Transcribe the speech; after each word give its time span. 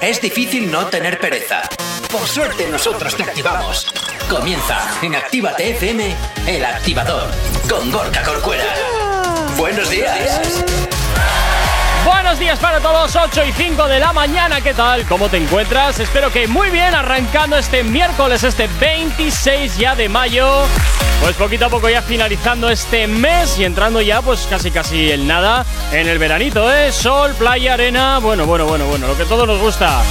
es 0.00 0.20
difícil 0.20 0.70
no 0.70 0.86
tener 0.86 1.20
pereza. 1.20 1.62
Por 2.10 2.26
suerte 2.26 2.66
nosotros 2.68 3.14
te 3.16 3.22
activamos. 3.22 3.86
Comienza 4.28 4.78
en 5.02 5.14
Actívate 5.14 5.70
FM, 5.70 6.16
el 6.46 6.64
activador, 6.64 7.28
con 7.68 7.92
Gorka 7.92 8.22
Corcuera. 8.22 8.74
Buenos 9.56 9.88
días. 9.88 10.64
Buenos 12.04 12.38
días 12.38 12.58
para 12.58 12.80
todos, 12.80 13.16
8 13.16 13.44
y 13.46 13.52
5 13.52 13.88
de 13.88 13.98
la 13.98 14.12
mañana, 14.12 14.60
¿qué 14.60 14.74
tal? 14.74 15.06
¿Cómo 15.06 15.30
te 15.30 15.38
encuentras? 15.38 15.98
Espero 16.00 16.30
que 16.30 16.46
muy 16.46 16.68
bien, 16.68 16.94
arrancando 16.94 17.56
este 17.56 17.82
miércoles, 17.82 18.44
este 18.44 18.68
26 18.78 19.78
ya 19.78 19.94
de 19.94 20.10
mayo. 20.10 20.66
Pues 21.22 21.34
poquito 21.36 21.64
a 21.64 21.68
poco 21.70 21.88
ya 21.88 22.02
finalizando 22.02 22.68
este 22.68 23.06
mes 23.06 23.58
y 23.58 23.64
entrando 23.64 24.02
ya 24.02 24.20
pues 24.20 24.46
casi 24.50 24.70
casi 24.70 25.10
el 25.10 25.26
nada 25.26 25.64
en 25.92 26.06
el 26.06 26.18
veranito, 26.18 26.70
¿eh? 26.70 26.92
Sol, 26.92 27.32
playa, 27.38 27.72
arena, 27.72 28.18
bueno, 28.18 28.44
bueno, 28.44 28.66
bueno, 28.66 28.84
bueno, 28.84 29.06
lo 29.06 29.16
que 29.16 29.24
todos 29.24 29.46
nos 29.46 29.58
gusta. 29.58 30.02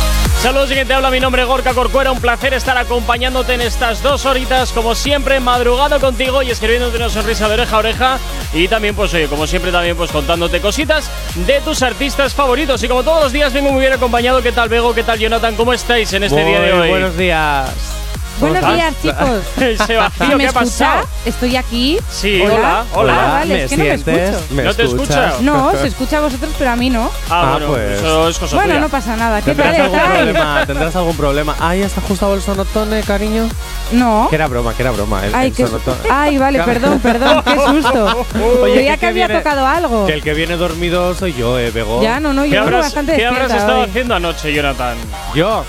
Saludos, 0.42 0.72
y 0.72 0.84
te 0.84 0.94
habla 0.94 1.12
mi 1.12 1.20
nombre 1.20 1.46
Gorka 1.46 1.74
Corcuera, 1.74 2.12
un 2.12 2.20
placer 2.20 2.54
estar 2.54 2.78
acompañándote 2.78 3.54
en 3.54 3.62
estas 3.62 4.02
dos 4.02 4.26
horitas, 4.26 4.72
como 4.72 4.96
siempre, 4.96 5.40
madrugado 5.40 6.00
contigo 6.00 6.42
y 6.42 6.50
escribiéndote 6.50 6.98
una 6.98 7.10
sonrisa 7.10 7.48
de 7.48 7.54
oreja 7.54 7.76
a 7.76 7.80
oreja 7.80 8.20
y 8.54 8.68
también 8.68 8.96
pues 8.96 9.14
oye, 9.14 9.28
como 9.28 9.48
siempre 9.48 9.72
también 9.72 9.96
pues 9.96 10.12
contándote 10.12 10.62
cositas 10.62 11.10
de 11.36 11.60
tus 11.62 11.82
artistas 11.82 12.34
favoritos 12.34 12.84
y 12.84 12.88
como 12.88 13.04
todos 13.04 13.24
los 13.24 13.32
días 13.32 13.54
vengo 13.54 13.72
muy 13.72 13.82
bien 13.82 13.94
acompañado, 13.94 14.42
¿qué 14.42 14.52
tal 14.52 14.70
Bego? 14.70 14.94
¿Qué 14.94 15.04
tal 15.04 15.20
Jonathan? 15.20 15.56
¿Cómo 15.56 15.74
estáis 15.74 16.14
en 16.14 16.24
este 16.24 16.44
día 16.44 16.60
de 16.60 16.74
hoy? 16.74 16.90
Buenos 16.90 17.18
días. 17.18 18.03
Buenos 18.40 18.74
días, 18.74 18.94
chicos. 19.02 19.18
Vacío, 19.98 20.38
¿Me 20.38 20.44
¿qué 20.44 20.50
ha 20.50 20.54
pasado? 20.54 21.08
Estoy 21.26 21.56
aquí. 21.56 22.00
Sí, 22.12 22.42
hola, 22.42 22.84
hola. 22.94 23.14
Ah, 23.14 23.34
vale, 23.40 23.64
es 23.64 23.70
que 23.72 23.78
no 23.78 23.84
me 23.84 23.94
escucho. 23.94 24.44
¿Me 24.52 24.64
¿No 24.64 24.74
te 24.74 24.84
escuchas? 24.84 25.42
No, 25.42 25.72
se 25.80 25.88
escucha 25.88 26.18
a 26.18 26.22
vosotros, 26.22 26.52
pero 26.58 26.72
a 26.72 26.76
mí 26.76 26.90
no. 26.90 27.10
Ah, 27.30 27.44
Ah, 27.44 27.52
bueno, 27.54 27.68
pues. 27.68 28.00
eso 28.00 28.30
es 28.30 28.40
cosa 28.40 28.56
Bueno, 28.56 28.70
tuya. 28.72 28.82
no 28.82 28.90
pasa 28.90 29.16
nada. 29.16 29.42
¿Qué 29.42 29.54
tal 29.54 29.72
¿Tendrás 29.76 29.80
algún 29.80 29.98
estáis? 30.00 30.18
problema? 30.18 30.66
¿Tendrás 30.66 30.96
algún 30.96 31.18
problema? 31.18 31.56
Ay, 31.60 31.84
¿has 31.84 31.98
ajustado 31.98 32.34
el 32.36 32.42
sonotone, 32.42 33.02
cariño? 33.04 33.48
No. 33.92 34.28
Que 34.30 34.36
era 34.36 34.48
broma, 34.48 34.74
que 34.74 34.82
era 34.82 34.92
broma. 34.92 35.26
El, 35.26 35.36
Ay, 35.36 35.54
el 35.58 35.68
ay, 36.12 36.38
vale, 36.38 36.64
perdón, 36.64 37.00
perdón, 37.00 37.44
qué 37.44 37.56
susto. 37.56 38.26
Oye, 38.62 38.74
Creía 38.74 38.94
que- 38.94 39.00
que 39.02 39.08
había 39.08 39.28
viene- 39.28 39.42
tocado 39.44 39.68
algo. 39.68 40.06
Que 40.08 40.14
el 40.14 40.24
que 40.24 40.34
viene 40.34 40.58
dormido 40.58 41.14
soy 41.16 41.34
yo, 41.34 41.60
eh, 41.60 41.72
Bego. 41.72 42.02
Ya, 42.02 42.20
no, 42.20 42.34
no, 42.34 42.44
¿Qué 42.44 42.50
yo 42.50 42.54
vengo 42.56 42.66
habrás, 42.68 42.82
bastante 42.86 43.16
qué 43.16 43.26
habrás 43.26 43.52
estado 43.54 43.80
hoy. 43.82 43.90
haciendo 43.90 44.16
anoche, 44.16 44.54
Jonathan? 44.54 44.98
Yo, 45.36 45.64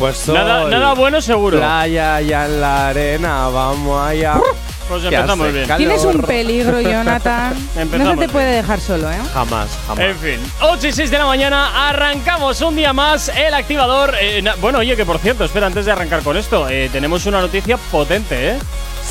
pues 0.00 0.16
soy. 0.16 0.34
Nada, 0.34 0.68
nada 0.68 0.94
bueno 0.94 1.20
seguro. 1.20 1.58
Playa 1.58 2.16
allá 2.16 2.46
en 2.46 2.60
la 2.60 2.88
arena, 2.88 3.48
vamos 3.48 4.02
allá. 4.02 4.40
Pues 4.88 5.04
empezamos 5.04 5.52
bien. 5.52 5.66
calor. 5.66 5.78
Tienes 5.78 6.04
un 6.04 6.22
peligro, 6.22 6.80
Jonathan. 6.80 7.54
No 7.96 8.10
se 8.10 8.16
te 8.16 8.28
puede 8.28 8.56
dejar 8.56 8.80
solo, 8.80 9.08
¿eh? 9.10 9.18
Jamás, 9.32 9.68
jamás. 9.86 10.04
En 10.04 10.16
fin, 10.16 10.40
8 10.62 10.88
y 10.88 10.92
6 10.92 11.10
de 11.10 11.18
la 11.18 11.26
mañana, 11.26 11.88
arrancamos 11.88 12.60
un 12.62 12.74
día 12.74 12.92
más 12.92 13.28
el 13.28 13.54
activador. 13.54 14.16
Eh, 14.20 14.42
bueno, 14.60 14.78
oye, 14.78 14.96
que 14.96 15.04
por 15.04 15.18
cierto, 15.18 15.44
espera, 15.44 15.66
antes 15.66 15.84
de 15.84 15.92
arrancar 15.92 16.22
con 16.22 16.36
esto, 16.36 16.68
eh, 16.68 16.88
tenemos 16.90 17.26
una 17.26 17.40
noticia 17.40 17.76
potente, 17.76 18.52
¿eh? 18.52 18.58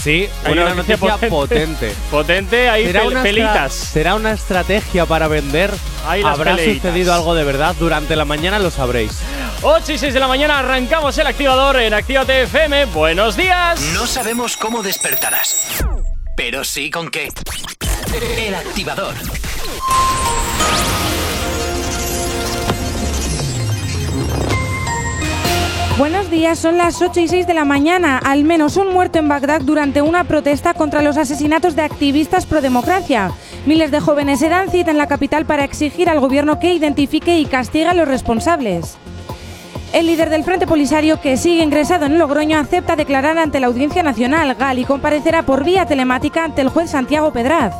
Sí, 0.01 0.29
Hay 0.45 0.53
una 0.53 0.63
una 0.67 0.75
noticia 0.75 0.97
noticia 0.97 1.29
potente. 1.29 1.93
Potente, 2.09 2.69
ahí 2.69 2.85
¿Será 2.85 3.03
pel- 3.03 3.07
una, 3.07 3.23
pelitas. 3.23 3.73
¿Será 3.73 4.15
una 4.15 4.31
estrategia 4.31 5.05
para 5.05 5.27
vender? 5.27 5.71
Ahí 6.07 6.21
¿Habrá 6.23 6.55
peleitas. 6.55 6.81
sucedido 6.83 7.13
algo 7.13 7.35
de 7.35 7.43
verdad? 7.43 7.75
Durante 7.77 8.15
la 8.15 8.23
mañana 8.25 8.59
lo 8.59 8.71
sabréis. 8.71 9.19
8 9.61 9.91
y 9.91 9.97
6 9.97 10.13
de 10.13 10.19
la 10.21 10.27
mañana, 10.29 10.59
arrancamos 10.59 11.17
el 11.17 11.27
activador 11.27 11.77
en 11.81 11.93
Actívate 11.93 12.43
FM. 12.43 12.85
Buenos 12.85 13.35
días. 13.35 13.79
No 13.93 14.07
sabemos 14.07 14.55
cómo 14.55 14.81
despertarás, 14.83 15.83
pero 16.37 16.63
sí 16.63 16.89
con 16.89 17.09
qué. 17.09 17.29
El 18.37 18.55
activador. 18.55 19.15
Buenos 25.99 26.31
días, 26.31 26.57
son 26.57 26.77
las 26.77 27.01
8 27.01 27.19
y 27.19 27.27
6 27.27 27.45
de 27.45 27.53
la 27.53 27.65
mañana. 27.65 28.19
Al 28.19 28.45
menos 28.45 28.77
un 28.77 28.93
muerto 28.93 29.19
en 29.19 29.27
Bagdad 29.27 29.59
durante 29.59 30.01
una 30.01 30.23
protesta 30.23 30.73
contra 30.73 31.01
los 31.01 31.17
asesinatos 31.17 31.75
de 31.75 31.81
activistas 31.81 32.45
pro 32.45 32.61
democracia. 32.61 33.33
Miles 33.65 33.91
de 33.91 33.99
jóvenes 33.99 34.39
se 34.39 34.47
dan 34.47 34.69
cita 34.69 34.91
en 34.91 34.97
la 34.97 35.07
capital 35.07 35.45
para 35.45 35.65
exigir 35.65 36.07
al 36.07 36.21
gobierno 36.21 36.57
que 36.57 36.73
identifique 36.73 37.37
y 37.37 37.45
castigue 37.45 37.87
a 37.87 37.93
los 37.93 38.07
responsables. 38.07 38.95
El 39.91 40.05
líder 40.05 40.29
del 40.29 40.45
Frente 40.45 40.67
Polisario, 40.67 41.19
que 41.19 41.35
sigue 41.35 41.63
ingresado 41.63 42.05
en 42.05 42.17
Logroño, 42.17 42.57
acepta 42.57 42.95
declarar 42.95 43.37
ante 43.37 43.59
la 43.59 43.67
Audiencia 43.67 44.01
Nacional 44.01 44.55
GAL 44.55 44.79
y 44.79 44.85
comparecerá 44.85 45.43
por 45.43 45.65
vía 45.65 45.85
telemática 45.85 46.45
ante 46.45 46.61
el 46.61 46.69
juez 46.69 46.91
Santiago 46.91 47.33
Pedraz. 47.33 47.75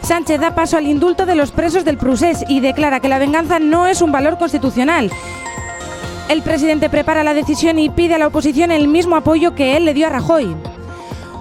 Sánchez 0.00 0.40
da 0.40 0.54
paso 0.54 0.78
al 0.78 0.86
indulto 0.86 1.26
de 1.26 1.34
los 1.34 1.52
presos 1.52 1.84
del 1.84 1.98
Prusés 1.98 2.46
y 2.48 2.60
declara 2.60 3.00
que 3.00 3.10
la 3.10 3.18
venganza 3.18 3.58
no 3.58 3.88
es 3.88 4.00
un 4.00 4.10
valor 4.10 4.38
constitucional. 4.38 5.10
El 6.28 6.42
presidente 6.42 6.88
prepara 6.88 7.22
la 7.22 7.34
decisión 7.34 7.78
y 7.78 7.90
pide 7.90 8.14
a 8.14 8.18
la 8.18 8.28
oposición 8.28 8.72
el 8.72 8.88
mismo 8.88 9.16
apoyo 9.16 9.54
que 9.54 9.76
él 9.76 9.84
le 9.84 9.94
dio 9.94 10.06
a 10.06 10.10
Rajoy. 10.10 10.56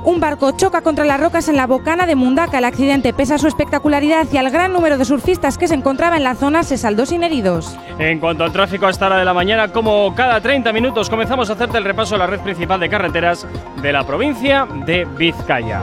Un 0.05 0.19
barco 0.19 0.51
choca 0.51 0.81
contra 0.81 1.05
las 1.05 1.17
rocas 1.17 1.47
en 1.47 1.55
la 1.55 1.66
bocana 1.66 2.05
de 2.05 2.16
Mundaca. 2.16 2.57
El 2.57 2.66
accidente, 2.66 3.13
pese 3.13 3.35
a 3.35 3.38
su 3.38 3.47
espectacularidad 3.47 4.27
y 4.33 4.38
al 4.38 4.51
gran 4.51 4.73
número 4.73 4.97
de 4.97 5.05
surfistas 5.05 5.57
que 5.57 5.69
se 5.69 5.75
encontraba 5.75 6.17
en 6.17 6.25
la 6.25 6.35
zona, 6.35 6.63
se 6.63 6.77
saldó 6.77 7.05
sin 7.05 7.23
heridos. 7.23 7.77
En 7.97 8.19
cuanto 8.19 8.43
al 8.43 8.51
tráfico 8.51 8.85
a 8.85 8.89
esta 8.89 9.05
hora 9.05 9.17
de 9.17 9.25
la 9.25 9.33
mañana, 9.33 9.69
como 9.69 10.13
cada 10.13 10.41
30 10.41 10.73
minutos, 10.73 11.09
comenzamos 11.09 11.49
a 11.49 11.53
hacerte 11.53 11.77
el 11.77 11.85
repaso 11.85 12.16
de 12.16 12.19
la 12.19 12.27
red 12.27 12.41
principal 12.41 12.81
de 12.81 12.89
carreteras 12.89 13.47
de 13.81 13.93
la 13.93 14.05
provincia 14.05 14.67
de 14.85 15.05
Vizcaya. 15.05 15.81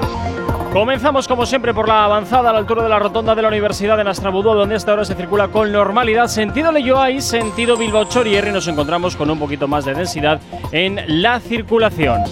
Comenzamos 0.73 1.27
como 1.27 1.47
siempre 1.47 1.75
por 1.75 1.89
la 1.89 2.05
avanzada 2.05 2.51
a 2.51 2.53
la 2.53 2.61
altura 2.61 2.85
de 2.85 2.89
la 2.89 3.01
rotonda 3.01 3.35
de 3.35 3.43
la 3.43 3.49
Universidad 3.49 3.97
de 3.97 4.05
Nastrabudú, 4.05 4.55
donde 4.55 4.77
esta 4.77 4.93
hora 4.93 5.05
se 5.05 5.17
circula 5.17 5.49
con 5.49 5.73
normalidad. 5.73 6.29
Sentido 6.29 6.71
Leyoa 6.71 7.11
y 7.11 7.21
sentido 7.21 7.77
Bilbao 7.77 8.05
Chorierri 8.05 8.53
nos 8.53 8.69
encontramos 8.69 9.17
con 9.17 9.29
un 9.31 9.39
poquito 9.41 9.67
más 9.67 9.85
de 9.85 9.95
densidad 9.95 10.41
en 10.71 11.01
la 11.23 11.41
circulación. 11.41 12.23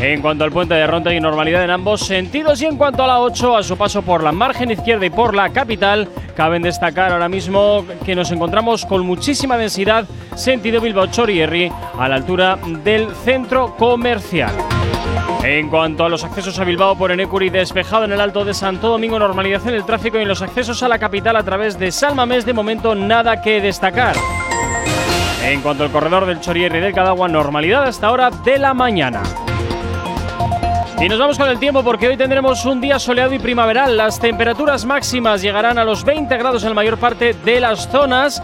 En 0.00 0.22
cuanto 0.22 0.42
al 0.42 0.50
puente 0.50 0.72
de 0.72 0.86
Ronda 0.86 1.10
hay 1.10 1.20
normalidad 1.20 1.62
en 1.64 1.70
ambos 1.70 2.00
sentidos 2.00 2.62
y 2.62 2.66
en 2.66 2.78
cuanto 2.78 3.04
a 3.04 3.06
la 3.06 3.20
8, 3.20 3.58
a 3.58 3.62
su 3.62 3.76
paso 3.76 4.00
por 4.00 4.22
la 4.22 4.32
margen 4.32 4.70
izquierda 4.70 5.04
y 5.04 5.10
por 5.10 5.34
la 5.34 5.50
capital, 5.50 6.08
caben 6.34 6.62
destacar 6.62 7.12
ahora 7.12 7.28
mismo 7.28 7.84
que 8.06 8.14
nos 8.14 8.30
encontramos 8.32 8.86
con 8.86 9.04
muchísima 9.04 9.58
densidad 9.58 10.06
sentido 10.34 10.80
Bilbao 10.80 11.08
Chorierri 11.08 11.70
a 11.98 12.08
la 12.08 12.16
altura 12.16 12.58
del 12.82 13.14
centro 13.16 13.76
comercial. 13.76 14.52
En 15.42 15.68
cuanto 15.68 16.04
a 16.04 16.08
los 16.08 16.22
accesos 16.22 16.58
a 16.60 16.64
Bilbao 16.64 16.96
por 16.96 17.10
Enecuri, 17.10 17.50
despejado 17.50 18.04
en 18.04 18.12
el 18.12 18.20
Alto 18.20 18.44
de 18.44 18.54
Santo 18.54 18.88
Domingo, 18.88 19.18
normalidad 19.18 19.66
en 19.66 19.74
el 19.74 19.84
tráfico 19.84 20.16
y 20.16 20.22
en 20.22 20.28
los 20.28 20.40
accesos 20.40 20.84
a 20.84 20.88
la 20.88 21.00
capital 21.00 21.34
a 21.34 21.42
través 21.42 21.76
de 21.80 21.90
Salmamés, 21.90 22.46
de 22.46 22.52
momento 22.52 22.94
nada 22.94 23.42
que 23.42 23.60
destacar. 23.60 24.14
En 25.44 25.60
cuanto 25.60 25.82
al 25.82 25.90
corredor 25.90 26.26
del 26.26 26.40
Chorierri 26.40 26.78
y 26.78 26.80
del 26.80 26.94
Cadagua, 26.94 27.26
normalidad 27.26 27.82
hasta 27.82 28.12
hora 28.12 28.30
de 28.30 28.58
la 28.60 28.72
mañana. 28.72 29.22
Y 31.00 31.08
nos 31.08 31.18
vamos 31.18 31.36
con 31.36 31.48
el 31.48 31.58
tiempo 31.58 31.82
porque 31.82 32.06
hoy 32.06 32.16
tendremos 32.16 32.64
un 32.64 32.80
día 32.80 33.00
soleado 33.00 33.34
y 33.34 33.40
primaveral. 33.40 33.96
Las 33.96 34.20
temperaturas 34.20 34.84
máximas 34.84 35.42
llegarán 35.42 35.76
a 35.76 35.84
los 35.84 36.04
20 36.04 36.36
grados 36.36 36.62
en 36.62 36.68
la 36.68 36.76
mayor 36.76 36.98
parte 36.98 37.34
de 37.34 37.58
las 37.58 37.90
zonas. 37.90 38.40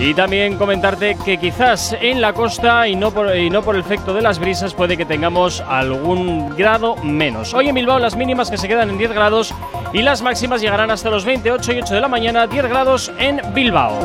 Y 0.00 0.14
también 0.14 0.56
comentarte 0.56 1.14
que 1.22 1.36
quizás 1.36 1.94
en 2.00 2.22
la 2.22 2.32
costa 2.32 2.88
y 2.88 2.96
no, 2.96 3.10
por, 3.10 3.36
y 3.36 3.50
no 3.50 3.60
por 3.60 3.74
el 3.74 3.82
efecto 3.82 4.14
de 4.14 4.22
las 4.22 4.38
brisas 4.38 4.72
puede 4.72 4.96
que 4.96 5.04
tengamos 5.04 5.60
algún 5.60 6.56
grado 6.56 6.96
menos. 6.96 7.52
Hoy 7.52 7.68
en 7.68 7.74
Bilbao 7.74 7.98
las 7.98 8.16
mínimas 8.16 8.50
que 8.50 8.56
se 8.56 8.66
quedan 8.66 8.88
en 8.88 8.96
10 8.96 9.12
grados 9.12 9.52
y 9.92 10.00
las 10.00 10.22
máximas 10.22 10.62
llegarán 10.62 10.90
hasta 10.90 11.10
los 11.10 11.26
28 11.26 11.74
y 11.74 11.78
8 11.82 11.94
de 11.94 12.00
la 12.00 12.08
mañana, 12.08 12.46
10 12.46 12.64
grados 12.66 13.12
en 13.18 13.42
Bilbao. 13.52 13.98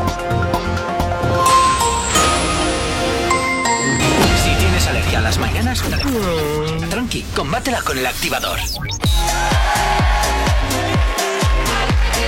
Si 4.44 4.54
tienes 4.60 4.88
alergia 4.90 5.20
a 5.20 5.22
las 5.22 5.40
mañanas, 5.40 5.82
tranqui, 6.90 7.22
combátela 7.34 7.82
con 7.82 7.98
el 7.98 8.06
activador. 8.06 8.60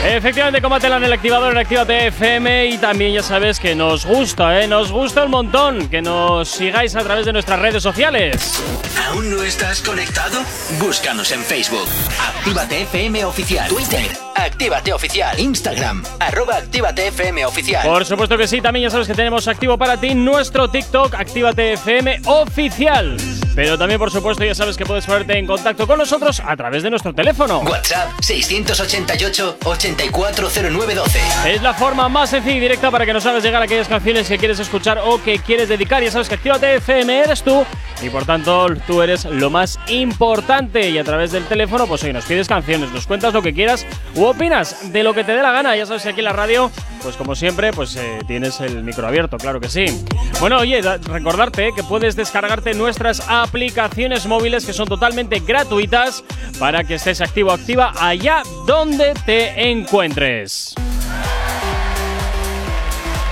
Efectivamente, 0.06 0.62
combátela 0.62 0.98
en 0.98 1.04
el 1.04 1.14
activador 1.14 1.52
en 1.52 1.58
Actívate 1.58 2.08
FM 2.08 2.68
y 2.68 2.78
también 2.78 3.14
ya 3.14 3.24
sabes 3.24 3.60
que 3.60 3.76
nos 3.76 4.06
gusta, 4.06 4.62
¿eh? 4.62 4.68
Nos 4.68 4.92
gusta 4.92 5.26
un 5.26 5.32
montón 5.32 5.90
que 5.90 6.02
nos 6.02 6.48
sigáis 6.48 6.96
a 6.96 7.04
través 7.04 7.26
de 7.26 7.34
nuestras 7.34 7.60
redes 7.60 7.84
sociales. 7.84 8.62
¿Aún 9.08 9.30
no 9.30 9.44
estás 9.44 9.82
conectado? 9.82 10.42
Búscanos 10.80 11.32
en 11.32 11.42
Facebook. 11.42 11.88
Actívate 12.36 12.82
FM 12.84 13.26
Oficial. 13.26 13.68
Twitter. 13.70 14.08
Actívate 14.36 14.94
Oficial. 14.94 15.40
Instagram. 15.40 16.04
Arroba 16.20 16.58
Actívate 16.58 17.08
FM 17.08 17.46
Oficial. 17.46 17.86
Por 17.88 18.06
supuesto 18.06 18.38
que 18.38 18.48
sí, 18.48 18.62
también 18.62 18.84
ya 18.84 18.90
sabes 18.90 19.08
que 19.08 19.16
tenemos 19.16 19.48
activo 19.48 19.78
para 19.78 19.98
ti 19.98 20.16
nuestro 20.16 20.70
TikTok, 20.70 21.16
Actívate 21.16 21.74
FM 21.74 22.22
Oficial. 22.26 23.18
Pero 23.58 23.76
también, 23.76 23.98
por 24.00 24.12
supuesto, 24.12 24.44
ya 24.46 24.54
sabes 24.54 24.78
que 24.78 24.86
puedes 24.86 25.08
ponerte 25.08 25.36
en 25.36 25.48
contacto 25.48 25.88
con 25.88 25.98
nosotros 25.98 26.44
a 26.46 26.56
través 26.56 26.84
de 26.84 26.92
nuestro 26.92 27.12
teléfono. 27.12 27.62
WhatsApp 27.62 28.12
688-840912. 28.22 31.18
Es 31.48 31.64
la 31.64 31.74
forma 31.74 32.08
más 32.08 32.30
sencilla 32.30 32.56
y 32.58 32.60
directa 32.60 32.92
para 32.92 33.04
que 33.06 33.14
nos 33.14 33.26
hagas 33.26 33.42
llegar 33.44 33.64
aquellas 33.64 33.88
canciones 33.88 34.28
que 34.28 34.38
quieres 34.38 34.60
escuchar 34.60 35.00
o 35.04 35.20
que 35.24 35.40
quieres 35.40 35.70
dedicar. 35.70 36.04
Ya 36.04 36.12
sabes 36.12 36.30
que 36.30 36.36
Actívate 36.36 36.76
FM 36.76 37.20
eres 37.20 37.42
tú 37.42 37.66
y 38.04 38.10
por 38.10 38.26
tanto 38.26 38.68
tú 38.86 39.02
eres 39.02 39.26
lo 39.26 39.50
más 39.50 39.80
importante. 39.88 40.88
Y 40.90 41.00
a 41.00 41.04
través 41.04 41.32
del 41.32 41.46
teléfono, 41.46 41.88
pues 41.88 42.04
hoy 42.04 42.14
nos 42.14 42.26
pides 42.26 42.48
canciones, 42.48 42.92
nos 42.92 43.08
cuentas 43.08 43.34
lo 43.34 43.42
que 43.42 43.56
quieras 43.56 43.88
u 44.14 44.26
opinas 44.26 44.92
de 44.94 45.02
lo 45.02 45.16
que 45.16 45.24
te 45.24 45.32
dé 45.34 45.42
la 45.42 45.52
gana. 45.52 45.76
Ya 45.76 45.88
sabes 45.88 46.04
que 46.04 46.10
aquí 46.10 46.20
en 46.20 46.26
la 46.26 46.34
radio, 46.34 46.70
pues 47.02 47.16
como 47.16 47.36
siempre, 47.36 47.74
pues 47.74 47.96
eh, 47.96 48.20
tienes 48.28 48.60
el 48.62 48.84
micro 48.84 49.08
abierto, 49.08 49.38
claro 49.38 49.60
que 49.60 49.70
sí. 49.70 49.86
Bueno, 50.40 50.58
oye, 50.60 50.80
da- 50.82 50.98
recordarte 50.98 51.72
que 51.76 51.82
puedes 51.84 52.16
descargarte 52.16 52.74
nuestras 52.76 53.24
aplicaciones 53.48 54.26
móviles 54.26 54.66
que 54.66 54.74
son 54.74 54.88
totalmente 54.88 55.40
gratuitas 55.40 56.24
para 56.60 56.84
que 56.84 56.96
estés 56.96 57.22
activo 57.22 57.52
activa 57.52 57.94
allá 58.00 58.44
donde 58.66 59.14
te 59.26 59.70
encuentres. 59.70 60.76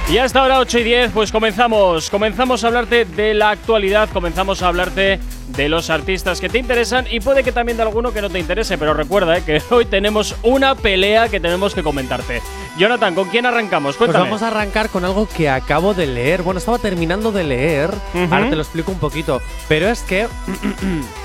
Y 0.08 0.20
hasta 0.20 0.42
ahora 0.42 0.60
8 0.60 0.80
y 0.80 0.84
10, 0.84 1.12
pues 1.14 1.32
comenzamos. 1.32 2.12
Comenzamos 2.12 2.64
a 2.64 2.68
hablarte 2.68 3.06
de 3.06 3.34
la 3.34 3.50
actualidad, 3.50 4.08
comenzamos 4.14 4.62
a 4.62 4.68
hablarte 4.68 5.20
de 5.48 5.68
los 5.68 5.90
artistas 5.90 6.40
que 6.40 6.48
te 6.48 6.60
interesan 6.60 7.08
y 7.10 7.22
puede 7.22 7.44
que 7.44 7.52
también 7.52 7.78
de 7.78 7.84
alguno 7.84 8.14
que 8.14 8.22
no 8.22 8.30
te 8.30 8.38
interese, 8.38 8.78
pero 8.78 8.94
recuerda 8.94 9.36
eh, 9.38 9.44
que 9.44 9.62
hoy 9.72 9.86
tenemos 9.86 10.36
una 10.44 10.76
pelea 10.76 11.28
que 11.28 11.40
tenemos 11.40 11.74
que 11.74 11.82
comentarte. 11.82 12.44
Jonathan, 12.78 13.16
¿con 13.16 13.30
quién 13.30 13.48
arrancamos? 13.48 13.96
Pues 13.96 14.10
Cuéntame. 14.10 14.26
vamos 14.26 14.44
a 14.44 14.50
arrancar 14.50 14.90
con 14.90 15.06
algo 15.06 15.28
que 15.28 15.50
acabo 15.50 15.96
de 15.96 16.06
leer. 16.06 16.44
Bueno, 16.44 16.60
estaba 16.60 16.78
terminando 16.78 17.32
de 17.32 17.44
leer. 17.44 17.90
Ahora 18.30 18.48
te 18.50 18.56
lo 18.56 18.62
explico 18.62 18.92
un 18.92 19.00
poquito. 19.00 19.42
Pero 19.68 19.90
es 19.90 20.02
que. 20.02 20.28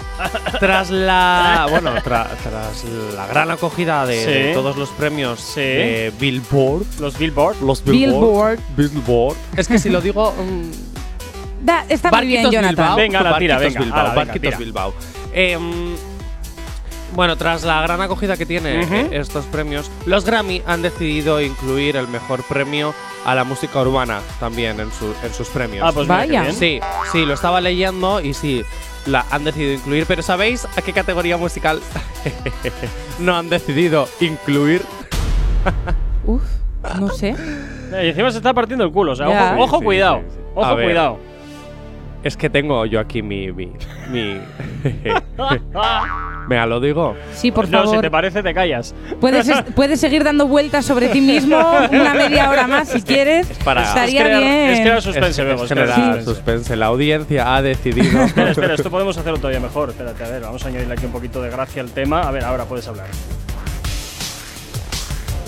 tras 0.58 0.90
la. 0.90 1.66
Bueno, 1.70 1.94
tra- 1.96 2.28
tras 2.42 2.84
la 3.14 3.26
gran 3.26 3.50
acogida 3.50 4.04
de, 4.06 4.24
Sí. 4.24 4.30
de 4.30 4.52
todos 4.54 4.76
los 4.76 4.88
premios 4.90 5.40
Sí. 5.40 5.60
de 5.60 6.12
Billboard. 6.18 6.84
Los 7.00 7.18
Billboard. 7.18 7.56
Los 7.62 7.84
Billboard. 7.84 8.58
Billboard. 8.76 9.36
Es 9.56 9.68
que 9.68 9.78
si 9.78 9.88
lo 9.88 10.00
digo. 10.00 10.32
mm, 10.38 11.64
Da- 11.64 11.84
está 11.88 12.10
muy 12.10 12.26
bien, 12.26 12.50
Jonathan. 12.50 12.70
Bilbao. 12.74 12.96
Venga, 12.96 13.22
la 13.22 13.38
tira, 13.38 13.58
venga, 13.58 13.80
Bilbao, 13.80 14.00
ala, 14.00 14.14
venga, 14.14 14.32
tira. 14.32 14.56
Bilbao. 14.56 14.94
Em, 15.34 15.94
bueno, 17.14 17.36
tras 17.36 17.64
la 17.64 17.82
gran 17.82 18.00
acogida 18.00 18.36
que 18.36 18.46
tiene 18.46 18.84
Ujú. 18.84 18.94
eh, 18.94 19.08
estos 19.12 19.44
premios, 19.46 19.90
los 20.06 20.24
Grammy 20.24 20.62
han 20.66 20.80
decidido 20.80 21.40
incluir 21.40 21.96
el 21.96 22.08
mejor 22.08 22.42
premio 22.44 22.94
a 23.26 23.34
la 23.34 23.44
música 23.44 23.80
urbana 23.80 24.20
también 24.38 24.80
en, 24.80 24.90
su- 24.92 25.14
en 25.22 25.34
sus 25.34 25.48
premios. 25.48 25.86
Ah, 25.86 25.92
pues 25.92 26.06
Vaya. 26.06 26.50
Sí, 26.52 26.80
sí, 27.12 27.26
lo 27.26 27.34
estaba 27.34 27.60
leyendo 27.60 28.20
y 28.22 28.32
sí, 28.32 28.62
la 29.06 29.24
han 29.30 29.44
decidido 29.44 29.72
incluir. 29.74 30.04
Pero 30.06 30.22
¿sabéis 30.22 30.66
a 30.76 30.82
qué 30.82 30.92
categoría 30.92 31.36
musical 31.36 31.80
no 33.18 33.36
han 33.36 33.48
decidido 33.48 34.08
incluir? 34.20 34.82
Uf, 36.26 36.42
no 36.98 37.08
sé. 37.08 37.34
Eh, 37.92 38.02
Y 38.04 38.08
encima 38.10 38.30
se 38.30 38.38
está 38.38 38.54
partiendo 38.54 38.84
el 38.84 38.92
culo, 38.92 39.12
o 39.12 39.16
sea, 39.16 39.28
Ya. 39.28 39.52
ojo, 39.54 39.64
ojo, 39.64 39.78
Sí, 39.78 39.84
cuidado. 39.84 40.18
sí, 40.18 40.24
sí. 40.34 40.40
Ojo, 40.54 40.74
ver. 40.76 40.86
cuidado. 40.86 41.18
Es 42.22 42.36
que 42.36 42.50
tengo 42.50 42.84
yo 42.86 43.00
aquí 43.00 43.22
mi. 43.22 43.50
mi, 43.52 43.72
mi 44.10 44.40
Venga, 46.48 46.66
lo 46.66 46.80
digo. 46.80 47.14
Sí, 47.34 47.50
por 47.52 47.68
no, 47.68 47.80
si 47.82 47.86
favor. 47.86 48.00
te 48.02 48.10
parece, 48.10 48.42
te 48.42 48.52
callas. 48.52 48.94
Puedes, 49.20 49.48
es- 49.48 49.62
puedes 49.76 50.00
seguir 50.00 50.24
dando 50.24 50.46
vueltas 50.48 50.84
sobre 50.84 51.08
ti 51.08 51.20
mismo 51.20 51.56
una 51.92 52.12
media 52.14 52.50
hora 52.50 52.66
más 52.66 52.88
si 52.88 53.02
quieres. 53.02 53.46
para- 53.64 53.82
Estaría 53.84 54.20
es 54.20 54.26
crear, 54.26 54.42
bien. 54.42 54.70
Es 54.70 54.80
crear 54.80 55.02
suspense, 55.02 55.28
Es- 55.30 55.38
es 55.48 55.62
es 55.62 55.68
generar 55.68 55.94
suspense. 55.96 56.24
suspense. 56.24 56.76
La 56.76 56.86
audiencia 56.86 57.54
ha 57.56 57.62
decidido. 57.62 58.22
Espera, 58.24 58.50
espera, 58.50 58.74
esto 58.74 58.90
podemos 58.90 59.16
hacerlo 59.16 59.38
todavía 59.38 59.60
mejor. 59.60 59.90
Espérate, 59.90 60.24
a 60.24 60.28
ver, 60.28 60.42
vamos 60.42 60.64
a 60.64 60.68
añadirle 60.68 60.94
aquí 60.94 61.06
un 61.06 61.12
poquito 61.12 61.40
de 61.40 61.50
gracia 61.50 61.80
al 61.82 61.90
tema. 61.90 62.22
A 62.22 62.30
ver, 62.32 62.44
ahora 62.44 62.64
puedes 62.64 62.86
hablar. 62.88 63.06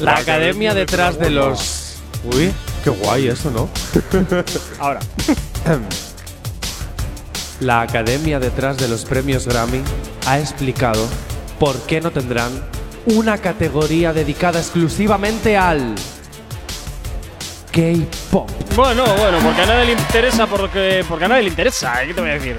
La 0.01 0.15
academia 0.17 0.73
detrás 0.75 1.19
de 1.19 1.31
los. 1.31 2.01
Uy, 2.25 2.53
qué 2.85 2.91
guay 2.91 3.29
eso, 3.29 3.51
¿no? 3.51 3.69
Ahora. 4.79 5.01
La 7.62 7.81
academia 7.81 8.41
detrás 8.41 8.76
de 8.76 8.88
los 8.88 9.05
premios 9.05 9.47
Grammy 9.47 9.82
ha 10.26 10.41
explicado 10.41 11.09
por 11.61 11.81
qué 11.82 12.00
no 12.00 12.11
tendrán 12.11 12.50
una 13.06 13.38
categoría 13.38 14.12
dedicada 14.12 14.59
exclusivamente 14.59 15.56
al. 15.56 15.94
K-pop. 17.70 18.50
Bueno, 18.75 19.05
bueno, 19.17 19.38
porque 19.44 19.62
a 19.62 19.67
nadie 19.67 19.85
le 19.85 19.93
interesa, 19.93 20.49
porque, 20.49 21.05
porque 21.09 21.25
a 21.25 21.29
nadie 21.29 21.44
le 21.44 21.49
interesa, 21.50 22.03
¿eh? 22.03 22.09
¿qué 22.09 22.14
te 22.14 22.20
voy 22.20 22.31
a 22.31 22.35
decir? 22.35 22.56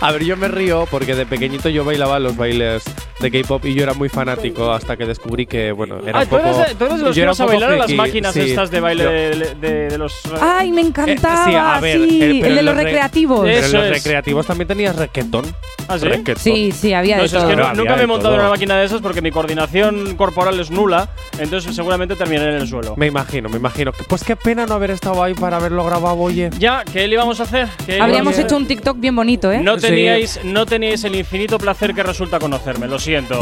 A 0.00 0.12
ver, 0.12 0.24
yo 0.24 0.36
me 0.36 0.48
río 0.48 0.86
porque 0.90 1.14
de 1.14 1.26
pequeñito 1.26 1.68
yo 1.68 1.84
bailaba 1.84 2.18
los 2.18 2.36
bailes 2.36 2.84
de 3.20 3.30
K-pop 3.30 3.64
y 3.64 3.74
yo 3.74 3.82
era 3.84 3.94
muy 3.94 4.08
fanático 4.08 4.70
hasta 4.72 4.96
que 4.96 5.06
descubrí 5.06 5.46
que, 5.46 5.72
bueno, 5.72 5.98
era 6.06 6.18
Ah, 6.18 6.22
un 6.22 6.28
tú 6.28 6.36
poco. 6.36 6.44
eres, 6.48 6.68
de- 6.68 6.74
tú 6.74 6.84
eres 6.84 6.98
de 6.98 7.04
los 7.04 7.16
yo 7.16 7.22
era 7.22 7.32
a 7.32 7.44
bailar 7.46 7.72
a 7.72 7.76
las 7.76 7.90
máquinas 7.92 8.34
sí. 8.34 8.40
estas 8.40 8.70
de 8.70 8.80
baile 8.80 9.04
de, 9.04 9.54
de- 9.54 9.88
de 9.90 9.98
los. 9.98 10.20
Ay, 10.40 10.72
me 10.72 10.80
encantaba. 10.82 11.44
Eh, 11.44 11.50
sí, 11.50 11.54
a 11.56 11.80
ver, 11.80 11.98
sí, 12.08 12.22
eh, 12.22 12.30
el, 12.30 12.40
pero 12.40 12.54
de 12.56 12.62
los 12.62 12.76
re- 12.76 12.82
recreativos. 12.84 13.38
Eh, 13.40 13.42
Pero 13.54 13.58
en 13.58 13.64
Eso 13.64 13.76
los 13.78 13.86
es. 13.86 13.92
recreativos 13.92 14.46
también 14.46 14.68
tenías 14.68 14.96
reggaetón. 14.96 15.44
¿Ah, 15.88 15.98
sí? 15.98 16.04
Reggaetón. 16.06 16.42
Sí, 16.42 16.72
sí, 16.72 16.92
había 16.94 17.16
No, 17.16 17.22
de 17.22 17.28
si 17.28 17.36
es 17.36 17.40
todo. 17.40 17.50
que 17.50 17.56
no- 17.56 17.64
Había 17.66 17.74
nunca 17.82 17.96
me 17.96 18.02
he 18.02 18.06
montado 18.06 18.34
en 18.34 18.40
una 18.40 18.48
máquina 18.50 18.76
de 18.76 18.84
esas 18.86 19.00
porque 19.00 19.22
mi 19.22 19.30
coordinación 19.30 20.16
corporal 20.16 20.58
es 20.60 20.70
nula, 20.70 21.08
entonces 21.38 21.74
seguramente 21.74 22.16
terminaré 22.16 22.56
en 22.56 22.62
el 22.62 22.68
suelo. 22.68 22.94
Me 22.96 23.06
imagino, 23.06 23.48
me 23.48 23.56
imagino. 23.56 23.92
Pues 24.08 24.24
qué 24.24 24.36
pena 24.36 24.66
no 24.66 24.74
haber 24.74 24.90
estado 24.90 25.22
ahí 25.22 25.34
para 25.34 25.56
haberlo 25.56 25.84
grabado, 25.84 26.16
oye. 26.16 26.50
Ya, 26.58 26.84
¿qué 26.90 27.06
le 27.06 27.14
íbamos 27.14 27.40
a 27.40 27.44
hacer? 27.44 27.68
¿Qué 27.86 27.92
le 27.96 28.00
Habríamos 28.00 28.38
hecho 28.38 28.56
un 28.56 28.66
TikTok 28.66 28.98
bien 28.98 29.14
bonito, 29.16 29.50
¿eh? 29.52 29.60
No. 29.60 29.78
Teníais, 29.88 30.40
no 30.44 30.66
teníais 30.66 31.04
el 31.04 31.14
infinito 31.14 31.58
placer 31.58 31.94
que 31.94 32.02
resulta 32.02 32.38
conocerme, 32.38 32.86
lo 32.86 32.98
siento. 32.98 33.38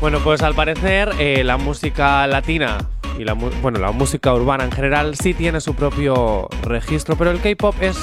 Bueno, 0.00 0.20
pues 0.20 0.42
al 0.42 0.54
parecer 0.54 1.10
eh, 1.18 1.42
la 1.44 1.56
música 1.56 2.26
latina 2.26 2.78
y 3.18 3.24
la 3.24 3.32
bueno, 3.32 3.78
la 3.78 3.90
música 3.90 4.32
urbana 4.32 4.64
en 4.64 4.72
general 4.72 5.16
sí 5.16 5.34
tiene 5.34 5.60
su 5.60 5.74
propio 5.74 6.48
registro, 6.62 7.16
pero 7.16 7.30
el 7.30 7.40
K-pop 7.40 7.74
es 7.80 7.98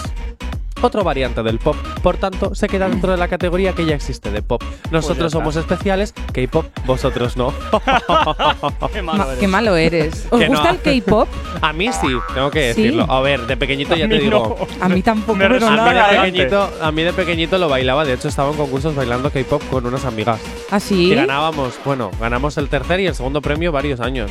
otra 0.82 1.04
variante 1.04 1.42
del 1.44 1.58
pop, 1.60 1.76
por 2.04 2.18
tanto 2.18 2.54
se 2.56 2.68
queda 2.68 2.88
dentro 2.90 3.12
de 3.12 3.18
la 3.18 3.28
categoría 3.28 3.74
que 3.74 3.86
ya 3.86 3.96
existe 3.96 4.30
de 4.32 4.42
pop. 4.42 4.62
Nosotros 4.92 5.18
Pues 5.18 5.28
está. 5.28 5.40
somos 5.40 5.56
especiales, 5.56 6.14
K-pop, 6.34 6.66
vosotros 6.86 7.38
no. 7.38 7.54
Qué 8.94 9.02
malo 9.02 9.18
Ma- 9.20 9.26
eres. 9.28 9.40
qué 9.40 9.48
malo 9.48 9.76
eres. 9.76 10.28
¿Os 10.30 10.40
Que 10.40 10.48
gusta 10.48 10.74
no. 10.74 10.80
el 10.84 11.02
K-pop? 11.02 11.28
A 11.62 11.74
mí 11.74 11.90
sí, 11.92 12.08
tengo 12.34 12.52
que 12.52 12.74
¿Sí? 12.74 12.84
decirlo. 12.84 13.06
A 13.12 13.22
ver, 13.22 13.46
de 13.48 13.58
pequeñito 13.58 13.96
ya 13.96 14.06
A 14.06 14.10
te 14.10 14.16
mí 14.16 14.22
digo. 14.22 14.58
no. 14.80 14.86
A 14.86 14.90
mí 14.90 15.02
tampoco, 15.02 15.36
Me 15.38 15.46
pero 15.46 15.56
resulta 15.60 15.86
A 15.86 15.90
mí, 15.90 15.98
de 15.98 16.32
pequeñito, 16.32 16.70
a 16.82 16.92
mí 16.92 17.04
de 17.04 17.14
pequeñito 17.14 17.58
lo 17.58 17.70
bailaba, 17.70 18.06
de 18.06 18.14
hecho 18.14 18.28
estaba 18.28 18.52
en 18.52 18.58
concursos 18.58 18.96
bailando 18.96 19.32
K-pop 19.32 19.62
con 19.70 19.86
unas 19.86 20.06
amigas. 20.06 20.40
Así. 20.72 21.12
Y 21.12 21.16
ganábamos, 21.16 21.74
bueno, 21.84 22.12
ganamos 22.20 22.58
el 22.58 22.70
tercer 22.70 23.00
y 23.00 23.08
el 23.08 23.16
segundo 23.16 23.42
premio 23.42 23.72
varios 23.72 24.00
años. 24.00 24.30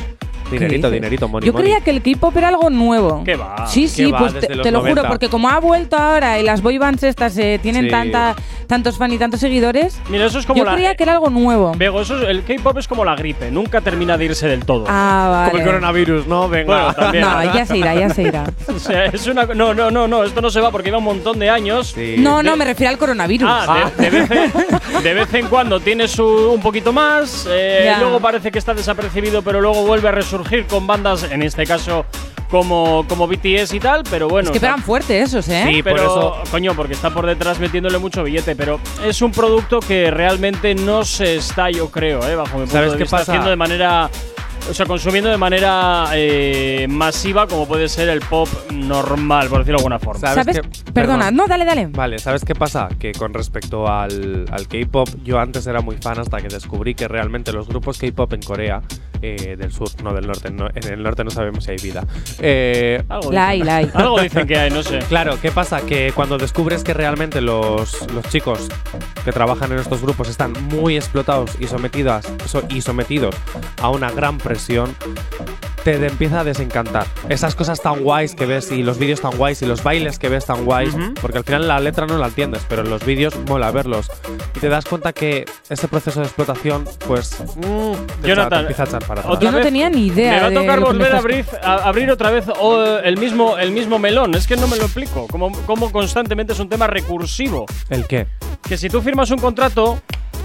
Dinerito, 0.51 0.89
dinerito, 0.91 1.27
money, 1.27 1.47
Yo 1.47 1.53
money. 1.53 1.65
creía 1.71 1.83
que 1.83 1.89
el 1.91 2.01
K-pop 2.01 2.35
era 2.37 2.49
algo 2.49 2.69
nuevo. 2.69 3.23
¿Qué 3.23 3.35
va? 3.35 3.65
Sí, 3.67 3.87
sí, 3.87 4.13
pues 4.17 4.33
te, 4.39 4.53
lo 4.55 4.63
90. 4.71 4.89
juro, 5.01 5.03
porque 5.09 5.29
como 5.29 5.49
ha 5.49 5.59
vuelto 5.59 5.97
ahora 5.97 6.39
y 6.39 6.43
las 6.43 6.61
boy 6.61 6.77
bands 6.77 7.03
estas 7.03 7.37
eh, 7.37 7.59
tienen 7.61 7.85
Sí. 7.85 7.89
tanta, 7.91 8.35
tantos 8.67 8.97
fans 8.97 9.13
y 9.13 9.17
tantos 9.17 9.39
seguidores, 9.39 9.99
Mira, 10.09 10.25
eso 10.25 10.39
es 10.39 10.45
como 10.45 10.59
yo 10.59 10.65
la. 10.65 10.73
creía 10.73 10.95
que 10.95 11.03
era 11.03 11.13
algo 11.13 11.29
nuevo. 11.29 11.73
Bego, 11.75 12.01
eso 12.01 12.17
es- 12.21 12.29
el 12.29 12.43
K-pop 12.43 12.77
es 12.77 12.87
como 12.87 13.03
la 13.03 13.15
gripe, 13.15 13.49
nunca 13.51 13.81
termina 13.81 14.17
de 14.17 14.25
irse 14.25 14.47
del 14.47 14.65
todo. 14.65 14.85
Ah, 14.87 15.45
Como 15.49 15.57
el 15.59 15.63
vale. 15.63 15.65
coronavirus, 15.65 16.27
¿no? 16.27 16.47
Venga. 16.47 16.65
Bueno, 16.75 16.93
también. 16.93 17.23
No, 17.25 17.43
ya 17.53 17.65
se 17.65 17.77
irá, 17.77 17.95
ya 17.95 18.09
se 18.09 18.21
irá. 18.23 18.43
O 18.75 18.79
sea, 18.79 19.05
es 19.05 19.25
una. 19.27 19.45
No, 19.45 19.73
no, 19.73 19.89
no, 19.89 20.07
no, 20.07 20.23
esto 20.23 20.41
no 20.41 20.49
se 20.49 20.59
va 20.61 20.69
porque 20.71 20.87
lleva 20.89 20.97
un 20.99 21.05
montón 21.05 21.39
de 21.39 21.49
años. 21.49 21.93
Sí. 21.95 22.15
No, 22.19 22.37
De- 22.37 22.43
no, 22.43 22.55
me 22.55 22.65
refiero 22.65 22.91
al 22.91 22.97
coronavirus. 22.97 23.49
Ah, 23.51 23.89
de, 23.97 24.03
de 24.03 24.09
vez 24.19 24.31
en, 24.31 25.03
de 25.03 25.13
vez 25.13 25.33
en 25.33 25.47
cuando 25.47 25.79
tiene 25.79 26.07
su, 26.07 26.25
un 26.53 26.61
poquito 26.61 26.91
más, 26.93 27.47
eh, 27.49 27.91
luego 27.99 28.19
parece 28.19 28.51
que 28.51 28.59
está 28.59 28.73
desapercibido, 28.73 29.41
pero 29.41 29.59
luego 29.61 29.85
vuelve 29.85 30.09
a 30.09 30.11
resurgir 30.11 30.35
con 30.69 30.87
bandas, 30.87 31.23
en 31.31 31.41
este 31.43 31.65
caso 31.65 32.05
como, 32.49 33.05
como 33.09 33.27
BTS 33.27 33.73
y 33.73 33.79
tal, 33.79 34.03
pero 34.09 34.27
bueno. 34.27 34.47
es 34.49 34.51
que 34.51 34.57
o 34.57 34.61
sea, 34.61 34.69
pegan 34.75 34.83
fuerte 34.85 35.19
esos, 35.19 35.47
¿eh? 35.49 35.65
Sí, 35.67 35.83
por 35.83 35.93
pero, 35.93 36.03
eso- 36.05 36.51
coño, 36.51 36.73
porque 36.75 36.93
está 36.93 37.09
por 37.09 37.25
detrás 37.25 37.59
metiéndole 37.59 37.97
mucho 37.97 38.23
billete, 38.23 38.55
pero 38.55 38.79
es 39.03 39.21
un 39.21 39.31
producto 39.31 39.79
que 39.79 40.11
realmente 40.11 40.75
no 40.75 41.03
se 41.03 41.35
está, 41.37 41.69
yo 41.71 41.89
creo, 41.89 42.25
eh, 42.27 42.35
bajo 42.35 42.53
mi 42.57 42.61
punto 42.61 42.73
¿Sabes 42.73 42.91
de 42.91 42.97
qué 42.97 43.03
vista, 43.03 43.17
pasa? 43.17 43.31
haciendo 43.31 43.49
de 43.49 43.55
manera. 43.55 44.09
O 44.67 44.73
sea, 44.73 44.87
consumiendo 44.87 45.29
de 45.29 45.37
manera 45.37 46.05
eh, 46.13 46.87
masiva, 46.89 47.45
como 47.45 47.67
puede 47.67 47.87
ser 47.87 48.09
el 48.09 48.19
pop 48.21 48.49
normal, 48.73 49.47
por 49.47 49.59
decirlo 49.59 49.77
de 49.77 49.81
alguna 49.81 49.99
forma. 49.99 50.19
¿Sabes 50.21 50.43
¿Sabes? 50.45 50.61
qué? 50.61 50.91
Perdona, 50.91 51.25
Perdón. 51.25 51.35
no, 51.35 51.47
dale, 51.47 51.65
dale. 51.65 51.85
Vale, 51.91 52.17
¿sabes 52.17 52.43
qué 52.43 52.55
pasa? 52.55 52.89
Que 52.97 53.11
con 53.11 53.31
respecto 53.35 53.87
al, 53.87 54.45
al 54.51 54.67
K-pop, 54.67 55.07
yo 55.23 55.39
antes 55.39 55.67
era 55.67 55.81
muy 55.81 55.97
fan 55.97 56.17
hasta 56.19 56.37
que 56.41 56.47
descubrí 56.47 56.95
que 56.95 57.07
realmente 57.07 57.53
los 57.53 57.67
grupos 57.67 57.99
K-pop 57.99 58.33
en 58.33 58.41
Corea, 58.41 58.81
eh, 59.21 59.55
del 59.57 59.71
sur, 59.71 59.89
no 60.03 60.13
del 60.13 60.27
norte, 60.27 60.49
no- 60.51 60.67
en 60.73 60.87
el 60.93 61.01
norte 61.03 61.23
no 61.23 61.29
sabemos 61.29 61.63
si 61.63 61.71
hay 61.71 61.77
vida. 61.77 62.03
Eh, 62.39 63.03
Algo 63.09 63.31
La 63.31 63.49
hay, 63.49 63.59
dicen- 63.61 63.65
la 63.67 63.75
hay. 63.77 63.91
Algo 63.93 64.21
dicen 64.21 64.47
que 64.47 64.57
hay, 64.57 64.69
no 64.71 64.83
sé. 64.83 64.99
Claro, 65.09 65.37
¿qué 65.41 65.51
pasa? 65.51 65.81
Que 65.81 66.11
cuando 66.13 66.37
descubres 66.37 66.83
que 66.83 66.93
realmente 66.93 67.41
los, 67.41 68.11
los 68.13 68.25
chicos 68.29 68.67
que 69.23 69.31
trabajan 69.31 69.71
en 69.71 69.79
estos 69.79 70.01
grupos 70.01 70.29
están 70.29 70.53
muy 70.69 70.95
explotados 70.95 71.51
y 71.59 71.67
sometidas, 71.67 72.25
so- 72.45 72.63
y 72.69 72.81
sometidos 72.81 73.35
a 73.81 73.89
una 73.89 74.11
gran 74.11 74.37
presión, 74.37 74.95
te, 75.83 76.03
empieza 76.03 76.39
a 76.39 76.43
desencantar. 76.43 77.05
Esas 77.29 77.53
cosas 77.53 77.79
tan 77.79 78.01
guays 78.03 78.33
que 78.33 78.47
ves 78.47 78.71
y 78.71 78.81
los 78.81 78.97
vídeos 78.97 79.21
tan 79.21 79.37
guays 79.37 79.61
y 79.61 79.67
los 79.67 79.83
bailes 79.83 80.17
que 80.17 80.29
ves 80.29 80.45
tan 80.45 80.65
guays, 80.65 80.95
porque 81.21 81.37
al 81.37 81.43
final 81.43 81.67
la 81.67 81.79
letra 81.79 82.07
no 82.07 82.17
la 82.17 82.27
entiendes, 82.27 82.63
pero 82.67 82.81
en 82.81 82.89
los 82.89 83.05
vídeos 83.05 83.35
mola 83.47 83.69
verlos. 83.69 84.09
Y 84.55 84.59
te 84.59 84.67
das 84.69 84.85
cuenta 84.85 85.13
que 85.13 85.45
ese 85.69 85.87
proceso 85.87 86.21
de 86.21 86.25
explotación, 86.25 86.85
pues, 87.07 87.39
mm, 87.57 87.61
te, 87.61 87.67
echa- 87.67 88.21
te 88.21 88.27
Jonathan, 88.27 88.59
empieza 88.61 88.83
a 88.83 88.85
echar 88.87 89.03
para 89.07 89.21
atrás. 89.21 89.35
otra 89.35 89.45
Yo 89.45 89.51
no 89.51 89.57
vez 89.57 89.65
tenía 89.67 89.89
ni 89.89 90.07
idea 90.07 90.31
Me 90.33 90.39
va 90.41 90.47
a 90.47 90.53
tocar 90.53 90.79
volver 90.79 91.13
a 91.13 91.17
abrir, 91.19 91.45
a- 91.63 91.75
abrir 91.87 92.11
otra 92.11 92.31
vez 92.31 92.45
oh, 92.59 92.83
el, 93.03 93.17
mismo, 93.17 93.57
el 93.57 93.71
mismo 93.71 93.99
melón. 93.99 94.35
Es 94.35 94.47
que 94.47 94.55
no 94.57 94.67
me 94.67 94.77
lo 94.77 94.83
explico. 94.83 95.27
Como, 95.27 95.51
como 95.65 95.91
constantemente 95.91 96.53
es 96.53 96.59
un 96.59 96.69
tema 96.69 96.87
recursivo. 96.87 97.65
¿El 97.89 98.05
qué? 98.07 98.27
Que 98.67 98.77
si 98.77 98.89
tú 98.89 99.01
firmas 99.01 99.29
un 99.31 99.39
contrato, 99.39 99.99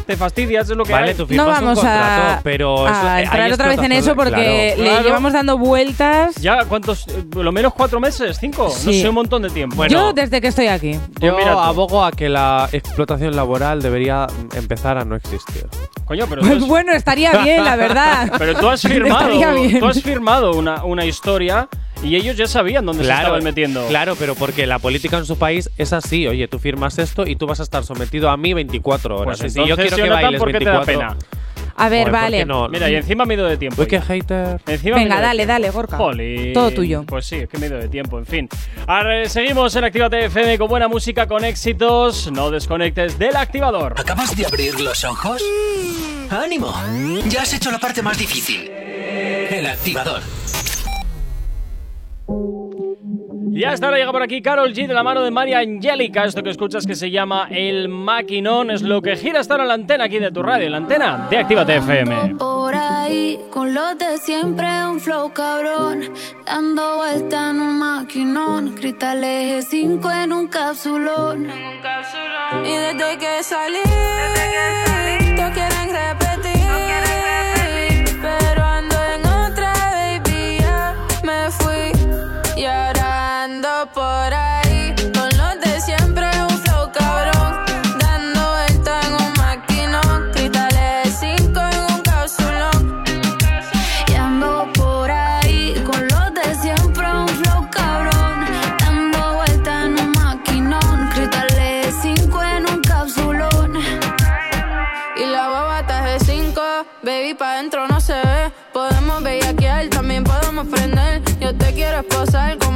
te 0.06 0.16
fastidias, 0.16 0.68
es 0.70 0.76
lo 0.76 0.84
que 0.84 0.92
Vale, 0.92 1.08
hay. 1.10 1.14
tú 1.14 1.22
No 1.22 1.28
firmas 1.28 1.46
un 1.46 1.54
vamos 1.66 1.78
contrato, 1.78 2.32
a, 2.38 2.40
pero 2.42 2.86
a 2.86 2.90
eso- 2.90 3.06
eh, 3.06 3.08
hay 3.10 3.22
entrar 3.24 3.52
otra 3.52 3.68
vez 3.68 3.78
en 3.80 3.92
eso 3.92 4.14
porque 4.16 4.72
claro. 4.74 4.82
le 4.82 4.90
Claro. 4.90 5.04
llevamos 5.06 5.32
dando 5.32 5.58
vueltas. 5.58 6.34
Ya, 6.36 6.64
¿cuántos? 6.68 7.06
eh, 7.08 7.24
Lo 7.34 7.52
menos 7.52 7.72
cuatro 7.74 8.00
meses, 8.00 8.38
cinco. 8.40 8.64
No 8.64 8.70
Sí. 8.70 9.00
sé, 9.02 9.08
un 9.08 9.14
montón 9.14 9.42
de 9.42 9.50
tiempo. 9.50 9.76
Bueno, 9.76 9.92
Yo 9.92 10.12
desde 10.12 10.40
que 10.40 10.48
estoy 10.48 10.66
aquí. 10.68 10.98
Yo 11.20 11.36
mira 11.36 11.52
abogo 11.52 12.04
a 12.04 12.10
que 12.12 12.28
la 12.28 12.68
explotación 12.72 13.36
laboral 13.36 13.80
debería 13.82 14.26
empezar 14.54 14.98
a 14.98 15.04
no 15.04 15.14
existir. 15.16 15.66
Coño, 16.04 16.26
pero 16.28 16.42
Pues 16.50 16.54
has, 16.62 16.66
bueno, 16.66 16.92
estaría 16.92 17.30
bien, 17.42 17.64
la 17.64 17.76
verdad. 17.76 18.32
pero 18.38 18.54
tú 18.54 18.68
has 18.68 18.80
firmado, 18.88 19.30
tú 19.78 19.86
has 19.86 20.02
firmado 20.02 20.52
una, 20.54 20.84
una 20.84 21.04
historia 21.04 21.68
y 22.02 22.16
ellos 22.16 22.36
ya 22.36 22.46
sabían 22.46 22.86
dónde 22.86 23.04
se 23.04 23.10
estaban 23.12 23.44
metiendo. 23.44 23.86
Claro, 23.88 24.16
pero 24.16 24.34
porque 24.34 24.66
la 24.66 24.78
política 24.78 25.18
en 25.18 25.26
su 25.26 25.38
país 25.38 25.70
es 25.76 25.92
así. 25.92 26.26
Oye, 26.26 26.48
tú 26.48 26.58
firmas 26.58 26.98
esto 26.98 27.26
y 27.26 27.36
tú 27.36 27.46
vas 27.46 27.60
a 27.60 27.62
estar 27.62 27.84
sometido 27.84 28.30
a 28.30 28.36
mí 28.36 28.54
24 28.54 29.16
horas. 29.18 29.38
Pues 29.40 29.52
y 29.52 29.60
si 29.60 29.68
yo 29.68 29.76
quiero 29.76 29.96
que 29.96 30.08
bailes 30.08 30.38
¿por 30.38 30.52
qué 30.52 30.58
te 30.58 30.64
da 30.64 30.80
24 30.80 30.86
pena? 30.86 31.16
A 31.76 31.88
ver, 31.88 32.00
Joder, 32.08 32.12
¿por 32.12 32.20
vale. 32.20 32.44
no? 32.44 32.68
Mira, 32.68 32.90
y 32.90 32.94
encima 32.96 33.24
me 33.24 33.32
he 33.34 33.36
ido 33.38 33.46
de 33.46 33.56
tiempo. 33.56 33.80
Uy, 33.80 33.88
qué 33.88 34.00
hater. 34.02 34.60
Encima 34.66 34.96
Venga, 34.96 35.18
dale, 35.20 35.46
tiempo. 35.46 35.52
dale, 35.52 35.70
Gorka. 35.70 35.96
Jolín. 35.96 36.52
Todo 36.52 36.70
tuyo. 36.72 37.04
Pues 37.06 37.24
sí, 37.24 37.36
es 37.36 37.48
que 37.48 37.56
me 37.56 37.66
he 37.66 37.68
ido 37.70 37.78
de 37.78 37.88
tiempo, 37.88 38.18
en 38.18 38.26
fin. 38.26 38.48
Ahora, 38.86 39.26
seguimos 39.28 39.74
en 39.76 39.84
Actívate 39.84 40.26
FM 40.26 40.58
con 40.58 40.68
buena 40.68 40.88
música, 40.88 41.26
con 41.26 41.42
éxitos. 41.42 42.30
No 42.32 42.50
desconectes 42.50 43.18
del 43.18 43.34
activador. 43.36 43.94
¿Acabas 43.96 44.36
de 44.36 44.44
abrir 44.44 44.78
los 44.78 45.04
ojos? 45.04 45.42
¡Ánimo! 46.28 46.74
Ya 47.28 47.42
has 47.42 47.54
hecho 47.54 47.70
la 47.70 47.78
parte 47.78 48.02
más 48.02 48.18
difícil. 48.18 48.68
El 48.70 49.66
activador. 49.66 50.20
Y 53.52 53.64
hasta 53.64 53.86
ahora 53.86 53.98
llega 53.98 54.10
por 54.10 54.22
aquí 54.22 54.40
Carol 54.40 54.72
G 54.72 54.86
de 54.86 54.94
la 54.94 55.02
mano 55.02 55.22
de 55.22 55.30
María 55.30 55.58
Angélica. 55.58 56.24
Esto 56.24 56.42
que 56.42 56.48
escuchas 56.48 56.86
que 56.86 56.94
se 56.94 57.10
llama 57.10 57.46
El 57.50 57.90
Maquinón 57.90 58.70
es 58.70 58.80
lo 58.80 59.02
que 59.02 59.16
gira 59.16 59.40
hasta 59.40 59.52
ahora 59.52 59.64
en 59.64 59.68
la 59.68 59.74
antena 59.74 60.04
aquí 60.04 60.18
de 60.18 60.30
tu 60.30 60.42
radio, 60.42 60.64
en 60.64 60.72
la 60.72 60.78
antena 60.78 61.26
de 61.28 61.36
Actívate 61.36 61.76
FM. 61.76 62.36
Por 62.38 62.74
ahí, 62.74 63.38
con 63.50 63.74
los 63.74 63.98
de 63.98 64.16
siempre, 64.16 64.66
un 64.86 64.98
flow 64.98 65.30
cabrón. 65.34 66.10
Dando 66.46 66.96
vuelta 66.96 67.50
en 67.50 67.60
un 67.60 67.78
maquinón. 67.78 68.74
Cristales 68.76 69.66
5 69.68 70.10
en 70.10 70.32
un 70.32 70.48
capsulón. 70.48 71.48
Y 72.64 72.72
desde 72.72 73.18
que 73.18 73.42
salí, 73.42 73.82
todos 73.84 74.89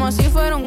como 0.05 0.13
si 0.13 0.23
fuera 0.25 0.55
un 0.55 0.67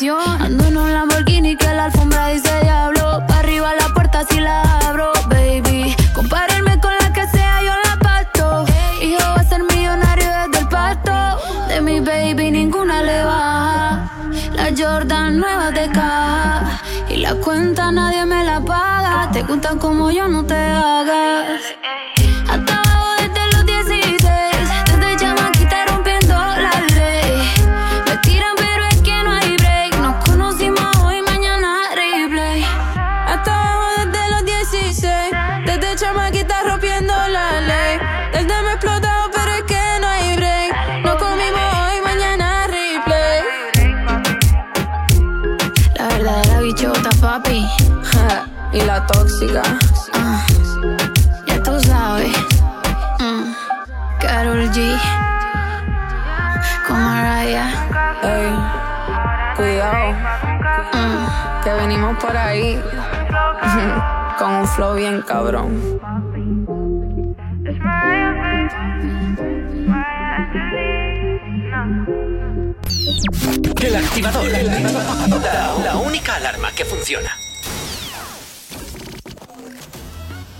Ando 0.00 0.64
en 0.64 0.76
un 0.76 0.92
Lamborghini 0.92 1.56
que 1.56 1.74
la 1.74 1.86
alfombra 1.86 2.28
dice 2.28 2.48
diablo. 2.62 3.20
Pa' 3.26 3.40
arriba 3.40 3.74
la 3.74 3.88
puerta 3.88 4.24
si 4.30 4.38
la 4.38 4.62
abro, 4.86 5.10
baby. 5.28 5.92
Compárenme 6.14 6.78
con 6.78 6.92
la 7.00 7.12
que 7.12 7.26
sea, 7.26 7.60
yo 7.64 7.72
la 7.84 7.98
pasto. 7.98 8.64
Hijo 9.02 9.18
va 9.18 9.40
a 9.40 9.42
ser 9.42 9.64
millonario 9.64 10.24
desde 10.24 10.60
el 10.60 10.68
pasto. 10.68 11.12
De 11.66 11.80
mi 11.80 11.98
baby 11.98 12.52
ninguna 12.52 13.02
le 13.02 13.24
baja. 13.24 14.08
La 14.52 14.70
Jordan 14.76 15.36
nueva 15.36 15.72
de 15.72 15.90
caja. 15.90 16.80
Y 17.08 17.16
la 17.16 17.34
cuenta 17.34 17.90
nadie 17.90 18.24
me 18.24 18.44
la 18.44 18.60
paga. 18.60 19.30
Te 19.32 19.42
gustan 19.42 19.80
como 19.80 20.12
yo, 20.12 20.28
no 20.28 20.46
te 20.46 20.54
hagas. 20.54 21.77
Y 48.78 48.86
la 48.86 49.04
tóxica. 49.06 49.62
Ah, 50.12 50.46
ya 51.46 51.62
tú 51.62 51.80
sabes. 51.80 52.36
Mm, 53.18 53.52
Karol 54.20 54.70
G. 54.70 54.96
Con 56.86 57.04
Mariah. 57.04 57.70
Ey, 58.22 58.52
cuidado. 59.56 60.12
Mm, 60.92 61.62
que 61.64 61.72
venimos 61.72 62.16
por 62.18 62.36
ahí. 62.36 62.80
Con 64.38 64.50
un 64.52 64.68
flow 64.68 64.94
bien 64.94 65.22
cabrón. 65.22 65.98
El 73.82 73.96
activador. 73.96 74.46
La 75.82 75.96
única 75.96 76.36
alarma 76.36 76.70
que 76.72 76.84
funciona. 76.84 77.37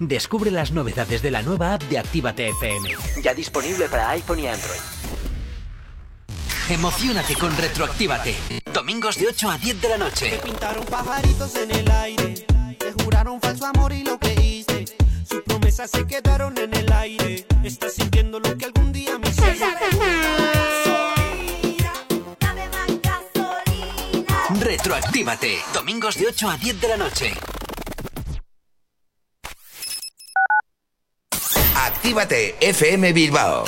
Descubre 0.00 0.52
las 0.52 0.70
novedades 0.70 1.22
de 1.22 1.30
la 1.32 1.42
nueva 1.42 1.74
app 1.74 1.82
de 1.84 1.98
Actívate 1.98 2.48
FM. 2.50 2.90
Ya 3.20 3.34
disponible 3.34 3.88
para 3.88 4.10
iPhone 4.10 4.38
y 4.38 4.46
Android. 4.46 4.78
Emocionate 6.68 7.34
con 7.34 7.56
Retroactívate. 7.56 8.36
Domingos 8.72 9.16
de 9.18 9.26
8 9.26 9.50
a 9.50 9.58
10 9.58 9.80
de 9.80 9.88
la 9.88 9.98
noche. 9.98 10.30
Te 10.30 10.38
pintaron 10.38 10.84
pajaritos 10.84 11.56
en 11.56 11.70
el 11.72 11.90
aire. 11.90 12.46
Te 12.78 13.02
juraron 13.02 13.40
falso 13.40 13.66
amor 13.66 13.92
y 13.92 14.04
lo 14.04 14.18
que 14.20 14.34
hice. 14.34 14.84
Sus 15.28 15.42
promesas 15.42 15.90
se 15.90 16.06
quedaron 16.06 16.56
en 16.58 16.72
el 16.76 16.92
aire. 16.92 17.44
Estás 17.64 17.94
sintiendo 17.94 18.38
lo 18.38 18.56
que 18.56 18.66
algún 18.66 18.92
día 18.92 19.18
me 19.18 19.28
hiciste. 19.28 19.66
Retroactívate. 24.60 25.58
Domingos 25.74 26.16
de 26.16 26.28
8 26.28 26.50
a 26.50 26.56
10 26.56 26.80
de 26.80 26.88
la 26.88 26.96
noche. 26.96 27.34
Actívate 31.86 32.54
FM 32.58 33.12
Bilbao. 33.12 33.64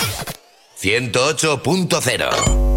108.0 0.83 2.70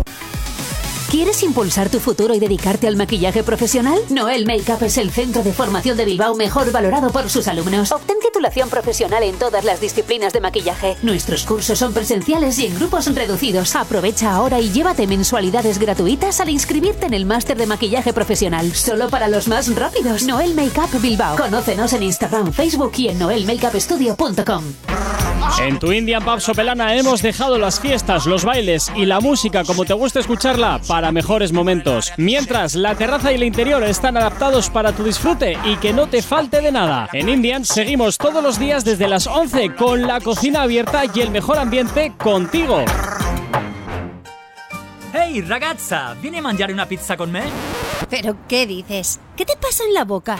¿Quieres 1.14 1.44
impulsar 1.44 1.92
tu 1.92 2.00
futuro 2.00 2.34
y 2.34 2.40
dedicarte 2.40 2.88
al 2.88 2.96
maquillaje 2.96 3.44
profesional? 3.44 4.00
Noel 4.10 4.48
Makeup 4.48 4.82
es 4.82 4.98
el 4.98 5.12
centro 5.12 5.44
de 5.44 5.54
formación 5.54 5.96
de 5.96 6.06
Bilbao 6.06 6.34
mejor 6.34 6.72
valorado 6.72 7.12
por 7.12 7.30
sus 7.30 7.48
alumnos. 7.48 7.92
Obtén 7.92 8.18
titulación 8.20 8.68
profesional 8.68 9.22
en 9.22 9.36
todas 9.36 9.64
las 9.64 9.80
disciplinas 9.80 10.34
de 10.34 10.42
maquillaje. 10.42 10.98
Nuestros 11.04 11.46
cursos 11.46 11.78
son 11.78 11.94
presenciales 11.94 12.58
y 12.58 12.66
en 12.66 12.74
grupos 12.74 13.14
reducidos. 13.14 13.76
Aprovecha 13.76 14.34
ahora 14.34 14.60
y 14.60 14.72
llévate 14.72 15.06
mensualidades 15.06 15.78
gratuitas 15.78 16.40
al 16.40 16.50
inscribirte 16.50 17.06
en 17.06 17.14
el 17.14 17.28
máster 17.28 17.58
de 17.58 17.68
maquillaje 17.68 18.12
profesional. 18.12 18.74
Solo 18.74 19.08
para 19.10 19.28
los 19.28 19.48
más 19.48 19.72
rápidos. 19.76 20.24
Noel 20.24 20.56
Makeup 20.56 21.00
Bilbao. 21.00 21.38
Conócenos 21.38 21.94
en 21.94 22.02
Instagram, 22.02 22.52
Facebook 22.52 22.94
y 22.98 23.10
en 23.10 23.20
noelmakeupstudio.com. 23.20 24.64
En 25.60 25.78
tu 25.78 25.92
Indian 25.92 26.24
Pub 26.24 26.40
Sopelana 26.40 26.96
hemos 26.96 27.22
dejado 27.22 27.58
las 27.58 27.80
fiestas, 27.80 28.26
los 28.26 28.44
bailes 28.44 28.92
y 28.96 29.06
la 29.06 29.20
música 29.20 29.64
como 29.64 29.86
te 29.86 29.94
gusta 29.94 30.20
escucharla 30.20 30.82
para 30.88 31.03
mejores 31.12 31.52
momentos. 31.52 32.14
Mientras 32.18 32.76
la 32.76 32.96
terraza 32.96 33.32
y 33.32 33.36
el 33.36 33.44
interior 33.44 33.84
están 33.84 34.18
adaptados 34.18 34.70
para 34.70 34.94
tu 34.94 35.04
disfrute 35.04 35.58
y 35.66 35.76
que 35.78 35.94
no 35.94 36.08
te 36.08 36.22
falte 36.22 36.62
de 36.62 36.72
nada. 36.72 37.10
En 37.14 37.30
Indian 37.30 37.66
seguimos 37.66 38.18
todos 38.18 38.44
los 38.44 38.60
días 38.60 38.86
desde 38.86 39.08
las 39.08 39.28
11 39.28 39.76
con 39.76 40.08
la 40.08 40.22
cocina 40.22 40.64
abierta 40.64 41.04
y 41.14 41.20
el 41.20 41.32
mejor 41.32 41.58
ambiente 41.58 42.14
contigo. 42.18 42.84
Hey 45.14 45.42
ragazza, 45.42 46.16
¿viene 46.22 46.40
a 46.40 46.42
mangiare 46.42 46.74
una 46.74 46.88
pizza 46.88 47.16
con 47.16 47.32
me? 47.32 47.44
¿Pero 48.10 48.36
qué 48.48 48.66
dices? 48.66 49.20
¿Qué 49.36 49.46
te 49.46 49.56
pasa 49.58 49.84
en 49.88 49.94
la 49.94 50.06
boca? 50.06 50.40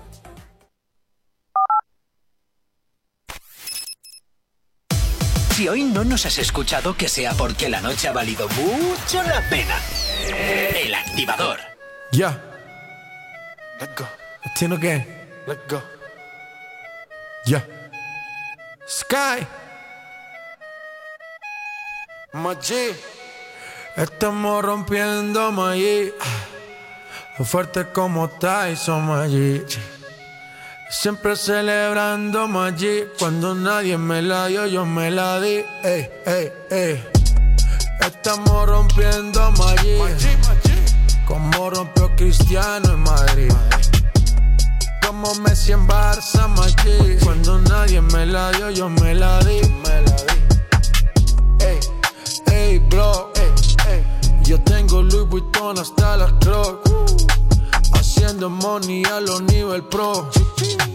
Si 5.61 5.69
hoy 5.69 5.83
no 5.83 6.03
nos 6.03 6.25
has 6.25 6.39
escuchado, 6.39 6.97
que 6.97 7.07
sea 7.07 7.33
porque 7.33 7.69
la 7.69 7.81
noche 7.81 8.07
ha 8.07 8.11
valido 8.11 8.49
mucho 8.49 9.21
la 9.21 9.47
pena. 9.47 9.77
El 10.25 10.91
activador. 10.91 11.59
Ya. 12.11 12.41
Let's 13.79 13.95
go. 13.95 14.07
Latino 14.43 14.75
gang. 14.79 15.05
Let's 15.45 15.61
go. 15.69 15.83
Ya. 17.45 17.63
Sky. 18.87 19.45
Machi. 22.33 22.95
Estamos 23.95 24.65
rompiendo 24.65 25.51
Maggi. 25.51 26.11
Fuerte 27.37 27.85
como 27.91 28.27
Tyson 28.29 29.05
Maggi. 29.05 29.63
Siempre 30.91 31.37
celebrando 31.37 32.49
Maggi. 32.49 33.05
Cuando 33.17 33.55
nadie 33.55 33.97
me 33.97 34.21
la 34.21 34.47
dio, 34.47 34.65
yo 34.65 34.85
me 34.85 35.09
la 35.09 35.39
di. 35.39 35.63
Ey, 35.83 36.09
ey, 36.25 36.51
ey. 36.69 37.03
Estamos 38.01 38.67
rompiendo 38.67 39.51
Maggi. 39.51 39.97
Como 41.25 41.69
rompió 41.69 42.13
Cristiano 42.17 42.91
en 42.91 42.99
Madrid. 43.03 43.53
Como 45.07 45.33
Messi 45.35 45.71
en 45.71 45.87
Barça, 45.87 46.49
Maggi. 46.49 47.17
Cuando 47.23 47.57
nadie 47.59 48.01
me 48.01 48.25
la 48.25 48.51
dio, 48.51 48.69
yo 48.69 48.89
me 48.89 49.15
la 49.15 49.39
di. 49.39 49.61
Me 49.61 50.01
la 50.01 50.15
di. 50.27 51.65
Ey, 51.65 51.79
ey, 52.47 52.79
bro. 52.79 53.31
Ey, 53.35 53.93
ey. 53.93 54.03
Yo 54.43 54.61
tengo 54.61 55.01
Louis 55.01 55.27
Vuitton 55.29 55.79
hasta 55.79 56.17
las 56.17 56.33
Crocs. 56.41 56.91
Haciendo 58.21 58.51
money 58.51 59.01
a 59.05 59.19
los 59.19 59.41
nivel 59.41 59.83
pro. 59.83 60.29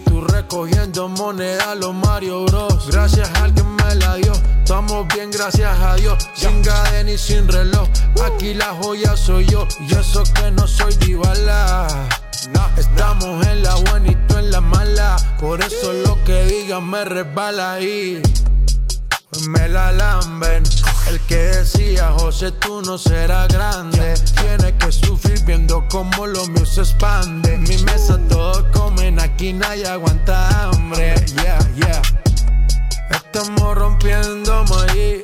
Tú 0.04 0.20
recogiendo 0.20 1.08
moneda 1.08 1.72
a 1.72 1.74
los 1.74 1.92
Mario 1.92 2.44
Bros. 2.44 2.86
Gracias 2.88 3.28
a 3.34 3.44
alguien 3.44 3.66
me 3.74 3.96
la 3.96 4.14
dio. 4.14 4.32
Estamos 4.32 5.08
bien, 5.08 5.32
gracias 5.32 5.76
a 5.76 5.96
Dios. 5.96 6.24
Sin 6.34 6.62
cadena 6.62 7.10
y 7.10 7.18
sin 7.18 7.48
reloj. 7.48 7.88
Aquí 8.24 8.54
la 8.54 8.66
joya 8.80 9.16
soy 9.16 9.44
yo. 9.46 9.66
Y 9.80 9.92
eso 9.92 10.22
que 10.34 10.52
no 10.52 10.68
soy 10.68 10.94
divala. 10.98 11.88
Estamos 12.76 13.44
en 13.48 13.64
la 13.64 13.74
buena 13.74 14.08
y 14.08 14.14
tú 14.28 14.36
en 14.36 14.52
la 14.52 14.60
mala. 14.60 15.16
Por 15.40 15.60
eso 15.64 15.92
lo 15.92 16.22
que 16.22 16.44
digan 16.44 16.88
me 16.88 17.04
resbala 17.04 17.80
ahí. 19.32 19.48
Me 19.48 19.68
la 19.68 19.92
lamben. 19.92 20.62
El 21.08 21.20
que 21.20 21.36
decía, 21.36 22.10
José, 22.18 22.52
tú 22.52 22.82
no 22.82 22.98
serás 22.98 23.48
grande. 23.48 24.14
Tiene 24.40 24.76
que 24.76 24.90
sufrir 24.90 25.44
viendo 25.44 25.86
cómo 25.88 26.26
lo 26.26 26.46
mío 26.48 26.66
se 26.66 26.80
expande. 26.80 27.56
Mi 27.58 27.76
mesa 27.84 28.18
todos 28.28 28.64
comen, 28.72 29.20
aquí 29.20 29.52
nadie 29.52 29.86
aguanta 29.86 30.48
hambre. 30.70 31.14
Yeah, 31.36 31.58
yeah. 31.76 32.02
Estamos 33.10 33.76
rompiendo 33.76 34.64
Maggi. 34.64 35.22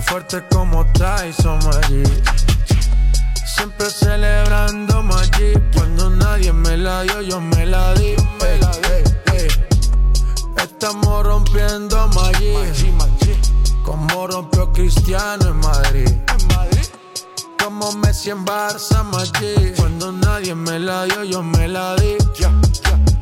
Fuerte 0.00 0.42
como 0.50 0.84
Tyson 0.92 1.58
Maggi. 1.64 2.02
Siempre 3.56 3.90
celebrando 3.90 5.02
Maggi. 5.02 5.52
Cuando 5.74 6.10
nadie 6.10 6.52
me 6.52 6.76
la 6.76 7.02
dio, 7.02 7.20
yo 7.20 7.40
me 7.40 7.66
la 7.66 7.94
di. 7.94 8.16
Ey. 8.40 8.69
Estamos 10.82 11.26
rompiendo 11.26 12.08
Maggi. 12.08 12.54
Como 13.84 14.26
rompió 14.26 14.72
Cristiano 14.72 15.48
en 15.48 15.58
Madrid. 15.58 16.08
Como 17.62 17.92
Messi 17.92 18.30
en 18.30 18.46
Barça, 18.46 19.04
Maggi. 19.04 19.74
Cuando 19.76 20.10
nadie 20.10 20.54
me 20.54 20.78
la 20.78 21.04
dio, 21.04 21.22
yo 21.24 21.42
me 21.42 21.68
la 21.68 21.96
di. 21.96 22.16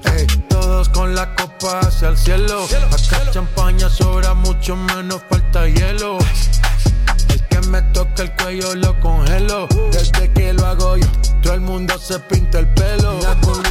Ey, 0.04 0.26
todos 0.48 0.88
con 0.90 1.16
la 1.16 1.34
copa 1.34 1.80
hacia 1.80 2.10
el 2.10 2.16
cielo. 2.16 2.64
Acá 2.92 3.28
champaña 3.32 3.90
sobra 3.90 4.34
mucho 4.34 4.76
menos 4.76 5.20
falta 5.28 5.66
hielo. 5.66 6.18
El 7.28 7.42
que 7.48 7.60
me 7.66 7.82
toca 7.90 8.22
el 8.22 8.36
cuello 8.36 8.76
lo 8.76 9.00
congelo. 9.00 9.66
Desde 9.90 10.32
que 10.32 10.52
lo 10.52 10.64
hago 10.64 10.96
yo, 10.96 11.08
todo 11.42 11.54
el 11.54 11.60
mundo 11.62 11.98
se 11.98 12.20
pinta 12.20 12.60
el 12.60 12.68
pelo. 12.74 13.18
La 13.20 13.34
con 13.40 13.64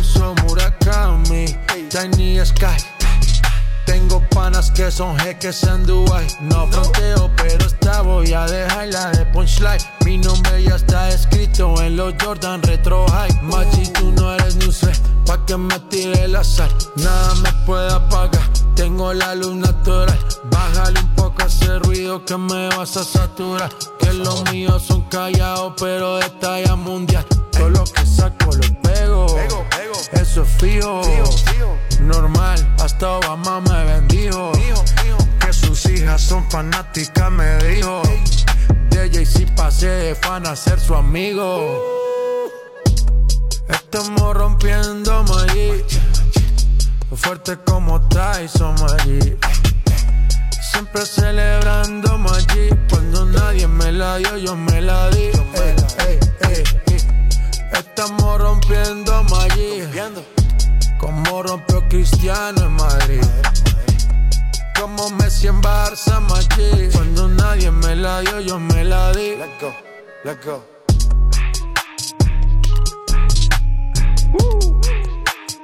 Murakami, 0.44 1.46
Tiny 1.90 2.46
Sky. 2.46 2.97
Tengo 4.08 4.24
panas 4.30 4.72
que 4.72 4.90
son 4.90 5.20
jeques 5.20 5.64
en 5.64 5.86
Dubai. 5.86 6.26
No 6.40 6.66
fronteo, 6.68 7.30
pero 7.36 7.66
esta 7.66 8.02
voy 8.04 8.32
a 8.32 8.46
dejarla 8.46 9.12
de 9.12 9.26
punchline. 9.26 9.82
Mi 10.06 10.18
nombre 10.18 10.64
ya 10.64 10.76
está 10.78 11.10
escrito 11.10 11.82
en 11.82 11.98
los 11.98 12.14
Jordan 12.24 12.64
Retro 12.64 13.06
High. 13.10 13.42
Machi, 13.42 13.92
tú 13.92 14.14
no 14.14 14.34
eres 14.34 14.56
set, 14.72 14.98
pa' 15.26 15.46
que 15.46 15.58
me 15.58 15.78
tire 15.90 16.24
el 16.24 16.38
azar. 16.38 16.72
Nada 16.96 17.36
me 17.36 17.52
puede 17.66 17.92
apagar, 17.92 18.48
tengo 18.76 19.12
la 19.12 19.36
luz 19.36 19.56
natural. 19.56 20.18
Bájale 20.52 21.02
un 21.02 21.16
poco 21.16 21.44
ese 21.44 21.78
ruido 21.80 22.24
que 22.24 22.38
me 22.38 22.70
vas 22.70 22.96
a 22.96 23.04
saturar. 23.04 23.70
Que 24.00 24.14
los 24.14 24.50
míos 24.54 24.84
son 24.88 25.02
callados, 25.10 25.74
pero 25.78 26.16
de 26.16 26.30
talla 26.40 26.78
mundial. 26.78 27.26
Todo 27.58 27.70
lo 27.70 27.84
que 27.84 28.06
saco 28.06 28.52
lo 28.52 28.82
pego, 28.82 29.26
eso 30.14 30.44
es 30.44 30.50
fijo. 30.60 31.02
Normal, 32.02 32.76
hasta 32.84 33.18
Obama 33.18 33.62
me 33.62 33.86
bendijo. 33.86 34.52
Que 35.40 35.52
sus 35.52 35.86
hijas 35.88 36.22
son 36.22 36.50
fanáticas, 36.50 37.32
me 37.32 37.58
dijo. 37.66 38.02
De 38.90 39.10
Jay-Z 39.12 39.56
pasé 39.56 39.88
de 39.88 40.16
fan 40.16 40.46
a 40.46 40.56
ser 40.56 40.80
su 40.80 40.96
amigo. 40.96 41.84
Estamos 43.70 44.36
rompiendo 44.36 45.26
allí. 45.40 45.84
Fuerte 47.16 47.58
como 47.66 48.00
Tyson 48.08 48.76
allí. 49.00 49.38
Siempre 50.72 51.06
celebrando 51.06 52.20
allí. 52.34 52.70
Cuando 52.90 53.26
nadie 53.26 53.68
me 53.68 53.92
la 53.92 54.18
dio, 54.18 54.38
yo 54.38 54.56
me 54.56 54.82
la 54.82 55.10
di. 55.10 55.24
Ey, 55.24 55.76
ey, 56.08 56.20
ey. 56.42 56.87
Estamos 57.74 58.40
rompiendo 58.40 59.26
allí. 59.40 59.84
Como 61.00 61.44
rompió 61.44 61.88
Cristiano 61.90 62.66
en 62.66 62.74
Madrid. 62.74 63.24
Como 64.80 65.10
Messi 65.12 65.48
en 65.48 65.62
Barça, 65.62 66.20
Maggi. 66.20 66.90
Cuando 66.94 67.28
nadie 67.28 67.72
me 67.72 67.96
la 67.96 68.22
dio, 68.22 68.40
yo 68.40 68.60
me 68.60 68.84
la 68.84 69.12
di. 69.12 69.36
Let's 69.36 69.62
go, 69.62 69.74
let's 70.24 70.46
go. 70.46 70.64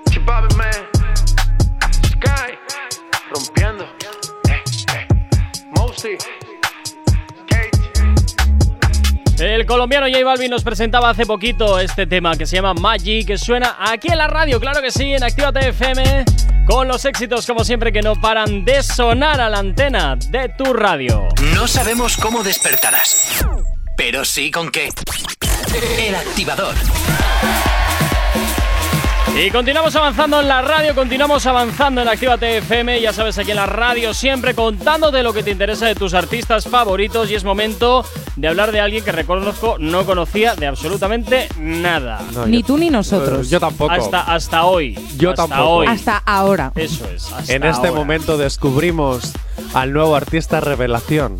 Chipabe, 0.09 0.47
man. 0.55 0.73
Sky. 2.03 2.57
Rompiendo. 3.31 3.83
Eh, 4.49 4.63
eh. 4.93 6.17
El 9.39 9.65
colombiano 9.65 10.05
J 10.07 10.23
Balvin 10.23 10.51
nos 10.51 10.63
presentaba 10.63 11.09
hace 11.09 11.25
poquito 11.25 11.79
este 11.79 12.05
tema 12.05 12.35
que 12.35 12.45
se 12.45 12.55
llama 12.55 12.73
Magic, 12.73 13.27
que 13.27 13.37
suena 13.37 13.77
aquí 13.79 14.09
en 14.09 14.17
la 14.17 14.27
radio, 14.27 14.59
claro 14.59 14.81
que 14.81 14.91
sí, 14.91 15.13
en 15.13 15.23
Actívate 15.23 15.69
FM, 15.69 16.25
con 16.67 16.87
los 16.87 17.03
éxitos 17.05 17.47
como 17.47 17.63
siempre 17.63 17.91
que 17.91 18.01
no 18.01 18.15
paran 18.15 18.63
de 18.63 18.83
sonar 18.83 19.41
a 19.41 19.49
la 19.49 19.59
antena 19.59 20.15
de 20.15 20.49
tu 20.49 20.73
radio. 20.73 21.27
No 21.55 21.67
sabemos 21.67 22.15
cómo 22.17 22.43
despertarás, 22.43 23.43
pero 23.97 24.23
sí 24.23 24.51
con 24.51 24.69
qué. 24.69 24.89
El 25.99 26.15
activador. 26.15 26.75
Y 29.36 29.49
continuamos 29.49 29.95
avanzando 29.95 30.41
en 30.41 30.47
la 30.47 30.62
radio, 30.62 30.93
continuamos 30.93 31.45
avanzando 31.47 32.01
en 32.01 32.07
Actívate 32.07 32.57
FM, 32.57 33.01
ya 33.01 33.12
sabes, 33.13 33.36
aquí 33.39 33.49
en 33.49 33.57
la 33.57 33.65
radio 33.65 34.13
siempre 34.13 34.53
contándote 34.53 35.23
lo 35.23 35.33
que 35.33 35.41
te 35.41 35.49
interesa 35.49 35.88
de 35.88 35.95
tus 35.95 36.13
artistas 36.13 36.65
favoritos 36.67 37.31
y 37.31 37.36
es 37.36 37.43
momento 37.43 38.05
de 38.36 38.47
hablar 38.47 38.71
de 38.71 38.79
alguien 38.79 39.03
que 39.03 39.12
reconozco 39.12 39.77
no 39.79 40.05
conocía 40.05 40.53
de 40.55 40.67
absolutamente 40.67 41.47
nada. 41.57 42.21
No, 42.33 42.45
Ni 42.45 42.62
yo- 42.62 42.67
tú 42.67 42.77
ni 42.77 42.91
nosotros. 42.91 43.47
Eh, 43.47 43.49
Yo 43.49 43.59
tampoco. 43.59 43.91
Hasta, 43.91 44.21
hasta 44.21 44.65
hoy. 44.65 44.99
Yo 45.17 45.31
hasta 45.31 45.47
tampoco. 45.47 45.69
Hoy. 45.77 45.88
Hasta 45.88 46.17
ahora. 46.17 46.71
Eso 46.75 47.07
es. 47.09 47.31
hasta 47.31 47.53
en 47.53 47.63
este 47.63 47.88
ahora. 47.88 47.99
momento 47.99 48.38
descubrimos 48.38 49.31
al 49.73 49.93
nuevo 49.93 50.15
artista 50.15 50.59
revelación, 50.59 51.39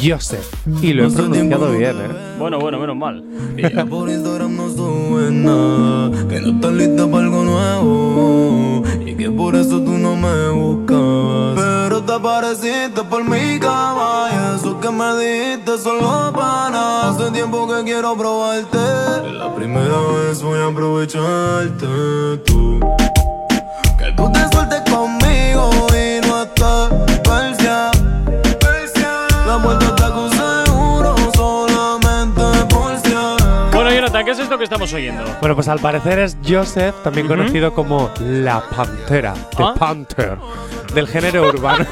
Joseph. 0.00 0.46
Y 0.82 0.92
lo 0.92 1.06
he 1.06 1.10
pronunciado 1.10 1.70
bien, 1.72 1.96
¿eh? 1.96 2.36
Bueno, 2.38 2.58
bueno, 2.58 2.78
menos 2.78 2.96
mal. 2.96 3.24
Por 3.88 4.08
Instagram 4.08 4.56
no 4.56 4.68
sube 4.70 5.30
nada, 5.30 6.10
que 6.28 6.40
no 6.40 6.48
está 6.50 6.70
lista 6.70 7.06
para 7.06 7.24
algo 7.24 7.44
nuevo 7.44 8.82
y 9.04 9.14
que 9.16 9.30
por 9.30 9.56
eso 9.56 9.80
tú 9.80 9.98
no 9.98 10.14
me 10.16 10.50
buscabas. 10.50 11.54
Pero 11.56 12.02
te 12.02 12.12
apareciste 12.12 13.02
por 13.10 13.24
mi 13.24 13.58
cama 13.58 14.28
y 14.30 14.56
eso 14.56 14.78
que 14.80 14.90
me 14.90 15.16
dijiste 15.16 15.78
solo 15.78 16.32
para. 16.32 17.10
Hace 17.10 17.30
tiempo 17.32 17.66
que 17.66 17.82
quiero 17.84 18.16
probarte. 18.16 18.78
La 19.32 19.54
primera 19.54 19.98
vez 20.14 20.42
voy 20.42 20.58
a 20.58 20.66
aprovecharte 20.66 21.86
tú. 22.46 22.80
Que 23.98 24.12
tú 24.16 24.30
te 24.32 24.48
sueltes 24.52 24.82
conmigo 24.90 25.70
y 25.90 26.26
no 26.26 26.42
estás 26.42 26.90
persia. 27.24 27.90
La 29.46 29.56
vuelta 29.56 29.87
es 34.54 34.58
que 34.58 34.64
estamos 34.64 34.92
oyendo? 34.92 35.24
Bueno, 35.40 35.54
pues 35.54 35.68
al 35.68 35.78
parecer 35.80 36.18
es 36.18 36.36
Joseph, 36.46 36.94
también 37.02 37.26
conocido 37.26 37.72
como 37.74 38.10
La 38.20 38.62
Pantera, 38.62 39.34
The 39.56 39.62
Ah. 39.62 39.74
Panther, 39.78 40.36
del 40.94 41.06
género 41.08 41.48
urbano. 41.48 41.84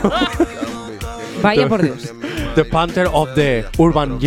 Vaya 1.43 1.69
por 1.69 1.83
Dios. 1.83 2.13
The 2.57 2.65
Panther 2.65 3.09
of 3.13 3.29
the 3.35 3.65
Urban. 3.79 4.19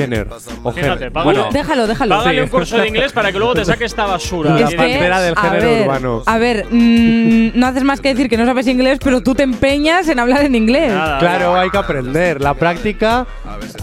O 0.63 0.71
Fíjate, 0.71 1.11
págale- 1.11 1.23
bueno, 1.23 1.49
Déjalo, 1.51 1.87
déjalo. 1.87 2.15
Págale 2.17 2.37
Sí. 2.37 2.43
un 2.43 2.47
curso 2.49 2.77
de 2.77 2.87
inglés 2.87 3.11
para 3.11 3.31
que 3.31 3.37
luego 3.39 3.55
te 3.55 3.65
saque 3.65 3.85
esta 3.85 4.05
basura. 4.05 4.51
La 4.53 4.61
Es 4.61 4.69
que, 4.69 4.75
pantera 4.77 5.19
del 5.21 5.33
a 5.35 5.41
género 5.41 5.65
ver, 5.69 5.81
urbano. 5.83 6.23
A 6.25 6.37
ver, 6.37 6.65
mm, 6.69 7.51
no 7.59 7.67
haces 7.67 7.83
más 7.83 7.99
que 8.01 8.09
decir 8.09 8.29
que 8.29 8.37
no 8.37 8.45
sabes 8.45 8.67
inglés, 8.67 8.99
pero 9.03 9.21
tú 9.21 9.33
te 9.35 9.43
empeñas 9.43 10.07
en 10.09 10.19
hablar 10.19 10.43
en 10.43 10.55
inglés. 10.55 10.91
Nada, 10.93 11.19
claro, 11.19 11.55
hay 11.55 11.69
que 11.69 11.77
aprender. 11.77 12.39
La 12.41 12.53
práctica 12.53 13.25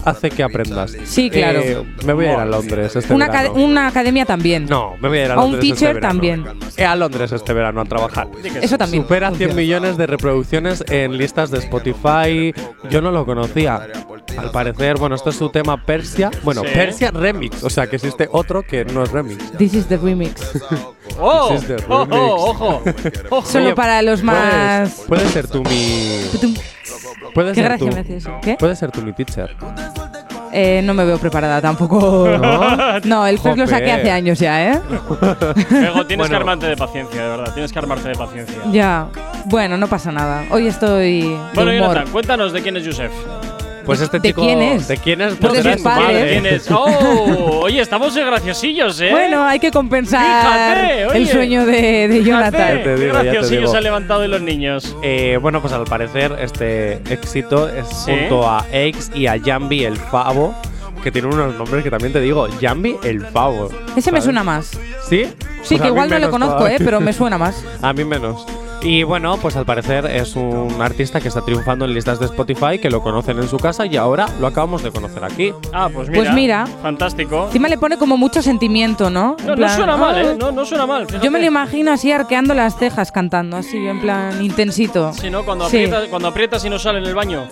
hace 0.05 0.29
que 0.31 0.43
aprendas. 0.43 0.95
Sí, 1.03 1.29
claro. 1.29 1.59
Eh, 1.59 1.83
me 2.05 2.13
voy 2.13 2.25
a 2.25 2.33
ir 2.33 2.39
a 2.39 2.45
Londres 2.45 2.95
este 2.95 3.13
Una, 3.13 3.27
verano. 3.27 3.49
acad- 3.53 3.61
una 3.63 3.87
academia 3.87 4.25
también. 4.25 4.65
No, 4.65 4.95
me 5.01 5.09
voy 5.09 5.17
a 5.19 5.25
ir 5.25 5.31
a 5.31 5.35
un 5.35 5.41
Londres 5.51 5.63
este 5.63 5.75
teacher 5.75 5.93
verano. 5.95 6.07
también. 6.13 6.45
Eh, 6.77 6.85
a 6.85 6.95
Londres 6.95 7.31
este 7.33 7.53
verano 7.53 7.81
a 7.81 7.85
trabajar. 7.85 8.27
Eso 8.61 8.77
también. 8.77 9.03
Supera 9.03 9.27
100 9.29 9.49
funciona. 9.49 9.53
millones 9.61 9.97
de 9.97 10.07
reproducciones 10.07 10.83
en 10.89 11.17
listas 11.17 11.51
de 11.51 11.57
Spotify. 11.59 12.53
Yo 12.89 13.01
no 13.01 13.11
lo 13.11 13.25
conocía. 13.25 13.87
Al 14.37 14.51
parecer, 14.51 14.97
bueno, 14.97 15.15
esto 15.15 15.29
es 15.31 15.35
su 15.35 15.49
tema 15.49 15.77
Persia. 15.83 16.29
Bueno, 16.43 16.61
Sí. 16.61 16.69
Persia 16.73 17.11
Remix. 17.11 17.63
O 17.63 17.69
sea, 17.69 17.87
que 17.87 17.95
existe 17.97 18.27
otro 18.31 18.63
que 18.63 18.85
no 18.85 19.03
es 19.03 19.11
remix. 19.11 19.51
This 19.57 19.73
is 19.73 19.87
the 19.87 19.97
remix. 19.97 20.41
¡Oh! 21.19 21.49
This 21.49 21.61
is 21.63 21.67
the 21.67 21.75
¡Ojo! 21.87 22.05
remix. 22.05 22.21
¡Ojo! 22.21 22.81
¡Ojo! 23.29 23.49
Solo 23.49 23.73
para 23.75 24.01
los 24.01 24.21
más. 24.23 25.03
Puedes, 25.07 25.07
puedes 25.07 25.31
ser 25.31 25.47
tú 25.47 25.63
mi. 25.63 26.21
Puedes 27.33 27.53
Qué 27.55 27.61
ser 27.61 27.77
gracia 27.77 27.89
tú. 27.89 28.29
me. 28.31 28.41
¿Qué? 28.41 28.55
Puedes 28.59 28.79
ser 28.79 28.91
tú 28.91 29.01
mi 29.01 29.13
teacher. 29.13 29.55
Eh, 30.53 30.81
no 30.83 30.93
me 30.93 31.03
veo 31.05 31.17
preparada 31.19 31.61
tampoco. 31.61 32.27
¿No? 32.41 32.77
No, 33.03 33.27
el 33.27 33.37
first 33.37 33.57
lo 33.57 33.67
saqué 33.67 33.91
hace 33.91 34.09
años 34.09 34.39
ya, 34.39 34.73
¿eh? 34.73 34.81
Pego, 35.69 36.05
tienes 36.05 36.07
que 36.07 36.15
Bueno. 36.17 36.37
armarte 36.37 36.67
de 36.67 36.77
paciencia, 36.77 37.21
de 37.21 37.29
verdad. 37.29 37.53
Tienes 37.53 37.71
que 37.71 37.79
armarte 37.79 38.09
de 38.09 38.15
paciencia. 38.15 38.55
Ya. 38.71 39.07
Bueno, 39.45 39.77
no 39.77 39.87
pasa 39.87 40.11
nada. 40.11 40.45
Hoy 40.49 40.67
estoy. 40.67 41.21
de 41.21 41.37
Bueno, 41.53 41.71
humor. 41.71 41.79
Jonathan, 41.89 42.11
cuéntanos 42.11 42.53
de 42.53 42.61
quién 42.61 42.77
es 42.77 42.85
Joseph. 42.85 43.11
Pues 43.87 44.01
este 44.01 44.19
¿De 44.19 44.27
chico. 44.29 44.41
quién 44.41 44.61
es? 44.61 44.87
¿De 44.87 44.97
quién 44.97 45.21
es? 45.21 45.33
Pues 45.35 45.63
de 45.63 45.73
sus 45.73 45.81
padres. 45.81 46.29
¿Quién 46.31 46.45
es? 46.45 46.67
¡Oh! 46.71 47.61
Oye, 47.63 47.81
estamos 47.81 48.13
de 48.13 48.23
graciosillos, 48.23 48.99
¿eh? 49.01 49.09
Bueno, 49.11 49.43
hay 49.43 49.59
que 49.59 49.71
compensar 49.71 50.77
Fíjate, 50.77 51.05
oye. 51.07 51.17
el 51.17 51.27
sueño 51.27 51.65
de, 51.65 52.07
de 52.07 52.23
Jonathan. 52.23 52.83
te 52.83 52.95
digo, 52.97 53.13
graciosillos 53.13 53.71
se 53.71 53.77
han 53.77 53.83
levantado 53.83 54.21
de 54.21 54.27
los 54.27 54.41
niños. 54.41 54.95
Eh, 55.01 55.39
bueno, 55.41 55.61
pues 55.61 55.73
al 55.73 55.85
parecer 55.85 56.35
este 56.39 57.01
éxito 57.11 57.67
es 57.69 57.87
Sí. 57.87 58.11
junto 58.11 58.47
a 58.47 58.65
X 58.71 59.09
y 59.15 59.25
a 59.27 59.39
Jambi 59.43 59.85
el 59.85 59.97
Pavo, 59.97 60.53
que 61.03 61.11
tienen 61.11 61.33
unos 61.33 61.55
nombres 61.55 61.83
que 61.83 61.89
también 61.89 62.11
te 62.13 62.19
digo, 62.19 62.47
Jambi 62.61 62.97
el 63.03 63.21
Pavo. 63.27 63.69
Ese 63.95 64.11
me 64.11 64.21
suena 64.21 64.43
más. 64.43 64.71
¿Sí? 65.07 65.25
Sí, 65.63 65.75
Pues 65.75 65.81
que 65.81 65.87
igual 65.87 66.09
no 66.09 66.19
lo 66.19 66.29
conozco. 66.29 66.67
¿eh? 66.67 66.75
Pero 66.77 66.99
me 66.99 67.13
suena 67.13 67.37
más. 67.37 67.63
A 67.81 67.93
mí 67.93 68.03
menos. 68.03 68.45
Y 68.81 69.03
bueno, 69.03 69.37
pues 69.37 69.55
al 69.55 69.65
parecer 69.65 70.05
es 70.05 70.35
un 70.35 70.77
artista 70.81 71.19
que 71.19 71.27
está 71.27 71.41
triunfando 71.41 71.83
en 71.85 71.93
listas 71.93 72.19
de 72.19 72.25
Spotify, 72.25 72.79
que 72.79 72.89
lo 72.89 73.01
conocen 73.01 73.37
en 73.39 73.47
su 73.49 73.57
casa 73.57 73.85
y 73.85 73.97
ahora 73.97 74.27
lo 74.39 74.47
acabamos 74.47 74.81
de 74.83 74.91
conocer 74.91 75.23
aquí. 75.25 75.51
Ah, 75.73 75.89
pues 75.93 76.07
mira. 76.09 76.21
Pues 76.23 76.33
mira. 76.33 76.67
Fantástico. 76.81 77.45
Encima 77.47 77.67
le 77.67 77.77
pone 77.77 77.97
como 77.97 78.17
mucho 78.17 78.41
sentimiento, 78.41 79.09
¿no? 79.09 79.35
No, 79.45 79.69
suena 79.69 79.97
mal, 79.97 80.15
"Ah". 80.15 80.21
¿eh? 80.21 80.35
No, 80.39 80.51
no 80.51 80.63
suena 80.65 80.85
mal. 80.85 81.05
Yo 81.21 81.31
me 81.31 81.39
lo 81.39 81.45
imagino 81.45 81.91
así 81.91 82.11
arqueando 82.11 82.53
las 82.53 82.77
cejas 82.77 83.11
cantando, 83.11 83.57
así 83.57 83.77
en 83.87 83.99
plan 83.99 84.41
intensito. 84.43 85.11
Si 85.13 85.29
no, 85.29 85.43
cuando, 85.43 85.67
Sí. 85.69 85.77
aprietas, 85.77 86.07
cuando 86.09 86.27
aprietas 86.29 86.63
y 86.63 86.69
no 86.69 86.77
sale 86.79 86.99
en 86.99 87.05
el 87.05 87.15
baño. 87.15 87.45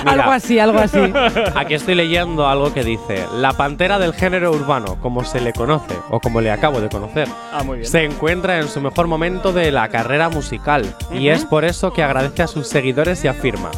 Mira, 0.00 0.12
Algo 0.12 0.30
así, 0.30 0.58
algo 0.60 0.78
así. 0.78 0.98
Aquí 1.56 1.74
estoy 1.74 1.94
leyendo 1.96 2.46
algo 2.46 2.72
que 2.72 2.84
dice, 2.84 3.24
la 3.34 3.54
pantera 3.54 3.98
del 3.98 4.12
género 4.14 4.52
urbano, 4.52 4.96
como 5.00 5.24
se 5.24 5.40
le 5.40 5.52
conoce, 5.52 5.94
o 6.10 6.20
como 6.20 6.40
le 6.40 6.52
acabo 6.52 6.80
de 6.80 6.88
conocer, 6.88 7.26
Ah, 7.52 7.64
muy 7.64 7.78
bien. 7.78 7.90
se 7.90 8.04
encuentra 8.04 8.58
en 8.60 8.68
su 8.68 8.80
mejor 8.80 9.08
momento 9.08 9.52
de 9.52 9.72
la 9.72 9.88
carrera 9.88 10.17
musical 10.28 10.84
y 11.12 11.28
es 11.28 11.44
por 11.44 11.64
eso 11.64 11.92
que 11.92 12.02
agradece 12.02 12.42
a 12.42 12.48
sus 12.48 12.66
seguidores 12.66 13.22
y 13.24 13.28
afirma, 13.28 13.70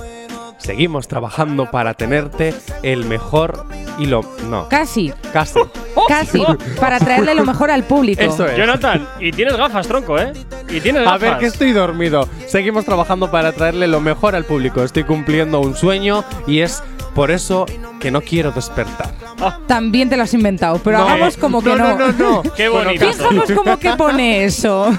seguimos 0.56 1.08
trabajando 1.08 1.70
para 1.70 1.92
tenerte 1.94 2.54
el 2.82 3.04
mejor 3.04 3.66
y 3.98 4.06
lo... 4.06 4.22
no, 4.48 4.66
Casi, 4.68 5.12
casi. 5.32 5.60
casi. 6.08 6.42
Para 6.80 6.98
traerle 6.98 7.34
lo 7.34 7.44
mejor 7.44 7.70
al 7.70 7.84
público. 7.84 8.22
Eso 8.22 8.46
es. 8.46 8.56
Jonathan, 8.56 9.06
y 9.18 9.30
tienes 9.32 9.56
gafas, 9.56 9.86
tronco, 9.86 10.18
¿eh? 10.18 10.32
Y 10.70 10.80
tiene 10.80 11.00
A 11.00 11.18
ver, 11.18 11.20
gafas. 11.32 11.38
que 11.40 11.46
estoy 11.46 11.72
dormido. 11.72 12.26
Seguimos 12.46 12.84
trabajando 12.86 13.30
para 13.30 13.52
traerle 13.52 13.88
lo 13.88 14.00
mejor 14.00 14.34
al 14.34 14.44
público. 14.44 14.82
Estoy 14.82 15.04
cumpliendo 15.04 15.60
un 15.60 15.76
sueño 15.76 16.24
y 16.46 16.60
es 16.60 16.82
por 17.14 17.30
eso 17.30 17.66
que 18.00 18.10
no 18.10 18.20
quiero 18.20 18.50
despertar. 18.52 19.10
También 19.66 20.08
te 20.08 20.16
lo 20.16 20.22
has 20.22 20.34
inventado, 20.34 20.80
pero 20.82 20.98
No. 20.98 21.04
hagamos 21.08 21.36
como 21.36 21.62
que 21.62 21.70
no. 21.70 21.76
No, 21.76 21.96
no, 21.98 22.12
no. 22.12 22.42
Qué 22.56 22.68
Bueno, 22.68 22.86
bonito. 22.86 23.12
Fijamos 23.12 23.50
como 23.52 23.78
que 23.78 23.90
pone 23.92 24.44
eso. 24.44 24.90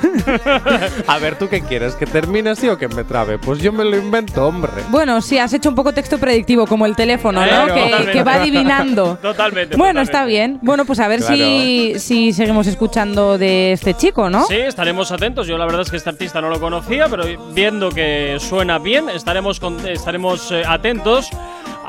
A 1.08 1.18
ver, 1.20 1.38
¿tú 1.38 1.48
qué 1.48 1.62
quieres? 1.62 1.96
¿Que 1.96 2.06
termine 2.06 2.52
así 2.52 2.68
o 2.68 2.78
que 2.78 2.88
me 2.88 3.04
trabe? 3.04 3.38
Pues 3.38 3.60
yo 3.60 3.72
me 3.72 3.84
lo 3.84 3.98
invento, 3.98 4.46
hombre. 4.46 4.72
Bueno, 4.90 5.22
sí, 5.22 5.38
has 5.38 5.54
hecho 5.54 5.70
un 5.70 5.76
poco 5.76 5.94
texto 5.94 6.18
predictivo, 6.18 6.66
como 6.68 6.86
el 6.86 6.96
teléfono, 6.96 7.42
¿no? 7.42 7.48
Claro, 7.48 7.74
que, 7.74 7.82
totalmente. 7.82 8.12
que 8.12 8.24
va 8.24 8.34
adivinando. 8.36 9.16
Totalmente. 9.22 9.78
Bueno, 9.78 10.02
totalmente. 10.02 10.02
está 10.02 10.26
bien. 10.26 10.60
Bueno, 10.62 10.86
pues 10.86 11.00
a 11.00 11.08
ver 11.08 11.20
Claro. 11.22 11.36
si, 11.36 11.94
si 11.98 12.34
seguimos 12.34 12.68
escuchando 12.68 13.38
de 13.38 13.74
este 13.74 13.94
chico, 13.94 14.30
¿no? 14.30 14.46
Sí, 14.48 14.56
estaremos 14.56 15.12
atentos. 15.12 15.48
Yo 15.48 15.58
la 15.58 15.66
verdad 15.66 15.82
es 15.82 15.92
que 15.92 15.98
este 15.98 16.10
artista 16.10 16.42
no 16.42 16.50
lo 16.50 16.60
conocía, 16.60 17.08
pero 17.10 17.24
viendo 17.54 17.90
que 17.90 18.38
suena 18.40 18.80
bien, 18.80 19.10
estaremos, 19.10 19.60
con- 19.60 19.86
estaremos 19.88 20.52
eh, 20.52 20.64
atentos 20.68 21.30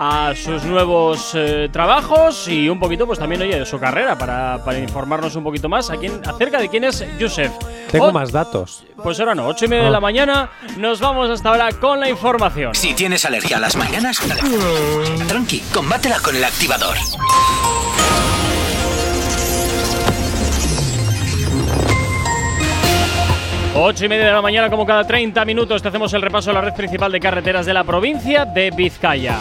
a 0.04 0.34
sus 0.34 0.64
nuevos 0.64 1.30
eh, 1.34 1.68
trabajos 1.72 2.48
y 2.48 2.68
un 2.68 2.80
poquito, 2.80 3.06
pues 3.06 3.20
también, 3.20 3.42
oye, 3.42 3.58
de 3.60 3.64
su 3.66 3.78
carrera 3.78 4.18
para, 4.18 4.58
para 4.64 4.78
informarnos 4.80 5.36
un 5.36 5.44
poquito 5.44 5.68
más 5.68 5.90
a 5.90 5.96
quién- 5.96 6.20
acerca 6.26 6.58
de 6.58 6.68
quién 6.68 6.82
es 6.82 7.04
Yusef. 7.18 7.52
Tengo 7.90 8.06
O- 8.06 8.12
más 8.12 8.32
datos. 8.32 8.82
Pues 9.00 9.20
ahora 9.20 9.34
no, 9.36 9.46
ocho 9.46 9.66
y 9.66 9.68
media 9.68 9.84
de 9.84 9.88
Ah. 9.88 9.92
la 9.92 10.00
mañana, 10.00 10.50
nos 10.76 10.98
vamos 10.98 11.30
hasta 11.30 11.50
ahora 11.50 11.68
con 11.80 12.00
la 12.00 12.08
información. 12.08 12.74
Si 12.74 12.94
tienes 12.94 13.24
alergia 13.24 13.58
a 13.58 13.60
las 13.60 13.76
mañanas, 13.76 14.18
tranqui, 15.28 15.60
combátela 15.72 16.18
con 16.20 16.34
el 16.34 16.42
activador. 16.44 16.96
Ocho 23.74 24.04
y 24.04 24.08
media 24.08 24.26
de 24.26 24.32
la 24.32 24.42
mañana, 24.42 24.68
como 24.68 24.84
cada 24.84 25.04
30 25.06 25.44
minutos, 25.46 25.80
te 25.82 25.88
hacemos 25.88 26.12
el 26.12 26.20
repaso 26.22 26.50
de 26.50 26.54
la 26.54 26.60
red 26.60 26.74
principal 26.74 27.10
de 27.10 27.20
carreteras 27.20 27.64
de 27.64 27.72
la 27.72 27.84
provincia 27.84 28.44
de 28.44 28.70
Vizcaya. 28.70 29.38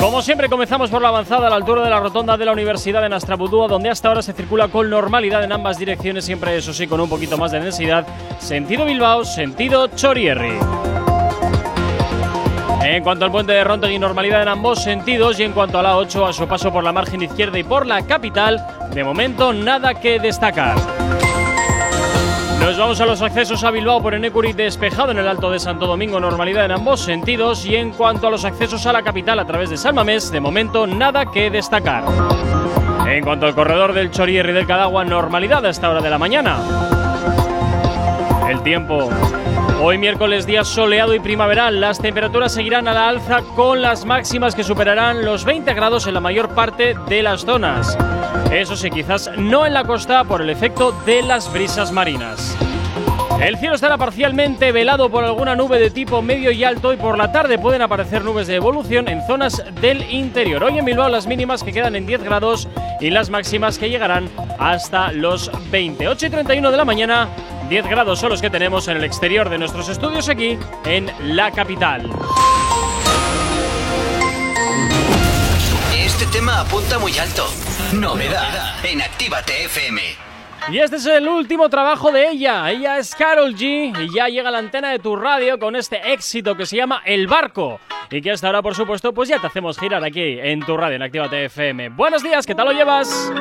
Como 0.00 0.22
siempre, 0.22 0.48
comenzamos 0.48 0.88
por 0.88 1.02
la 1.02 1.08
avanzada 1.08 1.46
a 1.46 1.50
la 1.50 1.56
altura 1.56 1.82
de 1.82 1.90
la 1.90 2.00
rotonda 2.00 2.38
de 2.38 2.46
la 2.46 2.52
Universidad 2.52 3.02
de 3.02 3.10
Nastrabudúa, 3.10 3.68
donde 3.68 3.90
hasta 3.90 4.08
ahora 4.08 4.22
se 4.22 4.32
circula 4.32 4.68
con 4.68 4.88
normalidad 4.88 5.44
en 5.44 5.52
ambas 5.52 5.78
direcciones, 5.78 6.24
siempre 6.24 6.56
eso 6.56 6.72
sí, 6.72 6.86
con 6.86 7.00
un 7.00 7.08
poquito 7.08 7.36
más 7.36 7.52
de 7.52 7.60
densidad. 7.60 8.06
Sentido 8.38 8.86
Bilbao, 8.86 9.26
sentido 9.26 9.88
Chorierri. 9.88 10.58
En 12.82 13.02
cuanto 13.04 13.26
al 13.26 13.30
puente 13.30 13.52
de 13.52 13.62
Rontegui, 13.62 13.98
normalidad 13.98 14.40
en 14.40 14.48
ambos 14.48 14.82
sentidos. 14.82 15.38
Y 15.38 15.44
en 15.44 15.52
cuanto 15.52 15.78
a 15.78 15.82
la 15.82 15.96
8, 15.98 16.26
a 16.26 16.32
su 16.32 16.48
paso 16.48 16.72
por 16.72 16.82
la 16.82 16.92
margen 16.92 17.22
izquierda 17.22 17.58
y 17.58 17.62
por 17.62 17.86
la 17.86 18.02
capital, 18.06 18.66
de 18.92 19.04
momento 19.04 19.52
nada 19.52 19.94
que 19.94 20.18
destacar. 20.18 20.76
Nos 22.60 22.76
vamos 22.76 23.00
a 23.00 23.06
los 23.06 23.22
accesos 23.22 23.64
a 23.64 23.70
Bilbao 23.70 24.02
por 24.02 24.12
Enecuri 24.14 24.52
despejado 24.52 25.12
en 25.12 25.18
el 25.18 25.26
Alto 25.26 25.50
de 25.50 25.58
Santo 25.58 25.86
Domingo, 25.86 26.20
normalidad 26.20 26.66
en 26.66 26.72
ambos 26.72 27.00
sentidos. 27.00 27.64
Y 27.64 27.74
en 27.74 27.90
cuanto 27.90 28.26
a 28.26 28.30
los 28.30 28.44
accesos 28.44 28.84
a 28.86 28.92
la 28.92 29.02
capital 29.02 29.38
a 29.38 29.46
través 29.46 29.70
de 29.70 29.78
Salmamés, 29.78 30.30
de 30.30 30.40
momento 30.40 30.86
nada 30.86 31.26
que 31.26 31.50
destacar. 31.50 32.04
En 33.08 33.24
cuanto 33.24 33.46
al 33.46 33.54
corredor 33.54 33.94
del 33.94 34.10
Chorierri 34.10 34.52
del 34.52 34.66
Cadagua, 34.66 35.04
normalidad 35.04 35.64
a 35.64 35.70
esta 35.70 35.88
hora 35.88 36.02
de 36.02 36.10
la 36.10 36.18
mañana. 36.18 36.58
El 38.48 38.62
tiempo. 38.62 39.08
Hoy 39.82 39.96
miércoles 39.96 40.44
día 40.44 40.62
soleado 40.62 41.14
y 41.14 41.18
primaveral, 41.18 41.80
las 41.80 41.98
temperaturas 41.98 42.52
seguirán 42.52 42.86
a 42.86 42.92
la 42.92 43.08
alza 43.08 43.40
con 43.56 43.80
las 43.80 44.04
máximas 44.04 44.54
que 44.54 44.62
superarán 44.62 45.24
los 45.24 45.46
20 45.46 45.72
grados 45.72 46.06
en 46.06 46.14
la 46.14 46.20
mayor 46.20 46.54
parte 46.54 46.94
de 47.08 47.22
las 47.22 47.46
zonas. 47.46 47.96
Eso 48.50 48.76
sí, 48.76 48.90
quizás 48.90 49.30
no 49.36 49.66
en 49.66 49.74
la 49.74 49.84
costa 49.84 50.24
por 50.24 50.42
el 50.42 50.50
efecto 50.50 50.92
de 51.06 51.22
las 51.22 51.52
brisas 51.52 51.92
marinas. 51.92 52.56
El 53.40 53.56
cielo 53.56 53.74
estará 53.74 53.96
parcialmente 53.96 54.70
velado 54.70 55.10
por 55.10 55.24
alguna 55.24 55.56
nube 55.56 55.78
de 55.78 55.90
tipo 55.90 56.20
medio 56.20 56.50
y 56.50 56.62
alto 56.62 56.92
y 56.92 56.98
por 56.98 57.16
la 57.16 57.32
tarde 57.32 57.58
pueden 57.58 57.80
aparecer 57.80 58.22
nubes 58.22 58.46
de 58.46 58.56
evolución 58.56 59.08
en 59.08 59.26
zonas 59.26 59.64
del 59.80 60.12
interior. 60.12 60.62
Hoy 60.62 60.78
en 60.78 60.84
Bilbao 60.84 61.08
las 61.08 61.26
mínimas 61.26 61.64
que 61.64 61.72
quedan 61.72 61.96
en 61.96 62.04
10 62.04 62.22
grados 62.22 62.68
y 63.00 63.08
las 63.08 63.30
máximas 63.30 63.78
que 63.78 63.88
llegarán 63.88 64.28
hasta 64.58 65.10
los 65.12 65.50
28 65.70 66.26
y 66.26 66.30
31 66.30 66.70
de 66.70 66.76
la 66.76 66.84
mañana. 66.84 67.28
10 67.70 67.88
grados 67.88 68.18
son 68.18 68.28
los 68.28 68.42
que 68.42 68.50
tenemos 68.50 68.88
en 68.88 68.98
el 68.98 69.04
exterior 69.04 69.48
de 69.48 69.56
nuestros 69.56 69.88
estudios 69.88 70.28
aquí 70.28 70.58
en 70.84 71.10
la 71.22 71.50
capital. 71.50 72.10
Tema 76.30 76.60
apunta 76.60 76.98
muy 76.98 77.16
alto. 77.18 77.46
Novedad 77.92 78.84
en 78.84 79.02
Actívate 79.02 79.64
FM. 79.64 80.00
Y 80.70 80.78
este 80.78 80.96
es 80.96 81.06
el 81.06 81.26
último 81.28 81.68
trabajo 81.68 82.12
de 82.12 82.28
ella. 82.28 82.70
Ella 82.70 82.98
es 82.98 83.14
Carol 83.14 83.54
G 83.54 83.92
y 83.98 84.14
ya 84.14 84.28
llega 84.28 84.50
a 84.50 84.52
la 84.52 84.58
antena 84.58 84.90
de 84.90 84.98
tu 84.98 85.16
radio 85.16 85.58
con 85.58 85.74
este 85.74 86.12
éxito 86.12 86.56
que 86.56 86.66
se 86.66 86.76
llama 86.76 87.02
El 87.04 87.26
Barco. 87.26 87.80
Y 88.10 88.20
que 88.20 88.30
hasta 88.30 88.46
ahora, 88.46 88.62
por 88.62 88.74
supuesto, 88.74 89.12
pues 89.12 89.28
ya 89.28 89.40
te 89.40 89.46
hacemos 89.46 89.78
girar 89.78 90.04
aquí 90.04 90.38
en 90.40 90.60
tu 90.60 90.76
radio 90.76 90.96
en 90.96 91.02
Actívate 91.02 91.46
FM. 91.46 91.90
Buenos 91.90 92.22
días, 92.22 92.46
¿qué 92.46 92.54
tal 92.54 92.66
lo 92.66 92.72
llevas? 92.72 93.32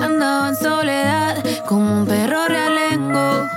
Andaba 0.00 0.48
en 0.48 0.56
soledad 0.56 1.44
como 1.66 2.00
un 2.00 2.06
perro 2.06 2.46
realengo. 2.48 3.48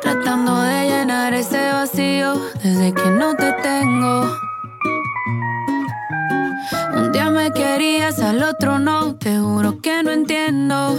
Tratando 0.00 0.60
de 0.62 0.86
llenar 0.86 1.34
ese 1.34 1.72
vacío 1.72 2.34
desde 2.62 2.92
que 2.94 3.10
no 3.10 3.34
te 3.36 3.52
tengo. 3.52 4.47
Un 6.94 7.12
día 7.12 7.30
me 7.30 7.52
querías, 7.52 8.18
al 8.20 8.42
otro 8.42 8.78
no, 8.78 9.16
te 9.16 9.38
juro 9.38 9.80
que 9.80 10.02
no 10.02 10.10
entiendo. 10.10 10.98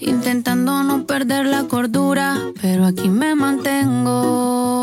Intentando 0.00 0.82
no 0.82 1.04
perder 1.06 1.46
la 1.46 1.64
cordura, 1.64 2.38
pero 2.60 2.86
aquí 2.86 3.08
me 3.08 3.34
mantengo. 3.34 4.76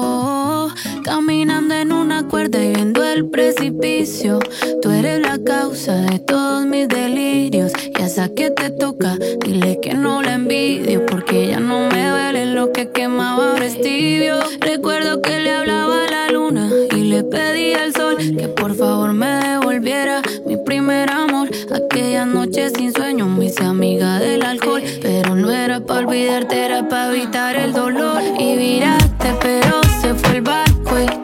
Caminando 1.03 1.75
en 1.75 1.91
una 1.91 2.27
cuerda 2.27 2.63
y 2.63 2.73
viendo 2.73 3.03
el 3.03 3.29
precipicio. 3.29 4.39
Tú 4.81 4.89
eres 4.91 5.21
la 5.21 5.37
causa 5.43 5.95
de 5.95 6.19
todos 6.19 6.65
mis 6.65 6.87
delirios. 6.87 7.71
Y 7.97 8.01
a 8.01 8.05
esa 8.05 8.29
que 8.29 8.51
te 8.51 8.69
toca, 8.69 9.17
dile 9.45 9.79
que 9.81 9.93
no 9.93 10.21
la 10.21 10.35
envidio. 10.35 11.05
Porque 11.05 11.47
ya 11.47 11.59
no 11.59 11.89
me 11.89 12.09
duele 12.09 12.45
lo 12.47 12.71
que 12.71 12.89
quemaba 12.91 13.51
ahora. 13.51 13.63
Recuerdo 14.59 15.21
que 15.21 15.39
le 15.39 15.53
hablaba 15.53 16.05
a 16.05 16.11
la 16.11 16.29
luna 16.31 16.69
le 17.13 17.23
pedí 17.23 17.73
al 17.75 17.93
sol 17.93 18.17
que 18.17 18.47
por 18.47 18.73
favor 18.73 19.13
me 19.13 19.27
devolviera 19.27 20.23
mi 20.47 20.57
primer 20.57 21.11
amor. 21.11 21.47
Aquella 21.71 22.25
noche 22.25 22.71
sin 22.71 22.91
sueño 22.91 23.27
me 23.27 23.45
hice 23.45 23.63
amiga 23.63 24.17
del 24.17 24.41
alcohol. 24.41 24.81
Pero 24.99 25.35
no 25.35 25.51
era 25.51 25.79
para 25.79 26.07
olvidarte, 26.07 26.65
era 26.65 26.89
para 26.89 27.13
evitar 27.13 27.55
el 27.55 27.71
dolor. 27.71 28.19
Y 28.39 28.57
viraste, 28.57 29.29
pero 29.41 29.81
se 30.01 30.15
fue 30.15 30.37
el 30.37 30.41
barco 30.41 30.99
y 30.99 31.22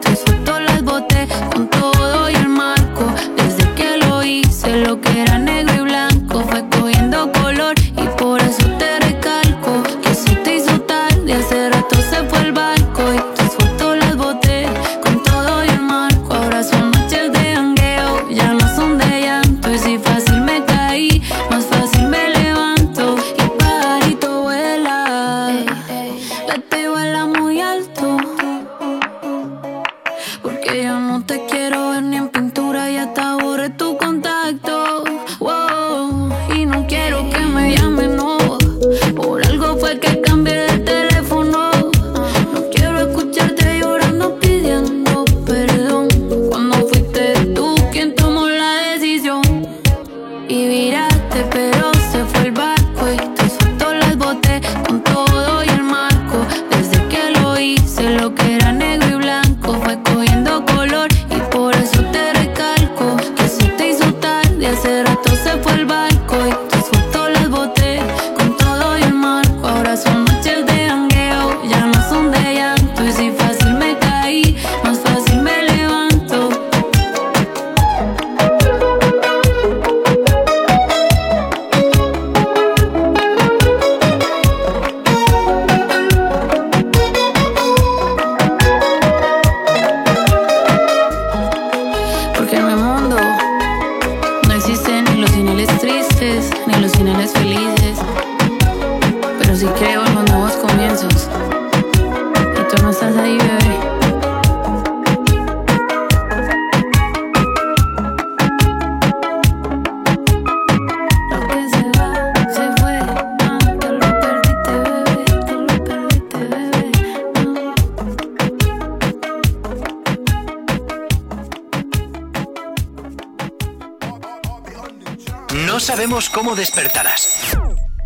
despertarás. 126.60 127.56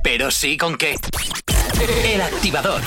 Pero 0.05 0.31
sí 0.31 0.57
con 0.57 0.77
que... 0.77 0.95
El 2.05 2.21
activador. 2.21 2.83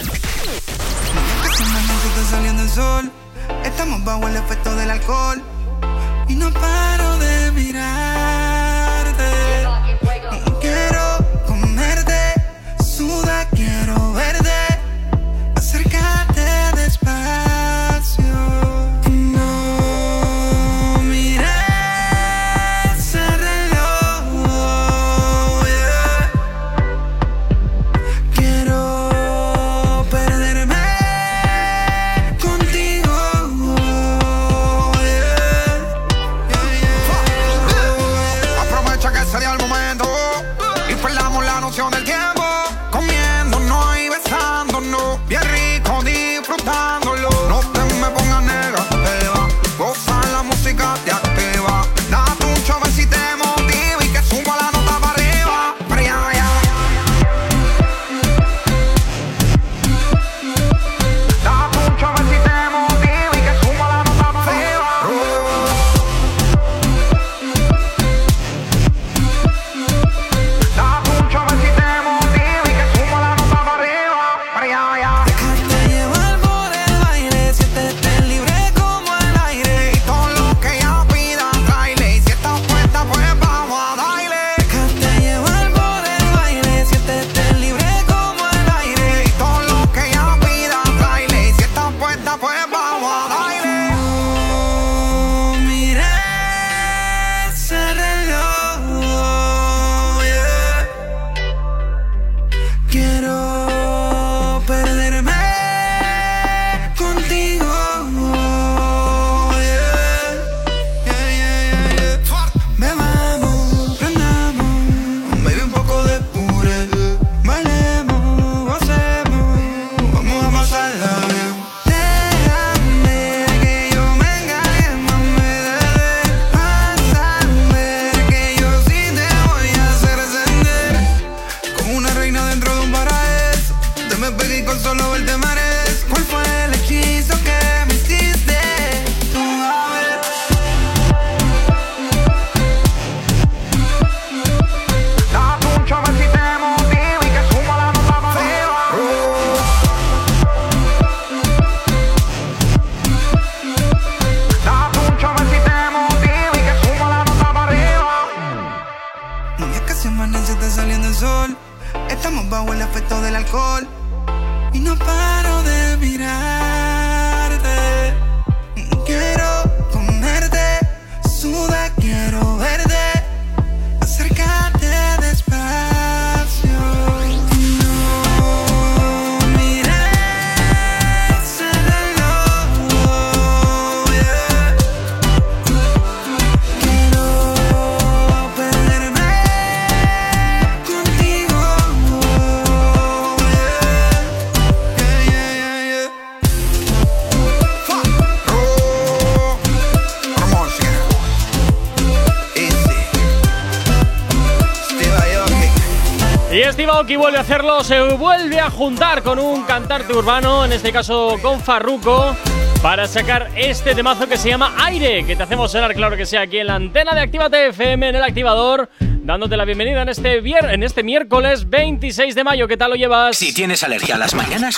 Rocky 207.08 207.16
vuelve 207.16 207.38
a 207.38 207.42
hacerlo, 207.42 207.86
se 207.86 208.02
vuelve 208.02 208.60
a 208.60 208.70
juntar 208.70 209.24
con 209.24 209.40
un 209.40 209.64
cantante 209.64 210.12
urbano, 210.12 210.66
en 210.66 210.74
este 210.74 210.92
caso 210.92 211.38
con 211.42 211.62
Farruko, 211.62 212.36
para 212.82 213.08
sacar 213.08 213.50
este 213.56 213.96
temazo 213.96 214.28
que 214.28 214.36
se 214.36 214.50
llama 214.50 214.76
Aire, 214.78 215.26
que 215.26 215.38
te 215.38 215.44
hacemos 215.44 215.72
sonar, 215.72 215.94
claro 215.94 216.18
que 216.18 216.26
sea, 216.26 216.42
aquí 216.42 216.58
en 216.58 216.68
la 216.68 216.76
antena 216.76 217.16
de 217.16 217.22
Actívate 217.22 217.68
FM, 217.68 218.10
en 218.10 218.16
el 218.16 218.24
activador, 218.24 218.90
dándote 219.00 219.56
la 219.56 219.64
bienvenida 219.64 220.02
en 220.02 220.10
este, 220.10 220.40
en 220.40 220.84
este 220.84 221.02
miércoles 221.02 221.70
26 221.70 222.36
de 222.36 222.44
mayo. 222.44 222.68
¿Qué 222.68 222.76
tal 222.76 222.90
lo 222.90 222.98
llevas? 222.98 223.38
Si 223.38 223.54
tienes 223.54 223.84
alergia 223.84 224.16
a 224.16 224.18
las 224.18 224.34
mañanas, 224.34 224.78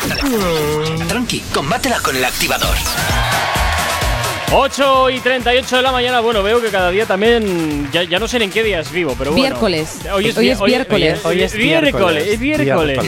tranqui, 1.07 1.39
combátela 1.51 1.99
con 1.99 2.15
el 2.15 2.23
activador. 2.23 2.75
8 4.51 5.11
y 5.11 5.19
38 5.19 5.75
de 5.77 5.81
la 5.83 5.91
mañana, 5.91 6.21
bueno, 6.21 6.41
veo 6.41 6.59
que 6.59 6.69
cada 6.69 6.89
día 6.89 7.05
también, 7.05 7.87
ya, 7.91 8.19
no 8.19 8.27
sé 8.27 8.43
en 8.43 8.49
qué 8.49 8.63
días 8.63 8.91
vivo, 8.91 9.13
pero 9.15 9.31
bueno. 9.31 9.45
Miércoles. 9.45 9.99
Hoy 10.11 10.25
es, 10.29 10.37
hoy 10.39 10.49
es 10.49 10.59
miércoles. 10.59 11.23
Hoy 11.23 11.41
es 11.43 11.55
miércoles. 11.55 12.27
Es 12.27 12.39
miércoles. 12.41 12.99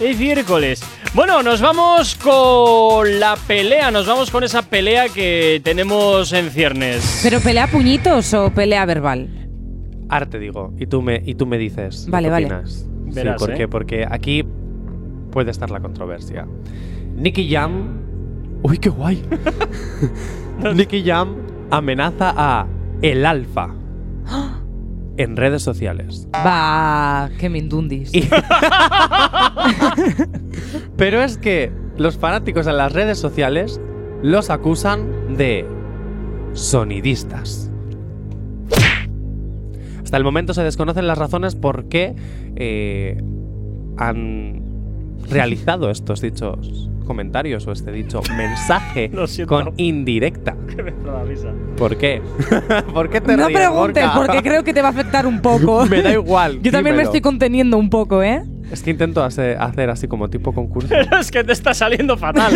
Es 0.00 0.18
miércoles. 0.18 0.82
Bueno, 1.14 1.42
nos 1.42 1.62
vamos 1.62 2.14
con 2.16 3.18
la 3.18 3.36
pelea, 3.46 3.90
nos 3.90 4.06
vamos 4.06 4.30
con 4.30 4.44
esa 4.44 4.60
pelea 4.60 5.08
que 5.08 5.62
tenemos 5.64 6.30
en 6.34 6.50
ciernes. 6.50 7.20
¿Pero 7.22 7.40
pelea 7.40 7.68
puñitos 7.68 8.34
o 8.34 8.50
pelea 8.50 8.84
verbal? 8.84 9.30
Arte, 10.10 10.38
digo. 10.38 10.74
Y 10.78 10.86
tú 10.86 11.00
me, 11.00 11.22
y 11.24 11.34
tú 11.36 11.46
me 11.46 11.56
dices. 11.56 12.06
Vale, 12.10 12.28
vale. 12.28 12.50
Sí, 12.66 13.20
¿por. 13.38 13.50
¿eh? 13.50 13.66
Porque 13.66 14.06
aquí 14.08 14.44
puede 15.30 15.52
estar 15.52 15.70
la 15.70 15.80
controversia. 15.80 16.46
Nicky 17.16 17.50
Jam. 17.50 18.02
Uy, 18.62 18.76
qué 18.76 18.90
guay. 18.90 19.22
Nicky 20.74 21.02
Jam 21.04 21.36
amenaza 21.70 22.32
a 22.36 22.66
El 23.02 23.26
Alfa 23.26 23.74
en 25.16 25.36
redes 25.36 25.62
sociales. 25.62 26.28
Bah, 26.32 27.28
que 27.38 27.48
me 27.48 27.58
indundis. 27.58 28.12
Y- 28.14 28.28
Pero 30.96 31.22
es 31.22 31.38
que 31.38 31.72
los 31.96 32.16
fanáticos 32.18 32.66
en 32.66 32.76
las 32.76 32.92
redes 32.92 33.18
sociales 33.18 33.80
los 34.22 34.50
acusan 34.50 35.36
de 35.36 35.66
sonidistas. 36.52 37.70
Hasta 40.02 40.16
el 40.16 40.24
momento 40.24 40.54
se 40.54 40.62
desconocen 40.62 41.06
las 41.06 41.18
razones 41.18 41.54
por 41.56 41.86
qué 41.86 42.14
eh, 42.56 43.22
han 43.96 44.62
realizado 45.30 45.90
estos 45.90 46.20
dichos 46.20 46.90
comentarios 47.04 47.66
o 47.66 47.72
este 47.72 47.92
dicho 47.92 48.20
mensaje 48.36 49.10
Lo 49.12 49.26
siento. 49.26 49.54
con 49.54 49.74
indirecta. 49.76 50.56
Que 50.72 50.82
me 50.82 50.90
entra 50.90 51.12
la 51.12 51.24
risa. 51.24 51.48
¿Por 51.76 51.96
qué? 51.98 52.22
¿Por 52.94 53.10
qué 53.10 53.20
te 53.20 53.36
no 53.36 53.46
ríes, 53.48 53.60
preguntes, 53.60 54.04
Gorka? 54.04 54.26
porque 54.26 54.42
creo 54.42 54.64
que 54.64 54.72
te 54.72 54.80
va 54.80 54.88
a 54.88 54.90
afectar 54.92 55.26
un 55.26 55.40
poco. 55.42 55.84
Me 55.86 56.00
da 56.00 56.12
igual. 56.12 56.60
Yo 56.62 56.72
también 56.72 56.96
me 56.96 57.02
estoy 57.02 57.20
conteniendo 57.20 57.76
un 57.76 57.90
poco, 57.90 58.22
¿eh? 58.22 58.42
Es 58.70 58.82
que 58.82 58.90
intento 58.90 59.22
hacer, 59.22 59.58
hacer 59.60 59.90
así 59.90 60.08
como 60.08 60.30
tipo 60.30 60.54
concurso. 60.54 60.88
Pero 60.88 61.18
es 61.18 61.30
que 61.30 61.44
te 61.44 61.52
está 61.52 61.74
saliendo 61.74 62.16
fatal. 62.16 62.54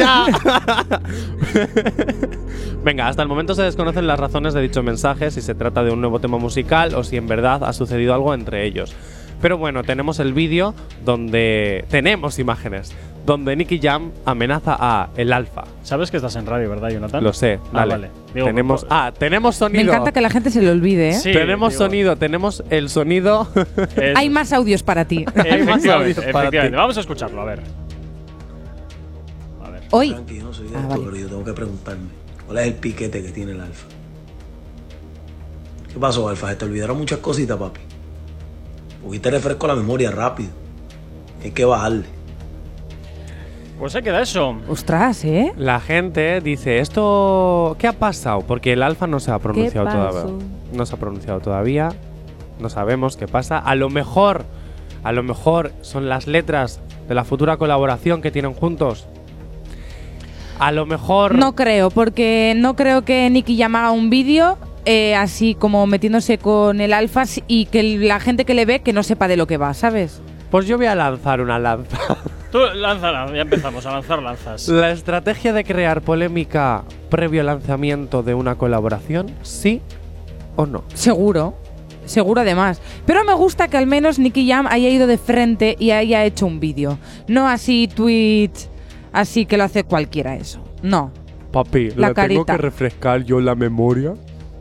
Venga, 2.83 3.09
hasta 3.09 3.23
el 3.23 3.29
momento 3.29 3.55
se 3.55 3.63
desconocen 3.63 4.07
las 4.07 4.19
razones 4.19 4.55
de 4.55 4.63
dicho 4.63 4.83
mensaje, 4.83 5.31
si 5.31 5.43
se 5.43 5.55
trata 5.55 5.83
de 5.85 5.91
un 5.91 6.01
nuevo 6.01 6.19
tema 6.21 6.39
musical 6.39 6.95
o 6.95 7.05
si 7.05 7.17
en 7.19 7.27
verdad 7.27 7.65
ha 7.65 7.73
sucedido 7.75 8.15
algo 8.15 8.33
entre 8.33 8.65
ellos. 8.65 8.95
Pero 9.43 9.59
bueno, 9.59 9.83
tenemos 9.83 10.19
el 10.19 10.33
vídeo 10.33 10.75
donde 11.05 11.85
tenemos 11.91 12.39
imágenes, 12.39 12.95
donde 13.27 13.57
Nicky 13.57 13.81
Jam 13.83 14.13
amenaza 14.25 14.77
a 14.79 15.09
el 15.17 15.33
Alfa. 15.33 15.65
Sabes 15.83 16.11
que 16.13 16.17
estás 16.19 16.37
en 16.37 16.47
radio, 16.47 16.71
¿verdad, 16.71 16.91
Jonathan? 16.91 17.23
Lo 17.25 17.33
sé, 17.33 17.59
Ah, 17.73 17.81
dale. 17.81 17.91
vale. 17.93 18.11
Digo, 18.33 18.47
tenemos, 18.47 18.85
por- 18.85 18.93
ah, 18.93 19.13
tenemos 19.19 19.57
Me 19.57 19.59
sonido. 19.59 19.93
encanta 19.93 20.13
que 20.13 20.21
la 20.21 20.31
gente 20.31 20.51
se 20.51 20.63
le 20.63 20.71
olvide, 20.71 21.09
¿eh? 21.11 21.15
Sí, 21.15 21.33
tenemos 21.33 21.73
digo, 21.73 21.85
sonido, 21.85 22.17
tenemos 22.17 22.63
el 22.71 22.89
sonido. 22.89 23.49
es- 23.97 24.17
Hay 24.17 24.31
más 24.31 24.53
audios 24.53 24.83
para 24.85 25.05
ti. 25.07 25.25
Hay 25.35 25.65
más 25.65 25.85
Efectivamente, 25.85 25.91
audios 25.91 26.17
para 26.17 26.31
efectivamente. 26.31 26.71
ti. 26.71 26.77
Vamos 26.77 26.97
a 26.97 27.01
escucharlo, 27.01 27.41
a 27.43 27.45
ver. 27.45 27.61
A 29.65 29.71
ver. 29.71 29.83
Hoy. 29.91 30.11
Tranqui, 30.13 30.39
yo 30.39 30.45
no 30.45 30.53
soy 30.55 30.69
de 30.69 30.77
Ah, 30.77 30.81
esto, 30.83 30.89
vale. 30.91 31.03
pero 31.05 31.17
yo 31.17 31.27
tengo 31.29 31.45
que 31.45 31.53
preguntarme, 31.53 32.09
¿cuál 32.47 32.59
es 32.59 32.67
el 32.69 32.75
piquete 32.75 33.23
que 33.23 33.31
tiene 33.33 33.53
el 33.53 33.61
alfa? 33.61 33.87
¿Qué 35.93 35.99
pasó, 35.99 36.29
alfa? 36.29 36.49
Se 36.51 36.57
te 36.57 36.65
olvidaron 36.65 36.97
muchas 36.99 37.19
cositas, 37.19 37.57
papi. 37.57 37.81
Porque 39.03 39.19
te 39.19 39.31
refresco 39.31 39.67
la 39.67 39.75
memoria 39.75 40.11
rápido. 40.11 40.51
Hay 41.43 41.51
que 41.53 41.65
bajarle. 41.65 42.05
Pues 43.79 43.93
se 43.93 44.03
queda 44.03 44.23
eso. 44.23 44.57
Ostras, 44.69 45.25
¿eh? 45.25 45.53
La 45.57 45.81
gente 45.81 46.41
dice, 46.41 46.79
¿esto 46.79 47.77
qué 47.79 47.89
ha 47.89 47.93
pasado? 47.93 48.41
Porque 48.41 48.73
el 48.73 48.83
alfa 48.83 49.07
no 49.07 49.21
se 49.21 49.31
ha 49.31 49.39
pronunciado 49.39 49.89
todavía. 49.89 50.33
No 50.73 50.87
se 50.87 50.95
ha 50.95 50.99
pronunciado 50.99 51.41
todavía. 51.41 51.91
No 52.59 52.71
sabemos 52.71 53.17
qué 53.17 53.29
pasa. 53.29 53.59
A 53.59 53.75
lo 53.75 53.91
mejor, 53.91 54.45
a 55.05 55.13
lo 55.13 55.23
mejor 55.23 55.73
son 55.83 56.09
las 56.09 56.27
letras 56.27 56.81
de 57.07 57.15
la 57.15 57.25
futura 57.25 57.59
colaboración 57.59 58.23
que 58.23 58.31
tienen 58.31 58.55
juntos. 58.55 59.07
A 60.59 60.73
lo 60.73 60.87
mejor. 60.87 61.35
No 61.35 61.55
creo, 61.55 61.91
porque 61.91 62.55
no 62.57 62.77
creo 62.77 63.05
que 63.05 63.29
Nicky 63.29 63.63
haga 63.63 63.91
un 63.91 64.09
vídeo 64.09 64.57
eh, 64.87 65.15
así 65.15 65.55
como 65.55 65.87
metiéndose 65.87 66.39
con 66.39 66.81
el 66.81 66.95
alfa 66.95 67.25
y 67.47 67.67
que 67.67 67.83
la 67.83 68.21
gente 68.21 68.47
que 68.47 68.55
le 68.55 68.65
ve 68.65 68.81
que 68.81 68.95
no 68.95 69.03
sepa 69.03 69.29
de 69.29 69.37
lo 69.37 69.47
que 69.47 69.59
va, 69.59 69.75
¿sabes? 69.75 70.23
Pues 70.51 70.67
yo 70.67 70.79
voy 70.79 70.87
a 70.87 70.95
lanzar 70.95 71.43
una 71.43 71.59
lanza. 71.59 71.99
Tú 72.57 72.63
lánzala, 72.75 73.31
ya 73.35 73.43
empezamos 73.43 73.85
a 73.85 73.91
lanzar 73.93 74.23
lanzas. 74.23 74.67
La 74.69 74.91
estrategia 74.91 75.53
de 75.53 75.63
crear 75.63 76.01
polémica 76.01 76.85
previo 77.11 77.43
al 77.43 77.49
lanzamiento 77.49 78.23
de 78.23 78.33
una 78.33 78.55
colaboración, 78.55 79.27
sí 79.43 79.83
o 80.57 80.65
no. 80.65 80.83
Seguro. 80.95 81.55
Seguro 82.07 82.41
además. 82.41 82.81
Pero 83.05 83.25
me 83.25 83.35
gusta 83.35 83.69
que 83.69 83.77
al 83.77 83.87
menos 83.87 84.19
Nicky 84.19 84.49
Jam 84.49 84.67
haya 84.71 84.89
ido 84.89 85.07
de 85.07 85.19
frente 85.19 85.77
y 85.79 85.91
haya 85.91 86.25
hecho 86.25 86.47
un 86.47 86.59
vídeo. 86.59 86.99
No 87.29 87.47
así 87.47 87.89
tweets, 87.95 88.71
así 89.13 89.45
que 89.45 89.59
lo 89.59 89.65
hace 89.65 89.85
cualquiera 89.85 90.35
eso. 90.37 90.65
No. 90.83 91.11
Papi, 91.53 91.91
La 91.91 91.91
¿le 91.91 92.01
tengo 92.01 92.15
carita. 92.15 92.53
que 92.55 92.63
refrescar 92.63 93.23
yo 93.23 93.39
la 93.39 93.55
memoria? 93.55 94.15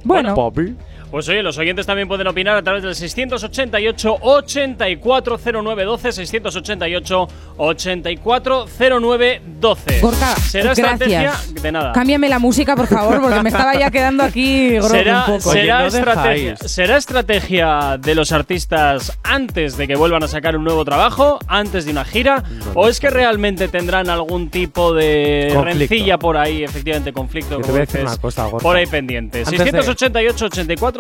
Bueno. 0.04 0.36
Papi. 0.36 0.76
Pues 1.16 1.30
oye, 1.30 1.42
los 1.42 1.58
oyentes 1.58 1.86
también 1.86 2.10
pueden 2.10 2.28
opinar 2.28 2.58
a 2.58 2.62
través 2.62 2.84
del 2.84 2.94
688 2.94 4.18
840912 4.20 6.12
688 6.12 7.28
840912 7.56 10.00
Gorka, 10.02 10.36
¿Será 10.36 10.66
gracias. 10.74 10.92
estrategia? 10.92 11.32
De 11.62 11.72
nada. 11.72 11.94
Cámbiame 11.94 12.28
la 12.28 12.38
música, 12.38 12.76
por 12.76 12.88
favor, 12.88 13.22
porque 13.22 13.42
me 13.42 13.48
estaba 13.48 13.76
ya 13.76 13.90
quedando 13.90 14.24
aquí 14.24 14.72
¿Será, 14.82 15.20
un 15.22 15.26
poco. 15.38 15.54
será 15.54 15.80
no 15.80 15.86
estrategia. 15.88 16.58
¿Será 16.58 16.98
estrategia 16.98 17.98
de 17.98 18.14
los 18.14 18.34
artistas 18.34 19.18
antes 19.24 19.78
de 19.78 19.88
que 19.88 19.96
vuelvan 19.96 20.22
a 20.24 20.28
sacar 20.28 20.58
un 20.58 20.66
nuevo 20.66 20.84
trabajo, 20.84 21.40
antes 21.48 21.86
de 21.86 21.92
una 21.92 22.04
gira? 22.04 22.44
¿O 22.74 22.90
es 22.90 23.00
que 23.00 23.10
realmente 23.10 23.70
tendrán 23.70 24.10
algún 24.10 24.50
tipo 24.50 24.94
de 24.94 25.50
Conflicto. 25.54 25.80
rencilla 25.94 26.18
por 26.18 26.36
ahí, 26.36 26.66
efectivamente, 26.66 27.14
conflicto? 27.14 27.52
Yo 27.52 27.58
te 27.58 27.62
como 27.62 27.72
voy 27.72 27.78
a 27.78 27.86
decir 27.86 28.02
dices, 28.02 28.16
una 28.18 28.22
cosa, 28.22 28.44
Gorka. 28.48 28.64
Por 28.64 28.76
ahí 28.76 28.86
pendiente. 28.86 29.44
Antes 29.46 29.60
de- 29.60 29.64
688 29.72 30.50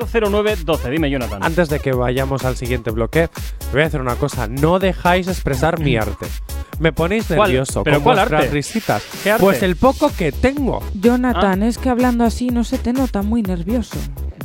840912 0.05 0.89
Dime, 0.89 1.09
Jonathan. 1.09 1.43
Antes 1.43 1.69
de 1.69 1.79
que 1.79 1.91
vayamos 1.93 2.45
al 2.45 2.55
siguiente 2.55 2.91
bloque, 2.91 3.29
voy 3.71 3.81
a 3.81 3.85
hacer 3.85 4.01
una 4.01 4.15
cosa. 4.15 4.47
No 4.47 4.79
dejáis 4.79 5.27
expresar 5.27 5.79
mi 5.79 5.97
arte. 5.97 6.27
Me 6.79 6.91
ponéis 6.91 7.25
¿Cuál? 7.27 7.39
nervioso 7.49 7.83
¿Pero 7.83 7.97
con 7.97 8.03
cuál 8.03 8.15
vuestras 8.17 8.41
arte? 8.43 8.53
risitas. 8.53 9.03
¿Qué 9.23 9.31
arte? 9.31 9.43
Pues 9.43 9.63
el 9.63 9.75
poco 9.75 10.11
que 10.17 10.31
tengo. 10.31 10.81
Jonathan, 10.93 11.63
es 11.63 11.77
que 11.77 11.89
hablando 11.89 12.23
así 12.23 12.49
no 12.49 12.63
se 12.63 12.77
te 12.77 12.91
nota 12.93 13.21
muy 13.21 13.41
nervioso. 13.41 13.97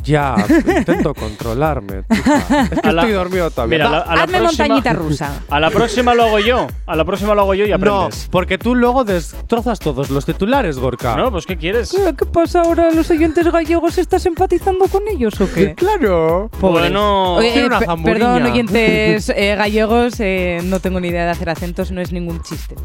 Ya, 0.03 0.35
intento 0.77 1.13
controlarme. 1.15 2.03
tija. 2.09 2.37
Es 2.71 2.79
que 2.81 2.87
A 2.87 2.91
la- 2.91 3.01
estoy 3.01 3.13
dormido 3.13 3.51
todavía. 3.51 3.77
Mira, 3.77 3.87
a 3.87 3.91
la- 3.91 3.97
a 3.99 4.15
la 4.15 4.23
Hazme 4.23 4.37
próxima- 4.39 4.65
montañita 4.67 4.93
rusa. 4.93 5.41
A 5.49 5.59
la 5.59 5.69
próxima 5.69 6.13
lo 6.13 6.23
hago 6.23 6.39
yo. 6.39 6.67
A 6.87 6.95
la 6.95 7.05
próxima 7.05 7.35
lo 7.35 7.41
hago 7.41 7.53
yo 7.53 7.65
y 7.65 7.69
no, 7.69 7.75
aprendes. 7.75 8.27
porque 8.31 8.57
tú 8.57 8.73
luego 8.75 9.03
destrozas 9.03 9.79
todos 9.79 10.09
los 10.09 10.25
titulares, 10.25 10.77
Gorka. 10.79 11.15
No, 11.15 11.31
pues 11.31 11.45
¿qué 11.45 11.57
quieres? 11.57 11.91
¿Qué, 11.91 12.15
qué 12.15 12.25
pasa 12.25 12.61
ahora? 12.61 12.89
¿Los 12.91 13.09
oyentes 13.11 13.45
gallegos 13.51 13.97
estás 13.97 14.25
empatizando 14.25 14.85
con 14.87 15.07
ellos 15.07 15.39
o 15.41 15.47
qué? 15.53 15.75
Claro. 15.75 16.49
Bueno, 16.59 17.35
Oye, 17.35 17.59
eh, 17.59 17.65
una 17.65 17.79
perdón, 17.79 18.43
oyentes 18.43 19.29
eh, 19.35 19.55
gallegos, 19.55 20.13
eh, 20.19 20.59
no 20.63 20.79
tengo 20.79 20.99
ni 20.99 21.09
idea 21.09 21.25
de 21.25 21.31
hacer 21.31 21.49
acentos, 21.49 21.91
no 21.91 22.01
es 22.01 22.11
ningún 22.11 22.41
chiste. 22.41 22.75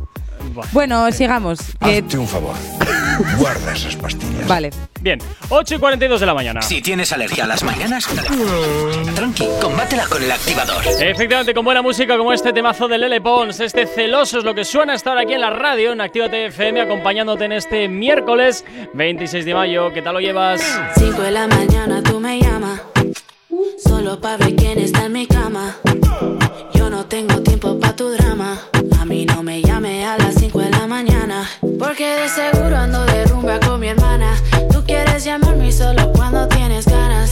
Bueno, 0.73 1.11
sigamos. 1.13 1.59
que- 1.83 1.99
Hazte 1.99 2.19
un 2.19 2.27
favor. 2.29 2.55
Guarda 3.39 3.73
esas 3.73 3.97
pastillas. 3.97 4.47
vale. 4.47 4.71
Bien, 5.01 5.19
8 5.51 5.77
y 5.77 5.79
42 5.79 6.21
de 6.21 6.27
la 6.27 6.35
mañana. 6.35 6.61
Si 6.63 6.83
tienes 6.83 7.13
alergia 7.13 7.45
a 7.45 7.47
las 7.47 7.63
mañanas, 7.63 8.07
tranqui, 9.15 9.47
combátela 9.61 10.07
con 10.07 10.23
el 10.23 10.31
activador. 10.31 10.83
Efectivamente, 11.01 11.55
con 11.55 11.65
buena 11.65 11.81
música 11.83 12.17
como 12.19 12.33
este 12.33 12.53
temazo 12.53 12.89
de 12.89 12.99
Lele 12.99 13.21
Pons, 13.21 13.61
este 13.61 13.87
celoso 13.87 14.39
es 14.39 14.45
lo 14.45 14.55
que 14.55 14.65
suena 14.65 14.95
estar 14.95 15.17
aquí 15.17 15.33
en 15.35 15.41
la 15.41 15.51
radio, 15.51 15.93
en 15.93 16.01
Actívate 16.01 16.47
FM, 16.47 16.81
acompañándote 16.81 17.45
en 17.45 17.53
este 17.53 17.89
miércoles 17.89 18.65
26 18.95 19.45
de 19.45 19.55
mayo. 19.55 19.93
¿Qué 19.93 20.03
tal 20.03 20.15
lo 20.15 20.21
llevas? 20.21 20.61
5 20.97 21.23
de 21.23 21.31
la 21.31 21.47
mañana 21.47 22.03
tú 22.03 22.19
me 22.21 22.41
llamas 22.41 22.81
Solo 23.83 24.21
pa' 24.21 24.37
ver 24.37 24.55
quién 24.57 24.79
está 24.79 25.07
en 25.07 25.13
mi 25.13 25.27
cama. 25.27 25.77
Yo 26.75 26.91
no 26.91 27.07
tengo 27.07 27.41
tiempo 27.43 27.79
pa' 27.79 27.95
tu 27.95 28.09
drama. 28.11 28.59
A 29.01 29.05
mí 29.05 29.25
no 29.25 29.43
me 29.43 29.63
llame 29.63 30.05
a 30.07 30.19
las 30.19 30.35
5 30.35 30.59
de 30.59 30.71
la 30.71 30.87
mañana. 30.87 31.49
Porque 31.79 32.07
de 32.07 32.29
seguro 32.29 32.77
ando 32.77 33.05
de 33.07 33.25
rumba 33.27 33.59
con 33.61 33.81
mi 33.81 33.89
hermana. 33.89 34.35
Tú 34.73 34.83
quieres 34.85 35.25
llamarme 35.25 35.73
solo 35.73 36.13
cuando 36.13 36.47
tienes 36.49 36.87
ganas. 36.87 37.31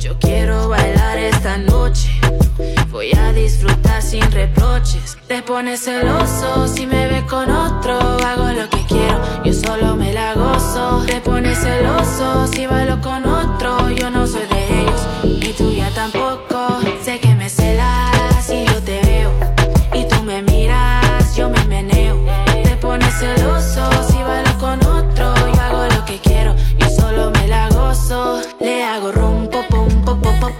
Yo 0.00 0.18
quiero 0.18 0.68
bailar 0.68 1.18
esta 1.18 1.56
noche. 1.58 2.10
Voy 2.90 3.12
a 3.16 3.32
disfrutar 3.32 4.02
sin 4.02 4.30
reproches. 4.32 5.16
Te 5.28 5.42
pones 5.42 5.80
celoso 5.80 6.66
si 6.68 6.86
me 6.86 7.06
ves 7.06 7.24
con 7.24 7.50
otro. 7.50 7.98
Hago 7.98 8.48
lo 8.52 8.68
que 8.70 8.84
quiero, 8.86 9.44
yo 9.44 9.52
solo 9.52 9.96
me 9.96 10.12
la 10.12 10.34
gozo. 10.34 11.04
Te 11.06 11.20
pones 11.20 11.58
celoso 11.58 12.46
si 12.48 12.66
bailo 12.66 13.00
con 13.00 13.24
otro. 13.26 13.90
Yo 13.90 14.10
no 14.10 14.26
soy 14.26 14.46
de 14.46 14.57
ellos, 15.48 15.60
ni 15.60 15.66
tuya 15.66 15.90
tampoco 15.94 16.80
Sé 17.02 17.18
que 17.20 17.34
me 17.34 17.48
celas 17.48 18.44
si 18.44 18.64
yo 18.64 18.82
te 18.82 19.00
veo 19.02 19.30
Y 19.94 20.04
tú 20.04 20.22
me 20.22 20.42
miras, 20.42 21.36
yo 21.36 21.48
me 21.48 21.64
meneo 21.64 22.18
Te 22.62 22.76
pones 22.76 23.14
celoso 23.14 23.90
si 24.08 24.18
bailo 24.22 24.58
con 24.58 24.84
otro 24.84 25.34
Yo 25.34 25.60
hago 25.60 25.86
lo 25.94 26.04
que 26.04 26.18
quiero, 26.18 26.54
yo 26.78 26.88
solo 26.90 27.30
me 27.30 27.48
la 27.48 27.68
gozo 27.70 28.40
Le 28.60 28.84
hago 28.84 29.12
rum, 29.12 29.48
pum, 29.48 29.64
pum, 29.68 30.04
pum, 30.04 30.40
pum. 30.40 30.52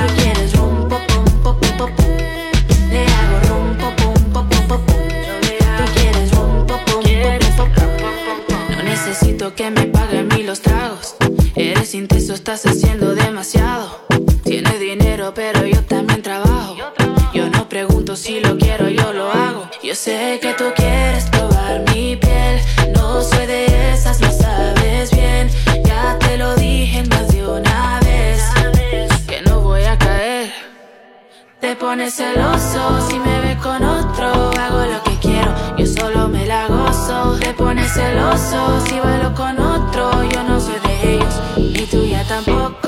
Tú 0.00 0.14
quieres 0.16 0.52
rum, 0.56 0.88
pum, 0.88 1.00
pum, 1.08 1.42
pum, 1.42 1.76
pum. 1.78 1.90
Le 2.90 3.04
hago 3.04 3.38
rum, 3.48 3.76
pum, 3.78 3.94
pum, 3.96 4.48
pum, 4.48 4.68
pum. 4.68 4.80
Tú 5.78 5.84
quieres 5.94 6.30
rum, 6.32 6.66
pum, 6.66 6.78
pum, 6.86 7.02
pum, 7.02 7.70
pum. 8.46 8.76
No 8.76 8.82
necesito 8.82 9.54
que 9.54 9.70
me 9.70 9.84
paguen 9.86 10.28
mí 10.28 10.42
los 10.42 10.60
tragos. 10.60 11.16
Eres 11.88 12.00
intenso, 12.02 12.34
estás 12.34 12.66
haciendo 12.66 13.14
demasiado. 13.14 13.88
Tienes 14.44 14.78
dinero, 14.78 15.32
pero 15.34 15.64
yo 15.64 15.82
también 15.84 16.20
trabajo. 16.20 16.76
Yo 17.32 17.48
no 17.48 17.66
pregunto 17.66 18.14
si 18.14 18.40
lo 18.40 18.58
quiero, 18.58 18.90
yo 18.90 19.10
lo 19.14 19.32
hago. 19.32 19.70
Yo 19.82 19.94
sé 19.94 20.38
que 20.42 20.52
tú 20.52 20.64
quieres 20.76 21.24
probar 21.30 21.84
mi 21.90 22.14
piel. 22.16 22.60
No 22.94 23.22
soy 23.22 23.46
de 23.46 23.92
esas, 23.94 24.20
lo 24.20 24.30
sabes 24.30 25.10
bien. 25.12 25.48
Ya 25.86 26.18
te 26.18 26.36
lo 26.36 26.56
dije 26.56 27.04
más 27.04 27.26
de 27.28 27.48
una 27.48 28.00
vez. 28.00 28.42
Que 29.26 29.40
no 29.48 29.62
voy 29.62 29.84
a 29.84 29.96
pone 31.78 32.10
celoso 32.10 33.08
si 33.08 33.18
me 33.18 33.40
ve 33.40 33.56
con 33.62 33.82
otro. 33.82 34.50
Hago 34.60 34.84
lo 34.92 35.02
que 35.04 35.16
quiero, 35.20 35.54
yo 35.76 35.86
solo 35.86 36.28
me 36.28 36.44
la 36.46 36.66
gozo. 36.66 37.38
Te 37.40 37.54
pone 37.54 37.84
celoso 37.88 38.84
si 38.86 38.98
bailo 38.98 39.34
con 39.34 39.58
otro. 39.58 40.24
Yo 40.24 40.42
no 40.42 40.47
y 41.78 41.86
tú 41.86 42.04
ya 42.04 42.24
tampoco. 42.24 42.87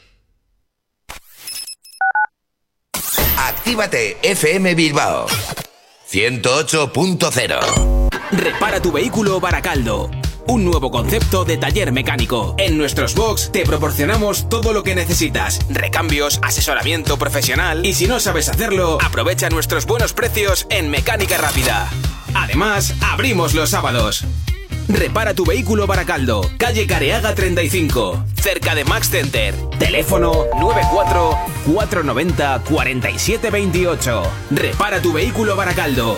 Actívate 3.71 4.17
FM 4.21 4.75
Bilbao 4.75 5.27
108.0 6.11 8.09
Repara 8.33 8.81
tu 8.81 8.91
vehículo 8.91 9.39
Baracaldo. 9.39 10.11
Un 10.45 10.65
nuevo 10.65 10.91
concepto 10.91 11.45
de 11.45 11.55
taller 11.55 11.93
mecánico. 11.93 12.53
En 12.57 12.77
nuestros 12.77 13.15
box 13.15 13.49
te 13.53 13.63
proporcionamos 13.63 14.49
todo 14.49 14.73
lo 14.73 14.83
que 14.83 14.93
necesitas. 14.93 15.61
Recambios, 15.69 16.41
asesoramiento 16.43 17.15
profesional. 17.17 17.85
Y 17.85 17.93
si 17.93 18.07
no 18.07 18.19
sabes 18.19 18.49
hacerlo, 18.49 18.97
aprovecha 19.01 19.49
nuestros 19.49 19.85
buenos 19.85 20.11
precios 20.11 20.67
en 20.69 20.89
Mecánica 20.89 21.37
Rápida. 21.37 21.89
Además, 22.33 22.93
abrimos 22.99 23.53
los 23.53 23.69
sábados. 23.69 24.25
Repara 24.87 25.33
tu 25.33 25.45
vehículo 25.45 25.87
Baracaldo, 25.87 26.49
calle 26.57 26.85
Careaga 26.85 27.33
35, 27.33 28.23
cerca 28.41 28.75
de 28.75 28.83
Max 28.85 29.09
Center. 29.09 29.53
Teléfono 29.79 30.45
94 30.59 31.37
490 31.73 32.61
4728. 32.69 34.23
Repara 34.51 35.01
tu 35.01 35.13
vehículo 35.13 35.55
Baracaldo. 35.55 36.17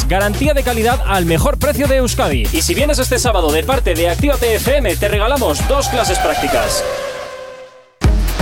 garantía 0.07 0.53
de 0.53 0.63
calidad 0.63 0.99
al 1.05 1.25
mejor 1.25 1.57
precio 1.57 1.87
de 1.87 1.97
Euskadi. 1.97 2.47
Y 2.51 2.61
si 2.61 2.73
vienes 2.73 2.99
este 2.99 3.19
sábado 3.19 3.51
de 3.51 3.63
parte 3.63 3.93
de 3.93 4.09
Actívate 4.09 4.55
FM, 4.55 4.95
te 4.95 5.07
regalamos 5.07 5.67
dos 5.67 5.87
clases 5.89 6.19
prácticas. 6.19 6.83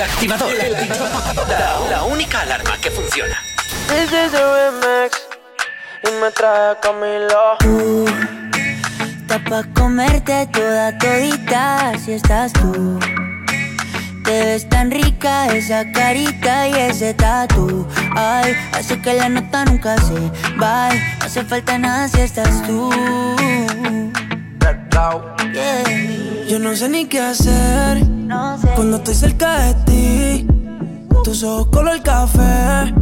El 0.00 0.06
activador. 0.06 0.50
La, 1.46 1.90
la 1.90 2.02
única 2.04 2.40
alarma 2.40 2.78
que 2.80 2.90
funciona. 2.90 3.36
This 3.86 4.10
is 4.10 4.32
a 4.32 4.70
remix 4.70 5.20
y 6.04 6.10
me 6.22 6.30
trae 6.30 6.74
Camilo. 6.80 7.58
Está 9.20 9.38
pa' 9.44 9.62
comerte 9.74 10.46
toda 10.46 10.96
todita 10.96 11.92
si 12.02 12.12
estás 12.12 12.50
tú. 12.54 12.98
Te 14.24 14.44
ves 14.44 14.66
tan 14.70 14.90
rica 14.90 15.48
esa 15.48 15.84
carita 15.92 16.66
y 16.68 16.72
ese 16.72 17.12
tatu. 17.12 17.86
Ay, 18.16 18.56
hace 18.72 19.02
que 19.02 19.12
la 19.12 19.28
nota 19.28 19.66
nunca 19.66 19.98
se 19.98 20.18
va. 20.58 20.88
No 20.94 21.26
hace 21.26 21.44
falta 21.44 21.76
nada 21.76 22.08
si 22.08 22.22
estás 22.22 22.62
tú. 22.66 22.90
Yeah. 25.52 26.46
Yo 26.48 26.58
no 26.58 26.74
sé 26.74 26.88
ni 26.88 27.04
qué 27.06 27.20
hacer 27.20 28.09
cuando 28.76 28.96
estoy 28.98 29.14
cerca 29.14 29.58
de 29.60 29.74
ti. 29.84 30.46
Tus 31.24 31.42
ojos 31.42 31.68
color 31.68 32.02
café 32.02 32.92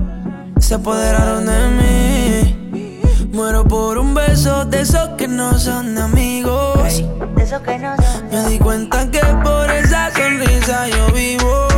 se 0.58 0.74
apoderaron 0.74 1.46
de 1.46 1.68
mí. 1.78 3.30
Muero 3.32 3.64
por 3.64 3.98
un 3.98 4.14
beso 4.14 4.64
de 4.64 4.80
esos 4.80 5.10
que 5.10 5.28
no 5.28 5.58
son 5.58 5.94
de 5.94 6.02
amigos. 6.02 7.02
De 7.36 7.42
eso 7.42 7.62
que 7.62 7.78
no 7.78 7.94
son. 7.96 8.28
Me 8.30 8.48
di 8.48 8.58
cuenta 8.58 9.10
que 9.10 9.20
por 9.44 9.70
esa 9.70 10.10
sonrisa 10.12 10.88
yo 10.88 11.12
vivo. 11.12 11.68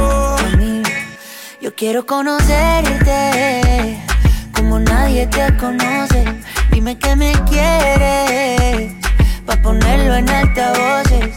Yo 1.61 1.75
quiero 1.75 2.07
conocerte 2.07 4.03
como 4.55 4.79
nadie 4.79 5.27
te 5.27 5.57
conoce. 5.57 6.25
Dime 6.71 6.97
que 6.99 7.17
me 7.17 7.33
quieres 7.51 8.95
pa 9.45 9.57
ponerlo 9.63 10.15
en 10.15 10.31
altavoces, 10.31 11.37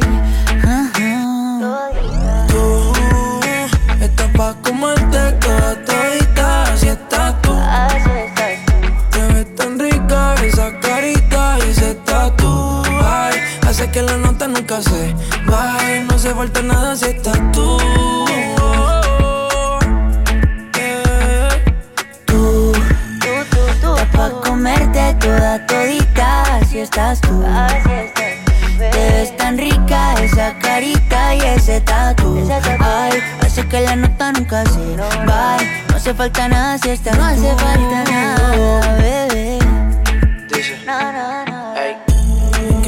Que 14.01 14.11
la 14.11 14.17
nota 14.17 14.47
nunca 14.47 14.81
se 14.81 15.15
vaya. 15.45 16.03
No 16.07 16.15
hace 16.15 16.33
falta 16.33 16.61
nada 16.61 16.95
si 16.95 17.05
estás 17.05 17.39
tú. 17.51 17.77
Tú, 22.25 22.73
pa' 24.13 24.29
comerte 24.43 25.15
toda 25.19 25.65
todita, 25.67 26.57
así 26.57 26.79
estás 26.79 27.21
tú. 27.21 27.43
Te 28.77 29.11
ves 29.13 29.35
tan 29.37 29.57
rica 29.57 30.13
esa 30.21 30.57
carita 30.59 31.35
y 31.35 31.41
ese 31.41 31.81
tatu. 31.81 32.47
Ay, 32.79 33.21
hace 33.41 33.67
que 33.67 33.81
la 33.81 33.95
nota 33.95 34.31
nunca 34.31 34.63
se 34.65 34.95
va. 35.27 35.57
No 35.89 35.95
hace 35.95 36.13
falta 36.13 36.47
nada 36.47 36.77
si 36.77 36.89
estás 36.89 37.17
No 37.17 37.25
hace 37.25 37.55
falta 37.55 38.03
nada, 38.11 38.95
bebé. 38.97 39.59
No, 40.85 41.11
no, 41.11 41.45
no. 41.45 41.50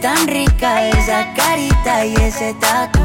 Tan 0.00 0.28
rica 0.28 0.88
esa 0.90 1.34
carita 1.34 2.04
y 2.04 2.14
ese 2.14 2.54
tatu. 2.54 3.00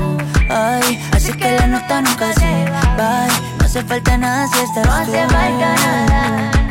Ay, 0.47 0.99
así 1.11 1.33
que 1.33 1.51
la 1.51 1.65
nota 1.65 2.01
nunca 2.01 2.31
se 2.33 2.65
va. 2.97 3.27
No 3.57 3.65
hace 3.65 3.81
falta 3.83 4.17
nada 4.17 4.47
si 4.47 4.59
estás 4.59 4.85
No 4.85 4.93
hace 4.93 5.27
falta 5.27 5.75
nada 5.75 6.62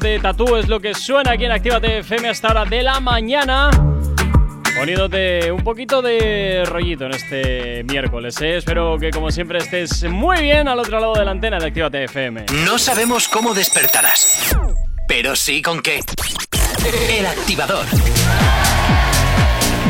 De 0.00 0.20
Tatú 0.20 0.56
es 0.56 0.68
lo 0.68 0.78
que 0.78 0.94
suena 0.94 1.32
aquí 1.32 1.44
en 1.44 1.52
Actívate 1.52 1.98
FM 1.98 2.28
hasta 2.28 2.48
hora 2.48 2.64
de 2.64 2.82
la 2.82 3.00
mañana. 3.00 3.70
Poniéndote 4.78 5.50
un 5.50 5.64
poquito 5.64 6.00
de 6.02 6.62
rollito 6.66 7.06
en 7.06 7.14
este 7.14 7.82
miércoles, 7.84 8.40
¿eh? 8.40 8.58
Espero 8.58 8.96
que 8.98 9.10
como 9.10 9.32
siempre 9.32 9.58
estés 9.58 10.04
muy 10.04 10.40
bien 10.40 10.68
al 10.68 10.78
otro 10.78 11.00
lado 11.00 11.14
de 11.14 11.24
la 11.24 11.32
antena 11.32 11.58
de 11.58 11.66
Actívate 11.66 12.04
FM. 12.04 12.46
No 12.64 12.78
sabemos 12.78 13.26
cómo 13.26 13.54
despertarás, 13.54 14.56
pero 15.08 15.34
sí 15.34 15.62
con 15.62 15.82
qué. 15.82 16.00
El 17.10 17.26
activador. 17.26 17.84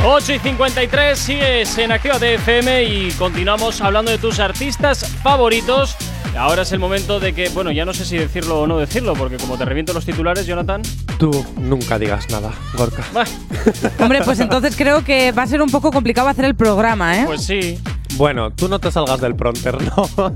8 0.05 0.33
y 0.33 0.39
53, 0.39 1.19
sigues 1.19 1.77
en 1.77 1.93
Actívate 1.93 2.35
FM 2.35 2.85
y 2.85 3.11
continuamos 3.13 3.83
hablando 3.83 4.11
de 4.11 4.19
tus 4.19 4.39
artistas 4.39 5.07
favoritos. 5.23 5.97
Ahora 6.39 6.63
es 6.63 6.73
el 6.73 6.79
momento 6.79 7.19
de 7.21 7.33
que, 7.33 7.49
bueno, 7.49 7.71
ya 7.73 7.85
no 7.85 7.93
sé 7.93 8.05
si 8.05 8.17
decirlo 8.17 8.61
o 8.61 8.67
no 8.67 8.79
decirlo, 8.79 9.15
porque 9.15 9.37
como 9.39 9.59
te 9.59 9.65
reviento 9.65 9.93
los 9.93 10.05
titulares, 10.05 10.47
Jonathan. 10.47 10.83
Tú 11.19 11.45
nunca 11.57 11.99
digas 11.99 12.31
nada, 12.31 12.53
Gorka. 12.75 13.03
Hombre, 14.01 14.21
pues 14.25 14.39
entonces 14.41 14.77
creo 14.77 15.03
que 15.05 15.33
va 15.33 15.43
a 15.43 15.47
ser 15.47 15.61
un 15.63 15.71
poco 15.71 15.91
complicado 15.91 16.29
hacer 16.29 16.45
el 16.45 16.55
programa, 16.55 17.19
¿eh? 17.19 17.25
Pues 17.27 17.45
sí. 17.45 17.79
Bueno, 18.17 18.51
tú 18.53 18.69
no 18.69 18.79
te 18.79 18.91
salgas 18.91 19.21
del 19.21 19.35
pronter, 19.37 19.77
¿no? 19.83 20.09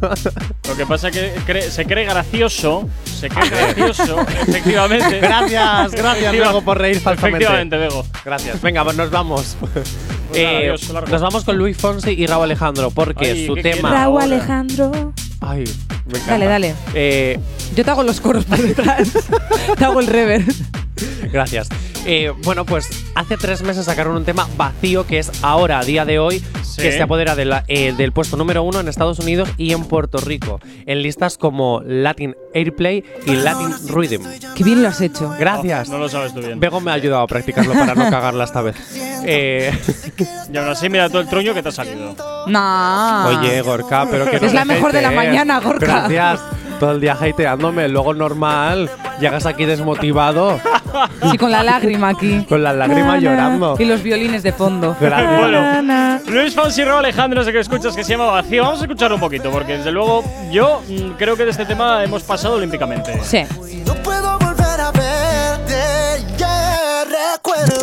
Lo 0.69 0.77
que 0.77 0.87
pasa 0.87 1.09
es 1.09 1.15
que 1.17 1.35
cre- 1.47 1.69
se 1.71 1.85
cree 1.87 2.05
gracioso, 2.05 2.89
se 3.05 3.29
cree 3.29 3.49
gracioso, 3.49 4.21
efectivamente. 4.47 5.21
Gracias, 5.21 5.93
gracias, 5.93 6.33
Bego, 6.33 6.63
por 6.63 6.79
reír 6.79 7.01
falsamente. 7.01 7.45
Efectivamente, 7.45 7.77
Bego. 7.79 8.05
Gracias. 8.25 8.61
Venga, 8.61 8.85
pues 8.85 8.97
nos 8.97 9.11
vamos. 9.11 9.57
Eh, 10.35 10.47
adiós, 10.59 10.89
largo. 10.91 11.11
nos 11.11 11.21
vamos 11.23 11.45
con 11.45 11.57
Luis 11.57 11.77
Fonsi 11.77 12.11
y 12.11 12.27
Raúl 12.27 12.45
Alejandro, 12.45 12.91
porque 12.91 13.31
Ay, 13.31 13.47
su 13.47 13.55
¿qué 13.55 13.63
tema. 13.63 13.91
Raúl 13.91 14.21
Alejandro. 14.23 15.13
Ay, 15.41 15.65
me. 16.07 16.19
Dale, 16.27 16.47
dale. 16.47 16.75
Eh, 16.95 17.39
Yo 17.75 17.85
te 17.85 17.91
hago 17.91 18.03
los 18.03 18.21
coros 18.21 18.45
por 18.45 18.59
detrás. 18.59 19.11
te 19.79 19.85
hago 19.85 20.01
el 20.01 20.07
rever. 20.07 20.45
Gracias. 21.33 21.69
Eh, 22.05 22.33
bueno, 22.45 22.65
pues 22.67 22.89
hace 23.15 23.37
tres 23.37 23.63
meses 23.63 23.85
sacaron 23.85 24.17
un 24.17 24.25
tema 24.25 24.49
vacío 24.57 25.07
que 25.07 25.19
es 25.21 25.31
ahora, 25.43 25.79
a 25.79 25.85
día 25.85 26.05
de 26.05 26.19
hoy, 26.19 26.43
Sí. 26.65 26.81
que 26.83 26.91
se 26.93 27.03
apodera 27.03 27.37
de 27.37 27.45
la- 27.45 27.65
eh, 27.69 27.93
del 27.97 28.13
puesto 28.13 28.37
número 28.37 28.63
uno 28.63 28.81
en 28.81 28.89
Estados 28.89 29.19
Unidos 29.21 29.49
y 29.59 29.73
en 29.73 29.85
Puerto 29.85 30.19
Rico, 30.19 30.59
en 30.87 31.03
listas 31.03 31.37
como 31.39 31.83
Latin 31.85 32.35
Airplay 32.55 33.05
y 33.27 33.33
Latin 33.37 33.73
Rhythm. 33.89 34.23
Qué 34.57 34.65
bien 34.65 34.83
lo 34.83 34.89
has 34.89 35.01
hecho. 35.01 35.33
Gracias. 35.39 35.89
No 35.91 35.99
lo 35.99 36.09
sabes 36.09 36.33
tú 36.35 36.41
bien. 36.41 36.59
Bego 36.59 36.81
me 36.81 36.91
ha 36.91 36.95
ayudado 36.95 37.23
a 37.23 37.27
practicarlo 37.27 37.75
para 37.75 37.95
no 37.95 38.09
cagarla 38.11 38.45
esta 38.45 38.63
vez. 38.63 38.75
Eh, 39.25 39.73
Y 40.53 40.57
aún 40.57 40.69
así, 40.71 40.89
mira 40.89 41.09
todo 41.09 41.21
el 41.21 41.29
truño 41.29 41.55
que 41.55 41.63
te 41.63 41.69
ha 41.69 41.73
salido. 41.73 42.17
No. 42.49 43.27
Oye, 43.29 43.61
Gorka, 43.63 44.09
pero 44.11 44.29
que 44.29 44.41
no 44.41 44.47
Es 44.49 44.53
la 44.53 44.65
me 44.65 44.75
mejor 44.75 44.91
de 44.93 45.01
la 45.01 45.13
mañana, 45.13 45.61
Gorka. 45.61 46.09
Gracias. 46.09 46.41
Todo 46.83 46.91
el 46.91 47.01
día 47.01 47.13
hateándome, 47.21 47.87
luego 47.87 48.13
normal. 48.13 48.91
Llegas 49.21 49.47
aquí 49.47 49.65
desmotivado, 49.67 50.59
Sí, 51.31 51.39
con 51.39 51.53
la 51.53 51.63
lágrima 51.63 52.09
aquí. 52.09 52.45
con 52.49 52.61
Na, 52.61 52.73
na. 52.73 53.19
llorando. 53.19 53.77
Y 53.79 53.85
los 53.85 54.03
violines 54.03 54.43
de 54.43 54.53
fondo. 54.53 54.97
Gracias. 55.01 55.39
Bueno. 55.39 56.19
Luis 56.27 56.53
Fonsi, 56.57 56.83
Raúl 56.83 56.99
Alejandro, 57.05 57.39
no 57.39 57.45
sé 57.45 57.53
qué 57.53 57.61
escuchas, 57.61 57.95
que 57.95 58.03
se 58.03 58.11
llama 58.11 58.27
Vacío. 58.27 58.65
Vamos 58.65 58.81
a 58.81 58.83
escuchar 58.83 59.13
un 59.13 59.21
poquito, 59.21 59.49
porque 59.53 59.77
desde 59.79 59.93
luego 59.93 60.25
yo 60.51 60.83
mm, 60.89 61.11
creo 61.19 61.37
que 61.37 61.45
de 61.45 61.53
este 61.53 61.67
tema 61.67 62.03
hemos 62.03 62.25
pasado 62.25 62.57
olímpicamente. 62.57 63.17
Sí. 63.23 63.45
No 63.87 63.95
puedo 64.03 64.37
volver 64.41 64.81
a 64.81 64.91
verte, 64.91 66.25
ya 66.37 67.05
recuerdo 67.05 67.77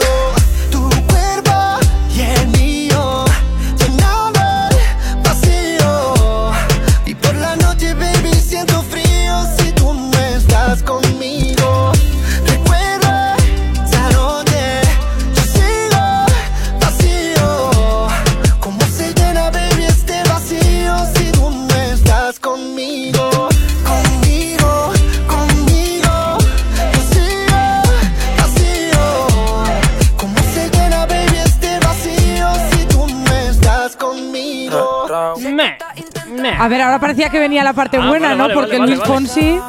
A 36.59 36.67
ver, 36.67 36.81
ahora 36.81 36.99
parecía 36.99 37.29
que 37.29 37.39
venía 37.39 37.63
la 37.63 37.73
parte 37.73 37.97
Ah, 37.97 38.07
buena, 38.07 38.27
vale, 38.29 38.37
¿no? 38.37 38.43
vale, 38.43 38.53
Porque 38.53 38.77
vale, 38.79 38.87
Luis 38.91 38.99
vale. 38.99 39.13
Fonsi. 39.13 39.59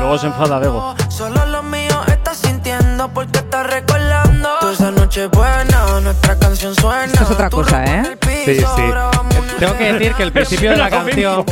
Luego 0.00 0.18
se 0.18 0.26
enfada, 0.26 0.58
Bego. 0.58 0.94
Solo 1.08 1.46
lo 1.46 1.62
mío 1.62 2.00
estás 2.08 2.38
sintiendo 2.38 3.08
porque 3.10 3.38
estás 3.38 3.66
recordando. 3.66 4.48
Toda 4.60 4.72
esa 4.72 4.90
noche 4.90 5.26
buena, 5.28 6.00
nuestra 6.02 6.36
canción 6.38 6.74
suena. 6.74 7.04
Esto 7.04 7.24
es 7.24 7.30
otra 7.30 7.48
cosa, 7.50 7.84
¿eh? 7.84 8.18
Sí, 8.44 8.56
sí. 8.56 8.64
Tengo 9.58 9.76
que 9.76 9.92
decir 9.92 10.14
que 10.14 10.22
el 10.22 10.32
principio 10.32 10.70
de 10.72 10.76
la 10.78 10.90
canción, 10.90 11.44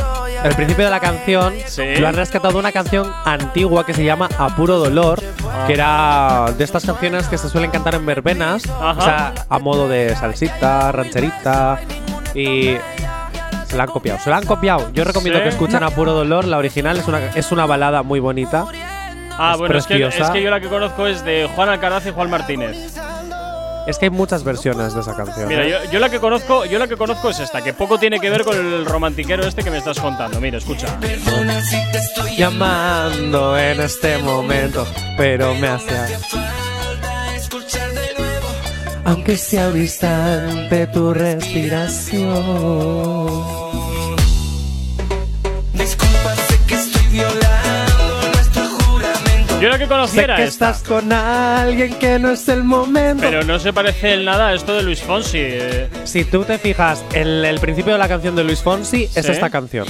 el 0.43 0.55
principio 0.55 0.85
de 0.85 0.91
la 0.91 0.99
canción, 0.99 1.53
Sí. 1.67 1.83
lo 1.97 2.07
han 2.07 2.15
rescatado 2.15 2.53
de 2.53 2.59
una 2.59 2.71
canción 2.71 3.11
antigua 3.25 3.85
que 3.85 3.93
se 3.93 4.03
llama 4.03 4.27
A 4.37 4.47
Puro 4.55 4.79
Dolor, 4.79 5.21
que 5.67 5.73
era 5.73 6.47
de 6.57 6.63
estas 6.63 6.85
canciones 6.85 7.27
que 7.27 7.37
se 7.37 7.49
suelen 7.49 7.69
cantar 7.71 7.95
en 7.95 8.05
verbenas, 8.05 8.63
Ajá. 8.81 8.91
o 8.97 9.01
sea, 9.01 9.33
a 9.47 9.59
modo 9.59 9.87
de 9.87 10.15
salsita, 10.15 10.91
rancherita 10.91 11.79
y 12.35 12.77
se 13.67 13.77
la 13.77 13.83
han 13.83 13.89
copiado. 13.89 14.19
Se 14.19 14.29
la 14.29 14.37
han 14.37 14.45
copiado. 14.45 14.91
Yo 14.93 15.03
recomiendo 15.03 15.39
Sí. 15.39 15.43
que 15.43 15.49
escuchen 15.49 15.83
A 15.83 15.89
Puro 15.91 16.13
Dolor. 16.13 16.45
La 16.45 16.57
original 16.57 16.97
es 16.97 17.07
una, 17.07 17.19
es 17.35 17.51
una 17.51 17.65
balada 17.65 18.03
muy 18.03 18.19
bonita. 18.19 18.65
Ah, 19.37 19.51
Es 19.53 19.57
bueno, 19.59 19.77
es 19.77 19.85
que, 19.87 20.03
es 20.05 20.29
que 20.31 20.41
yo 20.41 20.49
la 20.49 20.59
que 20.59 20.67
conozco 20.67 21.07
es 21.07 21.23
de 21.23 21.49
Juan 21.55 21.69
Alcaraz 21.69 22.05
y 22.05 22.11
Juan 22.11 22.29
Martínez. 22.29 22.75
Es 23.87 23.97
que 23.97 24.05
hay 24.05 24.11
muchas 24.11 24.43
versiones 24.43 24.93
de 24.93 25.01
esa 25.01 25.15
canción. 25.15 25.47
Mira, 25.47 25.63
¿eh? 25.65 25.69
yo, 25.85 25.91
yo 25.93 25.99
la 25.99 26.09
que 26.09 26.19
conozco, 26.19 26.65
yo 26.65 26.77
la 26.77 26.87
que 26.87 26.95
conozco 26.97 27.29
es 27.29 27.39
esta, 27.39 27.61
que 27.63 27.73
poco 27.73 27.97
tiene 27.97 28.19
que 28.19 28.29
ver 28.29 28.43
con 28.43 28.55
el 28.55 28.85
romantiquero 28.85 29.47
este 29.47 29.63
que 29.63 29.71
me 29.71 29.77
estás 29.77 29.99
contando. 29.99 30.39
Mira, 30.41 30.57
escucha. 30.59 30.87
Llamando 32.37 33.57
en 33.57 33.79
este 33.79 34.17
momento, 34.19 34.85
pero 35.17 35.55
me 35.55 35.69
hace 35.69 35.95
Aunque 39.09 39.37
sea 39.37 39.69
un 39.69 39.77
instante 39.77 40.87
tu 40.87 41.13
respiración. 41.13 42.29
Disculpa, 45.73 46.35
sé 46.47 46.59
que 46.67 46.75
estoy 46.75 47.07
violando 47.11 48.31
nuestro 48.33 48.63
juramento. 48.65 49.61
Yo 49.61 49.69
la 49.69 49.77
que 49.79 49.85
Sé 49.85 49.89
conociera 49.89 50.35
que 50.35 50.43
esta, 50.43 50.69
estás 50.71 50.87
con 50.87 51.11
alguien 51.11 51.95
que 51.95 52.19
no 52.19 52.29
es 52.31 52.47
el 52.49 52.63
momento. 52.63 53.21
pero 53.23 53.43
no 53.43 53.57
se 53.59 53.73
parece 53.73 54.13
en 54.13 54.25
nada 54.25 54.49
a 54.49 54.53
esto 54.53 54.73
de 54.75 54.83
Luis 54.83 55.01
Fonsi. 55.01 55.37
eh. 55.41 55.89
si 56.03 56.23
tú 56.25 56.43
te 56.43 56.57
fijas 56.59 57.03
en 57.13 57.27
el 57.45 57.59
principio 57.59 57.93
de 57.93 57.99
la 57.99 58.07
canción 58.07 58.35
de 58.35 58.43
Luis 58.43 58.59
Fonsi, 58.61 59.05
es 59.15 59.25
Sí. 59.25 59.31
esta 59.31 59.49
canción. 59.49 59.87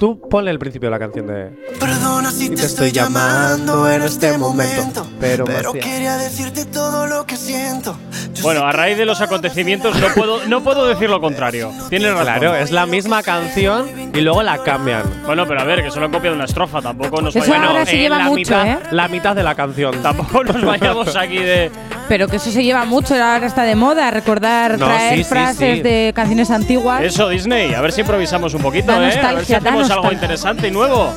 Tú 0.00 0.18
ponle 0.18 0.50
el 0.50 0.58
principio 0.58 0.86
de 0.86 0.92
la 0.92 0.98
canción 0.98 1.26
de. 1.26 1.50
Perdona 1.78 2.30
si 2.30 2.46
Y 2.46 2.48
te, 2.48 2.64
estoy 2.64 2.90
llamando 2.90 3.86
en 3.86 4.00
este 4.00 4.38
momento. 4.38 5.06
Pero, 5.20 5.44
Pero 5.44 5.74
quería 5.74 6.16
decirte 6.16 6.64
todo 6.64 7.06
lo 7.06 7.26
que 7.26 7.36
siento. 7.36 7.94
Yo 8.32 8.42
Bueno, 8.42 8.64
a 8.64 8.72
raíz 8.72 8.96
de 8.96 9.04
los 9.04 9.20
acontecimientos 9.20 9.94
no 10.00 10.06
puedo, 10.14 10.46
no 10.46 10.62
puedo 10.62 10.86
decir 10.86 11.10
lo 11.10 11.20
contrario. 11.20 11.70
Tienes 11.90 12.12
razón. 12.12 12.24
Claro, 12.24 12.54
es 12.56 12.70
la 12.70 12.86
misma 12.86 13.22
canción 13.22 13.90
y 14.14 14.22
luego 14.22 14.42
la 14.42 14.62
cambian. 14.62 15.02
Bueno, 15.26 15.46
pero 15.46 15.60
a 15.60 15.64
ver, 15.64 15.82
que 15.84 15.90
solo 15.90 16.06
han 16.06 16.12
copiado 16.12 16.34
una 16.34 16.46
estrofa, 16.46 16.80
tampoco 16.80 17.20
nos 17.20 17.36
Eso 17.36 17.50
vayamos. 17.50 17.68
ahora 17.68 17.84
se 17.84 17.98
lleva 17.98 18.16
la 18.16 18.24
mucho, 18.24 18.36
mitad, 18.38 18.66
¿eh? 18.68 18.78
La 18.92 19.06
mitad 19.08 19.36
de 19.36 19.42
la 19.42 19.54
canción. 19.54 20.00
Tampoco 20.02 20.44
nos 20.44 20.64
vayamos 20.64 21.14
aquí 21.14 21.36
de. 21.36 21.70
Pero 22.08 22.26
que 22.26 22.36
eso 22.36 22.50
se 22.50 22.64
lleva 22.64 22.84
mucho, 22.86 23.14
ahora 23.14 23.46
está 23.46 23.62
de 23.62 23.76
moda, 23.76 24.10
recordar, 24.10 24.78
No, 24.78 24.86
traer 24.86 25.18
sí, 25.18 25.22
sí, 25.22 25.30
frases 25.30 25.76
sí. 25.76 25.82
de 25.82 26.12
canciones 26.12 26.50
antiguas. 26.50 27.02
Eso, 27.02 27.28
Disney, 27.28 27.72
a 27.72 27.80
ver 27.80 27.92
si 27.92 28.00
improvisamos 28.00 28.52
un 28.54 28.62
poquito, 28.62 28.90
Da 28.90 28.94
¿eh? 28.94 28.98
a 28.98 29.00
ver 29.06 29.44
si 29.44 29.52
nostalgia, 29.52 29.60
algo 29.90 30.12
interesante 30.12 30.68
y 30.68 30.70
nuevo. 30.70 31.12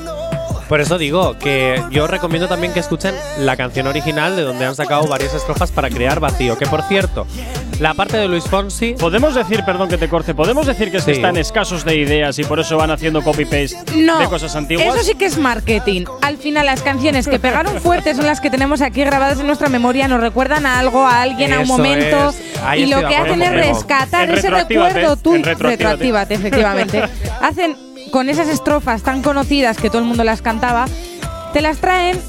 Por 0.69 0.79
eso 0.81 0.97
digo 0.97 1.37
que 1.37 1.83
yo 1.91 2.07
recomiendo 2.07 2.47
también 2.47 2.73
que 2.73 2.79
escuchen 2.79 3.13
la 3.37 3.55
canción 3.57 3.85
original 3.85 4.35
de 4.35 4.41
donde 4.43 4.65
han 4.65 4.75
sacado 4.75 5.05
varias 5.07 5.33
estrofas 5.33 5.71
para 5.71 5.89
crear 5.89 6.19
vacío. 6.19 6.57
Que 6.57 6.65
por 6.65 6.81
cierto, 6.83 7.27
la 7.79 7.93
parte 7.93 8.17
de 8.17 8.27
Luis 8.27 8.45
Fonsi. 8.45 8.93
Podemos 8.97 9.35
decir, 9.35 9.63
perdón 9.65 9.89
que 9.89 9.97
te 9.97 10.07
corte, 10.07 10.33
podemos 10.33 10.65
decir 10.65 10.89
que 10.89 10.97
es 10.97 11.03
que 11.03 11.11
Sí. 11.13 11.17
están 11.19 11.37
escasos 11.37 11.83
de 11.85 11.97
ideas 11.97 12.39
y 12.39 12.43
por 12.45 12.59
eso 12.59 12.77
van 12.77 12.89
haciendo 12.91 13.21
copy-paste 13.21 13.75
No, 13.97 14.17
de 14.19 14.25
cosas 14.27 14.55
antiguas. 14.55 14.87
eso 14.95 15.03
sí 15.03 15.13
que 15.15 15.25
es 15.25 15.37
marketing. 15.37 16.05
Al 16.21 16.37
final, 16.37 16.65
las 16.65 16.81
canciones 16.81 17.27
que 17.27 17.37
pegaron 17.39 17.79
fuertes 17.81 18.15
son 18.17 18.25
las 18.25 18.39
que 18.41 18.49
tenemos 18.49 18.81
aquí 18.81 19.03
grabadas 19.03 19.39
en 19.41 19.47
nuestra 19.47 19.69
memoria, 19.69 20.07
nos 20.07 20.21
recuerdan 20.21 20.65
a 20.65 20.79
algo, 20.79 21.05
a 21.05 21.21
alguien, 21.21 21.51
a 21.53 21.57
un 21.57 21.63
Eso 21.63 21.73
momento. 21.77 22.29
es. 22.29 22.41
Ahí 22.65 22.83
Y 22.83 22.85
lo 22.87 23.05
que 23.07 23.15
hacen 23.15 23.41
es 23.43 23.51
rescatar 23.51 24.31
ese 24.31 24.49
recuerdo 24.49 25.17
tuyo. 25.17 25.43
Retroactívate, 25.43 26.33
efectivamente. 26.35 27.03
hacen 27.41 27.75
con 28.13 28.29
esas 28.29 28.47
estrofas 28.47 29.01
tan 29.01 29.23
conocidas 29.23 29.77
que 29.77 29.89
todo 29.89 29.97
el 29.97 30.07
mundo 30.07 30.23
las 30.23 30.43
cantaba, 30.43 30.85
te 31.51 31.61
las 31.61 31.79
traen 31.79 32.21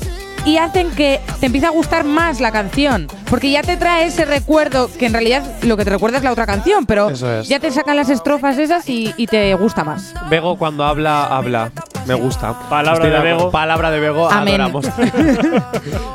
y 0.46 0.56
hacen 0.56 0.90
que 0.92 1.20
te 1.40 1.46
empiece 1.46 1.66
a 1.66 1.70
gustar 1.70 2.04
más 2.04 2.40
la 2.40 2.52
canción. 2.52 3.06
Porque 3.34 3.50
ya 3.50 3.62
te 3.62 3.76
trae 3.76 4.06
ese 4.06 4.24
recuerdo, 4.24 4.88
que 4.96 5.06
en 5.06 5.12
realidad 5.12 5.42
lo 5.62 5.76
que 5.76 5.82
te 5.84 5.90
recuerda 5.90 6.18
es 6.18 6.22
la 6.22 6.30
otra 6.30 6.46
canción, 6.46 6.86
pero 6.86 7.10
Eso 7.10 7.40
es. 7.40 7.48
ya 7.48 7.58
te 7.58 7.72
sacan 7.72 7.96
las 7.96 8.08
estrofas 8.08 8.56
esas 8.58 8.88
y, 8.88 9.12
y 9.16 9.26
te 9.26 9.52
gusta 9.56 9.82
más. 9.82 10.14
Bego 10.30 10.56
cuando 10.56 10.84
habla, 10.84 11.24
habla. 11.24 11.72
Me 12.06 12.14
gusta. 12.14 12.52
Palabra 12.68 13.06
de. 13.08 13.18
Bego. 13.18 13.50
Palabra 13.50 13.90
de 13.90 13.98
Bego, 13.98 14.30
Amén. 14.30 14.60
adoramos. 14.60 14.86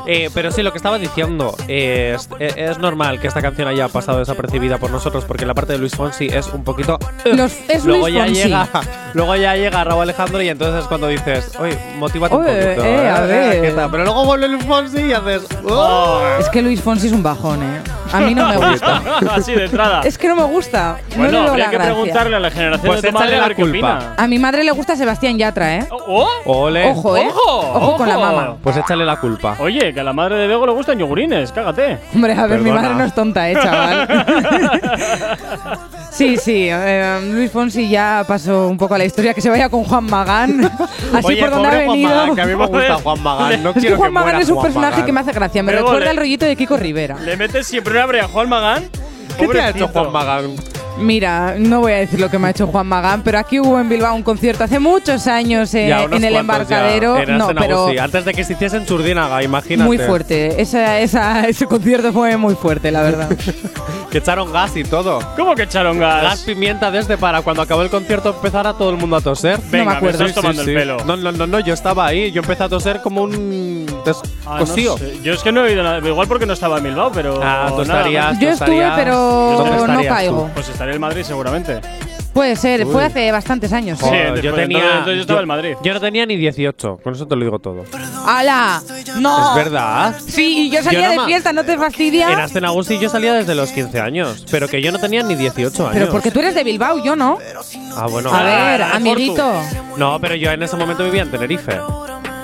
Eh, 0.06 0.28
pero 0.34 0.50
sí, 0.50 0.62
lo 0.64 0.72
que 0.72 0.78
estaba 0.78 0.98
diciendo, 0.98 1.54
eh, 1.68 2.16
es, 2.16 2.28
eh, 2.40 2.52
es 2.70 2.78
normal 2.78 3.20
que 3.20 3.28
esta 3.28 3.40
canción 3.40 3.68
haya 3.68 3.86
pasado 3.86 4.18
desapercibida 4.18 4.78
por 4.78 4.90
nosotros 4.90 5.24
porque 5.24 5.46
la 5.46 5.54
parte 5.54 5.74
de 5.74 5.78
Luis 5.78 5.94
Fonsi 5.94 6.26
es 6.26 6.48
un 6.48 6.64
poquito... 6.64 6.98
Los- 7.26 7.56
es 7.68 7.84
luego 7.84 8.08
Luis 8.08 8.14
ya 8.16 8.24
Fonsi. 8.24 8.42
llega 8.42 8.68
Luego 9.14 9.36
ya 9.36 9.54
llega 9.54 9.84
Raúl 9.84 10.02
Alejandro 10.02 10.42
y 10.42 10.48
entonces 10.48 10.82
es 10.82 10.88
cuando 10.88 11.06
dices, 11.06 11.52
oye, 11.60 11.78
motívate 11.98 12.34
un 12.34 12.42
poquito. 12.44 12.84
eh, 12.84 13.08
a 13.08 13.20
ver. 13.20 13.62
¿qué 13.62 13.70
tal?". 13.70 13.90
Pero 13.92 14.04
luego 14.04 14.24
vuelve 14.24 14.48
Luis 14.48 14.64
Fonsi 14.64 15.00
y 15.02 15.12
haces... 15.12 15.42
"Oh". 15.68 16.20
Es 16.40 16.48
que 16.48 16.60
Luis 16.62 16.80
Fonsi 16.80 17.08
es 17.10 17.16
un 17.16 17.22
bajón, 17.22 17.62
¿eh? 17.62 17.80
A 18.12 18.20
mí 18.20 18.34
no 18.34 18.46
me 18.48 18.56
gusta. 18.70 19.02
Así 19.34 19.52
de 19.54 19.64
entrada. 19.66 20.00
es 20.04 20.16
que 20.18 20.28
no 20.28 20.36
me 20.36 20.44
gusta. 20.44 20.96
bueno, 21.16 21.32
no 21.32 21.42
le 21.44 21.48
habría 21.50 21.70
que 21.70 21.76
gracia. 21.76 21.92
preguntarle 21.94 22.36
a 22.36 22.40
la 22.40 22.50
generación 22.50 22.86
Pues 22.86 23.02
de 23.02 23.08
tu 23.08 23.14
madre 23.14 23.36
a 23.36 23.38
la 23.40 23.46
ver 23.48 23.56
qué 23.56 23.62
culpa. 23.62 23.76
opina. 23.96 24.14
A 24.16 24.26
mi 24.26 24.38
madre 24.38 24.64
le 24.64 24.70
gusta 24.72 24.96
Sebastián 24.96 25.38
Yatra, 25.38 25.76
¿eh? 25.76 25.86
¿Oh? 25.90 26.28
Ole. 26.46 26.90
Ojo, 26.90 27.16
¿eh? 27.16 27.28
¡Ojo! 27.28 27.58
Ojo 27.74 27.96
con 27.96 28.08
la 28.08 28.18
mama. 28.18 28.56
Pues 28.62 28.76
échale 28.76 29.04
la 29.04 29.16
culpa. 29.16 29.56
Oye, 29.60 29.92
que 29.92 30.00
a 30.00 30.04
la 30.04 30.12
madre 30.12 30.36
de 30.36 30.46
Bego 30.48 30.66
le 30.66 30.72
gustan 30.72 30.98
yogurines, 30.98 31.52
cágate. 31.52 31.98
Hombre, 32.14 32.32
a 32.32 32.46
ver, 32.46 32.58
mi 32.60 32.70
Perdona. 32.70 32.82
madre 32.82 32.94
no 32.96 33.04
es 33.04 33.14
tonta, 33.14 33.48
¿eh, 33.50 33.54
chaval? 33.54 34.26
sí, 36.10 36.36
sí. 36.36 36.68
eh, 36.70 37.20
Luis 37.32 37.50
Fonsi 37.50 37.88
ya 37.88 38.24
pasó 38.26 38.68
un 38.68 38.76
poco 38.78 38.94
a 38.94 38.98
la 38.98 39.04
historia. 39.04 39.34
Que 39.34 39.40
se 39.40 39.50
vaya 39.50 39.68
con 39.68 39.84
Juan 39.84 40.04
Magán. 40.04 40.64
Así 41.14 41.26
Oye, 41.28 41.40
por 41.40 41.50
donde 41.50 41.68
ha 41.68 41.70
pobre 41.70 41.84
Juan 41.84 41.96
venido. 41.96 42.10
Magán, 42.14 42.34
que 42.34 42.40
a 42.42 42.46
mí 42.46 42.56
me 42.56 42.66
gusta. 42.66 42.94
Juan 42.96 43.22
Magán. 43.22 43.62
No 43.62 43.70
Es 43.70 43.82
que 43.82 43.94
Juan 43.94 44.08
que 44.10 44.14
Magán 44.14 44.40
es 44.40 44.48
un 44.48 44.54
Juan 44.56 44.64
personaje 44.66 44.90
Magán. 44.92 45.06
que 45.06 45.12
me 45.12 45.20
hace 45.20 45.32
gracia. 45.32 45.62
Me 45.62 45.72
recuerda 45.72 46.10
al 46.10 46.16
rollito 46.16 46.44
de 46.46 46.56
Kiko 46.56 46.76
Rivera. 46.90 47.20
Le 47.20 47.36
metes 47.36 47.68
siempre 47.68 47.92
una 47.92 48.06
brea 48.06 48.24
a 48.24 48.28
Juan 48.28 48.48
Magán. 48.48 48.90
¿Qué 49.38 49.46
te 49.46 49.60
ha 49.60 49.70
hecho. 49.70 49.86
Juan 49.86 50.10
Magán? 50.10 50.56
Mira, 51.00 51.54
no 51.58 51.80
voy 51.80 51.92
a 51.92 51.96
decir 51.96 52.20
lo 52.20 52.30
que 52.30 52.38
me 52.38 52.48
ha 52.48 52.50
hecho 52.50 52.66
Juan 52.66 52.86
Magán, 52.86 53.22
pero 53.22 53.38
aquí 53.38 53.58
hubo 53.60 53.78
en 53.80 53.88
Bilbao 53.88 54.14
un 54.14 54.22
concierto 54.22 54.64
hace 54.64 54.78
muchos 54.78 55.26
años 55.26 55.72
eh, 55.74 55.88
Ya, 55.88 56.04
en 56.04 56.24
el 56.24 56.32
ya, 56.34 56.40
embarcadero. 56.40 57.18
en 57.18 57.38
no, 57.38 57.48
pero 57.48 57.88
Antes 58.00 58.24
de 58.24 58.34
que 58.34 58.44
se 58.44 58.52
hiciese 58.54 58.76
en 58.76 58.86
Churdínaga, 58.86 59.42
imagínate. 59.42 59.86
muy 59.86 59.98
fuerte. 59.98 60.60
Esa, 60.60 60.98
esa, 61.00 61.48
ese 61.48 61.66
concierto 61.66 62.12
fue 62.12 62.36
muy 62.36 62.54
fuerte, 62.54 62.90
la 62.90 63.02
verdad. 63.02 63.28
Que 64.10 64.18
echaron 64.18 64.52
gas 64.52 64.76
y 64.76 64.82
todo. 64.82 65.20
¿Cómo 65.36 65.54
que 65.54 65.62
echaron 65.62 66.00
Gas 66.00 66.22
gas? 66.24 66.40
pimienta 66.40 66.90
desde 66.90 67.16
para 67.16 67.42
cuando 67.42 67.62
acabó 67.62 67.82
el 67.82 67.90
concierto 67.90 68.30
empezara 68.30 68.72
todo 68.74 68.90
el 68.90 68.96
mundo 68.96 69.14
a 69.14 69.20
toser. 69.20 69.60
Venga, 69.70 69.92
me 69.92 69.96
acuerdo. 69.98 70.24
estás 70.24 70.34
tomando 70.34 70.62
el 70.62 70.74
pelo. 70.74 70.96
No, 71.06 71.16
no, 71.16 71.30
no, 71.30 71.46
no, 71.46 71.60
yo 71.60 71.72
estaba 71.72 72.06
ahí. 72.06 72.32
Yo 72.32 72.42
empecé 72.42 72.64
a 72.64 72.68
toser 72.68 73.02
como 73.02 73.22
un 73.22 73.86
Ah, 74.46 74.56
no 74.58 74.66
sé. 74.66 74.82
Yo 75.22 75.32
es 75.32 75.42
que 75.42 75.52
no 75.52 75.60
he 75.64 75.70
oído 75.70 75.84
nada. 75.84 75.98
Igual 75.98 76.26
porque 76.26 76.44
no 76.46 76.54
estaba 76.54 76.78
en 76.78 76.84
Bilbao, 76.84 77.12
pero. 77.12 77.38
Ah, 77.40 77.70
tú 77.74 77.82
estarías. 77.82 78.38
Yo 78.40 78.48
estuve, 78.48 78.90
pero 78.96 79.14
¿Dónde 79.58 79.94
no 79.94 80.02
caigo. 80.08 80.50
Pues 80.54 80.68
estaré 80.68 80.89
en 80.94 81.00
Madrid 81.00 81.22
seguramente. 81.24 81.80
Puede 82.32 82.54
ser, 82.54 82.86
Uy. 82.86 82.92
fue 82.92 83.04
hace 83.06 83.32
bastantes 83.32 83.72
años. 83.72 83.98
Sí, 83.98 84.04
Joder, 84.04 84.22
después- 84.34 84.42
yo 84.44 84.54
tenía. 84.54 84.78
entonces- 84.78 84.98
entonces 84.98 85.14
yo 85.16 85.20
estaba 85.22 85.38
yo- 85.40 85.42
en 85.42 85.48
Madrid. 85.48 85.76
Yo 85.82 85.94
no 85.94 86.00
tenía 86.00 86.26
ni 86.26 86.36
18, 86.36 87.00
con 87.02 87.12
eso 87.14 87.26
te 87.26 87.34
lo 87.34 87.44
digo 87.44 87.58
todo. 87.58 87.84
¡Hala! 88.24 88.80
¡No! 89.18 89.48
Es 89.50 89.64
verdad. 89.64 90.14
Sí, 90.24 90.66
y 90.66 90.70
yo 90.70 90.80
salía 90.80 91.10
Yo 91.10 91.16
no 91.16 91.22
de 91.22 91.26
fiesta, 91.26 91.52
¿no 91.52 91.64
te 91.64 91.76
fastidia? 91.76 92.32
En 92.32 92.38
Astenagusti 92.38 92.98
yo 93.00 93.08
salía 93.08 93.34
desde 93.34 93.56
los 93.56 93.70
15 93.72 93.98
años, 94.00 94.46
pero 94.48 94.68
que 94.68 94.80
yo 94.80 94.92
no 94.92 94.98
tenía 95.00 95.24
ni 95.24 95.34
18 95.34 95.82
años. 95.88 95.94
Pero 95.98 96.12
porque 96.12 96.30
tú 96.30 96.38
eres 96.38 96.54
de 96.54 96.62
Bilbao, 96.62 97.02
yo 97.02 97.16
no. 97.16 97.36
Ah, 97.96 98.06
bueno. 98.08 98.32
A 98.32 98.44
ver, 98.44 98.82
amiguito. 98.82 99.52
No, 99.96 100.20
pero 100.20 100.36
yo 100.36 100.52
en 100.52 100.62
ese 100.62 100.76
momento 100.76 101.02
vivía 101.02 101.22
en 101.22 101.32
Tenerife. 101.32 101.72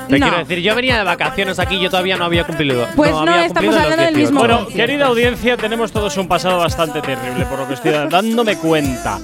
Te 0.09 0.19
No. 0.19 0.27
quiero 0.27 0.39
decir, 0.45 0.61
yo 0.61 0.75
venía 0.75 0.99
de 0.99 1.05
vacaciones 1.05 1.59
aquí, 1.59 1.79
yo 1.81 1.91
todavía 1.91 2.17
no 2.17 2.25
había 2.27 2.45
cumplido. 2.45 2.87
Pues 2.97 3.11
no, 3.11 3.25
no, 3.25 3.33
había 3.33 3.47
estamos 3.47 3.75
cumplido 3.75 3.75
los 3.75 3.83
hablando 3.83 4.05
del 4.05 4.15
18. 4.15 4.33
mismo 4.33 4.41
Bueno, 4.41 4.69
querida 4.69 5.07
audiencia, 5.07 5.57
tenemos 5.57 5.93
todos 5.93 6.17
un 6.17 6.29
pasado 6.29 6.59
bastante 6.59 7.01
terrible, 7.03 7.45
por 7.47 7.59
lo 7.59 7.69
que 7.69 7.75
estoy 7.75 7.93
dándome 8.09 8.57
cuenta. 8.57 9.19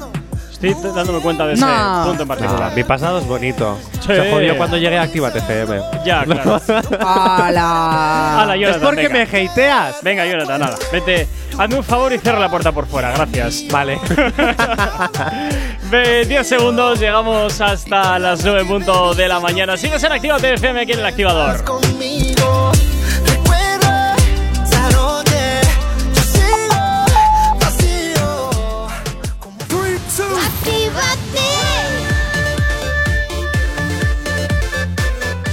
Estoy 0.62 0.92
dándome 0.94 1.18
cuenta 1.18 1.44
de 1.44 1.54
ese 1.54 1.64
No. 1.66 2.04
punto 2.06 2.22
en 2.22 2.28
particular. 2.28 2.68
Ah, 2.70 2.72
mi 2.76 2.84
pasado 2.84 3.18
es 3.18 3.26
bonito. 3.26 3.76
Sí. 3.94 4.06
Se 4.14 4.30
jodió 4.30 4.56
cuando 4.56 4.76
llegué 4.78 4.96
a 4.96 5.02
Activa 5.02 5.32
TFM. 5.32 5.80
Ya, 6.04 6.22
claro. 6.24 6.60
¡Hala! 7.00 8.42
Hala, 8.42 8.54
es 8.54 8.60
Jonathan, 8.60 8.80
porque 8.82 9.08
venga. 9.08 9.26
me 9.32 9.48
hateas. 9.48 9.96
Venga, 10.02 10.24
Jonathan, 10.24 10.60
nada. 10.60 10.76
Vete, 10.92 11.26
hazme 11.58 11.74
un 11.76 11.82
favor 11.82 12.12
y 12.12 12.18
cierra 12.18 12.38
la 12.38 12.48
puerta 12.48 12.70
por 12.70 12.86
fuera. 12.86 13.10
Gracias. 13.10 13.64
Vale. 13.72 13.98
Ve, 15.92 16.24
10 16.24 16.48
segundos, 16.48 16.98
llegamos 16.98 17.60
hasta 17.60 18.18
las 18.18 18.42
9 18.42 18.62
en 18.62 18.66
punto 18.66 19.14
de 19.14 19.28
la 19.28 19.40
mañana. 19.40 19.76
Sigues 19.76 20.02
en 20.02 20.12
Activa 20.12 20.38
TFM 20.38 20.80
aquí 20.80 20.92
en 20.92 21.00
el 21.00 21.04
activador. 21.04 21.62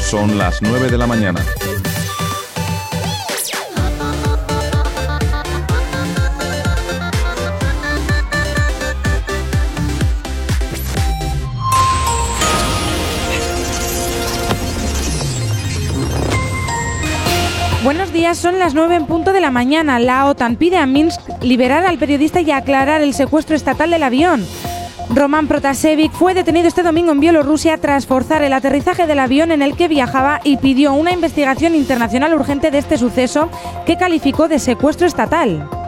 Son 0.10 0.38
las 0.38 0.62
9 0.62 0.90
de 0.90 0.98
la 0.98 1.06
mañana. 1.06 1.44
Buenos 17.82 18.11
días, 18.11 18.38
son 18.38 18.59
las 18.59 18.73
9 18.73 18.93
en 18.93 19.05
punto 19.05 19.32
de 19.32 19.39
la 19.39 19.51
mañana. 19.51 19.99
La 19.99 20.25
OTAN 20.25 20.57
pide 20.57 20.75
a 20.75 20.86
Minsk 20.86 21.21
liberar 21.41 21.86
al 21.86 21.97
periodista 21.97 22.41
y 22.41 22.51
aclarar 22.51 23.01
el 23.01 23.13
secuestro 23.13 23.55
estatal 23.55 23.89
del 23.89 24.03
avión. 24.03 24.45
Roman 25.09 25.47
Protasevich 25.47 26.11
fue 26.11 26.34
detenido 26.34 26.67
este 26.67 26.84
domingo 26.84 27.13
en 27.13 27.21
Bielorrusia 27.21 27.77
tras 27.77 28.05
forzar 28.05 28.43
el 28.43 28.51
aterrizaje 28.51 29.07
del 29.07 29.19
avión 29.19 29.53
en 29.53 29.61
el 29.61 29.77
que 29.77 29.88
viajaba 29.88 30.41
y 30.43 30.57
pidió 30.57 30.91
una 30.91 31.13
investigación 31.13 31.73
internacional 31.73 32.34
urgente 32.34 32.69
de 32.69 32.80
este 32.80 32.97
suceso 32.97 33.49
que 33.86 33.95
calificó 33.95 34.49
de 34.49 34.59
secuestro 34.59 35.07
estatal. 35.07 35.78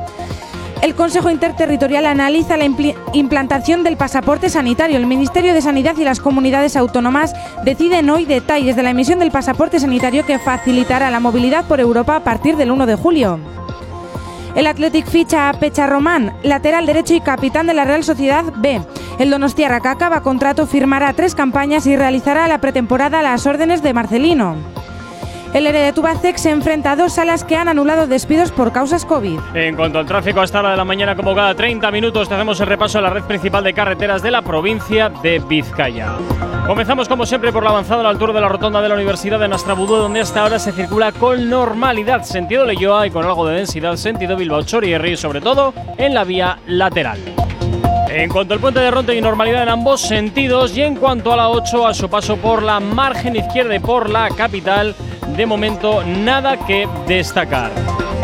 El 0.81 0.95
Consejo 0.95 1.29
Interterritorial 1.29 2.07
analiza 2.07 2.57
la 2.57 2.65
implantación 3.13 3.83
del 3.83 3.97
pasaporte 3.97 4.49
sanitario. 4.49 4.97
El 4.97 5.05
Ministerio 5.05 5.53
de 5.53 5.61
Sanidad 5.61 5.95
y 5.97 6.03
las 6.03 6.19
comunidades 6.19 6.75
autónomas 6.75 7.35
deciden 7.63 8.09
hoy 8.09 8.25
detalles 8.25 8.75
de 8.75 8.81
la 8.81 8.89
emisión 8.89 9.19
del 9.19 9.29
pasaporte 9.29 9.79
sanitario 9.79 10.25
que 10.25 10.39
facilitará 10.39 11.11
la 11.11 11.19
movilidad 11.19 11.65
por 11.65 11.79
Europa 11.79 12.15
a 12.15 12.23
partir 12.23 12.57
del 12.57 12.71
1 12.71 12.87
de 12.87 12.95
julio. 12.95 13.39
El 14.55 14.65
Athletic 14.65 15.05
ficha 15.05 15.49
a 15.49 15.53
Pecha 15.53 15.85
Román, 15.85 16.33
lateral 16.41 16.87
derecho 16.87 17.13
y 17.13 17.21
capitán 17.21 17.67
de 17.67 17.75
la 17.75 17.85
Real 17.85 18.03
Sociedad 18.03 18.43
B. 18.57 18.81
El 19.19 19.29
Donostiarra 19.29 19.81
que 19.81 19.87
acaba 19.87 20.23
contrato 20.23 20.65
firmará 20.65 21.13
tres 21.13 21.35
campañas 21.35 21.85
y 21.85 21.95
realizará 21.95 22.47
la 22.47 22.59
pretemporada 22.59 23.19
a 23.19 23.23
las 23.23 23.45
órdenes 23.45 23.83
de 23.83 23.93
Marcelino. 23.93 24.55
El 25.53 25.67
Ere 25.67 25.79
de 25.79 25.91
Tubacec 25.91 26.37
se 26.37 26.49
enfrenta 26.49 26.93
a 26.93 26.95
dos 26.95 27.13
salas 27.13 27.43
que 27.43 27.57
han 27.57 27.67
anulado 27.67 28.07
despidos 28.07 28.53
por 28.53 28.71
causas 28.71 29.05
COVID. 29.05 29.37
En 29.53 29.75
cuanto 29.75 29.99
al 29.99 30.05
tráfico, 30.05 30.39
a 30.39 30.45
esta 30.45 30.59
hora 30.59 30.71
de 30.71 30.77
la 30.77 30.85
mañana, 30.85 31.13
como 31.13 31.35
cada 31.35 31.53
30 31.53 31.91
minutos, 31.91 32.29
te 32.29 32.35
hacemos 32.35 32.61
el 32.61 32.67
repaso 32.67 32.99
a 32.99 33.01
la 33.01 33.09
red 33.09 33.23
principal 33.23 33.61
de 33.61 33.73
carreteras 33.73 34.23
de 34.23 34.31
la 34.31 34.43
provincia 34.43 35.09
de 35.09 35.39
Vizcaya. 35.39 36.13
Comenzamos, 36.65 37.09
como 37.09 37.25
siempre, 37.25 37.51
por 37.51 37.63
la 37.63 37.71
avanzada 37.71 37.99
a 37.99 38.03
la 38.03 38.09
altura 38.11 38.31
de 38.31 38.39
la 38.39 38.47
rotonda 38.47 38.81
de 38.81 38.87
la 38.87 38.95
Universidad 38.95 39.41
de 39.41 39.49
Nastrabudú, 39.49 39.97
donde 39.97 40.21
hasta 40.21 40.43
ahora 40.43 40.57
se 40.57 40.71
circula 40.71 41.11
con 41.11 41.49
normalidad, 41.49 42.23
sentido 42.23 42.63
Leyoa 42.63 43.07
y 43.07 43.11
con 43.11 43.25
algo 43.25 43.45
de 43.45 43.57
densidad, 43.57 43.97
sentido 43.97 44.37
Bilbao 44.37 44.63
Chorierri, 44.63 45.17
sobre 45.17 45.41
todo 45.41 45.73
en 45.97 46.13
la 46.13 46.23
vía 46.23 46.59
lateral. 46.67 47.19
En 48.09 48.29
cuanto 48.29 48.53
al 48.53 48.59
puente 48.61 48.79
de 48.79 48.91
Ronte 48.91 49.15
y 49.15 49.21
normalidad 49.21 49.63
en 49.63 49.69
ambos 49.69 50.01
sentidos 50.01 50.77
y 50.77 50.81
en 50.81 50.95
cuanto 50.95 51.33
a 51.33 51.35
la 51.37 51.49
8 51.49 51.87
a 51.87 51.93
su 51.93 52.09
paso 52.09 52.37
por 52.37 52.63
la 52.63 52.79
margen 52.79 53.35
izquierda 53.35 53.75
y 53.75 53.79
por 53.79 54.09
la 54.09 54.29
capital, 54.29 54.95
de 55.35 55.45
momento 55.45 56.03
nada 56.03 56.57
que 56.65 56.87
destacar. 57.07 57.71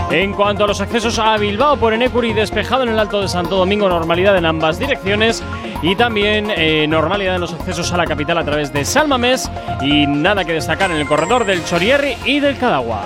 En 0.10 0.34
cuanto 0.34 0.64
a 0.64 0.68
los 0.68 0.80
accesos 0.80 1.20
a 1.20 1.36
Bilbao 1.38 1.78
por 1.78 1.93
Enecuri, 1.93 2.32
despejado 2.32 2.84
en 2.84 2.89
el 2.89 2.99
Alto 2.99 3.22
de 3.22 3.28
Santo 3.28 3.58
Domingo, 3.58 3.89
normalidad 3.89 4.38
en 4.38 4.45
ambas 4.45 4.80
direcciones 4.80 5.43
y 5.82 5.95
también 5.95 6.51
eh, 6.55 6.88
normalidad 6.88 7.36
en 7.36 7.41
los 7.41 7.53
accesos 7.53 7.91
a 7.91 7.97
la 7.97 8.05
capital 8.05 8.38
a 8.38 8.45
través 8.45 8.72
de 8.72 8.86
Salmamés 8.86 9.51
y 9.82 10.08
nada 10.08 10.45
que 10.45 10.53
destacar 10.53 10.91
en 10.91 10.97
el 10.97 11.08
corredor 11.08 11.45
del 11.45 11.64
Chorierri 11.66 12.16
y 12.26 12.39
del 12.39 12.58
Cadagua. 12.58 13.01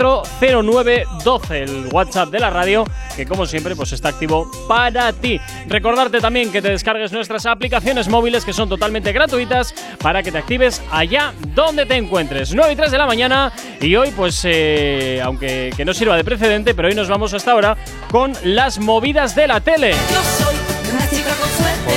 840912 0.04 1.50
el 1.62 1.88
WhatsApp 1.92 2.30
de 2.30 2.38
la 2.40 2.50
radio, 2.50 2.84
que 3.16 3.26
como 3.26 3.46
siempre 3.46 3.76
pues 3.76 3.92
está 3.92 4.08
activo 4.08 4.50
para 4.68 5.12
ti. 5.12 5.40
Recordarte 5.68 6.20
también 6.20 6.50
que 6.52 6.62
te 6.62 6.70
descargues 6.70 7.12
nuestras 7.12 7.46
aplicaciones 7.46 8.08
móviles 8.08 8.44
que 8.44 8.52
son 8.52 8.68
totalmente 8.68 9.12
gratuitas 9.12 9.74
para 10.02 10.22
que 10.22 10.32
te 10.32 10.38
actives 10.38 10.82
allá 10.90 11.32
donde 11.54 11.86
te 11.86 11.96
encuentres. 11.96 12.54
9 12.54 12.72
y 12.72 12.76
3 12.76 12.90
de 12.90 12.98
la 12.98 13.06
mañana 13.06 13.52
y 13.80 13.94
hoy 13.96 14.10
pues 14.16 14.40
eh, 14.44 15.20
aunque 15.24 15.72
que 15.76 15.84
no 15.84 15.92
sirva 15.94 16.16
de 16.16 16.24
precedente, 16.24 16.74
pero 16.74 16.88
hoy 16.88 16.94
nos 16.94 17.08
vamos 17.08 17.32
hasta 17.34 17.52
ahora 17.52 17.76
con 18.10 18.32
las 18.44 18.78
movidas 18.78 19.34
de 19.34 19.46
la 19.46 19.60
tele. 19.60 19.94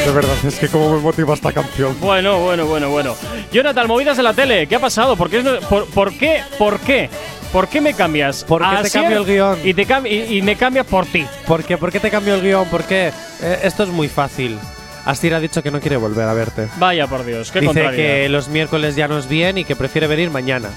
de 0.05 0.11
verdad, 0.11 0.35
es 0.45 0.59
que 0.59 0.67
cómo 0.67 0.89
me 0.95 0.99
motiva 0.99 1.33
esta 1.33 1.51
canción. 1.53 1.95
Bueno, 2.01 2.39
bueno, 2.39 2.65
bueno, 2.65 2.89
bueno. 2.89 3.15
Jonathan, 3.51 3.87
movidas 3.87 4.17
de 4.17 4.23
la 4.23 4.33
tele, 4.33 4.67
¿qué 4.67 4.75
ha 4.75 4.79
pasado? 4.79 5.15
¿Por 5.15 5.29
qué? 5.29 5.37
es 5.39 5.43
no- 5.45 5.59
por, 5.61 5.85
por 5.87 6.13
qué? 6.17 6.41
¿Por 6.57 6.79
qué? 6.79 7.09
¿Por 7.53 7.67
qué 7.69 7.79
me 7.79 7.93
cambias? 7.93 8.43
¿Por 8.43 8.61
qué 8.61 8.67
te 8.67 8.87
Asier 8.87 9.03
cambio 9.03 9.19
el 9.19 9.25
guion? 9.25 9.59
Y, 9.63 9.73
te 9.75 9.87
cam- 9.87 10.09
y, 10.09 10.37
y 10.37 10.41
me 10.41 10.55
cambias 10.57 10.85
por 10.87 11.05
ti. 11.05 11.25
¿Por 11.47 11.63
qué? 11.63 11.77
¿Por 11.77 11.91
qué 11.91 11.99
te 11.99 12.09
cambio 12.09 12.33
el 12.35 12.41
guion? 12.41 12.65
¿Por 12.67 12.83
qué? 12.83 13.11
Eh, 13.41 13.59
esto 13.63 13.83
es 13.83 13.89
muy 13.89 14.07
fácil. 14.09 14.57
Astir 15.05 15.33
ha 15.35 15.39
dicho 15.39 15.61
que 15.61 15.69
no 15.69 15.79
quiere 15.79 15.97
volver 15.97 16.27
a 16.27 16.33
verte. 16.33 16.67
Vaya 16.77 17.05
por 17.07 17.23
Dios, 17.25 17.51
qué 17.51 17.59
Dice 17.59 17.73
contrariedad. 17.73 17.95
que 18.23 18.29
los 18.29 18.47
miércoles 18.47 18.95
ya 18.95 19.07
no 19.07 19.17
es 19.19 19.27
bien 19.29 19.57
y 19.59 19.65
que 19.65 19.75
prefiere 19.75 20.07
venir 20.07 20.31
mañana. 20.31 20.69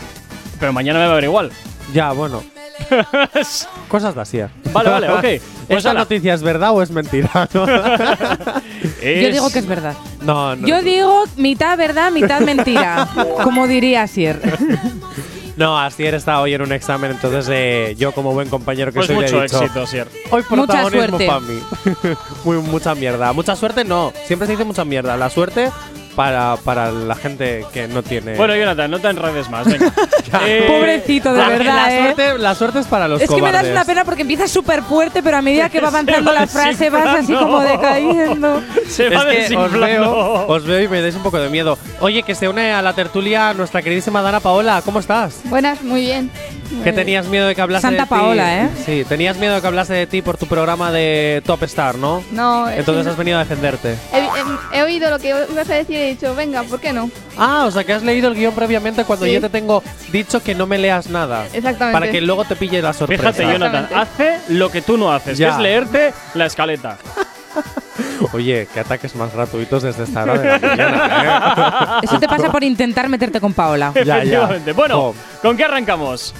Pero 0.60 0.72
mañana 0.72 0.98
me 0.98 1.06
va 1.06 1.12
a 1.12 1.14
ver 1.14 1.24
igual. 1.24 1.50
Ya, 1.94 2.12
bueno. 2.12 2.42
Cosas 3.88 4.14
de 4.14 4.20
Asier. 4.20 4.50
Vale, 4.72 4.90
vale, 4.90 5.08
ok. 5.10 5.24
Pues 5.66 5.78
¿Esta 5.78 5.90
ala. 5.90 6.00
noticia 6.00 6.32
es 6.32 6.42
verdad 6.42 6.70
o 6.72 6.80
es 6.82 6.90
mentira? 6.92 7.28
No, 7.54 7.66
Yo 9.02 9.30
digo 9.32 9.50
que 9.50 9.58
es 9.58 9.66
verdad. 9.66 9.94
no. 10.22 10.54
no. 10.54 10.66
Yo 10.66 10.80
digo 10.82 11.24
mitad 11.36 11.76
verdad, 11.76 12.12
mitad 12.12 12.40
mentira. 12.40 13.08
como 13.42 13.66
diría 13.66 14.06
Sier. 14.06 14.40
No, 15.56 15.78
Asier 15.78 16.14
está 16.14 16.40
hoy 16.40 16.52
en 16.54 16.60
un 16.62 16.72
examen, 16.72 17.10
entonces 17.12 17.48
eh, 17.50 17.94
yo 17.98 18.12
como 18.12 18.32
buen 18.32 18.48
compañero 18.50 18.92
que 18.92 18.96
Pues 18.96 19.06
soy 19.06 19.16
le 19.16 19.22
he 19.22 19.24
mucho 19.32 19.42
dicho, 19.42 19.62
éxito, 19.62 19.86
Sier. 19.86 20.08
Hoy 20.30 20.42
Mucha 20.50 20.84
protagonismo 20.84 21.18
suerte. 21.18 21.26
para 21.26 21.40
mí. 21.40 21.60
Muy, 22.44 22.58
mucha 22.58 22.94
mierda. 22.94 23.32
Mucha 23.32 23.56
suerte 23.56 23.82
no. 23.84 24.12
Siempre 24.26 24.46
se 24.46 24.52
dice 24.52 24.64
mucha 24.64 24.84
mierda. 24.84 25.16
La 25.16 25.30
suerte 25.30 25.70
para, 26.16 26.56
para 26.64 26.90
la 26.90 27.14
gente 27.14 27.64
que 27.72 27.86
no 27.86 28.02
tiene. 28.02 28.34
Bueno, 28.36 28.56
Jonathan, 28.56 28.90
no 28.90 28.98
te 28.98 29.08
enredes 29.08 29.48
más. 29.50 29.66
Venga. 29.70 29.92
Eh, 30.44 30.64
Pobrecito, 30.68 31.32
de 31.32 31.38
la, 31.38 31.48
verdad, 31.48 31.64
la 31.86 31.94
¿eh? 31.96 32.02
suerte, 32.02 32.38
la 32.38 32.54
suerte 32.54 32.78
es 32.80 32.86
para 32.86 33.08
los 33.08 33.22
Es 33.22 33.28
que 33.30 33.36
me 33.36 33.42
das 33.42 33.52
cobardes. 33.52 33.72
una 33.72 33.84
pena 33.84 34.04
porque 34.04 34.22
empieza 34.22 34.46
súper 34.48 34.82
fuerte, 34.82 35.22
pero 35.22 35.36
a 35.38 35.42
medida 35.42 35.68
que 35.70 35.80
va 35.80 35.88
avanzando 35.88 36.30
va 36.32 36.40
la 36.40 36.46
frase 36.46 36.90
vas 36.90 37.06
así 37.20 37.32
como 37.32 37.60
decayendo. 37.60 38.60
Se 38.88 39.06
Es 39.06 39.16
va 39.16 39.22
que 39.22 39.28
os 39.30 39.34
desinflando. 39.36 39.80
veo, 39.86 40.46
os 40.48 40.64
veo 40.64 40.82
y 40.82 40.88
me 40.88 41.00
dais 41.00 41.14
un 41.14 41.22
poco 41.22 41.38
de 41.38 41.48
miedo. 41.48 41.78
Oye, 42.00 42.22
que 42.22 42.34
se 42.34 42.48
une 42.48 42.72
a 42.72 42.82
la 42.82 42.92
tertulia 42.92 43.54
nuestra 43.54 43.80
queridísima 43.82 44.20
Dana 44.20 44.40
Paola. 44.40 44.82
¿Cómo 44.84 44.98
estás? 44.98 45.40
Buenas, 45.44 45.80
muy 45.82 46.02
bien. 46.02 46.30
Que 46.82 46.92
tenías 46.92 47.26
miedo 47.28 47.46
de 47.46 47.54
que 47.54 47.62
hablase 47.62 47.82
Santa 47.82 48.02
de 48.02 48.08
ti. 48.08 48.10
Paola, 48.14 48.64
¿eh? 48.64 48.68
Sí, 48.84 49.04
tenías 49.08 49.36
miedo 49.36 49.54
de 49.54 49.60
que 49.60 49.66
hablase 49.68 49.94
de 49.94 50.06
ti 50.08 50.20
por 50.20 50.36
tu 50.36 50.46
programa 50.46 50.90
de 50.90 51.40
Top 51.46 51.62
Star, 51.62 51.94
¿no? 51.94 52.24
No, 52.32 52.68
eh, 52.68 52.78
Entonces 52.78 53.04
sí, 53.04 53.10
has 53.10 53.16
venido 53.16 53.36
a 53.38 53.40
defenderte. 53.44 53.94
he, 54.12 54.18
he- 54.18 54.78
he 54.78 54.82
oído 54.82 55.08
lo 55.08 55.18
que 55.20 55.28
ibas 55.28 55.70
a 55.70 55.74
decir 55.74 55.96
he 56.06 56.10
dicho, 56.10 56.34
venga, 56.34 56.62
¿por 56.62 56.80
qué 56.80 56.92
no? 56.92 57.10
Ah, 57.36 57.64
o 57.66 57.70
sea 57.70 57.84
que 57.84 57.92
has 57.92 58.02
leído 58.02 58.28
el 58.28 58.34
guion 58.34 58.54
previamente 58.54 59.04
cuando 59.04 59.26
Sí. 59.26 59.32
yo 59.32 59.40
te 59.40 59.48
tengo 59.48 59.82
dicho 60.12 60.42
que 60.42 60.54
no 60.54 60.66
me 60.66 60.78
leas 60.78 61.08
nada. 61.08 61.46
Exactamente. 61.52 61.92
Para 61.92 62.10
que 62.10 62.20
luego 62.20 62.44
te 62.44 62.56
pille 62.56 62.80
la 62.82 62.92
sorpresa. 62.92 63.32
Fíjate, 63.32 63.52
Jonathan, 63.52 63.88
hace 63.94 64.38
lo 64.48 64.70
que 64.70 64.82
tú 64.82 64.96
no 64.96 65.12
haces, 65.12 65.38
Ya. 65.38 65.48
que 65.48 65.52
es 65.54 65.60
leerte 65.60 66.14
la 66.34 66.46
escaleta. 66.46 66.98
Oye, 68.32 68.66
qué 68.72 68.80
ataques 68.80 69.14
más 69.16 69.32
gratuitos 69.32 69.82
desde 69.82 70.04
esta 70.04 70.22
hora 70.22 70.38
de 70.38 70.44
la 70.48 70.58
mañana, 70.68 72.00
¿eh? 72.02 72.06
Eso 72.06 72.18
te 72.18 72.28
pasa 72.28 72.50
por 72.50 72.62
intentar 72.64 73.08
meterte 73.08 73.40
con 73.40 73.52
Paola. 73.52 73.92
Ya, 73.94 74.02
ya. 74.04 74.16
Efectivamente. 74.18 74.72
Bueno, 74.72 74.94
Jo. 75.00 75.14
¿con 75.42 75.56
qué 75.56 75.64
arrancamos? 75.64 76.34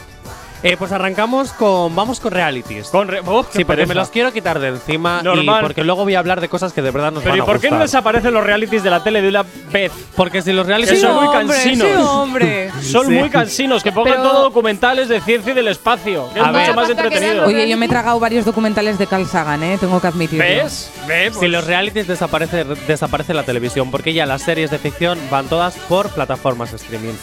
Eh, 0.62 0.76
pues 0.78 0.90
arrancamos 0.92 1.52
con. 1.52 1.94
Vamos 1.94 2.18
con 2.18 2.32
realities. 2.32 2.88
Con 2.88 3.09
re- 3.09 3.20
¡Oh, 3.24 3.42
sí, 3.44 3.48
porque 3.64 3.64
pereza! 3.64 3.88
me 3.88 3.94
los 3.94 4.09
quiero 4.11 4.32
quitar 4.32 4.59
de 4.59 4.68
encima 4.68 5.20
Normal. 5.22 5.59
y 5.61 5.62
porque 5.62 5.84
luego 5.84 6.04
voy 6.04 6.14
a 6.14 6.18
hablar 6.18 6.40
de 6.40 6.48
cosas 6.48 6.72
que 6.72 6.82
de 6.82 6.90
verdad 6.90 7.12
nos 7.12 7.22
Pero 7.22 7.32
van 7.32 7.38
¿y 7.38 7.40
a 7.42 7.44
por 7.44 7.61
qué 7.61 7.70
no 7.70 7.78
desaparecen 7.78 8.32
los 8.32 8.42
realities 8.42 8.82
de 8.82 8.90
la 8.90 9.02
tele 9.02 9.20
de 9.22 9.28
una 9.28 9.44
vez? 9.70 9.92
Porque 10.16 10.42
si 10.42 10.52
los 10.52 10.66
realities 10.66 11.00
son 11.00 11.22
muy 11.24 11.32
cansinos. 11.32 11.86
sí, 11.88 11.94
hombre. 11.96 12.70
Son 12.82 13.07
Sí. 13.07 13.12
muy 13.12 13.30
cansinos, 13.30 13.82
que 13.82 13.92
pongan 13.92 14.14
Pero- 14.14 14.28
todo 14.30 14.42
documentales 14.42 15.09
de 15.09 15.20
ciencia 15.20 15.52
y 15.52 15.54
del 15.54 15.68
espacio. 15.68 16.28
Que 16.32 16.40
es 16.40 16.46
A 16.46 16.50
ver. 16.50 16.62
mucho 16.62 16.74
más 16.74 16.90
entretenido. 16.90 17.46
Oye, 17.46 17.68
yo 17.68 17.76
me 17.76 17.86
he 17.86 17.88
tragado 17.88 18.18
varios 18.18 18.44
documentales 18.44 18.98
de 18.98 19.07
Carl 19.07 19.26
Sagan, 19.26 19.62
¿eh? 19.62 19.76
Tengo 19.78 20.00
que 20.00 20.07
admitirlo. 20.07 20.44
¿Ves? 20.44 20.90
¿Ves? 21.07 21.36
Si 21.38 21.48
los 21.48 21.66
realities 21.66 22.07
desaparece, 22.07 22.64
desaparece 22.64 23.34
la 23.34 23.42
televisión, 23.42 23.90
porque 23.90 24.12
ya 24.14 24.24
las 24.26 24.42
series 24.42 24.70
de 24.70 24.78
ficción 24.78 25.18
van 25.30 25.46
todas 25.48 25.76
por 25.88 26.09
plataformas 26.11 26.72
streaming. 26.72 27.14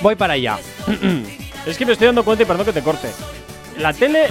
Voy 0.00 0.16
para 0.16 0.34
allá. 0.34 0.58
Es 1.66 1.76
que 1.76 1.86
me 1.86 1.92
estoy 1.92 2.06
dando 2.06 2.24
cuenta 2.24 2.42
y 2.42 2.46
perdón 2.46 2.66
que 2.66 2.72
te 2.72 2.82
corte. 2.82 3.08
La 3.78 3.92
tele 3.92 4.30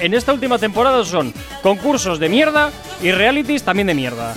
en 0.00 0.14
esta 0.14 0.32
última 0.32 0.58
temporada 0.58 1.04
son 1.04 1.32
concursos 1.62 2.18
de 2.18 2.28
mierda 2.28 2.70
y 3.02 3.10
realities 3.12 3.62
también 3.62 3.86
de 3.86 3.94
mierda. 3.94 4.34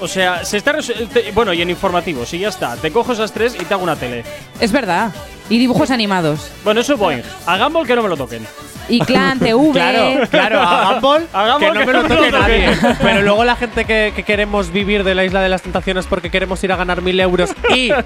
O 0.00 0.06
sea, 0.08 0.44
se 0.44 0.58
está 0.58 0.74
te- 1.12 1.32
bueno, 1.32 1.52
y 1.54 1.62
en 1.62 1.70
informativos, 1.70 2.32
y 2.34 2.40
ya 2.40 2.48
está. 2.48 2.76
Te 2.76 2.90
cojo 2.92 3.12
esas 3.12 3.32
tres 3.32 3.54
y 3.58 3.64
te 3.64 3.72
hago 3.74 3.82
una 3.82 3.96
tele. 3.96 4.24
Es 4.60 4.70
verdad. 4.70 5.10
Y 5.48 5.58
dibujos 5.58 5.90
animados. 5.90 6.50
Bueno, 6.64 6.80
eso 6.82 6.96
voy. 6.96 7.22
A 7.46 7.56
Gumball 7.58 7.86
que 7.86 7.96
no 7.96 8.02
me 8.02 8.08
lo 8.10 8.16
toquen. 8.16 8.46
Y 8.88 9.00
Clan 9.00 9.38
TV. 9.38 9.56
Claro, 9.72 10.28
claro, 10.30 10.60
a 10.60 10.92
Gumball, 10.92 11.26
A 11.32 11.52
Gumball 11.58 11.60
que 11.60 11.74
no 11.74 11.80
que 11.80 11.86
me 11.86 11.92
lo 11.92 12.02
toque. 12.04 12.30
nadie. 12.32 12.70
Pero 13.02 13.22
luego 13.22 13.44
la 13.44 13.56
gente 13.56 13.84
que, 13.84 14.12
que 14.14 14.22
queremos 14.22 14.70
vivir 14.70 15.02
de 15.04 15.14
la 15.14 15.24
isla 15.24 15.40
de 15.40 15.48
las 15.48 15.62
tentaciones 15.62 16.06
porque 16.06 16.30
queremos 16.30 16.62
ir 16.64 16.72
a 16.72 16.76
ganar 16.76 17.02
mil 17.02 17.18
euros 17.20 17.50
y 17.74 17.90
a, 17.90 18.04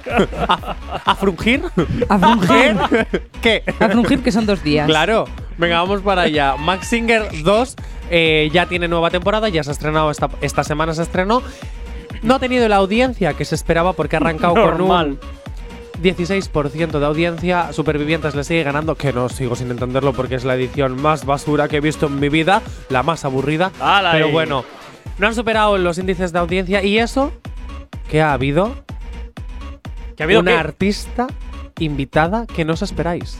a 1.04 1.14
frungir. 1.16 1.62
A 2.08 2.18
frungir. 2.18 2.76
¿Qué? 3.42 3.62
A 3.78 3.88
frungir 3.88 4.22
que 4.22 4.32
son 4.32 4.46
dos 4.46 4.62
días. 4.62 4.86
Claro. 4.86 5.26
Venga, 5.58 5.80
vamos 5.80 6.00
para 6.00 6.22
allá. 6.22 6.56
Max 6.56 6.86
Singer 6.88 7.28
2 7.42 7.76
eh, 8.10 8.48
ya 8.52 8.66
tiene 8.66 8.88
nueva 8.88 9.10
temporada, 9.10 9.48
ya 9.50 9.62
se 9.62 9.70
ha 9.70 9.72
estrenado 9.72 10.10
esta, 10.10 10.28
esta 10.40 10.64
semana 10.64 10.94
se 10.94 11.02
estrenó. 11.02 11.42
No 12.22 12.34
ha 12.34 12.38
tenido 12.38 12.66
la 12.68 12.76
audiencia 12.76 13.34
que 13.34 13.44
se 13.44 13.54
esperaba 13.54 13.92
porque 13.92 14.16
ha 14.16 14.18
arrancado 14.18 14.54
Normal. 14.54 14.78
con 14.78 15.10
un 15.10 15.39
16% 16.02 16.98
de 16.98 17.06
audiencia. 17.06 17.72
Supervivientes 17.72 18.34
le 18.34 18.44
sigue 18.44 18.62
ganando, 18.62 18.94
que 18.94 19.12
no 19.12 19.28
sigo 19.28 19.54
sin 19.56 19.70
entenderlo 19.70 20.12
porque 20.12 20.34
es 20.36 20.44
la 20.44 20.54
edición 20.54 21.00
más 21.00 21.24
basura 21.24 21.68
que 21.68 21.76
he 21.78 21.80
visto 21.80 22.06
en 22.06 22.18
mi 22.20 22.28
vida, 22.28 22.62
la 22.88 23.02
más 23.02 23.24
aburrida. 23.24 23.70
¡Hala 23.80 24.12
Pero 24.12 24.26
ahí! 24.26 24.32
bueno, 24.32 24.64
no 25.18 25.26
han 25.26 25.34
superado 25.34 25.76
los 25.78 25.98
índices 25.98 26.32
de 26.32 26.38
audiencia 26.38 26.82
y 26.82 26.98
eso 26.98 27.32
que 28.10 28.22
ha 28.22 28.32
habido 28.32 28.74
¿Que 30.16 30.22
ha 30.22 30.24
habido 30.24 30.40
una 30.40 30.52
qué? 30.52 30.58
artista 30.58 31.26
invitada 31.78 32.46
que 32.46 32.64
no 32.64 32.74
os 32.74 32.82
esperáis. 32.82 33.38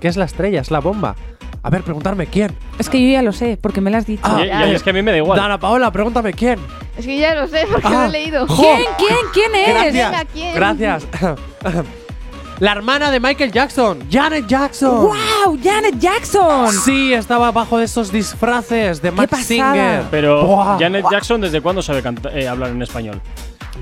Que 0.00 0.08
es 0.08 0.16
la 0.16 0.24
estrella, 0.26 0.60
es 0.60 0.70
la 0.70 0.80
bomba. 0.80 1.16
A 1.64 1.70
ver, 1.70 1.82
preguntarme 1.82 2.26
quién. 2.26 2.54
Es 2.78 2.88
que 2.90 3.00
yo 3.02 3.08
ya 3.10 3.22
lo 3.22 3.32
sé, 3.32 3.58
porque 3.60 3.80
me 3.80 3.90
lo 3.90 3.96
has 3.96 4.06
dicho. 4.06 4.20
Ah, 4.22 4.40
Y- 4.44 4.70
y 4.70 4.74
es 4.74 4.82
que 4.82 4.90
a 4.90 4.92
mí 4.92 5.02
me 5.02 5.10
da 5.10 5.16
igual. 5.16 5.38
Dana 5.40 5.58
Paola, 5.58 5.90
pregúntame 5.90 6.32
quién. 6.34 6.60
Es 6.96 7.06
que 7.06 7.18
ya 7.18 7.34
lo 7.34 7.48
sé 7.48 7.66
porque 7.72 7.88
Ah. 7.88 7.90
lo 7.90 8.04
he 8.04 8.10
leído. 8.10 8.46
¿Quién? 8.46 8.80
¿Quién? 8.98 9.16
¿Quién 9.32 9.54
es? 9.54 9.68
Gracias. 9.74 10.10
Venga, 10.10 10.24
¿quién? 10.32 10.54
Gracias. 10.54 11.06
la 12.60 12.72
hermana 12.72 13.10
de 13.10 13.18
Michael 13.18 13.50
Jackson, 13.50 13.98
Janet 14.10 14.46
Jackson. 14.46 15.06
¡Wow! 15.06 15.58
¡Janet 15.62 15.98
Jackson! 15.98 16.70
Sí, 16.72 17.12
estaba 17.14 17.50
bajo 17.50 17.78
de 17.78 17.86
esos 17.86 18.12
disfraces 18.12 19.02
de 19.02 19.10
Max 19.10 19.30
pasada! 19.30 19.44
Singer. 19.44 20.02
Pero. 20.10 20.76
Janet 20.78 21.04
Jackson, 21.10 21.40
¿desde 21.40 21.60
cuándo 21.60 21.82
sabe 21.82 22.02
eh, 22.34 22.46
hablar 22.46 22.70
en 22.70 22.82
español? 22.82 23.20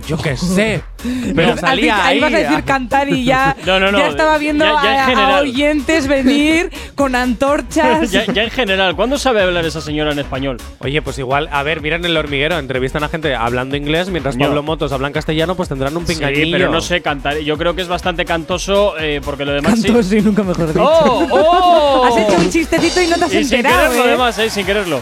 Yo 0.06 0.16
qué 0.18 0.36
sé. 0.36 0.82
Pero 1.34 1.52
Has 1.52 1.60
salía 1.60 1.94
dicho- 1.96 2.06
ahí. 2.06 2.20
vas 2.20 2.32
a 2.34 2.36
decir 2.38 2.64
cantar 2.64 3.08
y 3.08 3.24
ya, 3.24 3.56
No, 3.66 3.78
no, 3.80 3.90
no, 3.92 3.98
ya 3.98 4.08
estaba 4.08 4.38
viendo 4.38 4.64
ya- 4.64 4.82
ya 4.82 5.06
a- 5.06 5.38
a, 5.38 5.40
oyentes 5.40 6.06
venir 6.06 6.70
con 6.94 7.14
antorchas. 7.14 8.10
ya, 8.10 8.24
ya 8.26 8.44
en 8.44 8.50
general, 8.50 8.94
¿cuándo 8.96 9.18
sabe 9.18 9.42
hablar 9.42 9.64
esa 9.64 9.80
señora 9.80 10.12
en 10.12 10.18
español? 10.18 10.56
Oye, 10.78 11.02
pues 11.02 11.18
igual, 11.18 11.48
a 11.52 11.62
ver, 11.62 11.80
miren 11.80 12.04
el 12.04 12.16
hormiguero, 12.16 12.58
entrevistan 12.58 13.04
a 13.04 13.08
gente 13.08 13.34
hablando 13.34 13.76
inglés 13.76 14.08
mientras. 14.10 14.36
Pablo 14.36 14.62
Motos 14.62 14.92
habla 14.92 15.06
en 15.08 15.12
castellano, 15.12 15.54
pues 15.56 15.68
tendrán 15.68 15.96
un 15.96 16.04
pingañillo. 16.04 16.44
Sí, 16.46 16.52
pero 16.52 16.70
no 16.70 16.80
sé 16.80 17.00
cantar. 17.02 17.38
Yo 17.38 17.56
creo 17.58 17.74
que 17.74 17.82
es 17.82 17.88
bastante 17.88 18.24
cantoso 18.24 18.94
eh, 18.98 19.20
porque 19.24 19.44
lo 19.44 19.52
demás 19.52 19.74
sí. 19.80 19.84
Cantoso 19.88 20.16
y 20.16 20.20
nunca 20.22 20.42
mejor 20.42 20.68
dicho. 20.68 20.82
¡Oh! 20.82 21.26
¡Oh! 21.30 22.04
Has 22.06 22.16
hecho 22.16 22.38
un 22.40 22.50
chistecito 22.50 23.00
y 23.02 23.06
no 23.08 23.16
te 23.16 23.24
has 23.24 23.34
Y 23.34 23.44
sin 23.44 23.56
enterado, 23.56 23.82
quererlo, 23.90 24.04
¿eh? 24.04 24.08
además, 24.08 24.38
eh, 24.38 24.50
sin 24.50 24.66
quererlo. 24.66 25.00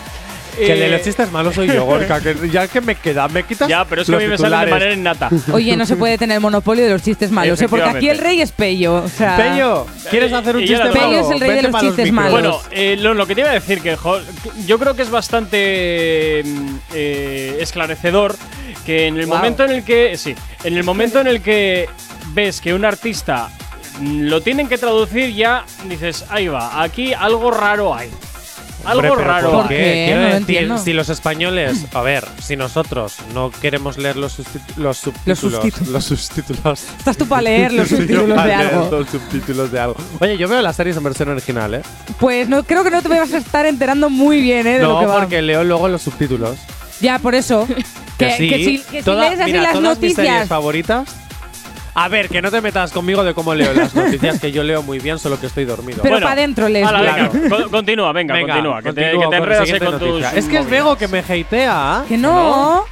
Que 0.57 0.73
el 0.73 0.79
de 0.81 0.87
Eh, 0.87 0.91
los 0.91 1.03
chistes 1.03 1.31
malos 1.33 1.55
soy 1.55 1.67
yo, 1.69 1.85
Gorka. 1.85 2.21
Que 2.21 2.37
ya 2.51 2.67
que 2.69 2.81
me 2.81 2.95
queda, 2.95 3.29
me 3.29 3.43
quitas. 3.45 3.69
Ya, 3.69 3.85
pero 3.85 4.03
es 4.03 4.09
que 4.09 4.15
a 4.15 4.19
mí 4.19 4.27
me 4.27 4.37
sale 4.39 4.57
de 4.67 4.71
manera 4.71 4.93
innata. 4.93 5.29
Oye, 5.53 5.77
no 5.77 5.87
se 5.87 5.97
puede 5.97 6.19
tener 6.19 6.37
el 6.37 6.41
monopolio 6.41 6.85
de 6.85 6.91
los 6.91 7.03
chistes 7.03 7.31
malos, 7.31 7.61
¿eh? 7.63 7.69
porque 7.69 7.85
aquí 7.89 8.09
el 8.09 8.19
rey 8.19 8.41
es 8.41 8.53
Pello. 8.53 8.95
O 9.05 9.09
sea, 9.09 9.37
Pello, 9.37 9.87
¿quieres 10.11 10.33
hacer 10.33 10.57
un 10.57 10.63
chiste 10.63 10.77
malo? 10.79 10.89
lo 10.95 11.01
Pello 11.01 11.21
es 11.21 11.31
el 11.31 11.41
rey 11.41 11.53
de 11.55 11.63
los 11.63 11.81
chistes 11.81 12.13
malos. 12.13 12.33
Bueno, 12.33 12.59
eh, 12.71 12.97
lo, 12.99 13.15
lo 13.15 13.27
que 13.27 13.35
te 13.35 13.41
iba 13.43 13.51
a 13.51 13.55
decir, 13.55 13.81
que 13.81 13.97
jo, 13.97 14.19
yo 14.67 14.79
creo 14.79 14.95
que 14.95 15.03
es 15.03 15.11
bastante 15.11 16.43
eh, 16.95 17.57
esclarecedor 17.61 18.37
que 18.87 19.07
en 19.07 19.17
el 19.19 19.27
Wow. 19.27 19.37
momento 19.37 19.65
en 19.65 19.71
el 19.73 19.85
que. 19.85 20.17
Sí, 20.17 20.35
en 20.65 20.77
el 20.77 20.85
momento 20.85 21.21
en 21.21 21.27
el 21.27 21.41
que 21.43 21.89
ves 22.33 22.61
que 22.61 22.75
un 22.75 22.85
artista 22.85 23.51
lo 24.03 24.41
tienen 24.41 24.69
que 24.69 24.79
traducir, 24.79 25.35
ya 25.35 25.65
dices, 25.89 26.25
ahí 26.31 26.49
va, 26.49 26.83
aquí 26.83 27.13
algo 27.13 27.51
raro 27.51 27.95
hay. 27.95 28.11
Algo 28.85 29.01
Hombre, 29.01 29.11
pero 29.17 29.29
raro. 29.29 29.51
¿Por 29.51 29.61
¿Por 29.61 29.69
qué? 29.69 30.05
Quiero 30.07 30.17
No 30.23 30.29
lo 30.29 30.35
decir, 30.35 30.41
entiendo. 30.57 30.79
si 30.79 30.93
los 30.93 31.09
españoles, 31.11 31.85
a 31.93 32.01
ver, 32.03 32.27
si 32.43 32.57
nosotros 32.57 33.17
no 33.35 33.51
queremos 33.51 33.99
leer 33.99 34.17
los, 34.17 34.39
los 34.77 34.97
subtítulos, 34.99 35.39
subtítulos. 35.39 35.89
los 35.89 36.05
subtítulos, 36.05 36.85
Estás 36.99 37.17
tú 37.17 37.27
para 37.27 37.43
leer 37.43 37.73
los 37.73 37.89
subtítulos 37.91 38.29
de 38.45 38.53
algo. 38.55 38.89
Los 38.91 39.09
subtítulos 39.11 39.73
de 39.73 39.81
algo. 39.81 39.97
Oye, 40.21 40.37
yo 40.39 40.49
veo 40.49 40.63
las 40.63 40.77
series 40.77 40.97
en 40.97 41.03
versión 41.05 41.29
original, 41.29 41.75
¿eh? 41.75 41.83
Pues 42.19 42.49
no, 42.49 42.63
creo 42.65 42.83
que 42.85 42.91
no 42.91 43.03
te 43.03 43.09
vas 43.09 43.33
a 43.35 43.39
estar 43.39 43.67
enterando 43.67 44.09
muy 44.11 44.41
bien, 44.41 44.67
¿eh? 44.67 44.79
De 44.79 44.83
lo 44.83 44.95
no, 44.95 45.01
que 45.01 45.07
va. 45.07 45.19
porque 45.21 45.43
leo 45.43 45.63
luego 45.65 45.89
los 45.89 46.03
subtítulos. 46.03 46.57
Ya, 47.01 47.19
por 47.19 47.35
eso. 47.35 47.67
Que, 48.19 48.27
que, 48.27 48.37
sí. 48.37 48.49
que 48.51 48.57
si, 48.65 48.79
que 48.91 48.99
si 48.99 49.03
Toda- 49.05 49.29
lees 49.29 49.41
así 49.41 49.51
mira, 49.53 49.63
las 49.63 49.73
todas 49.73 49.99
mis 50.01 50.15
series 50.15 50.17
noticias. 50.33 50.49
favoritas. 50.49 51.09
A 51.95 52.09
ver, 52.09 52.29
que 52.29 52.41
no 52.41 52.51
te 52.51 52.61
metas 52.61 52.93
conmigo 52.93 53.25
de 53.25 53.35
cómo 53.35 53.55
leo 53.55 53.73
las 53.75 53.95
noticias, 53.95 54.41
que 54.41 54.53
yo 54.53 54.63
leo 54.63 54.83
muy 54.83 54.99
bien, 55.01 55.19
solo 55.19 55.39
que 55.41 55.47
estoy 55.47 55.65
dormido. 55.65 55.99
Pero 56.03 56.15
Bueno, 56.15 56.25
para 56.27 56.41
adentro 56.41 56.69
lees. 56.69 56.87
Hala, 56.87 57.01
bien. 57.15 57.31
venga, 57.33 57.49
con- 57.57 57.69
continúa, 57.71 58.13
venga, 58.13 58.35
Venga, 58.35 58.55
continúa. 58.55 58.83
Que 58.83 58.93
te, 58.93 59.01
continúo 59.13 59.13
que 59.13 59.19
te 59.19 59.21
con 59.25 59.31
la 59.31 59.37
enredas 59.39 59.61
ahí 59.61 59.67
siguiente 59.67 59.87
con 59.87 59.99
tus. 59.99 60.09
noticia. 60.09 60.39
Es 60.39 60.45
que 60.49 60.59
es. 60.59 60.71
Bego 60.71 60.97
que 60.97 61.09
me 61.09 61.19
hatea. 61.19 62.05
Que 62.09 62.17
no. 62.17 62.85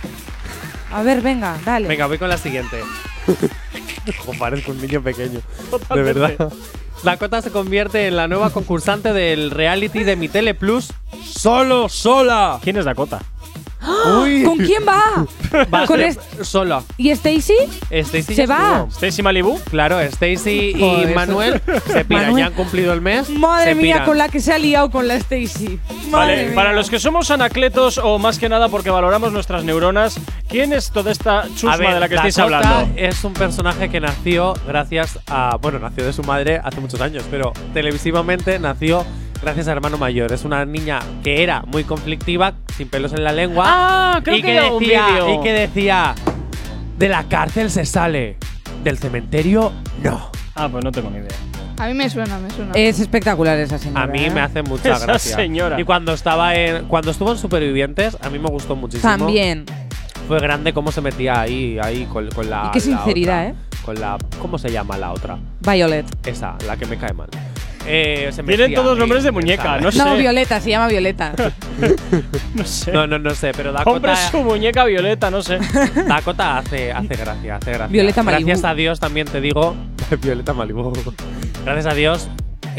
A 0.92 1.02
ver, 1.02 1.20
venga, 1.20 1.56
dale. 1.64 1.86
Venga, 1.88 2.06
voy 2.06 2.18
con 2.18 2.28
la 2.28 2.38
siguiente. 2.38 2.82
Ojo, 4.20 4.32
parezco 4.38 4.72
un 4.72 4.80
niño 4.80 5.02
pequeño. 5.02 5.40
De 5.94 6.02
verdad. 6.02 6.32
Dakota 7.04 7.42
se 7.42 7.50
convierte 7.52 8.08
en 8.08 8.16
la 8.16 8.26
nueva 8.26 8.50
concursante 8.50 9.12
del 9.12 9.50
reality 9.50 10.02
de 10.02 10.16
Mi 10.16 10.28
Tele 10.28 10.54
Plus. 10.54 10.92
¡Solo, 11.24 11.88
sola! 11.88 12.58
¿Quién 12.62 12.76
es 12.78 12.84
Dakota? 12.84 13.20
Uy. 14.22 14.42
¿Con 14.42 14.58
quién 14.58 14.82
va? 14.86 15.26
Va 15.74 15.86
¿Con 15.86 16.00
sola. 16.42 16.82
¿Y 16.96 17.10
Stacy? 17.10 17.54
Stacy 17.90 18.34
¿Se 18.34 18.46
va? 18.46 18.86
¿Stacy 18.90 19.22
Malibu? 19.22 19.58
Claro, 19.70 20.00
Stacy 20.00 20.72
y 20.76 20.80
Joder, 20.80 21.14
Manuel 21.14 21.62
se 21.86 22.04
piran. 22.04 22.24
Manuel. 22.24 22.36
Ya 22.36 22.46
han 22.46 22.52
cumplido 22.52 22.92
el 22.92 23.00
mes. 23.00 23.30
Madre 23.30 23.70
se 23.70 23.74
mía, 23.76 23.94
piran. 23.94 24.06
con 24.06 24.18
la 24.18 24.28
que 24.28 24.40
se 24.40 24.52
ha 24.52 24.58
liado 24.58 24.90
con 24.90 25.08
la 25.08 25.14
Stacy. 25.14 25.78
Vale, 26.10 26.46
mía. 26.46 26.54
para 26.54 26.72
los 26.72 26.90
que 26.90 26.98
somos 26.98 27.30
anacletos 27.30 27.98
o 27.98 28.18
más 28.18 28.38
que 28.38 28.48
nada 28.48 28.68
porque 28.68 28.90
valoramos 28.90 29.32
nuestras 29.32 29.64
neuronas, 29.64 30.18
¿quién 30.48 30.72
es 30.72 30.90
toda 30.90 31.12
esta 31.12 31.46
chusma 31.54 31.76
ver, 31.76 31.94
de 31.94 32.00
la 32.00 32.08
que 32.08 32.14
estáis 32.16 32.36
Dakota 32.36 32.56
hablando? 32.56 32.92
Es 32.96 33.24
un 33.24 33.32
personaje 33.32 33.88
que 33.88 34.00
nació 34.00 34.54
gracias 34.66 35.18
a. 35.28 35.56
Bueno, 35.60 35.78
nació 35.78 36.04
de 36.04 36.12
su 36.12 36.22
madre 36.24 36.60
hace 36.62 36.80
muchos 36.80 37.00
años, 37.00 37.24
pero 37.30 37.52
televisivamente 37.72 38.58
nació 38.58 39.04
gracias 39.42 39.68
a 39.68 39.72
hermano 39.72 39.98
mayor. 39.98 40.32
Es 40.32 40.44
una 40.44 40.64
niña 40.64 41.00
que 41.22 41.42
era 41.42 41.62
muy 41.62 41.84
conflictiva, 41.84 42.54
sin 42.76 42.88
pelos 42.88 43.12
en 43.12 43.24
la 43.24 43.32
lengua. 43.32 43.64
Ah, 43.66 44.20
creo 44.22 44.36
y 44.36 44.42
que 44.42 44.48
que, 44.52 44.60
un 44.70 44.78
decía, 44.80 45.06
vídeo. 45.08 45.34
y 45.34 45.42
que 45.42 45.52
decía: 45.52 46.14
De 46.98 47.08
la 47.08 47.24
cárcel 47.24 47.70
se 47.70 47.84
sale, 47.84 48.36
del 48.84 48.98
cementerio 48.98 49.72
no. 50.02 50.30
Ah, 50.54 50.68
pues 50.70 50.84
no 50.84 50.90
tengo 50.92 51.10
ni 51.10 51.18
idea. 51.18 51.28
A 51.78 51.86
mí 51.86 51.94
me 51.94 52.10
suena, 52.10 52.38
me 52.40 52.50
suena. 52.50 52.72
Es 52.74 52.98
espectacular 52.98 53.56
esa 53.58 53.78
señora. 53.78 54.02
A 54.02 54.06
mí 54.08 54.24
¿eh? 54.24 54.30
me 54.30 54.40
hace 54.40 54.62
mucha 54.64 54.96
Esa 54.96 55.06
gracia. 55.06 55.36
señora. 55.36 55.80
Y 55.80 55.84
cuando 55.84 56.12
estaba 56.12 56.56
en. 56.56 56.86
Cuando 56.86 57.12
estuvo 57.12 57.30
en 57.30 57.38
Supervivientes, 57.38 58.16
a 58.20 58.28
mí 58.30 58.38
me 58.40 58.48
gustó 58.48 58.74
muchísimo. 58.74 59.08
También. 59.16 59.64
Fue 60.26 60.40
grande 60.40 60.72
cómo 60.72 60.90
se 60.92 61.00
metía 61.00 61.40
ahí, 61.40 61.78
ahí 61.80 62.04
con, 62.12 62.28
con 62.30 62.50
la. 62.50 62.64
Y 62.66 62.70
qué 62.72 62.78
la 62.80 62.84
sinceridad, 62.84 63.50
otra. 63.50 63.50
¿eh? 63.50 63.82
Con 63.84 64.00
la. 64.00 64.18
¿Cómo 64.42 64.58
se 64.58 64.70
llama 64.72 64.98
la 64.98 65.12
otra? 65.12 65.38
Violet. 65.60 66.04
Esa, 66.26 66.56
la 66.66 66.76
que 66.76 66.86
me 66.86 66.96
cae 66.98 67.12
mal. 67.12 67.28
Eh, 67.90 68.28
se 68.32 68.42
Tienen 68.42 68.74
todos 68.74 68.98
nombres 68.98 69.22
de 69.24 69.30
muñeca, 69.30 69.80
no 69.80 69.90
sé. 69.90 69.98
No, 69.98 70.16
Violeta, 70.16 70.60
se 70.60 70.70
llama 70.70 70.88
Violeta. 70.88 71.32
No 72.54 72.64
sé. 72.64 72.90
No, 72.90 73.06
no, 73.06 73.18
no 73.20 73.34
sé, 73.34 73.52
pero 73.56 73.72
Compre 73.84 74.10
Dakota, 74.10 74.30
su 74.30 74.42
muñeca 74.42 74.84
violeta, 74.84 75.30
no 75.30 75.42
sé. 75.42 75.58
Dakota 76.08 76.58
hace, 76.58 76.92
hace 76.92 77.14
gracia, 77.14 77.56
hace 77.56 77.70
gracia. 77.70 77.86
Violeta 77.86 78.22
Malibu. 78.24 78.46
Gracias 78.46 78.64
a 78.64 78.74
Dios 78.74 78.98
también 78.98 79.28
te 79.28 79.40
digo. 79.40 79.76
Violeta 80.22 80.52
Malibu. 80.52 80.92
Gracias 81.64 81.86
a 81.86 81.94
Dios 81.94 82.28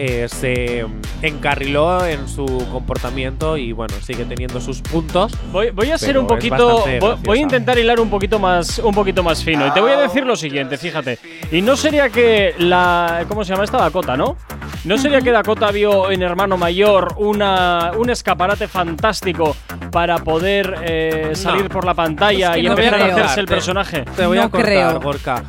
eh, 0.01 0.29
se 0.29 0.85
encarriló 1.21 2.05
en 2.05 2.29
su 2.29 2.45
comportamiento 2.71 3.57
y 3.57 3.73
bueno, 3.73 3.93
sigue 4.01 4.23
teniendo 4.23 4.61
sus 4.61 4.81
puntos. 4.81 5.33
Voy, 5.51 5.71
voy 5.71 5.91
a 5.91 5.97
ser 5.97 6.17
un 6.17 6.25
poquito. 6.25 6.85
Voy, 7.01 7.15
voy 7.21 7.39
a 7.39 7.41
intentar 7.41 7.77
hilar 7.77 7.99
un 7.99 8.09
poquito 8.09 8.39
más 8.39 8.79
un 8.79 8.93
poquito 8.93 9.23
más 9.23 9.43
fino. 9.43 9.67
Y 9.67 9.71
te 9.71 9.81
voy 9.81 9.91
a 9.91 9.97
decir 9.97 10.25
lo 10.25 10.37
siguiente, 10.37 10.77
fíjate. 10.77 11.19
Y 11.51 11.61
no 11.61 11.75
sería 11.75 12.09
que 12.09 12.55
la. 12.59 13.25
¿Cómo 13.27 13.43
se 13.43 13.51
llama 13.51 13.65
esta 13.65 13.77
Dakota, 13.77 14.15
no? 14.15 14.37
¿No 14.85 14.97
sería 14.97 15.21
que 15.21 15.31
Dakota 15.31 15.71
vio 15.71 16.09
en 16.09 16.21
Hermano 16.23 16.57
Mayor 16.57 17.13
una, 17.17 17.91
un 17.97 18.09
escaparate 18.09 18.67
fantástico 18.67 19.55
para 19.91 20.17
poder 20.19 20.75
eh, 20.83 21.31
salir 21.33 21.63
No. 21.63 21.69
por 21.69 21.85
la 21.85 21.93
pantalla 21.93 22.49
Es 22.51 22.53
que 22.55 22.59
y 22.61 22.63
no 22.63 22.71
empezar 22.71 23.01
a 23.01 23.05
hacerse 23.05 23.39
el 23.41 23.45
personaje? 23.47 24.05
Te 24.15 24.25
voy 24.25 24.37
No 24.37 24.43
a 24.43 24.49
cortar, 24.49 24.65
creo. 24.65 24.99
Gorka. 25.01 25.43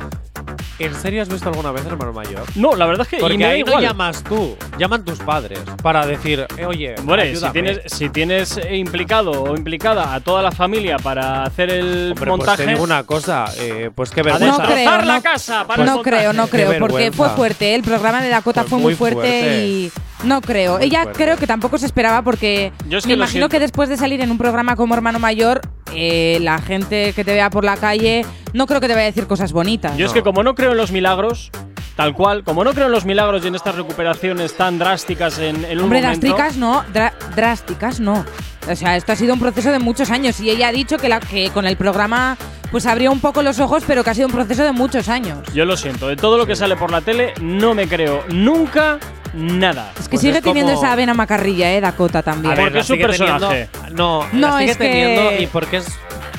¿En 0.83 0.95
serio 0.95 1.21
has 1.21 1.29
visto 1.29 1.49
alguna 1.49 1.71
vez 1.71 1.85
Hermano 1.85 2.13
Mayor? 2.13 2.43
No, 2.55 2.75
la 2.75 2.85
verdad 2.85 3.01
es 3.05 3.07
que 3.09 3.17
y 3.17 3.19
Porque 3.19 3.37
me 3.37 3.43
da 3.45 3.49
ahí 3.51 3.63
no 3.63 3.79
llamas 3.79 4.23
tú, 4.23 4.57
llaman 4.77 5.03
tus 5.05 5.19
padres 5.19 5.59
para 5.81 6.05
decir, 6.05 6.45
eh, 6.57 6.65
oye, 6.65 6.95
Bueno, 7.03 7.23
si 7.23 7.29
ayúdame. 7.29 7.53
tienes, 7.53 7.79
si 7.85 8.09
tienes 8.09 8.59
implicado 8.71 9.31
o 9.31 9.55
implicada 9.55 10.13
a 10.13 10.19
toda 10.21 10.41
la 10.41 10.51
familia 10.51 10.97
para 10.97 11.43
hacer 11.43 11.69
el 11.71 12.11
Hombre, 12.11 12.15
pues 12.15 12.27
montaje. 12.29 12.63
te 12.65 12.69
digo 12.71 12.83
una 12.83 13.03
cosa, 13.03 13.45
eh, 13.59 13.91
pues 13.93 14.09
qué 14.11 14.23
vergüenza. 14.23 14.57
No 14.57 14.63
creo, 14.63 14.75
destrozar 14.75 15.05
la 15.05 15.15
no- 15.17 15.21
casa 15.23 15.67
para 15.67 15.83
el 15.83 15.85
No 15.89 15.95
montaje. 15.97 16.17
creo, 16.17 16.33
no 16.33 16.45
Qué 16.45 16.51
creo, 16.51 16.67
porque 16.79 16.93
vergüenza. 16.95 17.17
fue 17.17 17.29
fuerte. 17.29 17.71
¿eh? 17.71 17.75
El 17.75 17.83
programa 17.83 18.21
de 18.21 18.29
Dakota 18.29 18.61
Fue 18.61 18.69
fue 18.69 18.77
muy 18.79 18.85
muy 18.91 18.95
fuerte, 18.95 19.17
fuerte. 19.19 19.65
y 19.67 19.91
no 20.23 20.41
creo. 20.41 20.77
Muy 20.77 20.85
Ella 20.85 21.03
fuerte. 21.03 21.23
creo 21.23 21.37
que 21.37 21.47
tampoco 21.47 21.77
se 21.77 21.85
esperaba 21.85 22.21
porque 22.23 22.71
Yo 22.87 22.97
es 22.97 23.05
me 23.05 23.09
que 23.09 23.13
imagino 23.15 23.31
siento. 23.33 23.49
que 23.49 23.59
después 23.59 23.89
de 23.89 23.97
salir 23.97 24.21
en 24.21 24.31
un 24.31 24.37
programa 24.37 24.75
como 24.75 24.93
Hermano 24.95 25.19
Mayor, 25.19 25.61
eh, 25.93 26.37
la 26.41 26.59
gente 26.59 27.13
que 27.13 27.23
te 27.23 27.33
vea 27.33 27.49
por 27.49 27.63
la 27.63 27.77
calle 27.77 28.25
no 28.53 28.67
creo 28.67 28.79
que 28.81 28.87
te 28.87 28.93
vaya 28.93 29.05
a 29.05 29.09
decir 29.11 29.27
cosas 29.27 29.51
bonitas. 29.53 29.97
Yo 29.97 30.05
es 30.05 30.13
que 30.13 30.21
como 30.23 30.43
no 30.43 30.55
creo 30.55 30.71
en 30.71 30.77
los 30.77 30.91
milagros, 30.91 31.51
tal 31.95 32.13
cual, 32.13 32.43
como 32.43 32.63
no 32.63 32.73
creo 32.73 32.85
en 32.87 32.91
los 32.91 33.05
milagros 33.05 33.43
y 33.43 33.47
en 33.47 33.55
estas 33.55 33.75
recuperaciones 33.75 34.55
tan 34.55 34.79
drásticas 34.79 35.39
en, 35.39 35.65
en 35.65 35.77
un 35.79 35.85
Hombre, 35.85 36.01
momento… 36.01 36.27
drásticas 36.27 36.57
no, 36.57 36.83
dra- 36.93 37.13
drásticas 37.35 37.99
no. 37.99 38.25
O 38.69 38.75
sea, 38.75 38.95
esto 38.95 39.11
ha 39.11 39.15
sido 39.15 39.33
un 39.33 39.39
proceso 39.39 39.71
de 39.71 39.79
muchos 39.79 40.11
años 40.11 40.39
y 40.39 40.49
ella 40.51 40.67
ha 40.67 40.71
dicho 40.71 40.97
que, 40.97 41.09
la, 41.09 41.19
que 41.19 41.49
con 41.49 41.65
el 41.65 41.77
programa 41.77 42.37
pues 42.69 42.85
abrió 42.85 43.11
un 43.11 43.19
poco 43.19 43.41
los 43.41 43.59
ojos, 43.59 43.83
pero 43.85 44.03
que 44.03 44.11
ha 44.11 44.13
sido 44.13 44.27
un 44.27 44.33
proceso 44.33 44.63
de 44.63 44.71
muchos 44.71 45.09
años. 45.09 45.39
Yo 45.53 45.65
lo 45.65 45.75
siento, 45.75 46.07
de 46.07 46.15
todo 46.15 46.37
lo 46.37 46.45
que 46.45 46.55
sale 46.55 46.75
por 46.77 46.89
la 46.91 47.01
tele 47.01 47.33
no 47.41 47.73
me 47.73 47.87
creo 47.87 48.23
nunca 48.29 48.97
nada. 49.33 49.91
Es 49.97 50.03
que 50.05 50.09
Pues 50.11 50.21
sigue 50.21 50.37
es 50.37 50.41
como- 50.43 50.53
teniendo 50.53 50.73
esa 50.73 50.95
vena 50.95 51.13
macarrilla, 51.13 51.71
eh, 51.73 51.81
Dakota 51.81 52.21
también. 52.23 52.53
A 52.53 52.55
ver, 52.55 52.65
Porque 52.65 52.73
la 52.75 52.81
es 52.81 52.89
un 52.89 52.95
sigue 52.97 53.07
teniendo- 53.07 53.49
personaje. 53.49 53.69
no, 53.93 54.25
No, 54.33 54.47
la 54.49 54.57
sigue 54.59 54.71
es 54.71 54.77
que- 54.77 54.83
teniendo 54.83 55.41
y 55.41 55.47
porque 55.47 55.77
es 55.77 55.87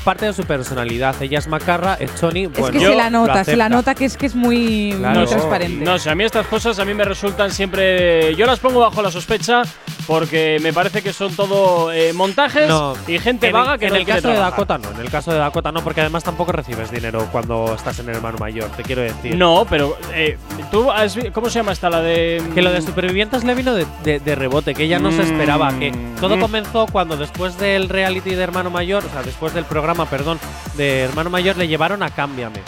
parte 0.03 0.26
de 0.26 0.32
su 0.32 0.44
personalidad. 0.44 1.14
Ella 1.22 1.38
es 1.38 1.46
macarra, 1.48 1.94
es 1.98 2.14
Choni, 2.18 2.44
es 2.44 2.53
bueno, 2.53 2.72
que 2.78 2.80
yo 2.84 2.90
se 2.90 2.96
la 2.96 3.11
nota, 3.11 3.44
se 3.44 3.57
la 3.57 3.68
nota 3.68 3.94
que 3.94 4.05
es 4.05 4.16
que 4.16 4.26
es 4.26 4.34
muy, 4.34 4.94
Claro. 4.98 5.20
muy 5.20 5.28
transparente. 5.28 5.84
No 5.84 5.98
sé, 5.98 6.11
a 6.11 6.14
mí 6.14 6.24
estas 6.24 6.46
cosas 6.46 6.78
a 6.78 6.84
mí 6.84 6.94
me 6.94 7.05
resultan 7.05 7.50
siempre… 7.50 8.34
Yo 8.36 8.46
las 8.46 8.59
pongo 8.61 8.80
bajo 8.80 9.03
la 9.03 9.11
sospecha 9.11 9.62
porque 10.07 10.59
me 10.61 10.72
parece 10.72 11.00
que 11.03 11.12
son 11.12 11.34
todo 11.36 11.92
eh, 11.92 12.12
montajes 12.12 12.68
No. 12.68 12.94
y 13.07 13.18
gente 13.18 13.46
en, 13.48 13.53
vaga 13.53 13.78
que 13.78 13.86
en 13.86 13.92
no 13.92 13.98
el 13.98 14.05
caso 14.07 14.28
de. 14.28 14.34
Dakota 14.34 14.78
no, 14.78 14.90
en 14.90 14.98
el 15.00 15.11
caso 15.11 15.30
de 15.32 15.38
Dakota 15.38 15.70
no, 15.70 15.82
porque 15.84 16.00
además 16.00 16.24
tampoco 16.24 16.50
recibes 16.53 16.90
dinero 16.90 17.28
cuando 17.30 17.72
estás 17.76 17.98
en 18.00 18.09
el 18.09 18.16
hermano 18.16 18.36
mayor, 18.38 18.68
te 18.70 18.82
quiero 18.82 19.03
decir. 19.03 19.36
No, 19.36 19.64
pero 19.70 19.96
eh, 20.14 20.36
tú 20.70 20.90
has 20.90 21.16
¿Cómo 21.32 21.48
se 21.50 21.59
llama 21.61 21.72
esta? 21.72 21.88
La 21.90 22.00
de… 22.00 22.42
Que 22.55 22.62
lo 22.62 22.72
de 22.72 22.80
supervivientes 22.82 23.44
le 23.44 23.55
vino 23.55 23.74
de, 23.74 23.86
de- 24.03 24.18
de 24.18 24.34
rebote, 24.34 24.74
que 24.74 24.84
ella 24.84 24.98
no 24.98 25.12
se 25.12 25.22
esperaba. 25.22 25.72
Que 25.78 25.92
todo 26.20 26.36
Mm. 26.36 26.40
comenzó 26.40 26.86
cuando 26.90 27.16
después 27.16 27.59
del 27.59 27.88
reality 27.88 28.30
de 28.34 28.42
Hermano 28.42 28.70
Mayor, 28.70 29.05
o 29.05 29.09
sea, 29.11 29.22
después 29.22 29.53
del 29.55 29.64
programa, 29.66 29.91
perdón, 30.09 30.38
de 30.76 31.01
Hermano 31.03 31.30
Mayor, 31.30 31.57
le 31.57 31.68
llevaron 31.68 32.03
a 32.03 32.11
Cámbiame. 32.11 32.61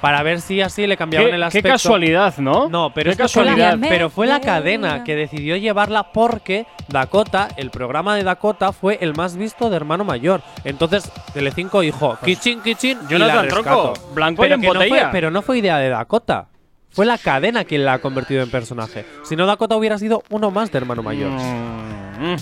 Para 0.00 0.22
ver 0.22 0.40
si 0.40 0.62
así 0.62 0.86
le 0.86 0.96
cambiaban 0.96 1.28
Qué, 1.28 1.34
el 1.34 1.40
qué 1.40 1.44
aspecto. 1.46 1.68
casualidad, 1.68 2.38
¿no? 2.38 2.70
No, 2.70 2.90
pero 2.94 3.08
Qué 3.08 3.12
es 3.12 3.18
casualidad. 3.18 3.76
Pero 3.80 4.08
fue 4.08 4.26
la 4.26 4.40
cadena 4.40 5.04
que 5.04 5.14
decidió 5.14 5.56
llevarla 5.58 6.04
porque 6.12 6.66
Dakota, 6.88 7.48
el 7.58 7.70
programa 7.70 8.16
de 8.16 8.22
Dakota, 8.24 8.72
fue 8.72 8.96
el 9.02 9.14
más 9.14 9.36
visto 9.36 9.68
de 9.68 9.76
Hermano 9.76 10.04
Mayor. 10.04 10.40
Entonces, 10.64 11.10
Telecinco 11.34 11.80
dijo, 11.82 12.16
Kichin, 12.24 12.62
Kichin, 12.62 12.98
y 13.08 13.12
Jonathan 13.12 13.44
la. 13.44 13.48
Tronco, 13.48 13.92
blanco 14.14 14.42
y 14.42 14.44
pero 14.46 14.54
en 14.54 14.60
que 14.62 14.66
no 14.68 14.72
botella. 14.74 14.94
fue- 15.02 15.08
pero 15.12 15.30
no 15.30 15.42
fue 15.42 15.58
idea 15.58 15.76
de 15.76 15.90
Dakota. 15.90 16.46
Fue 16.92 17.04
la 17.04 17.18
cadena 17.18 17.64
quien 17.64 17.84
la 17.84 17.92
ha 17.92 17.98
convertido 17.98 18.42
en 18.42 18.50
personaje. 18.50 19.04
Si 19.24 19.36
no, 19.36 19.44
Dakota 19.44 19.76
hubiera 19.76 19.98
sido 19.98 20.22
uno 20.30 20.50
más 20.50 20.72
de 20.72 20.78
Hermano 20.78 21.02
Mayor. 21.02 21.30
Mm. 21.30 22.36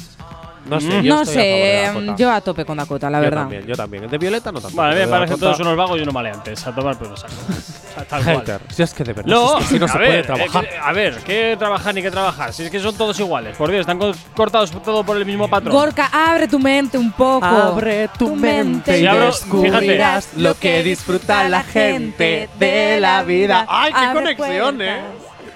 No 0.69 0.81
sé, 0.81 1.03
yo 1.03 1.15
no 1.15 1.23
estoy 1.23 1.37
a 1.37 1.41
favor 1.43 1.55
de 1.63 1.87
sé, 1.87 1.97
Dakota. 1.97 2.17
yo 2.17 2.33
a 2.33 2.41
tope 2.41 2.65
con 2.65 2.77
Dakota, 2.79 3.11
la 3.11 3.19
Yo 3.19 3.23
verdad. 3.23 3.41
también, 3.43 3.67
yo 3.67 3.75
también. 3.77 4.05
El 4.05 4.11
de 4.11 4.19
Violeta 4.19 4.53
no 4.53 4.61
tanto. 4.61 4.77
Vale, 4.77 4.95
me 4.95 5.01
pero 5.01 5.11
parecen 5.11 5.29
Dakota- 5.37 5.47
todos 5.47 5.61
unos 5.61 5.77
vagos 5.77 5.99
y 5.99 6.03
unos 6.03 6.15
maleantes. 6.15 6.67
A 6.67 6.75
tomar 6.75 6.99
por 6.99 7.09
los 7.09 7.21
sacos. 7.21 7.37
O 7.99 8.01
sea, 8.01 8.05
Tal 8.05 8.23
cual. 8.23 8.37
Hater. 8.39 8.61
Si 8.69 8.83
es 8.85 8.95
que 8.95 9.03
de 9.03 9.13
verdad, 9.13 9.29
No, 9.35 9.49
si 9.49 9.57
es 9.57 9.59
que 9.59 9.65
así 9.65 9.79
no 9.81 9.85
a 9.87 9.89
se 9.89 9.99
ver, 9.99 10.09
puede 10.09 10.23
trabajar. 10.23 10.65
eh, 10.67 10.71
a 10.81 10.93
ver, 10.93 11.17
¿qué 11.25 11.57
trabajar 11.59 11.95
ni 11.97 12.03
qué 12.03 12.11
trabajar? 12.13 12.53
Si 12.53 12.63
es 12.63 12.71
que 12.71 12.79
son 12.79 12.95
todos 12.97 13.19
iguales. 13.19 13.57
Por 13.57 13.71
Dios, 13.71 13.81
están 13.81 13.99
co- 13.99 14.13
cortados 14.37 14.71
todo 14.83 15.03
por 15.03 15.17
el 15.17 15.27
mismo 15.27 15.49
patrón. 15.49 15.73
Gorka, 15.75 16.09
abre 16.13 16.47
tu 16.47 16.61
mente 16.61 16.97
un 16.97 17.11
poco. 17.11 17.45
Abre 17.45 18.09
tu 18.17 18.37
mente 18.37 18.99
y 18.99 19.01
Si 19.01 19.07
abro- 19.07 19.27
descubrirás 19.27 20.27
fíjate. 20.27 20.43
lo 20.43 20.55
que 20.55 20.83
disfruta 20.85 21.49
la 21.49 21.65
gente 21.65 22.49
de 22.59 23.01
la 23.01 23.25
vida. 23.25 23.67
¡Ay, 23.69 23.93
qué 23.93 23.99
Abre 23.99 24.37
conexión, 24.37 24.81
eh! 24.81 25.01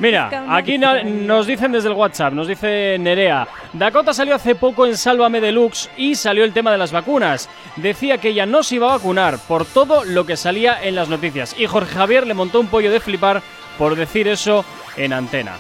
Mira, 0.02 0.44
aquí 0.48 0.78
na- 0.78 1.04
nos 1.04 1.46
dicen 1.46 1.70
desde 1.70 1.88
el 1.88 1.94
WhatsApp, 1.94 2.32
nos 2.32 2.48
dice 2.48 2.96
Nerea, 2.98 3.46
Dakota 3.72 4.12
salió 4.12 4.34
hace 4.34 4.56
poco 4.56 4.84
en 4.84 4.96
Sálvame 4.96 5.40
Deluxe 5.40 5.88
y 5.96 6.16
salió 6.16 6.42
el 6.42 6.52
tema 6.52 6.72
de 6.72 6.78
las 6.78 6.90
vacunas. 6.90 7.48
Decía 7.76 8.18
que 8.18 8.30
ella 8.30 8.44
no 8.44 8.64
se 8.64 8.74
iba 8.74 8.88
a 8.88 8.96
vacunar 8.96 9.38
por 9.46 9.64
todo 9.64 10.04
lo 10.04 10.26
que 10.26 10.36
salía 10.36 10.82
en 10.82 10.96
las 10.96 11.08
noticias. 11.08 11.54
Y 11.56 11.66
Jorge 11.66 11.94
Javier 11.94 12.26
le 12.26 12.34
montó 12.34 12.58
un 12.58 12.66
pollo 12.66 12.90
de 12.90 12.98
flipar 12.98 13.42
por 13.78 13.94
decir 13.94 14.26
eso 14.26 14.64
en 14.96 15.12
antena. 15.12 15.52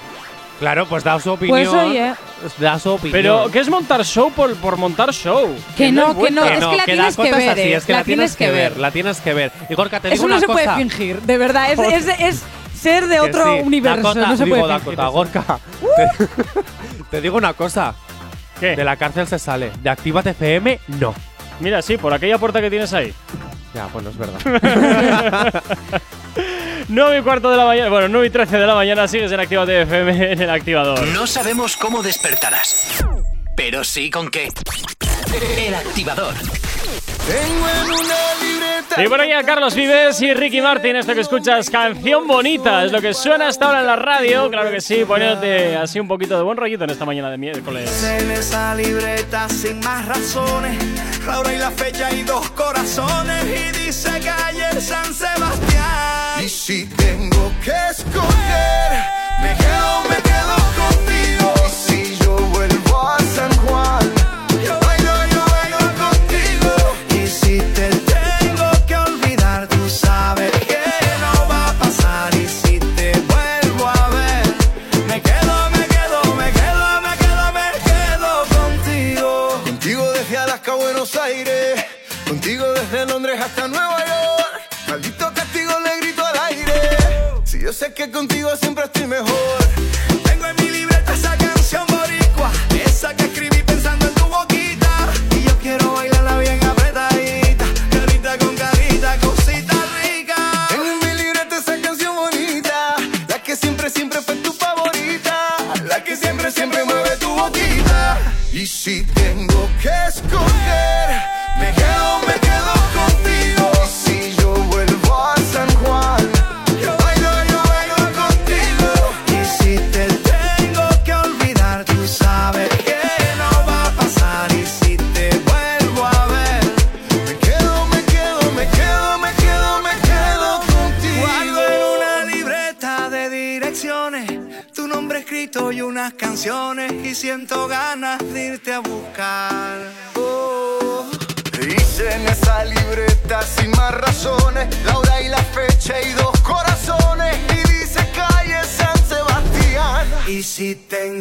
Claro, 0.58 0.86
pues 0.86 1.02
da 1.04 1.18
su 1.20 1.32
opinión. 1.32 1.58
Pues 1.58 1.68
oye, 1.68 2.12
Da 2.58 2.78
su 2.78 2.90
opinión. 2.90 3.12
Pero, 3.12 3.48
¿qué 3.52 3.60
es 3.60 3.68
montar 3.68 4.04
show 4.04 4.32
por, 4.32 4.54
por 4.56 4.76
montar 4.76 5.12
show? 5.12 5.54
Que 5.76 5.92
no, 5.92 6.18
que 6.20 6.30
no, 6.32 6.44
es 6.44 6.64
que 6.66 6.76
la 6.76 6.84
tienes 6.84 7.16
que 7.16 7.32
ver, 7.32 7.58
es 7.58 7.84
que 7.84 7.92
la, 7.92 8.04
tienes 8.04 8.36
que 8.36 8.50
ver, 8.50 8.76
la 8.76 8.90
tienes 8.90 9.20
que 9.20 9.34
ver. 9.34 9.52
Y 9.68 9.74
Gorka, 9.74 10.00
te 10.00 10.08
eso 10.08 10.14
digo 10.14 10.28
no 10.28 10.34
una 10.34 10.40
se 10.40 10.46
cosa. 10.46 10.62
puede 10.64 10.76
fingir, 10.76 11.22
de 11.22 11.38
verdad. 11.38 11.72
Es, 11.72 11.78
es, 12.06 12.20
es 12.20 12.44
ser 12.82 13.06
de 13.06 13.20
otro 13.20 13.44
sí, 13.44 13.62
universo, 13.62 14.08
Dakota, 14.08 14.26
no 14.26 14.36
se 14.36 14.44
digo 14.44 14.56
puede. 14.56 14.72
Dakota. 14.72 15.06
Gorka. 15.06 15.44
Te, 15.96 16.08
te 17.10 17.20
digo 17.20 17.36
una 17.36 17.54
cosa. 17.54 17.94
¿Qué? 18.58 18.76
De 18.76 18.84
la 18.84 18.96
cárcel 18.96 19.26
se 19.26 19.38
sale. 19.38 19.70
De 19.82 19.90
Actívate 19.90 20.30
FM, 20.30 20.80
no. 21.00 21.14
Mira, 21.60 21.82
sí, 21.82 21.96
por 21.96 22.12
aquella 22.12 22.38
puerta 22.38 22.60
que 22.60 22.70
tienes 22.70 22.92
ahí. 22.92 23.12
Ya, 23.74 23.86
bueno, 23.86 24.10
es 24.10 24.16
verdad. 24.16 25.62
9 26.88 27.18
y 27.18 27.22
cuarto 27.22 27.50
de 27.50 27.56
la 27.56 27.64
mañana, 27.64 27.88
bueno, 27.88 28.08
9 28.08 28.26
y 28.26 28.30
13 28.30 28.58
de 28.58 28.66
la 28.66 28.74
mañana 28.74 29.08
sigues 29.08 29.30
en 29.32 29.40
Actívate 29.40 29.82
FM 29.82 30.32
en 30.32 30.42
el 30.42 30.50
activador. 30.50 31.06
No 31.08 31.26
sabemos 31.26 31.76
cómo 31.76 32.02
despertarás, 32.02 33.04
pero 33.56 33.84
sí 33.84 34.10
con 34.10 34.30
qué. 34.30 34.48
El 35.58 35.74
activador. 35.74 36.34
Tengo 37.26 37.68
en 37.68 37.90
una 37.90 38.34
libreta. 38.42 39.02
Y 39.04 39.08
por 39.08 39.20
allá 39.20 39.42
Carlos 39.44 39.74
Vives 39.74 40.20
y 40.22 40.34
Ricky 40.34 40.60
Martin, 40.60 40.96
esto 40.96 41.14
que 41.14 41.20
escuchas, 41.20 41.70
canción 41.70 42.26
bonita, 42.26 42.84
es 42.84 42.92
lo 42.92 43.00
que 43.00 43.14
suena 43.14 43.48
hasta 43.48 43.66
ahora 43.66 43.80
en 43.80 43.86
la 43.86 43.96
radio, 43.96 44.50
claro 44.50 44.70
que 44.70 44.80
sí, 44.80 45.04
poniéndote 45.04 45.76
así 45.76 46.00
un 46.00 46.08
poquito 46.08 46.36
de 46.36 46.42
buen 46.42 46.56
rollito 46.56 46.84
en 46.84 46.90
esta 46.90 47.04
mañana 47.04 47.30
de 47.30 47.38
miércoles. 47.38 48.04
En 48.04 48.30
esa 48.30 48.74
libreta 48.74 49.48
sin 49.48 49.78
más 49.80 50.06
razones. 50.06 50.76
la 51.26 51.38
hora 51.38 51.52
y 51.54 51.58
la 51.58 51.70
fecha 51.70 52.12
y 52.12 52.22
dos 52.22 52.50
corazones 52.50 53.44
y 53.44 53.78
dice 53.78 54.10
calle 54.20 54.80
San 54.80 55.14
Sebastián. 55.14 56.44
Y 56.44 56.48
si 56.48 56.86
tengo 56.86 57.52
que 57.64 57.72
escoger, 57.90 58.92
me 59.40 59.56
quedo, 59.56 60.02
me 60.10 60.16
quedo 60.22 60.61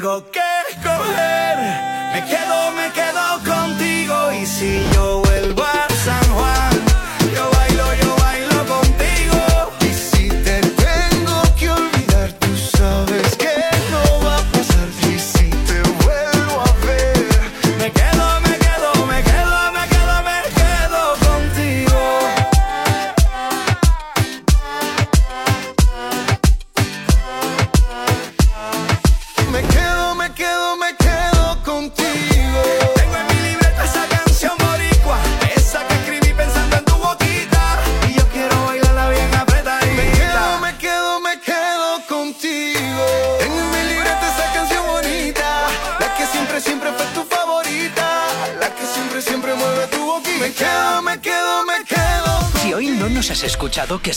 tengo 0.01 0.23
que 0.31 0.50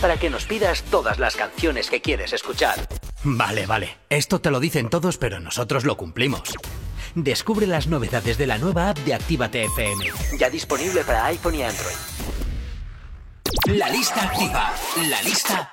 Para 0.00 0.16
que 0.16 0.30
nos 0.30 0.44
pidas 0.44 0.82
todas 0.84 1.18
las 1.18 1.36
canciones 1.36 1.90
que 1.90 2.00
quieres 2.00 2.32
escuchar. 2.32 2.88
Vale, 3.22 3.66
vale. 3.66 3.98
Esto 4.08 4.40
te 4.40 4.50
lo 4.50 4.60
dicen 4.60 4.88
todos, 4.88 5.18
pero 5.18 5.40
nosotros 5.40 5.84
lo 5.84 5.96
cumplimos. 5.96 6.42
Descubre 7.14 7.66
las 7.66 7.86
novedades 7.86 8.38
de 8.38 8.46
la 8.46 8.58
nueva 8.58 8.90
app 8.90 8.98
de 8.98 9.14
Actívate 9.14 9.64
FM. 9.64 10.06
Ya 10.38 10.48
disponible 10.48 11.04
para 11.04 11.26
iPhone 11.26 11.56
y 11.56 11.62
Android. 11.62 11.96
La 13.66 13.88
lista 13.90 14.22
activa. 14.22 14.72
La 15.08 15.22
lista 15.22 15.72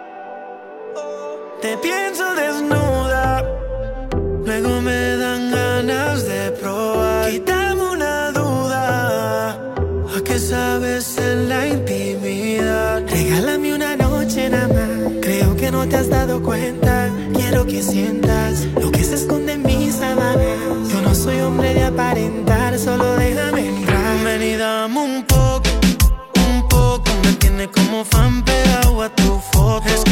Te 1.61 1.77
pienso 1.77 2.23
desnuda, 2.33 3.45
luego 4.43 4.81
me 4.81 5.15
dan 5.17 5.51
ganas 5.51 6.25
de 6.25 6.51
probar. 6.59 7.29
Quítame 7.29 7.83
una 7.83 8.31
duda, 8.31 9.51
¿a 9.51 10.23
qué 10.25 10.39
sabes 10.39 11.19
en 11.19 11.49
la 11.49 11.67
intimidad? 11.67 13.03
Regálame 13.07 13.75
una 13.75 13.95
noche 13.95 14.49
nada 14.49 14.69
más, 14.69 15.11
creo 15.21 15.55
que 15.55 15.69
no 15.69 15.87
te 15.87 15.97
has 15.97 16.09
dado 16.09 16.41
cuenta. 16.41 17.11
Quiero 17.35 17.63
que 17.67 17.83
sientas 17.83 18.65
lo 18.81 18.91
que 18.91 19.03
se 19.03 19.13
esconde 19.13 19.53
en 19.53 19.61
mis 19.61 19.97
sábanas. 19.97 20.89
Yo 20.91 21.01
no 21.03 21.13
soy 21.13 21.41
hombre 21.41 21.75
de 21.75 21.83
aparentar, 21.83 22.79
solo 22.79 23.17
déjame 23.17 23.67
entrar. 23.67 24.23
Ven 24.23 24.57
dame 24.57 24.99
un 24.99 25.23
poco, 25.25 25.69
un 26.49 26.67
poco. 26.67 27.11
Me 27.23 27.33
tiene 27.33 27.69
como 27.69 28.03
fan 28.03 28.43
pegado 28.43 29.03
a 29.03 29.09
tu 29.15 29.39
foto. 29.51 29.87
Es 29.87 30.03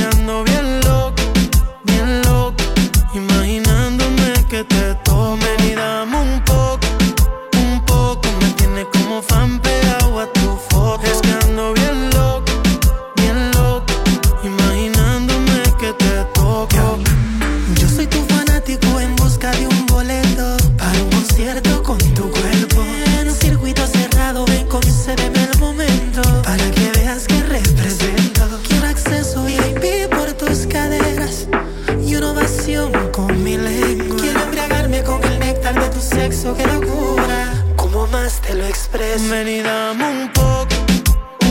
te 38.50 38.56
lo 38.56 38.66
expreso. 38.66 39.30
Ven 39.30 39.48
y 39.48 39.62
dame 39.62 40.06
un 40.10 40.30
poco, 40.34 40.76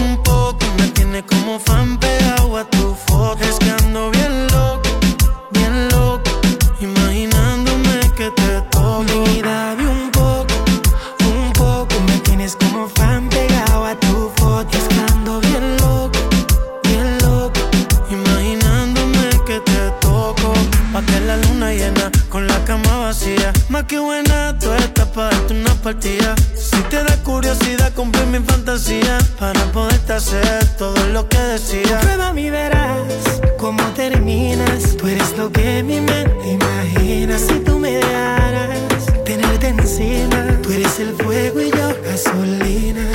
un 0.00 0.22
poco. 0.22 0.64
Me 0.78 0.88
tiene 0.88 1.24
como 1.24 1.58
fan 1.60 1.98
pegado 1.98 2.56
a 2.56 2.64
tu 2.64 2.96
foto. 3.06 3.44
Es 3.44 3.58
que 3.58 3.70
ando 3.70 4.10
bien 4.10 4.46
loco, 4.48 4.90
bien 5.52 5.88
loco. 5.90 6.30
Imaginándome 6.80 8.00
que 8.16 8.30
te 8.30 8.60
toco. 8.70 9.04
Ven 9.06 9.36
y 9.36 9.42
dame 9.42 9.86
un 9.86 10.10
poco, 10.10 10.54
un 11.24 11.52
poco. 11.52 11.94
Me 12.08 12.18
tienes 12.20 12.56
como 12.56 12.88
fan 12.88 13.28
pegado 13.28 13.84
a 13.86 13.94
tu 14.00 14.30
foto. 14.36 14.76
Es 14.76 14.88
que 14.88 15.00
ando 15.12 15.40
bien 15.40 15.76
loco, 15.76 16.18
bien 16.84 17.18
loco. 17.22 17.60
Imaginándome 18.10 19.30
que 19.46 19.60
te 19.60 19.90
toco. 20.00 20.52
Pa' 20.92 21.02
que 21.02 21.20
la 21.20 21.36
luna 21.36 21.72
llena 21.72 22.10
con 22.28 22.46
la 22.46 22.58
cama 22.64 22.98
vacía. 22.98 23.52
Más 23.68 23.84
que 23.84 23.98
buena, 23.98 24.58
tú 24.58 24.72
estás 24.72 25.06
para 25.08 25.30
darte 25.30 25.54
una 25.54 25.74
partida. 25.76 26.17
Curiosidad, 27.48 27.94
cumple 27.94 28.26
mi 28.26 28.40
fantasía. 28.40 29.16
Para 29.38 29.58
poderte 29.72 30.12
hacer 30.12 30.66
todo 30.76 31.02
lo 31.14 31.26
que 31.30 31.38
decía. 31.38 31.98
Prueba 32.00 32.34
mi 32.34 32.50
verás 32.50 33.00
cómo 33.56 33.82
terminas. 33.94 34.98
Tú 34.98 35.06
eres 35.06 35.34
lo 35.38 35.50
que 35.50 35.82
mi 35.82 35.98
mente 35.98 36.52
imagina. 36.52 37.38
Si 37.38 37.58
tú 37.60 37.78
me 37.78 37.92
dejaras 37.92 39.06
tenerte 39.24 39.68
encima. 39.68 40.60
Tú 40.62 40.72
eres 40.72 41.00
el 41.00 41.14
fuego 41.14 41.62
y 41.62 41.70
yo 41.70 41.88
gasolina. 42.04 43.08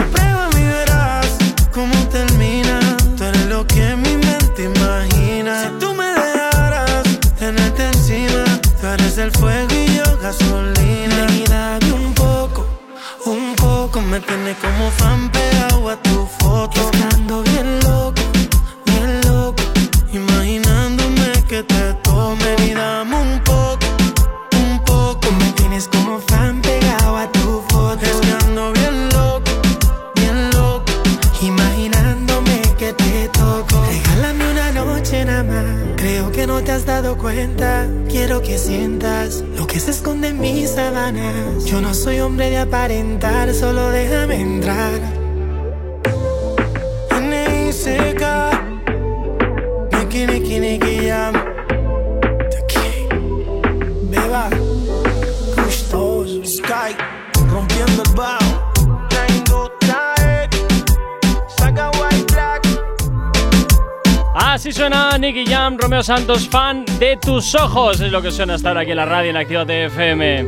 Santos, 66.24 66.48
fan 66.48 66.86
de 67.00 67.18
tus 67.18 67.54
ojos. 67.54 68.00
Es 68.00 68.10
lo 68.10 68.22
que 68.22 68.32
suena 68.32 68.54
hasta 68.54 68.70
ahora 68.70 68.82
aquí 68.82 68.92
en 68.92 68.96
la 68.96 69.06
radio 69.06 69.32
en 69.32 69.36
Activa 69.36 69.64
FM. 69.64 70.46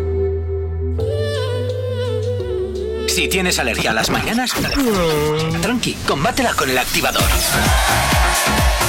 Si 3.10 3.28
tienes 3.28 3.60
alergia 3.60 3.92
a 3.92 3.94
las 3.94 4.10
mañanas, 4.10 4.54
tranqui, 5.62 5.98
combátela 6.08 6.54
con 6.54 6.70
el 6.70 6.78
activador. 6.78 7.24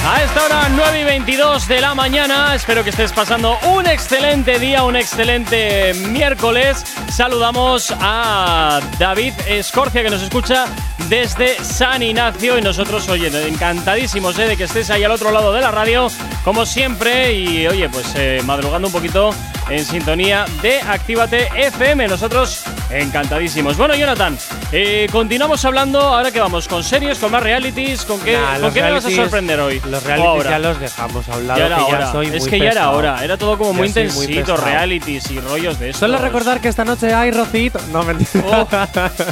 A 0.09 0.23
esta 0.23 0.45
hora, 0.45 0.69
9 0.69 1.01
y 1.01 1.03
22 1.03 1.67
de 1.67 1.81
la 1.81 1.93
mañana, 1.93 2.55
espero 2.55 2.85
que 2.85 2.91
estés 2.91 3.11
pasando 3.11 3.57
un 3.63 3.85
excelente 3.85 4.57
día, 4.57 4.83
un 4.83 4.95
excelente 4.95 5.93
miércoles. 5.93 6.85
Saludamos 7.11 7.93
a 7.99 8.79
David 8.97 9.33
Escorcia 9.45 10.03
que 10.03 10.09
nos 10.09 10.21
escucha 10.21 10.67
desde 11.09 11.61
San 11.63 12.03
Ignacio 12.03 12.57
y 12.57 12.61
nosotros, 12.61 13.07
oye, 13.09 13.27
encantadísimos 13.47 14.37
eh, 14.39 14.47
de 14.47 14.57
que 14.57 14.65
estés 14.65 14.89
ahí 14.89 15.03
al 15.03 15.11
otro 15.11 15.31
lado 15.31 15.53
de 15.53 15.61
la 15.61 15.71
radio, 15.71 16.09
como 16.43 16.65
siempre, 16.65 17.33
y 17.33 17.67
oye, 17.67 17.89
pues 17.89 18.07
eh, 18.15 18.41
madrugando 18.45 18.87
un 18.87 18.93
poquito 18.93 19.31
en 19.69 19.83
sintonía 19.85 20.45
de 20.61 20.79
Actívate 20.81 21.49
FM. 21.55 22.07
Nosotros 22.07 22.63
encantadísimos. 22.89 23.75
Bueno, 23.75 23.95
Jonathan, 23.95 24.37
eh, 24.71 25.07
continuamos 25.11 25.65
hablando, 25.65 25.99
ahora 25.99 26.31
que 26.31 26.39
vamos, 26.39 26.67
con 26.69 26.83
series, 26.85 27.19
con 27.19 27.31
más 27.31 27.43
realities, 27.43 28.05
¿con 28.05 28.19
qué, 28.21 28.37
Nah, 28.37 28.59
¿con 28.59 28.73
qué 28.73 28.81
me 28.81 28.91
vas 28.91 29.05
a 29.05 29.09
sorprender 29.11 29.59
hoy? 29.59 29.81
Los 29.89 30.03
realities 30.03 30.29
ahora. 30.29 30.49
ya 30.51 30.59
los 30.59 30.79
dejamos 30.79 31.27
a 31.27 31.35
un 31.35 31.47
lado, 31.47 31.59
Ya 31.59 31.65
era 31.65 31.75
que 31.77 31.91
ya 31.91 32.11
soy 32.13 32.27
es 32.27 32.39
muy 32.41 32.49
que 32.49 32.59
ya 32.59 32.71
era 32.71 32.91
hora, 32.91 33.23
era 33.25 33.35
todo 33.37 33.57
como 33.57 33.71
Ya 33.71 33.77
muy 33.79 33.87
intensito, 33.87 34.55
realities 34.55 35.29
y 35.31 35.39
rollos 35.41 35.79
de 35.79 35.89
esto. 35.89 35.99
Solo 35.99 36.17
recordar 36.19 36.61
que 36.61 36.69
esta 36.69 36.85
noche 36.85 37.13
hay 37.13 37.31
Rocito. 37.31 37.79
No, 37.91 38.03
mentira. 38.03 38.65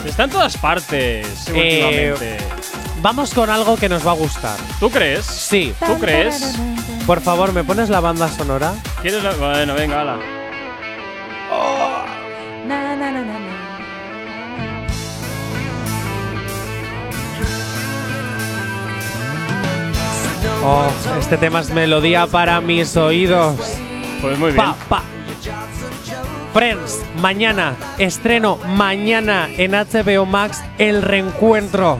Está 0.05 0.23
en 0.25 0.29
todas 0.29 0.57
partes 0.57 1.25
Eh, 1.53 2.11
últimamente. 2.13 2.37
Vamos 3.01 3.33
con 3.33 3.49
algo 3.49 3.77
que 3.77 3.87
nos 3.87 4.05
va 4.05 4.11
a 4.11 4.15
gustar. 4.15 4.57
¿Tú 4.79 4.89
crees? 4.89 5.25
Sí. 5.25 5.73
¿Tú 5.85 5.97
crees? 5.99 6.55
Por 7.05 7.21
favor, 7.21 7.53
¿me 7.53 7.63
pones 7.63 7.89
la 7.89 7.99
banda 7.99 8.27
sonora? 8.29 8.73
¿Quieres 9.01 9.23
la- 9.23 9.33
Bueno, 9.33 9.73
venga, 9.75 10.01
hala. 10.01 10.17
Na, 12.67 12.95
na, 12.95 12.95
na, 12.95 13.11
na, 13.11 13.21
na. 13.21 13.55
Oh, 20.63 20.87
este 21.19 21.37
tema 21.37 21.59
es 21.59 21.69
melodía 21.71 22.25
para 22.27 22.59
mis 22.61 22.97
oídos. 22.97 23.55
Pues 24.21 24.37
muy 24.39 24.51
bien. 24.51 24.65
Pa, 24.65 24.75
pa. 24.89 25.01
Friends, 26.53 27.01
mañana, 27.21 27.75
estreno 27.97 28.57
mañana 28.75 29.47
en 29.57 29.73
HBO 29.73 30.25
Max, 30.25 30.63
El 30.77 31.01
Reencuentro. 31.01 31.99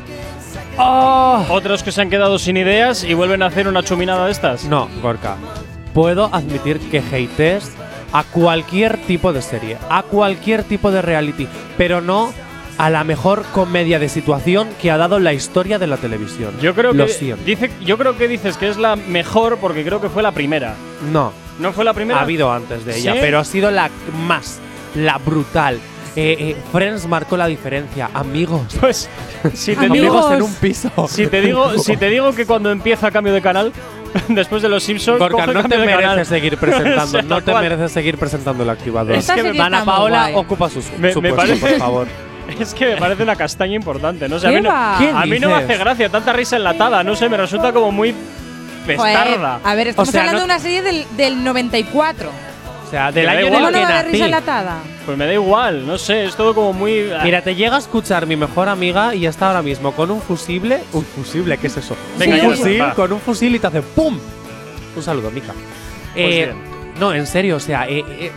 Oh. 0.77 1.45
Otros 1.49 1.83
que 1.83 1.91
se 1.91 2.01
han 2.01 2.09
quedado 2.09 2.37
sin 2.39 2.57
ideas 2.57 3.03
y 3.03 3.13
vuelven 3.13 3.41
a 3.43 3.47
hacer 3.47 3.67
una 3.67 3.83
chuminada 3.83 4.25
de 4.25 4.31
estas. 4.31 4.65
No, 4.65 4.89
Gorka. 5.01 5.37
Puedo 5.93 6.29
admitir 6.33 6.79
que 6.91 6.99
hatees 6.99 7.71
a 8.11 8.23
cualquier 8.23 8.97
tipo 8.97 9.31
de 9.33 9.41
serie, 9.41 9.77
a 9.89 10.03
cualquier 10.03 10.63
tipo 10.63 10.91
de 10.91 11.01
reality, 11.01 11.47
pero 11.77 12.01
no 12.01 12.33
a 12.77 12.89
la 12.89 13.05
mejor 13.05 13.43
comedia 13.53 13.99
de 13.99 14.09
situación 14.09 14.67
que 14.81 14.91
ha 14.91 14.97
dado 14.97 15.19
la 15.19 15.31
historia 15.33 15.79
de 15.79 15.87
la 15.87 15.95
televisión. 15.95 16.53
Yo 16.61 16.75
creo 16.75 16.91
Lo 16.93 17.05
que 17.05 17.11
siento. 17.13 17.43
dice, 17.45 17.71
yo 17.85 17.97
creo 17.97 18.17
que 18.17 18.27
dices 18.27 18.57
que 18.57 18.67
es 18.67 18.75
la 18.77 18.97
mejor 18.97 19.57
porque 19.59 19.85
creo 19.85 20.01
que 20.01 20.09
fue 20.09 20.21
la 20.21 20.33
primera. 20.33 20.75
No. 21.11 21.31
¿No 21.59 21.71
fue 21.71 21.85
la 21.85 21.93
primera? 21.93 22.19
Ha 22.19 22.23
habido 22.23 22.51
antes 22.51 22.83
de 22.83 22.97
ella, 22.97 23.13
¿Sí? 23.13 23.19
pero 23.21 23.39
ha 23.39 23.45
sido 23.45 23.71
la 23.71 23.89
más, 24.27 24.59
la 24.93 25.17
brutal, 25.19 25.79
Eh, 26.15 26.37
eh, 26.39 26.55
Friends 26.71 27.07
marcó 27.07 27.35
la 27.37 27.47
diferencia. 27.47 28.09
Amigos. 28.13 28.61
Pues 28.79 29.09
si 29.53 29.75
te 29.75 29.85
Amigos 29.87 30.23
digo 30.29 30.33
en 30.33 30.41
un 30.43 30.53
piso. 30.55 30.89
Si 31.09 31.27
te 31.27 31.41
digo, 31.41 31.77
si 31.79 31.97
te 31.97 32.09
digo 32.09 32.33
que 32.33 32.45
cuando 32.45 32.71
empieza 32.71 33.11
cambio 33.11 33.33
de 33.33 33.41
canal, 33.41 33.71
después 34.29 34.61
de 34.61 34.69
los 34.69 34.83
Simpsons, 34.83 35.19
Gorka, 35.19 35.45
no 35.47 35.63
te 35.63 35.77
mereces 35.77 36.01
canal. 36.09 36.25
seguir 36.25 36.57
presentando. 36.57 37.21
no 37.23 37.41
te 37.43 37.53
mereces 37.53 37.91
seguir 37.91 38.17
presentando 38.17 38.63
el 38.63 38.69
activador. 38.69 39.13
Es 39.15 39.29
que 39.29 39.43
me- 39.43 39.59
Ana 39.61 39.83
Paola 39.83 40.21
guay. 40.31 40.35
ocupa 40.35 40.69
su, 40.69 40.81
Me- 40.99 41.11
su 41.13 41.21
me 41.21 41.33
puesto, 41.33 41.47
parece- 41.53 41.69
por 41.69 41.79
favor. 41.79 42.07
Es 42.59 42.73
que 42.75 42.85
me 42.85 42.97
parece 42.97 43.23
una 43.23 43.35
castaña 43.35 43.73
importante, 43.75 44.29
¿no? 44.29 44.35
O 44.35 44.39
sea, 44.39 44.51
a 44.51 44.53
¿Qué 44.53 44.61
mí, 44.61 44.63
no, 44.67 44.71
a 45.19 45.25
mí 45.25 45.39
no 45.39 45.49
me 45.49 45.55
hace 45.55 45.77
gracia 45.77 46.09
tanta 46.09 46.31
risa 46.31 46.55
enlatada, 46.57 47.03
no 47.03 47.15
sé, 47.15 47.27
me 47.27 47.37
resulta 47.37 47.73
como 47.73 47.91
muy 47.91 48.13
Joder, 48.95 49.39
a 49.63 49.73
ver, 49.75 49.87
estamos 49.87 50.09
O 50.09 50.11
sea, 50.11 50.21
hablando 50.21 50.41
no- 50.41 50.47
de 50.47 50.53
una 50.53 50.59
serie 50.59 50.83
del, 50.83 51.05
del 51.17 51.43
94. 51.43 52.29
O 52.95 52.97
sea, 52.97 53.11
del 53.11 53.25
Me 53.27 53.33
da 53.33 53.39
año 53.39 53.47
en 53.47 53.47
el 53.47 53.59
¿Cómo 53.59 53.71
no 53.71 53.77
que 53.77 53.83
haber 53.83 54.05
risa 54.05 54.11
nací. 54.11 54.21
enlatada? 54.23 54.77
Pues 55.05 55.17
me 55.17 55.25
da 55.25 55.33
igual, 55.33 55.85
no 55.85 55.97
sé, 55.97 56.23
es 56.23 56.35
todo 56.37 56.55
como 56.55 56.71
muy. 56.71 57.11
Mira, 57.23 57.41
te 57.41 57.53
llega 57.53 57.75
a 57.75 57.79
escuchar 57.79 58.25
mi 58.25 58.37
mejor 58.37 58.69
amiga 58.69 59.13
y 59.13 59.25
está 59.25 59.47
ahora 59.47 59.61
mismo 59.61 59.91
con 59.91 60.11
un 60.11 60.21
fusible. 60.21 60.79
¿Un 60.93 61.03
fusible? 61.03 61.57
¿Qué 61.57 61.67
es 61.67 61.75
eso? 61.75 61.97
Venga, 62.17 62.37
un 62.47 62.55
fusil, 62.55 62.81
va. 62.81 62.93
con 62.93 63.11
un 63.11 63.19
fusil 63.19 63.53
y 63.53 63.59
te 63.59 63.67
hace 63.67 63.81
¡pum! 63.81 64.17
Un 64.95 65.03
saludo, 65.03 65.29
Mica. 65.29 65.53
Eh, 66.15 66.45
bien. 66.45 66.55
no, 66.97 67.13
en 67.13 67.27
serio, 67.27 67.57
o 67.57 67.59
sea, 67.59 67.85
eh, 67.85 68.01
eh, 68.07 68.31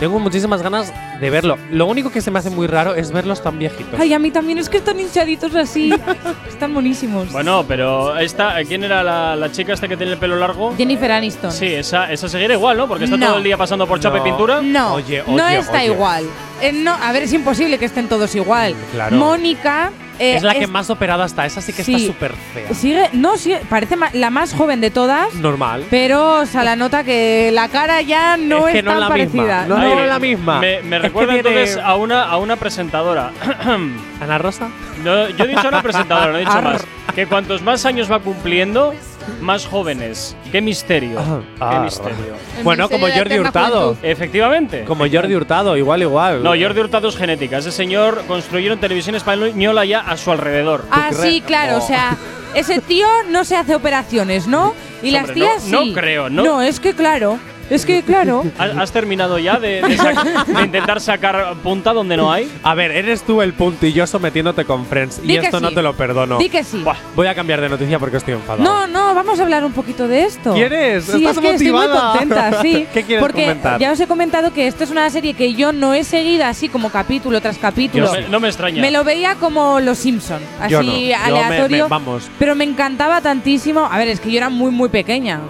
tengo 0.00 0.18
muchísimas 0.18 0.60
ganas 0.60 0.92
de 1.20 1.30
verlo. 1.30 1.58
Lo 1.70 1.86
único 1.86 2.10
que 2.10 2.20
se 2.20 2.30
me 2.30 2.38
hace 2.38 2.50
muy 2.50 2.66
raro 2.66 2.94
es 2.94 3.12
verlos 3.12 3.42
tan 3.42 3.58
viejitos. 3.58 3.98
Ay, 4.00 4.12
a 4.14 4.18
mí 4.18 4.30
también 4.30 4.58
es 4.58 4.68
que 4.68 4.78
están 4.78 4.98
hinchaditos 4.98 5.54
así. 5.54 5.92
están 6.48 6.72
buenísimos. 6.72 7.30
Bueno, 7.30 7.64
pero 7.68 8.16
esta, 8.18 8.56
¿quién 8.66 8.84
era 8.84 9.02
la, 9.02 9.36
la 9.36 9.52
chica 9.52 9.72
esta 9.72 9.86
que 9.86 9.96
tiene 9.96 10.12
el 10.12 10.18
pelo 10.18 10.36
largo? 10.36 10.74
Jennifer 10.76 11.12
Aniston. 11.12 11.52
Sí, 11.52 11.66
esa, 11.66 12.10
esa 12.10 12.28
seguirá 12.28 12.54
igual, 12.54 12.76
¿no? 12.76 12.88
Porque 12.88 13.04
está 13.04 13.16
No. 13.16 13.26
todo 13.26 13.36
el 13.38 13.44
día 13.44 13.56
pasando 13.56 13.86
por 13.86 14.00
chapa 14.00 14.18
y 14.18 14.22
pintura. 14.22 14.60
No, 14.62 14.94
Oye, 14.94 15.22
no 15.26 15.48
está 15.48 15.78
oye. 15.78 15.86
igual. 15.86 16.24
Eh, 16.62 16.72
no, 16.72 16.92
a 16.94 17.12
ver, 17.12 17.24
es 17.24 17.32
imposible 17.32 17.78
que 17.78 17.84
estén 17.84 18.08
todos 18.08 18.34
igual. 18.34 18.74
Claro. 18.92 19.16
Mónica 19.16 19.90
eh, 20.20 20.36
es 20.36 20.42
la 20.42 20.54
que 20.54 20.66
más 20.66 20.90
operada 20.90 21.24
está. 21.26 21.46
Esa 21.46 21.60
sí 21.60 21.72
que 21.72 21.82
sí. 21.82 21.94
está 21.94 22.06
súper 22.12 22.32
fea. 22.54 22.74
sigue, 22.74 23.08
no, 23.12 23.36
sigue, 23.36 23.60
parece 23.68 23.96
la 24.12 24.30
más 24.30 24.52
joven 24.54 24.80
de 24.80 24.90
todas, 24.90 25.34
Normal. 25.34 25.84
pero 25.90 26.46
se 26.46 26.62
la 26.62 26.76
nota 26.76 27.02
que 27.04 27.50
la 27.52 27.68
cara 27.68 28.00
ya 28.02 28.36
no 28.36 28.68
Es 28.68 28.74
es, 28.76 28.80
que 28.80 28.82
no 28.82 28.90
tan 28.92 29.02
es 29.02 29.08
la 29.08 29.14
misma. 29.16 29.42
parecida. 29.42 29.66
No, 29.66 29.76
Ay, 29.76 29.94
no 29.94 30.00
es 30.02 30.08
la 30.08 30.18
misma. 30.18 30.60
Me, 30.60 30.98
recuerda 30.98 31.32
tiene- 31.34 31.48
entonces 31.50 31.76
a 31.82 31.96
una, 31.96 32.22
a 32.24 32.36
una 32.38 32.56
presentadora. 32.56 33.32
¿Ana 34.20 34.38
Rosa? 34.38 34.68
No, 35.02 35.28
yo 35.30 35.44
he 35.44 35.48
dicho 35.48 35.66
una 35.68 35.82
presentadora, 35.82 36.30
no 36.32 36.36
he 36.36 36.40
dicho 36.40 36.52
Arr. 36.52 36.64
más. 36.64 36.84
Que 37.14 37.26
cuantos 37.26 37.62
más 37.62 37.84
años 37.86 38.10
va 38.10 38.20
cumpliendo, 38.20 38.94
más 39.40 39.66
jóvenes. 39.66 40.36
¡Qué 40.52 40.60
misterio! 40.60 41.18
¡Qué 41.18 41.44
Ah, 41.60 41.80
misterio! 41.84 42.34
El 42.58 42.64
Bueno, 42.64 42.84
misterio 42.84 43.06
como 43.06 43.18
Jordi 43.18 43.38
Hurtado. 43.38 43.80
juventud. 43.94 44.04
Efectivamente. 44.08 44.84
Como 44.84 45.04
Jordi 45.10 45.34
Hurtado, 45.34 45.76
igual, 45.76 46.02
igual. 46.02 46.42
No, 46.42 46.50
Jordi 46.50 46.80
Hurtado 46.80 47.08
es 47.08 47.16
genética. 47.16 47.58
Ese 47.58 47.72
señor 47.72 48.22
construyeron 48.26 48.78
televisión 48.80 49.14
española 49.14 49.84
ya 49.84 50.00
a 50.00 50.16
su 50.16 50.30
alrededor. 50.30 50.84
Ah, 50.90 51.10
sí, 51.12 51.42
claro, 51.46 51.76
Oh. 51.76 51.84
o 51.84 51.86
sea, 51.86 52.16
ese 52.54 52.80
tío 52.80 53.06
no 53.28 53.44
se 53.44 53.56
hace 53.56 53.74
operaciones, 53.74 54.46
¿no? 54.46 54.74
Y 55.02 55.10
las 55.12 55.22
Hombre, 55.28 55.34
tías 55.34 55.64
no- 55.66 55.82
sí. 55.82 55.88
no 55.90 55.94
creo, 55.94 56.28
¿no? 56.30 56.42
No, 56.44 56.62
es 56.62 56.80
que 56.80 56.94
claro, 56.94 57.38
es 57.70 57.86
que 57.86 58.02
claro. 58.02 58.44
¿Has 58.58 58.76
has 58.76 58.92
terminado 58.92 59.38
ya 59.38 59.58
de, 59.58 59.80
de 59.82 59.96
sac- 59.98 60.44
de 60.46 60.62
intentar 60.62 61.00
sacar 61.00 61.54
punta 61.62 61.92
donde 61.92 62.16
no 62.16 62.30
hay? 62.32 62.50
A 62.62 62.74
ver, 62.74 62.90
eres 62.90 63.22
tú 63.22 63.40
el 63.42 63.52
puntilloso 63.54 64.18
metiéndote 64.20 64.64
con 64.64 64.84
Friends. 64.86 65.22
Di 65.22 65.34
y 65.34 65.36
esto 65.36 65.60
no 65.60 65.70
te 65.70 65.82
lo 65.82 65.94
perdono. 65.94 66.38
Di 66.38 66.48
que 66.48 66.64
sí. 66.64 66.78
Buah. 66.82 66.96
Voy 67.16 67.26
a 67.26 67.34
cambiar 67.34 67.60
de 67.60 67.68
noticia 67.68 67.98
porque 67.98 68.16
estoy 68.18 68.34
enfadado. 68.34 68.62
No, 68.64 68.86
no, 68.86 69.14
vamos 69.14 69.38
a 69.38 69.42
hablar 69.42 69.64
un 69.64 69.72
poquito 69.72 70.08
de 70.08 70.24
esto. 70.24 70.52
¿Quieres? 70.54 71.04
Sí, 71.04 71.18
¿Estás 71.24 71.36
es 71.36 71.42
que 71.42 71.50
estoy 71.50 71.72
muy 71.72 71.86
contenta, 71.88 72.62
sí. 72.62 72.86
¿Qué 72.92 73.02
quieres 73.04 73.22
porque 73.22 73.42
comentar? 73.42 73.80
ya 73.80 73.92
os 73.92 74.00
he 74.00 74.06
comentado 74.06 74.52
que 74.52 74.66
esto 74.66 74.84
es 74.84 74.90
una 74.90 75.08
serie 75.10 75.34
que 75.34 75.54
yo 75.54 75.72
no 75.72 75.94
he 75.94 76.04
seguido 76.04 76.44
así 76.46 76.68
como 76.68 76.90
capítulo 76.90 77.40
tras 77.40 77.58
capítulo. 77.58 78.06
No 78.06 78.12
me, 78.12 78.28
no 78.28 78.40
me 78.40 78.48
extraña. 78.48 78.80
Me 78.80 78.90
lo 78.90 79.04
veía 79.04 79.36
como 79.36 79.80
Los 79.80 79.98
Simpson, 79.98 80.40
así 80.60 80.72
Yo 80.72 80.82
no. 80.82 80.92
Yo 80.92 80.98
me- 80.98 81.14
aleatorio. 81.14 81.84
me- 81.84 81.88
vamos. 81.90 82.28
Pero 82.38 82.54
me 82.54 82.64
encantaba 82.64 83.20
tantísimo. 83.20 83.88
A 83.90 83.98
ver, 83.98 84.08
es 84.08 84.20
que 84.20 84.30
yo 84.30 84.38
era 84.38 84.48
muy, 84.48 84.70
muy 84.70 84.88
pequeña. 84.88 85.40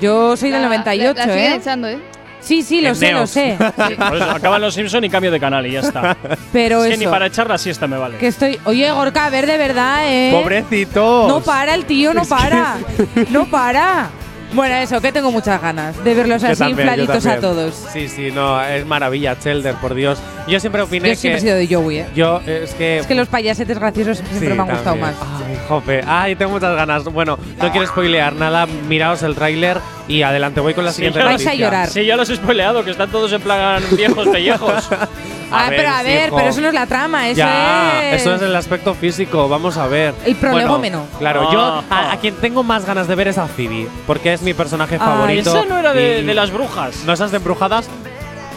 Yo 0.00 0.36
soy 0.36 0.50
del 0.50 0.62
La- 0.62 0.68
98, 0.68 1.14
la, 1.18 1.26
la 1.26 1.32
siguen 1.32 1.52
¿eh? 1.52 1.56
echando, 1.56 1.88
¿eh? 1.88 1.98
Sí, 2.40 2.62
sí, 2.62 2.80
lo 2.80 2.88
En 2.88 2.96
sé, 2.96 3.12
lo 3.12 3.26
sé. 3.26 3.56
Por 3.98 4.16
eso, 4.16 4.30
acaban 4.30 4.62
los 4.62 4.72
Simpson 4.72 5.04
y 5.04 5.10
cambio 5.10 5.30
de 5.30 5.38
canal 5.38 5.66
y 5.66 5.72
ya 5.72 5.80
está. 5.80 6.16
Pero 6.52 6.78
es 6.82 6.88
que 6.88 6.94
eso. 6.94 7.04
ni 7.04 7.10
para 7.10 7.26
echar 7.26 7.46
la 7.48 7.58
siesta 7.58 7.86
me 7.86 7.98
vale. 7.98 8.16
Que 8.16 8.28
estoy. 8.28 8.58
Oye, 8.64 8.90
Gorka, 8.90 9.26
a 9.26 9.30
ver, 9.30 9.46
de 9.46 9.58
verdad, 9.58 9.98
¿eh? 10.06 10.30
¡Pobrecito! 10.32 11.26
No 11.28 11.40
para 11.42 11.74
el 11.74 11.84
tío, 11.84 12.14
no 12.14 12.24
para. 12.24 12.78
No 13.30 13.44
para. 13.44 14.08
Bueno, 14.52 14.74
eso, 14.76 15.00
que 15.00 15.12
tengo 15.12 15.30
muchas 15.30 15.60
ganas 15.62 16.02
de 16.02 16.12
verlos 16.14 16.42
Yo 16.42 16.48
así 16.48 16.58
también, 16.58 16.80
infladitos 16.80 17.24
a 17.26 17.38
todos. 17.38 17.74
Sí, 17.92 18.08
sí, 18.08 18.30
no, 18.32 18.60
es 18.62 18.84
maravilla, 18.84 19.38
Chelder, 19.38 19.74
por 19.76 19.94
Dios. 19.94 20.18
Yo 20.48 20.58
siempre 20.58 20.82
opiné 20.82 21.10
Yo 21.10 21.14
siempre 21.14 21.38
he 21.38 21.40
que. 21.40 21.66
sido 21.68 21.78
de 21.80 21.84
Joey, 21.84 21.98
¿eh? 21.98 22.06
Yo, 22.16 22.40
es 22.46 22.74
que. 22.74 22.98
Es 22.98 23.06
que 23.06 23.14
los 23.14 23.28
payasetes 23.28 23.78
graciosos 23.78 24.18
siempre 24.18 24.48
Sí, 24.48 24.54
me 24.54 24.60
han 24.62 24.68
gustado 24.68 24.96
también. 24.96 25.12
más. 25.20 25.42
Ay, 25.46 25.58
jope. 25.68 26.00
Ay, 26.06 26.34
tengo 26.34 26.50
muchas 26.52 26.74
ganas. 26.74 27.04
Bueno, 27.04 27.38
no 27.60 27.70
quiero 27.70 27.86
spoilear 27.86 28.32
nada. 28.34 28.66
Miraos 28.88 29.22
el 29.22 29.34
tráiler 29.36 29.78
y 30.10 30.22
adelante 30.22 30.60
voy 30.60 30.74
con 30.74 30.84
la 30.84 30.92
siguiente 30.92 31.18
ya- 31.18 31.24
Vais 31.24 31.40
a 31.40 31.44
noticia. 31.44 31.54
llorar. 31.66 31.88
Sí, 31.88 32.04
ya 32.04 32.16
los 32.16 32.28
he 32.30 32.36
spoileado, 32.36 32.84
que 32.84 32.90
están 32.90 33.10
todos 33.10 33.32
en 33.32 33.40
plan 33.40 33.82
viejos 33.96 34.28
pellejos. 34.28 34.88
ah, 35.52 35.66
pero 35.68 35.88
a 35.90 36.02
ver, 36.02 36.26
hijo. 36.28 36.36
pero 36.36 36.48
eso 36.50 36.60
no 36.60 36.68
es 36.68 36.74
la 36.74 36.86
trama, 36.86 37.28
eso 37.28 37.38
ya, 37.38 38.10
es. 38.12 38.20
eso 38.22 38.34
es 38.34 38.42
el 38.42 38.54
aspecto 38.56 38.94
físico, 38.94 39.48
vamos 39.48 39.76
a 39.76 39.86
ver. 39.86 40.14
El 40.26 40.36
prolegómeno. 40.36 40.98
Bueno, 40.98 41.18
claro, 41.18 41.46
Ah, 41.48 41.52
yo 41.52 41.60
ah. 41.60 41.84
a, 41.90 42.12
a 42.12 42.16
quien 42.18 42.34
tengo 42.36 42.62
más 42.62 42.84
ganas 42.84 43.06
de 43.08 43.14
ver 43.14 43.28
es 43.28 43.38
a 43.38 43.46
Phoebe, 43.46 43.88
porque 44.06 44.32
es 44.32 44.42
mi 44.42 44.52
personaje 44.54 44.96
Ah, 45.00 45.04
favorito. 45.04 45.50
Esa 45.50 45.64
no 45.64 45.78
era 45.78 45.92
de, 45.92 46.20
y- 46.20 46.24
de 46.24 46.34
las 46.34 46.50
brujas. 46.50 47.04
¿No 47.06 47.12
esas 47.12 47.30
de 47.30 47.36
embrujadas? 47.38 47.88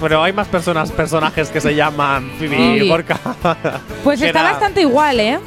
Pero 0.02 0.22
hay 0.22 0.34
más 0.34 0.48
personas, 0.48 0.92
personajes 0.92 1.50
que 1.50 1.62
se 1.62 1.76
llaman 1.76 2.30
Phoebe. 2.38 2.88
Gorka. 2.90 3.20
Pues 4.04 4.22
está 4.24 4.40
era- 4.42 4.52
bastante 4.52 4.82
igual, 4.82 5.20
¿eh? 5.20 5.40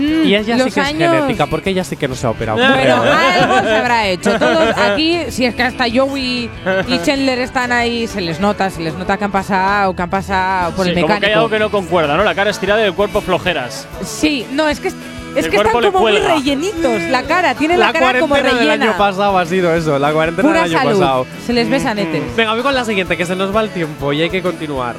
Mm, 0.00 0.26
Y 0.26 0.34
ella 0.34 0.56
sí 0.58 0.62
que 0.64 0.68
es 0.68 0.78
años- 0.78 1.12
genética, 1.12 1.46
porque 1.46 1.70
ella 1.70 1.84
sí 1.84 1.96
que 1.96 2.08
no 2.08 2.14
se 2.14 2.26
ha 2.26 2.30
operado. 2.30 2.58
Bueno, 2.58 3.04
¿eh? 3.04 3.10
Algo 3.42 3.60
se 3.60 3.76
habrá 3.76 4.06
hecho. 4.08 4.38
Todos 4.38 4.76
aquí, 4.76 5.18
si 5.28 5.44
es 5.44 5.54
que 5.54 5.62
hasta 5.62 5.84
Joey 5.92 6.48
y 6.88 6.98
Chandler 7.02 7.38
están 7.40 7.72
ahí, 7.72 8.06
se 8.06 8.20
les 8.20 8.40
nota, 8.40 8.70
se 8.70 8.80
les 8.80 8.94
nota 8.94 9.16
que 9.16 9.24
han 9.24 9.32
pasado, 9.32 9.94
que 9.94 10.02
han 10.02 10.10
pasado 10.10 10.72
por 10.72 10.84
Sí, 10.86 10.90
el 10.92 10.96
como 10.96 11.06
que 11.08 11.12
hay 11.12 11.20
mecánico. 11.20 11.38
algo 11.40 11.50
que 11.50 11.58
no 11.58 11.70
concuerda, 11.70 12.16
¿no? 12.16 12.24
La 12.24 12.34
cara 12.34 12.50
estirada 12.50 12.80
y 12.82 12.84
el 12.86 12.94
cuerpo 12.94 13.20
flojeras. 13.20 13.86
Sí, 14.04 14.46
no, 14.52 14.68
es 14.68 14.80
que 14.80 14.88
es 14.88 14.94
El 15.36 15.48
que 15.48 15.56
están 15.58 15.72
como 15.82 16.00
muy 16.00 16.18
rellenitos. 16.18 17.00
La 17.10 17.22
cara, 17.22 17.54
tiene 17.54 17.76
la, 17.76 17.86
La 17.86 17.92
cara 17.92 18.18
como 18.20 18.30
cuarentena 18.34 18.58
del 18.58 18.68
rellena. 18.68 18.90
año 18.90 18.98
pasado 18.98 19.38
ha 19.38 19.46
sido 19.46 19.72
eso, 19.74 19.96
la 19.98 20.12
cuarentena 20.12 20.48
Pura 20.48 20.62
del 20.64 20.74
año 20.74 20.82
salud. 20.82 21.00
pasado. 21.00 21.26
Se 21.46 21.52
les 21.52 21.70
ve 21.70 21.78
sanetes. 21.78 22.22
Venga, 22.36 22.52
voy 22.54 22.62
con 22.62 22.74
la 22.74 22.84
siguiente, 22.84 23.16
que 23.16 23.24
se 23.26 23.36
nos 23.36 23.54
va 23.54 23.60
el 23.60 23.70
tiempo 23.70 24.12
y 24.12 24.22
hay 24.22 24.30
que 24.30 24.42
continuar. 24.42 24.96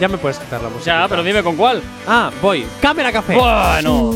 Ya 0.00 0.08
me 0.08 0.18
puedes 0.18 0.38
quitar 0.38 0.62
la 0.62 0.68
música. 0.68 1.00
Ya, 1.00 1.08
pero 1.08 1.22
dime 1.22 1.42
con 1.42 1.56
cuál. 1.56 1.82
Ah, 2.06 2.30
voy. 2.42 2.66
Cámara 2.80 3.12
café. 3.12 3.34
Bueno. 3.34 4.12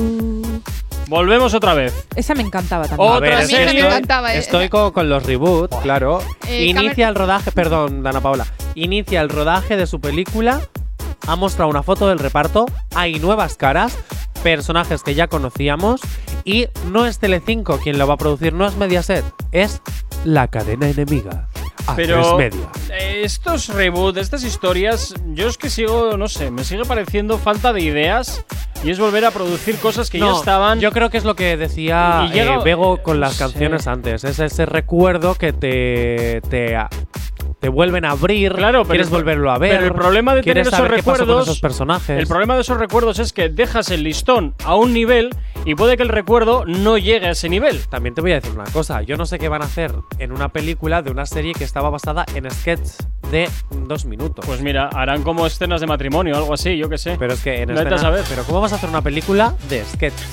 Volvemos 1.08 1.54
otra 1.54 1.74
vez. 1.74 2.06
Esa 2.14 2.34
me 2.34 2.42
encantaba 2.42 2.86
también. 2.86 3.10
Otra 3.10 3.16
A 3.16 3.20
ver, 3.20 3.32
es 3.40 3.48
que 3.48 3.56
me 3.56 3.64
estoy, 3.64 3.78
encantaba, 3.80 4.32
eh. 4.32 4.38
estoy 4.38 4.68
con, 4.68 4.92
con 4.92 5.08
los 5.08 5.24
reboots, 5.24 5.76
claro. 5.78 6.22
Eh, 6.46 6.66
Inicia 6.66 7.08
el 7.08 7.16
rodaje, 7.16 7.50
perdón, 7.50 8.04
Dana 8.04 8.20
Paola. 8.20 8.46
Inicia 8.76 9.20
el 9.20 9.28
rodaje 9.28 9.76
de 9.76 9.88
su 9.88 10.00
película. 10.00 10.60
Ha 11.26 11.34
mostrado 11.34 11.68
una 11.68 11.82
foto 11.82 12.08
del 12.08 12.20
reparto. 12.20 12.66
Hay 12.94 13.18
nuevas 13.18 13.56
caras, 13.56 13.98
personajes 14.44 15.02
que 15.02 15.14
ya 15.14 15.26
conocíamos. 15.26 16.00
Y 16.44 16.68
no 16.86 17.06
es 17.06 17.18
Telecinco 17.18 17.78
quien 17.78 17.98
lo 17.98 18.06
va 18.06 18.14
a 18.14 18.16
producir, 18.16 18.52
no 18.52 18.66
es 18.66 18.76
Mediaset, 18.76 19.24
es 19.50 19.82
la 20.24 20.46
cadena 20.46 20.88
enemiga. 20.88 21.49
A 21.86 21.96
Pero 21.96 22.36
tres 22.36 22.54
media. 22.54 22.70
estos 23.22 23.68
reboots, 23.68 24.18
estas 24.18 24.44
historias, 24.44 25.14
yo 25.34 25.48
es 25.48 25.56
que 25.58 25.70
sigo, 25.70 26.16
no 26.16 26.28
sé, 26.28 26.50
me 26.50 26.64
sigue 26.64 26.84
pareciendo 26.84 27.38
falta 27.38 27.72
de 27.72 27.80
ideas 27.82 28.44
y 28.84 28.90
es 28.90 28.98
volver 28.98 29.24
a 29.24 29.30
producir 29.30 29.76
cosas 29.78 30.08
que 30.10 30.18
ya 30.18 30.26
No, 30.26 30.38
estaban. 30.38 30.80
Yo 30.80 30.92
creo 30.92 31.10
que 31.10 31.18
es 31.18 31.24
lo 31.24 31.34
que 31.36 31.56
decía 31.56 32.26
Y 32.28 32.32
llega- 32.32 32.56
eh, 32.56 32.60
Bego 32.64 33.02
con 33.02 33.20
las 33.20 33.34
sí. 33.34 33.38
canciones 33.40 33.86
antes. 33.86 34.24
Es 34.24 34.38
ese 34.38 34.66
recuerdo 34.66 35.34
que 35.34 35.52
te, 35.52 36.40
te, 36.48 36.76
te 37.60 37.68
vuelven 37.68 38.04
a 38.04 38.12
abrir. 38.12 38.52
Claro, 38.54 38.80
pero 38.82 38.90
quieres 38.90 39.08
el- 39.08 39.12
volverlo 39.12 39.50
a 39.50 39.58
ver. 39.58 39.76
pero 39.76 39.86
el 39.86 39.92
problema 39.94 40.34
de 40.34 40.42
tener 40.42 40.66
esos 40.66 40.88
recuerdos- 40.88 41.42
esos 41.44 41.60
personajes. 41.60 42.18
El 42.18 42.26
problema 42.26 42.54
de 42.54 42.62
esos 42.62 42.78
recuerdos 42.78 43.18
es 43.18 43.32
que 43.32 43.48
dejas 43.48 43.90
el 43.90 44.02
listón 44.04 44.54
a 44.64 44.74
un 44.76 44.92
nivel 44.92 45.30
y 45.64 45.74
puede 45.74 45.96
que 45.96 46.02
el 46.02 46.08
recuerdo 46.08 46.64
no 46.66 46.96
llegue 46.98 47.26
a 47.26 47.30
ese 47.30 47.48
nivel. 47.48 47.80
También 47.88 48.14
te 48.14 48.20
voy 48.20 48.32
a 48.32 48.36
decir 48.36 48.52
una 48.52 48.64
cosa. 48.70 49.02
Yo 49.02 49.16
no 49.16 49.26
sé 49.26 49.38
qué 49.38 49.48
van 49.48 49.62
a 49.62 49.66
hacer 49.66 49.92
en 50.18 50.32
una 50.32 50.48
película 50.48 51.02
de 51.02 51.10
una 51.10 51.26
serie 51.26 51.52
que 51.54 51.64
estaba 51.64 51.90
basada 51.90 52.24
en 52.34 52.50
sketches 52.50 52.96
de 53.30 53.48
dos 53.86 54.04
minutos. 54.04 54.44
Pues 54.46 54.62
mira, 54.62 54.88
harán 54.94 55.22
como 55.22 55.46
escenas 55.46 55.80
de 55.80 55.86
matrimonio 55.86 56.34
o 56.34 56.38
algo 56.38 56.54
así, 56.54 56.76
yo 56.76 56.88
qué 56.88 56.98
sé. 56.98 57.16
pero 57.18 57.34
es 57.34 57.40
que 57.42 57.62
en 57.62 57.68
Vete 57.68 57.80
a 57.80 57.82
escena- 57.82 57.98
saber. 57.98 58.24
Pero 58.28 58.44
¿cómo 58.44 58.60
vas 58.60 58.72
a 58.72 58.76
hacer 58.76 58.88
una 58.88 59.02
película 59.02 59.54
de 59.68 59.84
sketches? 59.84 60.26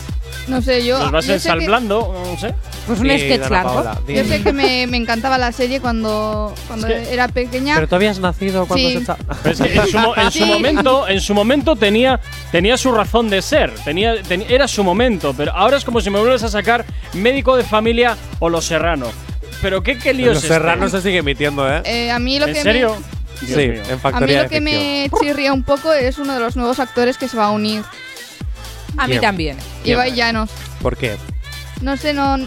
No 0.47 0.61
sé, 0.61 0.85
yo. 0.85 0.97
Los 0.99 1.11
vas 1.11 1.25
yo 1.25 1.33
sé 1.33 1.39
que- 1.47 1.53
ensalblando, 1.53 2.13
no 2.25 2.39
sé. 2.39 2.53
Pues 2.85 2.99
un 2.99 3.09
Sí, 3.09 3.19
sketch 3.19 3.49
largo. 3.49 3.83
Yo 4.07 4.23
sé 4.23 4.41
que 4.43 4.53
me, 4.53 4.87
me 4.87 4.95
encantaba 4.97 5.37
la 5.37 5.51
serie 5.51 5.81
cuando, 5.81 6.53
cuando 6.67 6.87
Es 6.87 7.07
que- 7.07 7.13
era 7.13 7.27
pequeña. 7.27 7.75
Pero 7.75 7.87
tú 7.87 7.95
habías 7.95 8.19
nacido 8.19 8.65
cuando 8.65 8.87
Sí. 8.87 8.93
se 8.95 8.99
echa- 9.03 9.17
Pero 9.43 9.53
es 9.53 9.61
que 9.61 9.75
en 9.77 9.87
su, 9.87 9.97
en 10.15 10.31
su 10.31 10.37
Sí. 10.43 10.45
momento, 10.45 11.07
en 11.07 11.19
su 11.21 11.33
momento 11.33 11.75
tenía, 11.75 12.19
tenía 12.51 12.77
su 12.77 12.91
razón 12.93 13.29
de 13.29 13.41
ser, 13.41 13.71
tenía, 13.83 14.21
ten- 14.23 14.45
era 14.47 14.67
su 14.69 14.83
momento, 14.83 15.33
pero 15.35 15.51
ahora 15.53 15.77
es 15.77 15.83
como 15.83 15.99
si 15.99 16.09
me 16.09 16.19
vuelves 16.19 16.43
a 16.43 16.49
sacar 16.49 16.85
médico 17.13 17.57
de 17.57 17.63
familia 17.63 18.15
o 18.39 18.49
Los 18.49 18.65
Serrano. 18.65 19.07
Pero 19.61 19.83
qué, 19.83 19.97
qué 19.97 20.13
lío 20.13 20.27
Los 20.27 20.37
es 20.37 20.43
este? 20.43 20.53
Serranos 20.55 20.91
se 20.91 21.01
sigue 21.01 21.17
emitiendo, 21.17 21.67
¿eh? 21.69 21.81
Eh, 21.83 22.11
a 22.11 22.19
mí 22.19 22.39
lo 22.39 22.47
¿En 22.47 22.53
que 22.53 22.61
serio? 22.61 22.95
Me, 23.41 23.47
sí, 23.47 23.53
en 23.61 23.79
A 23.81 23.95
mí 23.95 23.99
Factoría 24.01 24.43
lo 24.43 24.49
que 24.49 24.61
me 24.61 25.09
chirría 25.19 25.51
un 25.51 25.63
poco 25.63 25.91
es 25.93 26.17
uno 26.19 26.33
de 26.35 26.39
los 26.39 26.55
nuevos 26.55 26.79
actores 26.79 27.17
que 27.17 27.27
se 27.27 27.35
va 27.37 27.45
a 27.47 27.51
unir. 27.51 27.83
A 28.97 29.03
mí 29.05 29.11
¿Quién? 29.11 29.21
también. 29.21 29.57
Ibai 29.83 30.13
Llanos. 30.13 30.49
¿Por 30.81 30.95
qué? 30.97 31.15
No 31.81 31.97
sé, 31.97 32.13
no. 32.13 32.37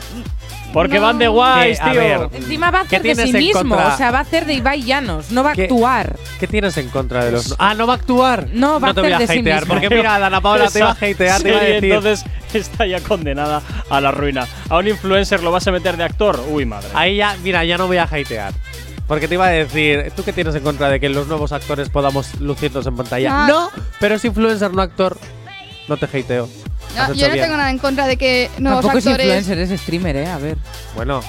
Porque 0.72 0.96
no- 0.96 1.02
van 1.02 1.18
de 1.18 1.26
guays, 1.26 1.80
a 1.80 1.90
tío. 1.90 2.00
ver, 2.00 2.28
Encima 2.32 2.70
va 2.70 2.80
a 2.82 2.84
¿Qué 2.84 2.96
hacer 2.96 3.02
de 3.02 3.14
tienes 3.14 3.30
sí 3.32 3.36
en 3.36 3.44
mismo, 3.44 3.74
contra? 3.76 3.94
o 3.94 3.96
sea, 3.96 4.10
va 4.12 4.18
a 4.18 4.22
hacer 4.22 4.46
de 4.46 4.54
Ibai 4.54 4.82
Llanos, 4.84 5.32
no 5.32 5.42
va 5.42 5.50
a 5.50 5.54
¿Qué? 5.54 5.64
actuar. 5.64 6.16
¿Qué 6.38 6.46
tienes 6.46 6.76
en 6.76 6.88
contra 6.90 7.24
de 7.24 7.32
los.? 7.32 7.56
Ah, 7.58 7.74
no 7.74 7.88
va 7.88 7.94
a 7.94 7.96
actuar. 7.96 8.46
No, 8.52 8.78
va 8.78 8.90
a 8.90 8.94
te 8.94 9.00
voy 9.00 9.10
a 9.10 9.16
hacer 9.16 9.28
de 9.28 9.34
sí 9.34 9.40
hatear. 9.40 9.60
mismo. 9.62 9.74
porque 9.74 9.90
mira, 9.90 10.18
Dana 10.20 10.40
Paola 10.40 10.68
te 10.70 10.78
iba 10.78 10.88
a 10.90 10.92
hatear, 10.92 11.16
te 11.16 11.24
iba 11.24 11.34
a 11.34 11.38
serie, 11.60 11.74
decir. 11.74 11.92
Entonces 11.92 12.24
está 12.54 12.86
ya 12.86 13.00
condenada 13.00 13.62
a 13.90 14.00
la 14.00 14.12
ruina. 14.12 14.46
A 14.68 14.76
un 14.78 14.86
influencer 14.86 15.42
lo 15.42 15.50
vas 15.50 15.66
a 15.66 15.72
meter 15.72 15.96
de 15.96 16.04
actor. 16.04 16.40
Uy, 16.48 16.64
madre. 16.66 16.88
Ahí 16.94 17.16
ya, 17.16 17.36
mira, 17.42 17.64
ya 17.64 17.76
no 17.76 17.88
voy 17.88 17.96
a 17.96 18.04
hatear. 18.04 18.52
Porque 19.08 19.26
te 19.26 19.34
iba 19.34 19.46
a 19.46 19.50
decir, 19.50 20.12
¿tú 20.14 20.22
qué 20.22 20.32
tienes 20.32 20.54
en 20.54 20.62
contra 20.62 20.88
de 20.88 21.00
que 21.00 21.08
los 21.08 21.26
nuevos 21.26 21.50
actores 21.50 21.88
podamos 21.88 22.40
lucirnos 22.40 22.86
en 22.86 22.94
pantalla? 22.94 23.42
Ah. 23.44 23.46
No, 23.48 23.70
pero 23.98 24.14
es 24.14 24.24
influencer, 24.24 24.72
no 24.72 24.82
actor. 24.82 25.18
No 25.90 25.96
te 25.96 26.06
hateo. 26.06 26.48
No, 26.96 27.12
yo 27.14 27.26
no 27.28 27.34
bien. 27.34 27.44
tengo 27.44 27.56
nada 27.56 27.68
en 27.70 27.78
contra 27.78 28.06
de 28.06 28.16
que 28.16 28.48
nuevos 28.58 28.80
Tampoco 28.82 28.98
es 28.98 29.06
actores. 29.08 29.26
influencer, 29.26 29.58
es 29.58 29.80
streamer, 29.80 30.16
¿eh? 30.16 30.26
A 30.28 30.38
ver. 30.38 30.56
Bueno, 30.94 31.20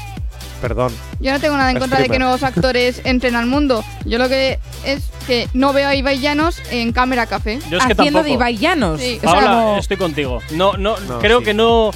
perdón. 0.61 0.93
Yo 1.19 1.31
no 1.31 1.39
tengo 1.39 1.57
nada 1.57 1.71
en 1.71 1.79
contra 1.79 1.99
de 1.99 2.07
que 2.09 2.19
nuevos 2.19 2.43
actores 2.43 3.01
entren 3.05 3.35
al 3.35 3.47
mundo. 3.47 3.83
Yo 4.05 4.19
lo 4.19 4.29
que 4.29 4.59
es 4.85 5.03
que 5.25 5.47
no 5.53 5.73
veo 5.73 5.87
a 5.89 5.95
Ibai 5.95 6.19
Llanos 6.19 6.61
en 6.69 6.91
Cámara 6.93 7.25
Café. 7.25 7.59
Yo 7.71 7.77
es 7.79 7.85
que 7.85 7.93
Haciendo 7.93 8.19
tampoco. 8.19 8.23
de 8.23 8.29
Ibai 8.31 8.57
Llanos. 8.57 9.01
Sí. 9.01 9.17
O 9.17 9.21
sea, 9.21 9.31
Paola, 9.31 9.47
como- 9.51 9.77
estoy 9.79 9.97
contigo. 9.97 10.39
No, 10.51 10.73
no, 10.77 10.99
No, 10.99 11.17
creo 11.19 11.39
sí. 11.39 11.45
que 11.45 11.53
no. 11.55 11.89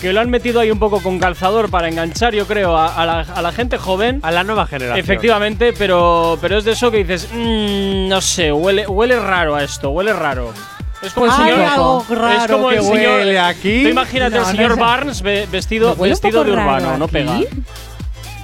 Que 0.00 0.12
lo 0.14 0.20
han 0.20 0.30
metido 0.30 0.60
ahí 0.60 0.70
un 0.70 0.78
poco 0.78 1.02
con 1.02 1.18
calzador 1.18 1.70
para 1.70 1.88
enganchar, 1.88 2.34
yo 2.34 2.46
creo, 2.46 2.74
a, 2.76 2.94
a 2.94 3.04
la, 3.04 3.20
a 3.20 3.42
la 3.42 3.52
gente 3.52 3.76
joven. 3.76 4.20
A 4.22 4.30
la 4.30 4.44
nueva 4.44 4.66
generación. 4.66 4.98
Efectivamente, 4.98 5.74
pero, 5.74 6.38
pero 6.40 6.56
es 6.58 6.64
de 6.64 6.72
eso 6.72 6.90
que 6.90 7.04
dices, 7.04 7.28
"Mm, 7.34 8.08
no 8.08 8.20
sé, 8.22 8.50
huele, 8.50 8.86
huele 8.86 9.18
raro 9.20 9.54
a 9.56 9.62
esto, 9.62 9.90
huele 9.90 10.14
raro. 10.14 10.54
Es 11.02 11.12
como 11.14 11.26
el 11.26 11.32
señor. 11.32 11.60
algo 11.60 12.04
es 12.10 12.18
raro 12.18 12.54
como 12.56 12.68
que 12.68 12.76
el 12.76 12.82
señor. 12.82 13.18
huele 13.20 13.38
aquí. 13.38 13.82
Tú 13.82 13.88
imagínate 13.88 14.36
No, 14.36 14.42
no 14.42 14.46
señor 14.50 14.72
es- 14.72 14.78
Barnes 14.78 15.22
ve- 15.22 15.48
vestido, 15.50 15.94
¿Me 15.94 16.00
huele 16.02 16.14
un 16.14 16.20
vestido 16.20 16.44
de 16.44 16.52
urbano, 16.52 16.98
no 16.98 17.08
pega. 17.08 17.38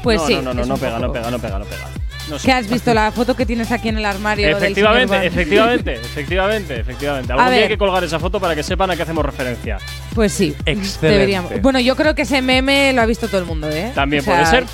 Pues 0.03 0.21
no, 0.21 0.27
sí. 0.27 0.35
No, 0.37 0.43
no, 0.43 0.55
no, 0.55 0.63
es 0.63 0.69
no 0.69 0.77
pega, 0.77 0.99
no 0.99 1.13
pega, 1.13 1.31
no 1.31 1.39
pega, 1.39 1.59
no 1.59 1.65
pega. 1.65 1.89
No 2.31 2.39
sé. 2.39 2.47
¿Qué 2.47 2.53
has 2.53 2.69
visto 2.69 2.93
la 2.93 3.13
foto 3.13 3.37
que 3.37 3.47
tienes 3.47 3.71
aquí 3.71 3.89
en 3.89 3.99
el 3.99 4.05
armario? 4.05 4.49
Efectivamente, 4.57 5.27
efectivamente, 5.27 5.95
efectivamente, 5.95 6.81
efectivamente. 6.81 7.33
Algún 7.33 7.45
día 7.47 7.55
ver. 7.55 7.63
hay 7.65 7.69
que 7.69 7.79
colgar 7.79 8.03
esa 8.03 8.19
foto 8.19 8.41
para 8.41 8.55
que 8.55 8.63
sepan 8.63 8.91
a 8.91 8.97
qué 8.97 9.03
hacemos 9.03 9.25
referencia. 9.25 9.79
Pues 10.15 10.33
sí. 10.33 10.55
Excelente. 10.65 11.07
Deberíamos. 11.09 11.53
Bueno, 11.63 11.79
yo 11.81 11.95
creo 11.95 12.15
que 12.15 12.23
ese 12.23 12.43
meme 12.43 12.93
lo 12.95 13.03
ha 13.03 13.07
visto 13.07 13.29
todo 13.29 13.39
el 13.41 13.47
mundo, 13.47 13.69
¿eh? 13.71 13.93
También 13.95 14.23
O 14.23 14.25
sea, 14.25 14.35
puede 14.35 14.47
ser. 14.47 14.65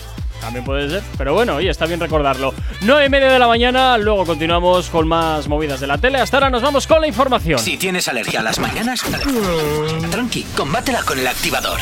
También 0.43 0.65
puede 0.65 0.91
ser. 0.91 1.03
Pero 1.17 1.35
bueno, 1.35 1.55
oye, 1.55 1.71
está 1.71 1.87
bien 1.87 2.01
recordarlo. 2.01 2.53
9 2.81 3.07
y 3.07 3.09
media 3.09 3.31
de 3.31 3.39
la 3.39 3.47
mañana, 3.47 3.97
luego 3.97 4.27
continuamos 4.27 4.91
con 4.91 5.07
más 5.07 5.47
movidas 5.47 5.79
de 5.79 5.87
la 5.87 5.99
tele. 5.99 6.19
Hasta 6.19 6.39
ahora 6.39 6.51
nos 6.51 6.63
vamos 6.63 6.87
con 6.89 7.01
la 7.01 7.07
información. 7.07 7.61
Si 7.61 7.77
tienes 7.77 8.09
alergia 8.09 8.41
a 8.41 8.43
las 8.43 8.59
mañanas, 8.59 9.03
tranqui, 10.11 10.43
combátela 10.57 11.03
con 11.05 11.19
el 11.19 11.29
activador. 11.29 11.79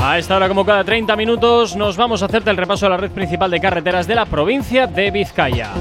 A 0.00 0.16
esta 0.16 0.36
hora, 0.36 0.46
como 0.46 0.64
cada 0.64 0.84
30 0.84 1.16
minutos, 1.16 1.74
nos 1.74 1.96
vamos 1.96 2.22
a 2.22 2.26
hacerte 2.26 2.50
el 2.50 2.56
repaso 2.56 2.86
a 2.86 2.88
la 2.88 2.96
red 2.96 3.10
principal 3.10 3.50
de 3.50 3.60
carreteras 3.60 4.06
de 4.06 4.14
la 4.14 4.26
provincia 4.26 4.86
de 4.86 5.10
Vizcaya. 5.10 5.72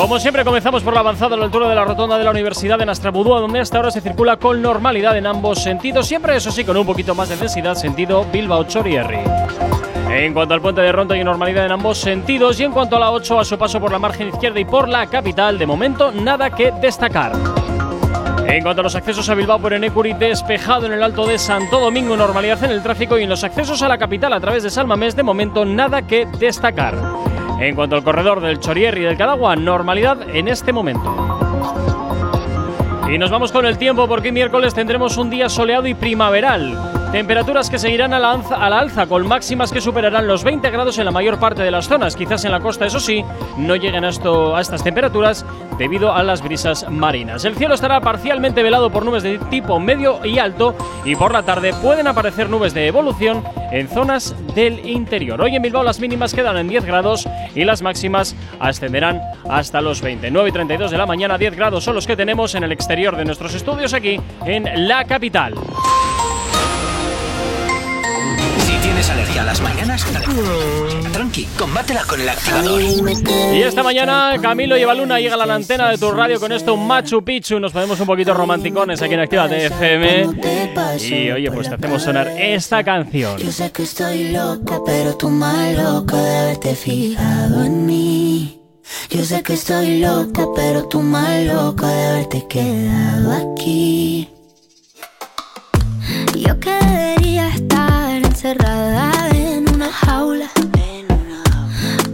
Como 0.00 0.18
siempre, 0.18 0.46
comenzamos 0.46 0.82
por 0.82 0.94
la 0.94 1.00
avanzada 1.00 1.34
a 1.34 1.38
la 1.38 1.44
altura 1.44 1.68
de 1.68 1.74
la 1.74 1.84
rotonda 1.84 2.16
de 2.16 2.24
la 2.24 2.30
Universidad 2.30 2.78
de 2.78 2.86
Nastrabudúa, 2.86 3.38
donde 3.38 3.60
hasta 3.60 3.76
ahora 3.76 3.90
se 3.90 4.00
circula 4.00 4.38
con 4.38 4.62
normalidad 4.62 5.14
en 5.18 5.26
ambos 5.26 5.62
sentidos, 5.62 6.06
siempre 6.06 6.34
eso 6.34 6.50
sí 6.50 6.64
con 6.64 6.78
un 6.78 6.86
poquito 6.86 7.14
más 7.14 7.28
de 7.28 7.36
densidad, 7.36 7.74
sentido 7.74 8.24
Bilbao-Chorierri. 8.32 9.18
En 10.08 10.32
cuanto 10.32 10.54
al 10.54 10.62
puente 10.62 10.80
de 10.80 10.90
Ronda 10.90 11.14
hay 11.14 11.22
normalidad 11.22 11.66
en 11.66 11.72
ambos 11.72 11.98
sentidos 11.98 12.58
y 12.58 12.64
en 12.64 12.72
cuanto 12.72 12.96
a 12.96 12.98
la 12.98 13.10
8 13.10 13.40
a 13.40 13.44
su 13.44 13.58
paso 13.58 13.78
por 13.78 13.92
la 13.92 13.98
margen 13.98 14.28
izquierda 14.28 14.58
y 14.58 14.64
por 14.64 14.88
la 14.88 15.06
capital, 15.06 15.58
de 15.58 15.66
momento 15.66 16.10
nada 16.12 16.48
que 16.48 16.72
destacar. 16.80 17.32
En 18.46 18.62
cuanto 18.62 18.80
a 18.80 18.84
los 18.84 18.94
accesos 18.94 19.28
a 19.28 19.34
Bilbao 19.34 19.58
por 19.58 19.74
Enecuri, 19.74 20.14
despejado 20.14 20.86
en 20.86 20.94
el 20.94 21.02
Alto 21.02 21.26
de 21.26 21.38
Santo 21.38 21.78
Domingo, 21.78 22.16
normalidad 22.16 22.64
en 22.64 22.70
el 22.70 22.82
tráfico 22.82 23.18
y 23.18 23.24
en 23.24 23.28
los 23.28 23.44
accesos 23.44 23.82
a 23.82 23.88
la 23.88 23.98
capital 23.98 24.32
a 24.32 24.40
través 24.40 24.62
de 24.62 24.70
Salmamés, 24.70 25.14
de 25.14 25.22
momento 25.22 25.66
nada 25.66 26.00
que 26.06 26.26
destacar. 26.38 26.94
En 27.60 27.74
cuanto 27.74 27.94
al 27.94 28.02
corredor 28.02 28.40
del 28.40 28.58
Chorier 28.58 28.96
y 28.96 29.02
del 29.02 29.18
Cadagua, 29.18 29.54
normalidad 29.54 30.34
en 30.34 30.48
este 30.48 30.72
momento. 30.72 31.14
Y 33.12 33.18
nos 33.18 33.30
vamos 33.30 33.52
con 33.52 33.66
el 33.66 33.76
tiempo 33.76 34.08
porque 34.08 34.32
miércoles 34.32 34.72
tendremos 34.72 35.18
un 35.18 35.28
día 35.28 35.50
soleado 35.50 35.86
y 35.86 35.92
primaveral. 35.92 36.99
Temperaturas 37.12 37.68
que 37.68 37.80
seguirán 37.80 38.14
a 38.14 38.20
la, 38.20 38.30
alza, 38.30 39.06
con 39.08 39.26
máximas 39.26 39.72
que 39.72 39.80
superarán 39.80 40.28
los 40.28 40.44
20 40.44 40.70
grados 40.70 40.96
en 40.96 41.04
la 41.04 41.10
mayor 41.10 41.40
parte 41.40 41.60
de 41.60 41.72
las 41.72 41.88
zonas. 41.88 42.14
Quizás 42.14 42.44
en 42.44 42.52
la 42.52 42.60
costa, 42.60 42.86
eso 42.86 43.00
sí, 43.00 43.24
no 43.56 43.74
lleguen 43.74 44.04
a, 44.04 44.10
esto, 44.10 44.54
a 44.54 44.60
estas 44.60 44.84
temperaturas 44.84 45.44
debido 45.76 46.14
a 46.14 46.22
las 46.22 46.40
brisas 46.40 46.88
marinas. 46.88 47.44
El 47.44 47.56
cielo 47.56 47.74
estará 47.74 48.00
parcialmente 48.00 48.62
velado 48.62 48.90
por 48.90 49.04
nubes 49.04 49.24
de 49.24 49.38
tipo 49.50 49.80
medio 49.80 50.24
y 50.24 50.38
alto 50.38 50.76
y 51.04 51.16
por 51.16 51.32
la 51.32 51.42
tarde 51.42 51.74
pueden 51.82 52.06
aparecer 52.06 52.48
nubes 52.48 52.74
de 52.74 52.86
evolución 52.86 53.42
en 53.72 53.88
zonas 53.88 54.36
del 54.54 54.88
interior. 54.88 55.40
Hoy 55.40 55.56
en 55.56 55.62
Bilbao 55.62 55.82
las 55.82 55.98
mínimas 55.98 56.32
quedan 56.32 56.58
en 56.58 56.68
10 56.68 56.84
grados 56.84 57.28
y 57.56 57.64
las 57.64 57.82
máximas 57.82 58.36
ascenderán 58.60 59.20
hasta 59.48 59.80
los 59.80 60.00
20. 60.00 60.30
9 60.30 60.48
y 60.48 60.52
32 60.52 60.92
de 60.92 60.98
la 60.98 61.06
mañana, 61.06 61.36
10 61.36 61.56
grados 61.56 61.82
son 61.82 61.96
los 61.96 62.06
que 62.06 62.16
tenemos 62.16 62.54
en 62.54 62.62
el 62.62 62.70
exterior 62.70 63.16
de 63.16 63.24
nuestros 63.24 63.52
estudios 63.52 63.94
aquí 63.94 64.20
en 64.46 64.86
la 64.86 65.04
capital. 65.04 65.54
Tienes 69.00 69.16
alergia 69.16 69.40
a 69.40 69.44
las 69.46 69.62
mañanas, 69.62 70.04
tranqui, 71.10 71.46
combátela 71.56 72.04
con 72.04 72.20
el 72.20 72.28
activador. 72.28 72.82
Y 72.82 73.62
esta 73.62 73.82
mañana 73.82 74.34
Camilo 74.42 74.76
y 74.76 74.82
Evaluna 74.82 75.18
llegan 75.18 75.40
a 75.40 75.46
la 75.46 75.54
antena 75.54 75.88
de 75.88 75.96
tu 75.96 76.10
radio 76.10 76.38
con 76.38 76.52
esto 76.52 76.74
un 76.74 76.86
Machu 76.86 77.24
Picchu. 77.24 77.58
Nos 77.58 77.72
ponemos 77.72 77.98
un 77.98 78.06
poquito 78.06 78.34
romanticones 78.34 79.00
aquí 79.00 79.14
en 79.14 79.20
Activa 79.20 79.46
FM. 79.46 80.26
Y 81.00 81.30
oye, 81.30 81.50
pues 81.50 81.70
te 81.70 81.76
hacemos 81.76 82.02
sonar 82.02 82.28
esta 82.38 82.84
canción. 82.84 83.38
Yo 83.38 83.50
sé 83.50 83.72
que 83.72 83.84
estoy 83.84 84.32
loca, 84.32 84.78
pero 84.84 85.16
tú 85.16 85.30
más 85.30 85.74
loca 85.74 86.18
de 86.18 86.36
haberte 86.36 86.74
fijado 86.74 87.64
en 87.64 87.86
mí. 87.86 88.60
Yo 89.08 89.24
sé 89.24 89.42
que 89.42 89.54
estoy 89.54 90.00
loca, 90.00 90.44
pero 90.54 90.86
tú 90.88 91.00
más 91.00 91.42
loca 91.46 91.86
de 91.86 92.06
haberte 92.06 92.46
quedado 92.50 93.54
aquí. 93.54 94.28
Yo 96.36 96.60
que 96.60 96.79
encerrada 98.42 99.28
en 99.34 99.68
una 99.68 99.92
jaula. 99.92 100.48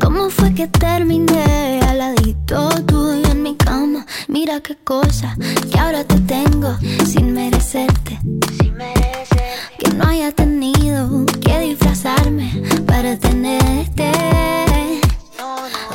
¿Cómo 0.03 0.28
fue 0.28 0.53
que 0.55 0.66
terminé 0.66 1.81
al 1.86 1.98
ladito 1.98 2.69
tuyo 2.85 3.31
en 3.31 3.44
mi 3.44 3.55
cama? 3.55 4.05
Mira 4.27 4.59
qué 4.59 4.74
cosa 4.74 5.36
que 5.70 5.78
ahora 5.78 6.03
te 6.03 6.19
tengo 6.19 6.77
sin 7.07 7.32
merecerte. 7.32 8.19
Que 9.78 9.89
no 9.94 10.05
haya 10.09 10.32
tenido 10.32 11.24
que 11.40 11.61
disfrazarme 11.61 12.61
para 12.89 13.16
tenerte. 13.16 14.11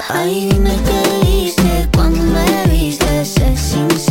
Ay, 0.07 0.49
dime 0.49 0.73
qué 0.87 1.27
hice 1.27 1.89
cuando 1.93 2.21
me 2.23 2.71
viste, 2.71 3.25
sé 3.25 3.57
sincero. 3.57 4.10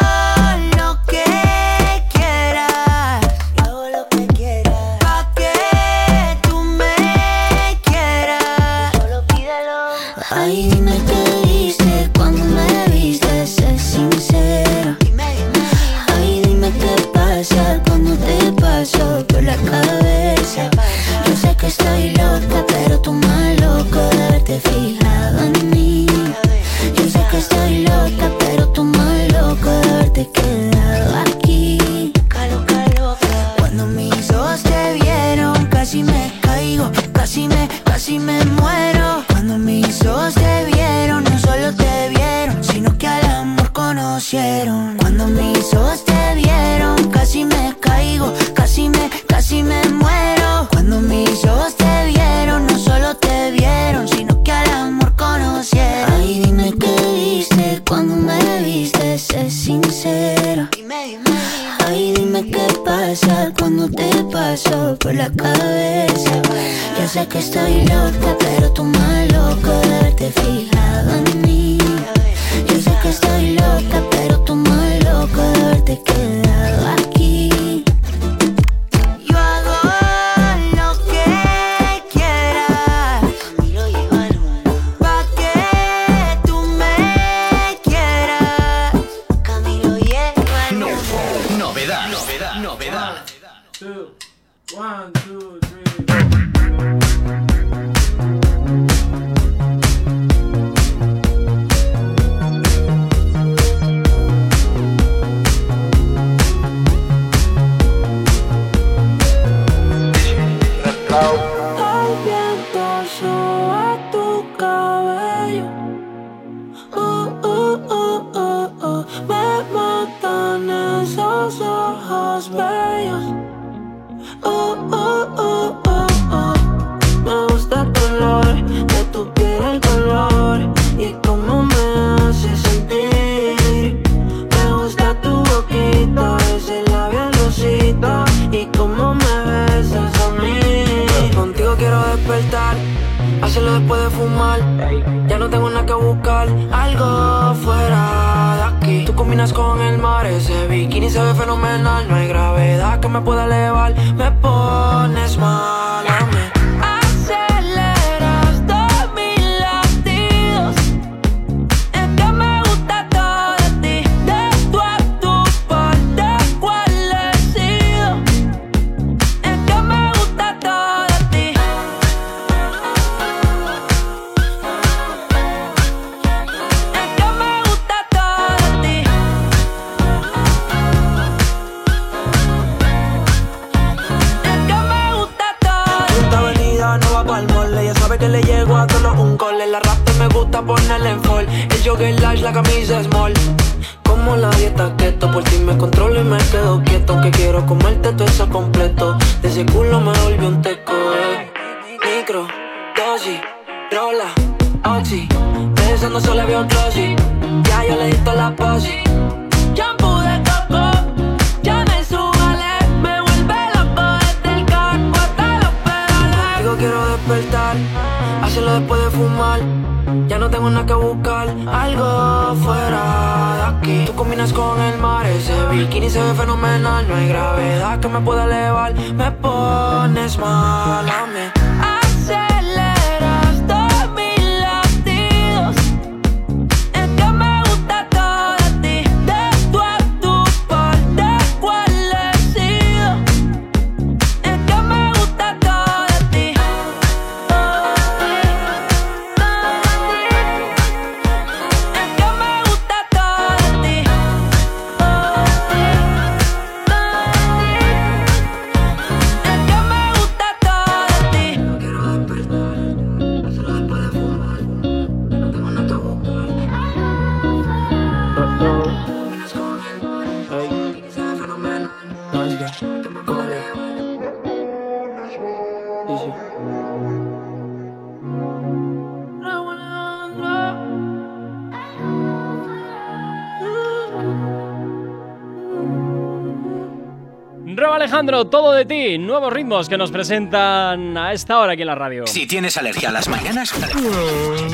Ritmos 289.81 289.89
que 289.89 289.97
nos 289.97 290.11
presentan 290.11 291.17
a 291.17 291.33
esta 291.33 291.57
hora 291.57 291.73
aquí 291.73 291.81
en 291.81 291.87
la 291.87 291.95
radio. 291.95 292.27
Si 292.27 292.45
tienes 292.45 292.77
alergia 292.77 293.09
a 293.09 293.11
las 293.11 293.27
mañanas, 293.27 293.73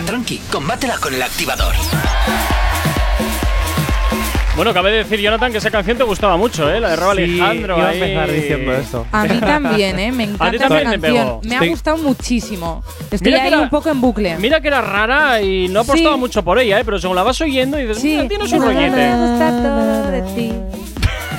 tranqui, 0.06 0.40
combátela 0.52 0.98
con 0.98 1.14
el 1.14 1.22
activador. 1.22 1.74
Bueno, 4.58 4.72
acabé 4.72 4.92
de 4.92 4.98
decir, 4.98 5.22
Jonathan, 5.22 5.50
que 5.54 5.60
esa 5.60 5.72
canción 5.72 5.98
te 5.98 6.04
gustaba 6.04 6.36
mucho, 6.36 6.70
¿eh? 6.70 6.82
La 6.82 6.90
de 6.90 6.96
Rob 6.98 7.16
Sí, 7.16 7.22
Alejandro. 7.24 7.78
iba 7.78 7.86
a 7.86 7.90
ahí. 7.92 8.02
empezar 8.02 8.32
diciendo 8.32 8.74
esto. 8.74 9.08
A 9.14 9.24
mí 9.24 9.40
también, 9.40 9.98
¿eh? 10.00 10.12
Me 10.12 10.24
encanta 10.26 10.56
esa 10.58 10.68
canción. 10.68 11.00
pegó. 11.02 11.42
Me 11.46 11.56
ha 11.56 11.60
Sí. 11.62 11.68
gustado 11.70 11.98
muchísimo. 12.00 12.84
Estoy 13.10 13.20
Mira 13.22 13.38
que 13.38 13.42
ahí 13.44 13.48
era- 13.54 13.62
un 13.62 13.70
poco 13.70 13.90
en 13.90 14.02
bucle. 14.02 14.36
Mira 14.40 14.60
que 14.60 14.68
era 14.68 14.82
rara 14.82 15.42
y 15.42 15.70
no 15.70 15.82
apostaba 15.82 16.16
Sí. 16.16 16.20
mucho 16.20 16.44
por 16.44 16.60
ella, 16.60 16.80
¿eh? 16.80 16.84
Pero 16.84 17.00
según 17.00 17.16
la 17.16 17.24
vas 17.24 17.40
oyendo 17.40 17.80
y 17.80 17.84
dices, 17.86 18.02
Sí. 18.02 18.10
"Mira, 18.18 18.28
tiene 18.28 18.48
su 18.50 18.60
Me 18.60 18.66
rollete. 18.66 19.14
gusta 19.16 19.50
todo 19.62 20.12
de 20.12 20.22
ti. 20.36 20.54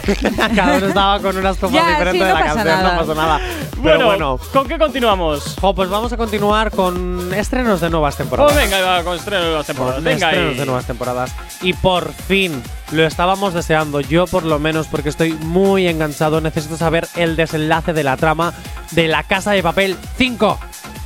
Cada 0.56 0.76
uno 0.78 0.86
estaba 0.86 1.20
con 1.20 1.36
unas 1.36 1.58
copas 1.58 1.86
diferentes 1.86 2.12
sí, 2.14 2.18
de 2.18 2.28
no 2.28 2.34
la 2.34 2.44
canción, 2.46 2.66
nada. 2.66 2.92
no 2.94 2.98
pasó 3.00 3.14
nada. 3.14 3.40
Bueno, 3.78 3.96
Pero 3.98 4.06
bueno, 4.06 4.40
¿con 4.52 4.66
qué 4.68 4.78
continuamos? 4.78 5.56
jo, 5.60 5.74
pues 5.74 5.88
vamos 5.88 6.12
a 6.12 6.16
continuar 6.16 6.70
con 6.70 7.32
estrenos 7.32 7.80
de 7.80 7.90
nuevas 7.90 8.16
temporadas. 8.16 8.52
Oh, 8.52 8.56
venga, 8.56 8.80
va, 8.80 9.02
con 9.04 9.16
estrenos 9.16 9.42
de 9.44 9.48
nuevas 9.50 9.66
temporadas. 9.66 9.94
Con 9.96 10.04
Venga 10.04 10.26
estrenos 10.28 10.52
ahí. 10.52 10.58
de 10.58 10.66
nuevas 10.66 10.86
temporadas. 10.86 11.34
Y 11.62 11.72
por 11.74 12.12
fin, 12.12 12.62
lo 12.92 13.04
estábamos 13.06 13.54
deseando, 13.54 14.00
yo 14.00 14.26
por 14.26 14.42
lo 14.44 14.58
menos, 14.58 14.86
porque 14.88 15.08
estoy 15.08 15.32
muy 15.32 15.86
enganchado. 15.86 16.40
Necesito 16.40 16.76
saber 16.76 17.06
el 17.16 17.36
desenlace 17.36 17.92
de 17.92 18.04
la 18.04 18.16
trama 18.16 18.52
de 18.90 19.08
La 19.08 19.22
Casa 19.22 19.52
de 19.52 19.62
Papel 19.62 19.96
5. 20.16 20.58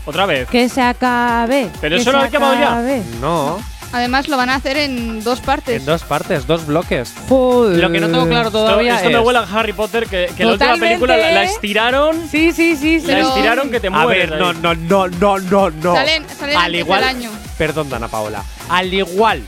Otra 0.04 0.26
vez. 0.26 0.48
Que 0.48 0.68
se 0.68 0.82
acabe. 0.82 1.70
Pero 1.80 1.96
que 1.96 2.02
eso 2.02 2.10
lo 2.12 2.18
ha 2.18 2.24
acabado 2.24 2.54
ya. 2.54 3.02
No, 3.20 3.58
Además, 3.92 4.28
lo 4.28 4.36
van 4.36 4.48
a 4.50 4.54
hacer 4.56 4.76
en 4.76 5.22
dos 5.22 5.40
partes. 5.40 5.80
en 5.80 5.86
dos 5.86 6.02
partes, 6.02 6.46
dos 6.46 6.66
bloques. 6.66 7.12
Joder. 7.28 7.78
Lo 7.78 7.90
que 7.90 8.00
no 8.00 8.08
tengo 8.08 8.26
claro 8.26 8.48
Esto, 8.48 8.58
todavía 8.64 8.96
esto 8.96 9.10
me 9.10 9.18
es- 9.18 9.24
huele 9.24 9.38
a 9.40 9.42
Harry 9.42 9.72
Potter, 9.72 10.06
que, 10.06 10.30
que 10.36 10.44
la 10.44 10.52
última 10.52 10.76
película 10.76 11.16
la, 11.16 11.30
la 11.32 11.42
estiraron. 11.44 12.28
Sí, 12.28 12.52
sí, 12.52 12.76
sí, 12.76 13.00
sí. 13.00 13.06
La 13.06 13.20
estiraron 13.20 13.70
que 13.70 13.80
te 13.80 13.88
A 13.88 13.90
mueres. 13.90 14.30
ver, 14.30 14.38
no, 14.38 14.52
no, 14.54 14.74
no, 14.74 15.08
no, 15.08 15.38
no, 15.38 15.70
no. 15.70 15.94
Salen- 15.94 16.24
salen 16.38 16.56
Al 16.56 16.64
antes 16.66 16.80
igual, 16.80 17.04
año. 17.04 17.30
Perdón, 17.58 17.90
Dana 17.90 18.08
Paola. 18.08 18.42
Al 18.68 18.92
igual 18.92 19.42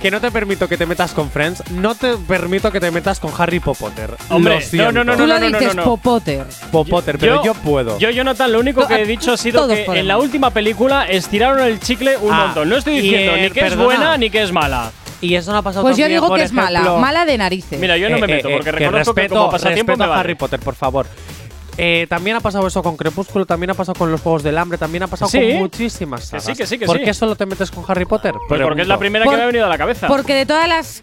que 0.00 0.10
no 0.12 0.20
te 0.20 0.30
permito 0.30 0.68
que 0.68 0.76
te 0.76 0.86
metas 0.86 1.12
con 1.12 1.28
Friends, 1.30 1.62
no 1.72 1.94
te 1.94 2.16
permito 2.16 2.70
que 2.70 2.78
te 2.80 2.90
metas 2.90 3.18
con 3.18 3.32
Harry 3.36 3.58
Potter. 3.60 4.14
Hombre, 4.30 4.54
Lo 4.56 4.60
siento. 4.60 4.92
no, 4.92 5.04
no, 5.04 5.12
Tú 5.14 5.20
no, 5.20 5.26
lo 5.26 5.40
no, 5.40 5.50
no, 5.50 5.58
dices 5.58 5.74
no. 5.74 5.84
Popotter. 5.84 6.46
Potter, 6.70 7.18
pero 7.18 7.42
yo, 7.44 7.54
puedo. 7.54 7.98
Yo, 7.98 8.10
Jonathan, 8.10 8.52
lo 8.52 8.60
único 8.60 8.86
que 8.86 8.94
he 9.02 9.06
dicho 9.06 9.32
ha 9.32 9.36
sido 9.36 9.62
Todos 9.62 9.76
que 9.76 9.84
podemos. 9.84 10.00
en 10.02 10.08
la 10.08 10.18
última 10.18 10.50
película 10.50 11.06
estiraron 11.08 11.60
el 11.66 11.80
chicle 11.80 12.16
un 12.16 12.32
Ah, 12.32 12.44
montón. 12.46 12.68
No 12.68 12.76
estoy 12.76 13.00
diciendo 13.00 13.36
ni 13.36 13.50
que 13.50 13.66
es 13.66 13.76
buena 13.76 14.16
ni 14.16 14.30
que 14.30 14.42
es 14.42 14.52
mala. 14.52 14.92
y 15.20 15.34
eso 15.34 15.50
no 15.50 15.58
ha 15.58 15.62
pasado 15.62 15.82
Pues 15.82 15.96
yo 15.96 16.06
digo 16.08 16.32
que 16.32 16.42
es 16.42 16.52
mala, 16.52 16.80
mala 16.98 17.24
de 17.24 17.36
narices. 17.36 17.80
Mira, 17.80 17.96
yo 17.96 18.08
no 18.08 18.18
me 18.18 18.26
Eh, 18.26 18.36
meto 18.36 18.48
eh, 18.48 18.52
porque 18.54 18.70
reconozco 18.72 19.14
que, 19.14 19.28
como 19.28 19.50
pasatiempo 19.50 19.92
respeto 19.92 20.08
me 20.08 20.14
a. 20.16 20.20
Harry 20.20 20.34
Potter, 20.36 20.60
por 20.60 20.76
favor. 20.76 21.06
Eh, 21.80 22.06
también 22.08 22.36
ha 22.36 22.40
pasado 22.40 22.66
eso 22.66 22.82
con 22.82 22.96
Crepúsculo, 22.96 23.46
también 23.46 23.70
ha 23.70 23.74
pasado 23.74 23.96
con 23.96 24.10
los 24.10 24.20
Juegos 24.20 24.42
del 24.42 24.58
Hambre, 24.58 24.76
también 24.78 25.04
ha 25.04 25.06
pasado 25.06 25.30
Sí. 25.30 25.38
con 25.38 25.58
muchísimas 25.58 26.22
Que 26.22 26.26
sagas. 26.26 26.44
sí, 26.44 26.54
que 26.56 26.66
sí, 26.66 26.76
que 26.78 26.86
¿Por 26.86 26.98
sí. 26.98 27.04
qué 27.04 27.14
solo 27.14 27.36
te 27.36 27.46
metes 27.46 27.70
con 27.70 27.84
Harry 27.86 28.04
Potter? 28.04 28.34
Porque 28.48 28.82
es 28.82 28.88
la 28.88 28.98
primera 28.98 29.24
Por- 29.24 29.32
que 29.34 29.36
me 29.38 29.42
ha 29.44 29.46
venido 29.46 29.64
a 29.64 29.68
la 29.68 29.78
cabeza. 29.78 30.08
Porque 30.08 30.34
de 30.34 30.44
todas 30.44 30.68
las 30.68 31.02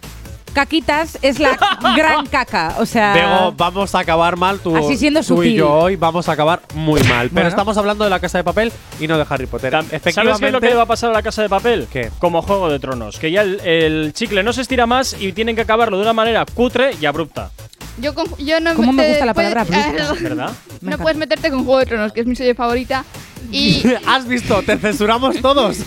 caquitas 0.53 1.18
es 1.22 1.39
la 1.39 1.57
gran 1.97 2.26
caca. 2.27 2.76
O 2.80 2.85
sea. 2.85 3.14
Bego, 3.14 3.53
vamos 3.57 3.93
a 3.95 3.99
acabar 3.99 4.38
mal 4.38 4.60
tú, 4.60 4.76
Así 4.76 4.95
siendo 4.97 5.19
tú 5.22 5.43
y 5.43 5.47
sutil. 5.49 5.56
yo 5.56 5.72
hoy 5.73 5.95
vamos 5.97 6.27
a 6.30 6.34
acabar 6.34 6.61
muy 6.73 7.02
mal. 7.03 7.23
Pero 7.27 7.34
Bueno. 7.34 7.49
estamos 7.49 7.77
hablando 7.77 8.03
de 8.06 8.10
la 8.10 8.19
Casa 8.19 8.38
de 8.38 8.43
Papel 8.43 8.72
y 8.99 9.07
no 9.07 9.18
de 9.18 9.26
Harry 9.30 9.47
Potter. 9.47 9.72
¿Sabes 9.72 9.91
Efectivamente, 9.93 10.39
qué 10.41 10.45
es 10.47 10.53
lo 10.53 10.61
que 10.61 10.69
le 10.69 10.76
va 10.76 10.84
a 10.84 10.88
pasar 10.88 11.10
a 11.10 11.14
la 11.14 11.22
casa 11.22 11.41
de 11.41 11.49
papel? 11.49 11.88
¿Qué? 11.91 12.10
Como 12.19 12.41
Juego 12.41 12.69
de 12.69 12.80
Tronos. 12.80 13.18
Que 13.19 13.31
ya 13.31 13.41
el, 13.41 13.60
el 13.61 14.14
chicle 14.14 14.43
no 14.43 14.53
se 14.53 14.61
estira 14.61 14.85
más 14.85 15.15
y 15.19 15.34
tienen 15.34 15.56
que 15.56 15.61
acabarlo 15.64 15.97
de 15.97 16.03
una 16.03 16.14
manera 16.14 16.45
cutre 16.45 16.91
y 17.02 17.06
abrupta. 17.06 17.52
Yo, 17.97 18.13
con- 18.13 18.27
yo 18.38 18.59
no 18.59 18.76
¿Cómo 18.76 18.91
me 18.91 19.07
gusta 19.07 19.26
la 19.26 19.34
puedes- 19.34 19.53
palabra 19.53 19.80
abrupta? 19.80 20.13
¿Verdad? 20.22 20.49
Me 20.49 20.53
no 20.53 20.88
encanta. 20.88 20.97
puedes 21.03 21.17
meterte 21.17 21.49
con 21.49 21.63
Juego 21.63 21.80
de 21.80 21.85
Tronos, 21.85 22.11
que 22.11 22.22
es 22.22 22.27
mi 22.27 22.35
serie 22.35 22.53
favorita. 22.55 23.05
Y, 23.51 23.84
¿Has 24.07 24.27
visto? 24.27 24.61
Te 24.63 24.77
censuramos 24.77 25.41
todos. 25.41 25.77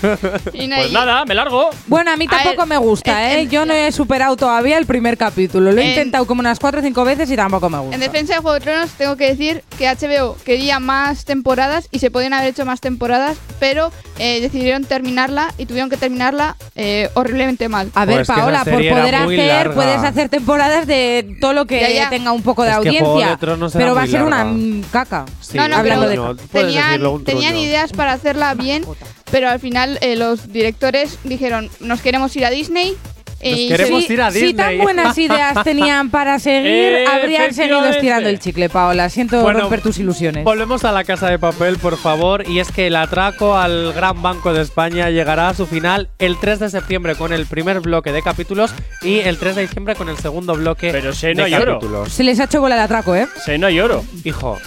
y 0.53 0.67
no- 0.67 0.77
Pues 0.77 0.91
y- 0.91 0.95
nada, 0.95 1.25
me 1.25 1.35
largo. 1.35 1.71
Bueno, 1.87 2.11
a 2.13 2.17
mí 2.17 2.27
A 2.29 2.35
ver, 2.35 2.45
tampoco 2.45 2.67
me 2.67 2.77
gusta, 2.79 3.33
en- 3.33 3.39
¿eh? 3.39 3.43
en- 3.43 3.51
Yo 3.51 3.65
no 3.67 3.75
he 3.75 3.91
superado 3.93 4.37
todavía 4.37 4.79
el 4.79 4.87
primer 4.87 5.17
capítulo. 5.17 5.73
Lo 5.73 5.81
he 5.81 5.85
En- 5.85 5.91
intentado 5.91 6.27
como 6.27 6.41
unas 6.41 6.59
cuatro 6.59 6.81
o 6.81 6.83
cinco 6.83 7.05
veces 7.05 7.31
y 7.31 7.37
tampoco 7.37 7.69
me 7.71 7.79
gusta. 7.79 7.95
En 7.95 8.01
defensa 8.01 8.35
de 8.35 8.41
Juego 8.41 8.55
de 8.55 8.61
Tronos, 8.61 8.91
tengo 8.93 9.17
que 9.17 9.27
decir 9.29 9.63
que 9.79 9.87
HBO 9.89 10.37
quería 10.45 10.79
más 10.81 11.25
temporadas 11.25 11.89
y 11.91 11.99
se 11.99 12.11
podían 12.11 12.33
haber 12.33 12.49
hecho 12.51 12.65
más 12.65 12.81
temporadas, 12.81 13.37
pero 13.61 13.91
eh, 14.19 14.41
decidieron 14.41 14.85
terminarla 14.85 15.53
y 15.59 15.67
tuvieron 15.67 15.91
que 15.91 15.97
terminarla 15.97 16.57
eh, 16.77 17.09
horriblemente 17.15 17.69
mal. 17.69 17.91
A 17.95 18.05
ver, 18.05 18.17
Pues 18.17 18.29
que 18.29 18.33
esa 18.33 18.41
Paola, 18.43 18.65
por 18.65 18.73
serie 18.75 18.89
era 18.91 18.99
poder 19.01 19.21
muy 19.25 19.35
hacer, 19.41 19.49
larga. 19.49 19.75
puedes 19.75 19.99
hacer 20.03 20.29
temporadas 20.29 20.87
de 20.87 21.37
todo 21.41 21.53
lo 21.53 21.67
que 21.67 21.81
Ya, 21.81 21.91
ya. 21.91 22.11
tenga 22.11 22.33
un 22.33 22.43
poco 22.43 22.63
de 22.63 22.71
Es 22.71 22.75
que 22.75 22.79
audiencia. 22.79 23.05
Juego 23.13 23.31
de 23.31 23.37
Tronos 23.37 23.75
era 23.75 23.85
pero 23.85 23.95
va 23.95 24.01
a 24.01 24.05
muy 24.05 24.11
ser 24.11 24.23
una 24.23 24.37
larga. 24.45 24.53
mm, 24.53 24.83
caca. 24.91 25.25
Sí, 25.41 25.57
No, 25.57 25.69
no, 25.69 25.77
hablando 25.77 26.07
pero 26.09 26.11
de- 26.11 26.17
no, 26.17 26.49
puedes 26.49 26.51
tenían, 26.69 26.87
decirlo, 26.89 27.13
un 27.13 27.25
tenían 27.25 27.48
ideas 27.57 27.93
para 27.93 28.13
hacerla 28.13 28.55
bien, 28.55 28.85
pero 29.31 29.49
al 29.49 29.61
final 29.61 29.99
eh, 30.01 30.17
los 30.17 30.53
directores 30.53 31.19
dijeron, 31.25 31.71
nos 31.81 32.01
queremos 32.01 32.35
ir 32.37 32.45
a 32.45 32.51
Disney. 32.51 32.97
y 33.41 33.69
queremos 33.69 34.05
si, 34.05 34.13
ir 34.15 34.21
a 34.21 34.33
si 34.33 34.53
tan 34.53 34.71
Disney. 34.71 34.79
buenas 34.83 35.17
ideas 35.17 35.63
tenían 35.63 36.11
para 36.11 36.41
seguir, 36.41 36.67
Eh, 36.67 37.07
habrían 37.13 37.55
seguido 37.55 37.85
estirando 37.87 38.29
el 38.29 38.41
chicle, 38.41 38.69
Paola. 38.69 39.09
Siento 39.11 39.41
Bueno, 39.43 39.61
romper 39.61 39.81
tus 39.81 39.99
ilusiones. 39.99 40.43
Volvemos 40.43 40.85
a 40.85 40.91
la 40.91 41.05
casa 41.05 41.29
de 41.31 41.39
papel, 41.39 41.79
por 41.79 41.97
favor. 41.99 42.49
Y 42.49 42.59
es 42.59 42.73
que 42.73 42.89
el 42.89 42.97
atraco 42.97 43.57
al 43.57 43.93
Gran 43.93 44.23
Banco 44.23 44.53
de 44.53 44.63
España 44.63 45.11
llegará 45.11 45.51
a 45.51 45.55
su 45.55 45.67
final 45.69 46.09
el 46.19 46.37
3 46.41 46.59
de 46.59 46.71
septiembre 46.71 47.15
con 47.15 47.33
el 47.33 47.47
primer 47.47 47.79
bloque 47.79 48.11
de 48.11 48.23
capítulos 48.23 48.73
y 49.03 49.21
el 49.21 49.39
3 49.39 49.55
de 49.55 49.63
diciembre 49.63 49.95
con 49.95 50.09
el 50.09 50.17
segundo 50.19 50.55
bloque 50.55 50.91
Pero 50.91 51.13
si 51.13 51.33
no 51.35 51.45
de 51.45 51.51
capítulos. 51.53 52.13
Se 52.13 52.25
les 52.25 52.41
ha 52.41 52.45
hecho 52.45 52.61
bola 52.61 52.75
el 52.75 52.81
atraco, 52.81 53.15
¿eh? 53.15 53.29
Sí, 53.45 53.57
no 53.57 53.69
hay 53.69 53.79
oro. 53.79 54.05
Hijo, 54.25 54.59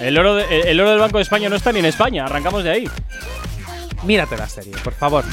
El 0.00 0.18
oro, 0.18 0.34
de- 0.34 0.44
el, 0.62 0.68
el 0.68 0.80
oro 0.80 0.90
del 0.90 0.98
Banco 0.98 1.18
de 1.18 1.22
España 1.22 1.48
no 1.48 1.56
está 1.56 1.72
ni 1.72 1.78
en 1.80 1.84
España. 1.86 2.24
Arrancamos 2.24 2.64
de 2.64 2.70
ahí. 2.70 2.88
mírate 4.04 4.36
la 4.36 4.48
serie, 4.48 4.72
por 4.82 4.94
favor. 4.94 5.24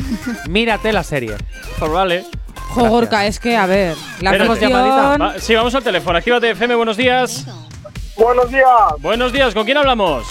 mírate 0.49 0.91
la 0.91 1.03
serie. 1.03 1.35
Pues 1.79 1.91
vale. 1.91 2.25
Jogorca, 2.69 3.25
es 3.25 3.39
que, 3.39 3.55
a 3.55 3.65
ver, 3.65 3.95
la 4.19 4.31
Espérate. 4.31 4.47
cuestión… 4.47 4.73
Va- 4.73 5.39
sí, 5.39 5.55
vamos 5.55 5.73
al 5.73 5.83
teléfono. 5.83 6.17
Actívate 6.17 6.51
FM, 6.51 6.75
buenos 6.75 6.97
días. 6.97 7.45
Buenos 8.17 8.49
días, 8.51 8.67
Buenos 8.99 9.31
días, 9.31 9.53
¿con 9.53 9.63
quién 9.63 9.77
hablamos? 9.77 10.27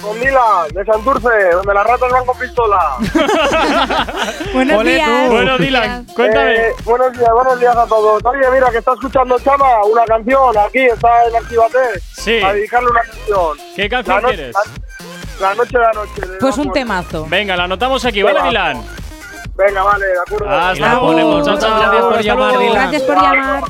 Con 0.00 0.18
Mila, 0.20 0.66
de 0.72 0.84
Santurce, 0.84 1.50
donde 1.52 1.74
las 1.74 1.86
ratas 1.86 2.10
van 2.12 2.24
con 2.26 2.38
pistola. 2.38 2.96
Buenos 4.52 4.78
Ole 4.78 4.94
días. 4.94 5.26
tú. 5.28 5.32
Bueno, 5.32 5.58
Dylan, 5.58 6.04
cuéntame. 6.14 6.54
Eh, 6.54 6.72
buenos 6.84 7.12
días, 7.12 7.30
buenos 7.32 7.60
días 7.60 7.76
a 7.76 7.86
todos. 7.86 8.22
Oye, 8.24 8.50
mira, 8.52 8.70
que 8.70 8.78
está 8.78 8.92
escuchando 8.92 9.38
Chama 9.40 9.84
una 9.84 10.04
canción 10.04 10.56
aquí, 10.58 10.80
está 10.86 11.08
en 11.28 11.36
Actívate. 11.36 11.78
Sí. 12.14 12.42
A 12.42 12.52
dedicarle 12.52 12.90
una 12.90 13.00
canción. 13.02 13.58
¿Qué 13.74 13.88
canción 13.88 14.16
La, 14.16 14.22
no- 14.22 14.28
quieres? 14.28 14.54
la, 15.40 15.48
la 15.48 15.54
noche 15.54 15.78
de 15.78 15.84
la 15.84 15.92
noche. 15.92 16.20
de 16.20 16.38
Pues 16.38 16.58
un 16.58 16.72
temazo. 16.72 17.26
Venga, 17.28 17.56
la 17.56 17.64
anotamos 17.64 18.04
aquí, 18.04 18.22
¿vale. 18.22 18.42
Dylan? 18.42 18.82
Venga, 19.56 19.82
vale, 19.82 20.06
de 20.06 20.18
acuerdo. 20.18 20.50
Hasta 20.50 20.80
la 20.80 20.88
luego. 20.92 21.06
ponemos. 21.06 21.44
Chao. 21.46 21.56
Gracias 21.56 21.90
por 22.02 22.12
Hasta 22.12 22.20
llamar. 22.22 22.58
Dylan. 22.58 22.72
Gracias 22.74 23.02
por 23.02 23.14
llamar. 23.16 23.62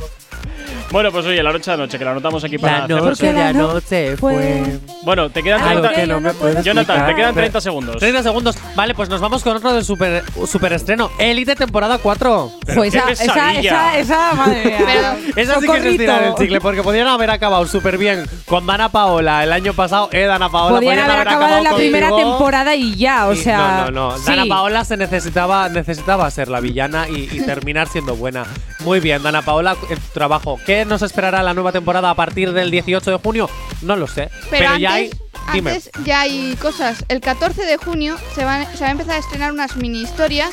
Bueno, 0.90 1.10
pues 1.12 1.26
oye, 1.26 1.42
la 1.42 1.52
noche 1.52 1.70
de 1.70 1.74
anoche, 1.74 1.98
que 1.98 2.04
la 2.04 2.12
anotamos 2.12 2.42
aquí 2.44 2.58
para 2.58 2.86
La 2.86 2.88
noche 2.88 3.32
de 3.32 3.42
anoche 3.42 4.16
fue-. 4.16 4.78
Bueno, 5.02 5.28
te 5.30 5.42
quedan 5.42 5.60
Algo 5.62 5.82
30 5.82 6.00
que 6.00 6.06
no 6.06 6.20
me 6.20 6.32
puedes 6.32 6.64
Jonathan, 6.64 6.96
explicar. 6.96 7.06
te 7.08 7.14
quedan 7.14 7.34
30 7.34 7.60
segundos. 7.60 7.96
30 7.98 8.22
segundos. 8.22 8.56
Vale, 8.74 8.94
pues 8.94 9.08
nos 9.08 9.20
vamos 9.20 9.42
con 9.42 9.56
otro 9.56 9.72
del 9.74 9.84
super, 9.84 10.22
super 10.46 10.72
estreno. 10.72 11.10
Elite 11.18 11.54
temporada 11.56 11.98
4. 11.98 12.52
Pues 12.74 12.94
esa, 12.94 13.10
esa, 13.10 13.54
esa, 13.54 13.98
esa, 13.98 14.34
madre 14.34 14.64
mía. 14.64 14.78
Pero- 14.86 15.12
Esa 15.12 15.20
sí 15.26 15.32
que 15.36 15.42
es 15.42 15.48
Socorrito. 15.66 15.88
estirar 15.90 16.24
el 16.24 16.34
chicle, 16.34 16.60
porque 16.60 16.82
podrían 16.82 17.08
haber 17.08 17.30
acabado 17.30 17.66
súper 17.66 17.98
bien 17.98 18.24
con 18.46 18.66
Dana 18.66 18.88
Paola 18.88 19.44
el 19.44 19.52
año 19.52 19.72
pasado. 19.74 20.08
Eh, 20.12 20.22
Dana 20.24 20.48
Paola. 20.50 20.76
Podían 20.76 20.98
haber 20.98 21.28
acabado 21.28 21.56
en 21.58 21.64
la 21.64 21.74
primera 21.74 22.08
temporada 22.14 22.74
y 22.74 22.96
ya, 22.96 23.26
o 23.28 23.34
sea. 23.34 23.86
no, 23.86 23.90
no, 23.90 24.10
no. 24.12 24.18
sí. 24.18 24.24
Dana 24.26 24.44
Paola 24.48 24.84
se 24.84 24.96
necesitaba, 24.96 25.68
necesitaba 25.68 26.30
ser 26.30 26.48
la 26.48 26.60
villana 26.60 27.08
y, 27.08 27.28
y 27.32 27.40
terminar 27.44 27.88
siendo 27.88 28.16
buena. 28.16 28.44
Muy 28.80 29.00
bien, 29.00 29.22
Dana 29.22 29.42
Paola, 29.42 29.76
el 29.90 29.98
trabajo. 30.12 30.58
¿Qué 30.64 30.75
nos 30.84 31.02
esperará 31.02 31.42
la 31.42 31.54
nueva 31.54 31.72
temporada 31.72 32.10
a 32.10 32.14
partir 32.14 32.52
del 32.52 32.70
18 32.70 33.10
de 33.10 33.16
junio? 33.18 33.48
No 33.82 33.96
lo 33.96 34.06
sé. 34.06 34.28
Pero, 34.50 34.50
Pero, 34.50 34.68
antes, 34.68 34.80
ya 34.82 34.92
hay. 34.92 35.10
Dime. 35.52 35.70
antes 35.70 35.90
ya 36.04 36.20
hay 36.22 36.56
cosas. 36.60 37.04
El 37.08 37.20
14 37.20 37.62
de 37.64 37.76
junio 37.76 38.16
se 38.34 38.44
van, 38.44 38.66
se 38.76 38.80
va 38.82 38.88
a 38.88 38.90
empezar 38.90 39.14
a 39.14 39.18
estrenar 39.18 39.52
unas 39.52 39.76
mini 39.76 40.02
historias 40.02 40.50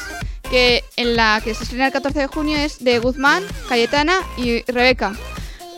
que 0.49 0.83
en 0.97 1.15
la 1.15 1.41
que 1.43 1.53
se 1.55 1.63
estrena 1.63 1.87
el 1.87 1.93
14 1.93 2.19
de 2.19 2.27
junio 2.27 2.57
es 2.57 2.83
de 2.83 2.99
Guzmán, 2.99 3.43
Cayetana 3.69 4.13
y 4.37 4.61
Rebeca. 4.71 5.13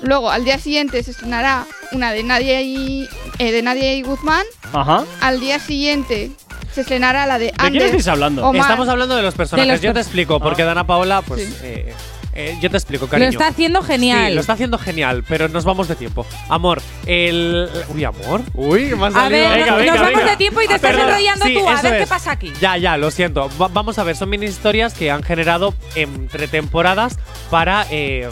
Luego 0.02 0.30
al 0.30 0.44
día 0.44 0.60
siguiente 0.60 1.02
se 1.04 1.12
estrenará 1.12 1.66
una 1.94 2.12
de 2.12 2.24
Nadia 2.24 2.62
y 2.62 3.08
eh, 3.40 3.52
de 3.52 3.62
Nadia 3.62 3.94
y 3.94 4.02
Guzmán. 4.02 4.46
Ajá. 4.74 5.06
Al 5.22 5.40
día 5.40 5.60
siguiente 5.60 6.32
se 6.74 6.82
estrenará 6.82 7.26
la 7.26 7.40
de 7.40 7.46
¿De 7.46 7.52
quién 7.72 7.78
estáis 7.84 8.08
hablando? 8.10 8.46
Omar. 8.46 8.62
Estamos 8.64 8.90
hablando 8.90 9.16
de 9.16 9.22
los 9.22 9.34
personajes. 9.34 9.66
De 9.68 9.74
los 9.74 9.82
yo 9.82 9.94
te 9.94 10.02
explico, 10.02 10.42
porque 10.42 10.64
Ah. 10.64 10.66
Dana 10.66 10.86
Paola, 10.86 11.22
pues. 11.22 11.46
Sí. 11.48 11.56
eh, 11.64 11.94
eh, 12.36 12.58
yo 12.62 12.70
te 12.70 12.78
explico, 12.78 13.06
Lo 13.06 13.10
cariño. 13.12 13.30
está 13.32 13.48
haciendo 13.48 13.82
genial. 13.82 14.28
Sí, 14.30 14.34
lo 14.36 14.42
está 14.42 14.54
haciendo 14.54 14.78
genial, 14.78 15.24
pero 15.28 15.48
nos 15.48 15.64
vamos 15.64 15.88
de 15.88 15.96
tiempo. 15.96 16.26
Amor, 16.50 16.82
el. 17.06 17.70
Uy, 17.94 18.04
amor. 18.04 18.42
Uy, 18.54 18.92
ha 18.92 19.08
A 19.08 19.12
salido. 19.12 19.30
ver, 19.50 19.52
Venga, 19.60 19.66
nos, 19.72 19.78
venga, 19.80 19.94
nos 19.96 20.02
vamos 20.12 20.30
de 20.32 20.38
tiempo 20.38 20.62
y 20.62 20.68
te 20.68 20.74
Ah, 20.74 20.76
estás 20.76 20.92
perdón. 20.92 21.08
enrollando 21.10 21.46
Sí, 21.46 21.54
tú. 21.54 21.70
A 21.70 21.82
ver 21.82 22.00
qué 22.02 22.08
pasa 22.08 22.32
aquí. 22.32 22.54
Ya, 22.62 22.78
ya, 22.78 22.98
lo 22.98 23.10
siento. 23.12 23.50
Va- 23.60 23.70
vamos 23.70 23.98
a 24.00 24.04
ver, 24.04 24.16
son 24.16 24.30
mini 24.30 24.46
historias 24.46 24.94
que 24.94 25.10
han 25.12 25.24
generado 25.24 25.74
entre 25.96 26.48
temporadas 26.48 27.18
para. 27.50 27.86
eh, 27.90 28.28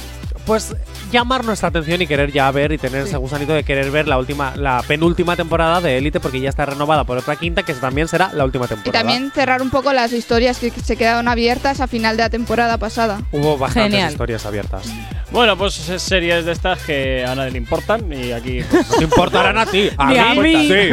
pues 0.46 0.76
llamar 1.14 1.46
nuestra 1.46 1.70
atención 1.70 2.02
y 2.02 2.08
querer 2.08 2.32
ya 2.34 2.52
ver 2.52 2.72
y 2.74 2.78
tener 2.78 3.04
ese 3.08 3.16
gusanito 3.18 3.54
de 3.54 3.64
querer 3.64 3.90
ver 3.92 4.08
la 4.08 4.18
última, 4.18 4.54
la 4.58 4.84
penúltima 4.86 5.36
temporada 5.38 5.80
de 5.80 5.98
Élite 5.98 6.20
porque 6.20 6.42
ya 6.42 6.50
está 6.50 6.66
renovada 6.66 7.06
por 7.06 7.18
otra 7.18 7.36
quinta 7.38 7.64
que 7.64 7.74
también 7.76 8.08
será 8.10 8.32
la 8.34 8.44
última 8.44 8.66
Y 8.66 8.70
temporada. 8.70 9.00
también 9.00 9.32
cerrar 9.32 9.62
un 9.62 9.70
poco 9.70 9.94
las 9.94 10.12
historias 10.12 10.60
que 10.60 10.72
se 10.72 10.98
quedaron 10.98 11.28
abiertas 11.28 11.80
a 11.80 11.88
final 11.88 12.18
de 12.18 12.24
la 12.24 12.30
temporada 12.30 12.78
pasada. 12.78 13.22
Hubo 13.32 13.58
bastantes 13.58 13.92
Genial. 13.94 14.12
historias 14.12 14.46
abiertas. 14.46 14.84
Bueno, 15.32 15.58
pues 15.58 15.88
es 15.90 16.02
series 16.02 16.46
de 16.46 16.52
estas 16.52 16.82
que 16.84 17.26
a 17.26 17.34
nadie 17.36 17.52
le 17.52 17.58
importan 17.60 18.12
y 18.12 18.32
aquí. 18.34 18.62
pues, 18.70 18.90
No 18.90 18.98
te 18.98 19.04
importarán 19.04 19.58
a 19.58 19.66
ti. 19.66 19.90
A 19.98 20.34
mí. 20.36 20.68
Sí. 20.68 20.90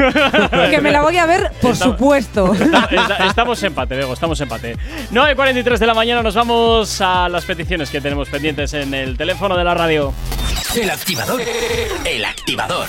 Que 0.71 0.81
me 0.81 0.91
la 0.93 1.03
voy 1.03 1.17
a 1.17 1.27
ver, 1.27 1.51
por 1.61 1.73
Estamos- 1.73 1.95
supuesto. 1.97 2.55
Está- 2.61 2.85
está- 2.91 3.27
estamos 3.27 3.63
empate, 3.63 3.97
Bego, 3.97 4.13
estamos 4.13 4.41
empate. 4.41 4.77
9.43 5.13 5.79
de 5.79 5.87
la 5.87 5.95
mañana 5.95 6.23
nos 6.23 6.35
vamos 6.35 7.01
a 7.01 7.29
las 7.29 7.45
peticiones 7.45 7.91
que 7.91 8.01
tenemos 8.01 8.29
pendientes 8.29 8.73
en 8.75 8.95
el 8.95 9.17
teléfono 9.17 9.57
de 9.57 9.65
la 9.65 9.75
radio. 9.75 10.10
El 10.77 10.91
activador. 10.91 11.43
El 12.05 12.25
activador. 12.25 12.89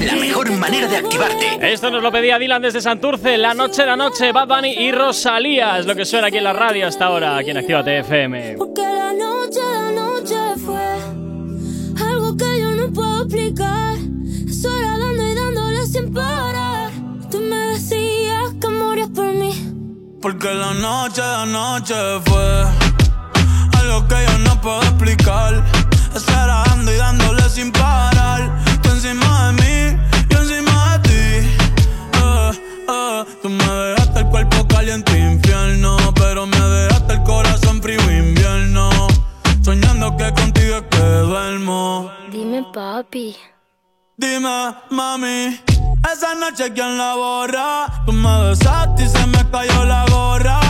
La 0.00 0.16
mejor 0.16 0.50
manera 0.52 0.88
de 0.88 0.96
activarte. 0.96 1.72
Esto 1.72 1.90
nos 1.90 2.02
lo 2.02 2.10
pedía 2.10 2.38
Dylan 2.38 2.62
desde 2.62 2.80
Santurce, 2.80 3.36
la 3.38 3.54
noche 3.54 3.84
la 3.84 3.96
noche, 3.96 4.32
Bad 4.32 4.48
Bunny 4.48 4.72
y 4.72 4.92
Rosalía. 4.92 5.78
Es 5.78 5.86
lo 5.86 5.94
que 5.94 6.04
suena 6.04 6.28
aquí 6.28 6.38
en 6.38 6.44
la 6.44 6.52
radio 6.52 6.86
hasta 6.86 7.06
ahora, 7.06 7.36
aquí 7.36 7.50
en 7.50 7.58
Actívate 7.58 7.98
FM. 8.00 8.54
Porque 8.56 8.82
la 8.82 9.12
noche, 9.12 9.60
la 9.60 9.92
noche 9.92 10.36
fue 10.64 12.04
algo 12.06 12.36
que 12.36 12.60
yo 12.60 12.70
no 12.72 12.92
puedo 12.92 13.22
explicar. 13.24 13.96
Eso 14.48 14.76
era 14.78 14.98
dando 14.98 15.26
y 15.26 15.34
dándole 15.34 15.86
sin 15.86 16.12
parar. 16.12 16.90
Tú 17.30 17.38
me 17.38 17.56
decías 17.56 18.54
que 18.60 18.68
morías 18.68 19.08
por 19.10 19.26
mí. 19.26 19.52
Porque 20.22 20.52
la 20.52 20.74
noche, 20.74 21.20
la 21.20 21.46
noche 21.46 21.94
fue 22.24 22.64
algo 23.90 24.06
que 24.06 24.24
yo 24.24 24.38
no 24.38 24.60
puedo 24.60 24.82
explicar. 24.82 25.64
Estar 26.14 26.48
y 26.82 26.96
dándole 26.96 27.42
sin 27.48 27.72
parar. 27.72 28.50
Tú 28.82 28.90
encima 28.90 29.46
de 29.46 29.52
mí, 29.62 30.00
yo 30.28 30.38
encima 30.38 30.98
de 30.98 31.08
ti. 31.08 31.48
Eh, 32.22 32.50
eh, 32.88 33.24
tú 33.42 33.48
me 33.48 33.64
dejaste 33.64 34.20
el 34.20 34.26
cuerpo 34.26 34.66
caliente 34.68 35.18
infierno, 35.18 35.96
pero 36.14 36.46
me 36.46 36.60
dejaste 36.60 37.12
el 37.14 37.22
corazón 37.22 37.82
frío 37.82 38.00
invierno. 38.10 38.90
Soñando 39.62 40.16
que 40.16 40.32
contigo 40.32 40.76
es 40.76 40.82
que 40.90 41.02
duermo. 41.02 42.10
Dime, 42.30 42.64
papi. 42.72 43.36
Dime, 44.16 44.74
mami. 44.90 45.60
Esa 46.12 46.34
noche, 46.34 46.72
¿quién 46.72 46.96
la 46.96 47.14
borra? 47.14 48.02
Tú 48.06 48.12
me 48.12 48.48
besaste 48.48 49.04
y 49.04 49.08
se 49.08 49.26
me 49.26 49.50
cayó 49.50 49.84
la 49.84 50.04
gorra. 50.10 50.69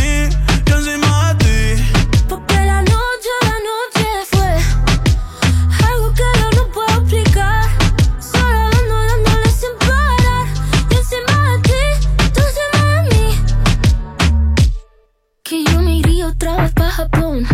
Japón. 16.91 17.45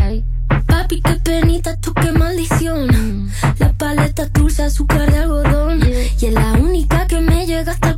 Papi, 0.65 1.01
qué 1.01 1.13
penita, 1.23 1.77
tú 1.77 1.93
qué 1.93 2.11
maldición. 2.11 3.29
La 3.59 3.71
paleta 3.73 4.25
dulce, 4.33 4.63
azúcar 4.63 5.11
de 5.11 5.19
algodón. 5.19 5.79
Y 6.19 6.25
es 6.25 6.33
la 6.33 6.53
única 6.53 7.05
que 7.07 7.21
me 7.21 7.45
llega 7.45 7.71
hasta 7.71 7.89
el 7.89 7.97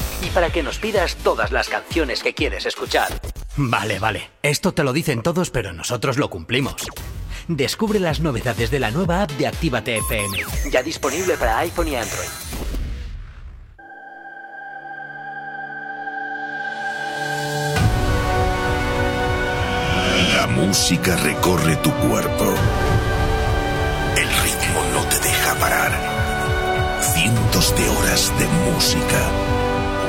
Para 0.33 0.49
que 0.49 0.63
nos 0.63 0.79
pidas 0.79 1.15
todas 1.17 1.51
las 1.51 1.67
canciones 1.67 2.23
que 2.23 2.33
quieres 2.33 2.65
escuchar. 2.65 3.09
Vale, 3.57 3.99
vale. 3.99 4.29
Esto 4.41 4.73
te 4.73 4.83
lo 4.83 4.93
dicen 4.93 5.21
todos, 5.21 5.49
pero 5.49 5.73
nosotros 5.73 6.17
lo 6.17 6.29
cumplimos. 6.29 6.75
Descubre 7.47 7.99
las 7.99 8.21
novedades 8.21 8.71
de 8.71 8.79
la 8.79 8.91
nueva 8.91 9.23
app 9.23 9.31
de 9.31 9.47
Actívate 9.47 9.97
FM. 9.97 10.37
Ya 10.71 10.81
disponible 10.81 11.35
para 11.37 11.57
iPhone 11.59 11.89
y 11.89 11.95
Android. 11.95 12.29
La 20.37 20.47
música 20.47 21.17
recorre 21.17 21.75
tu 21.77 21.91
cuerpo. 21.91 22.53
El 24.15 24.27
ritmo 24.27 24.81
no 24.93 25.03
te 25.09 25.19
deja 25.19 25.55
parar. 25.55 27.01
Cientos 27.13 27.75
de 27.75 27.89
horas 27.89 28.31
de 28.39 28.47
música. 28.71 29.60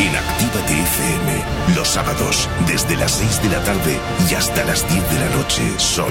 En 0.00 0.16
Actívate 0.16 0.72
FM, 0.72 1.76
los 1.76 1.86
sábados, 1.86 2.48
desde 2.66 2.96
las 2.96 3.12
6 3.12 3.42
de 3.42 3.48
la 3.50 3.62
tarde 3.62 4.00
y 4.30 4.34
hasta 4.34 4.64
las 4.64 4.88
10 4.88 5.10
de 5.10 5.18
la 5.20 5.28
noche, 5.36 5.62
son. 5.76 6.10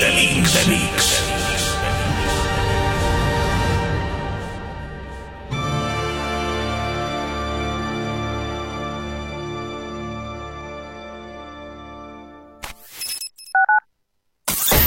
The 0.00 0.10
Mix. 0.14 0.52
The 0.52 0.70
Mix. 0.70 1.22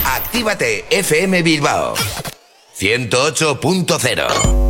Actívate 0.04 0.84
FM 0.90 1.42
Bilbao 1.42 1.94
108.0 2.76 4.69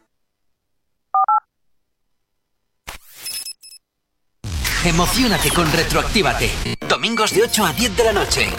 Emocionate 4.83 5.51
con 5.51 5.71
Retroactívate. 5.71 6.49
Domingos 6.89 7.31
de 7.35 7.43
8 7.43 7.65
a 7.65 7.71
10 7.71 7.97
de 7.97 8.03
la 8.03 8.13
noche. 8.13 8.49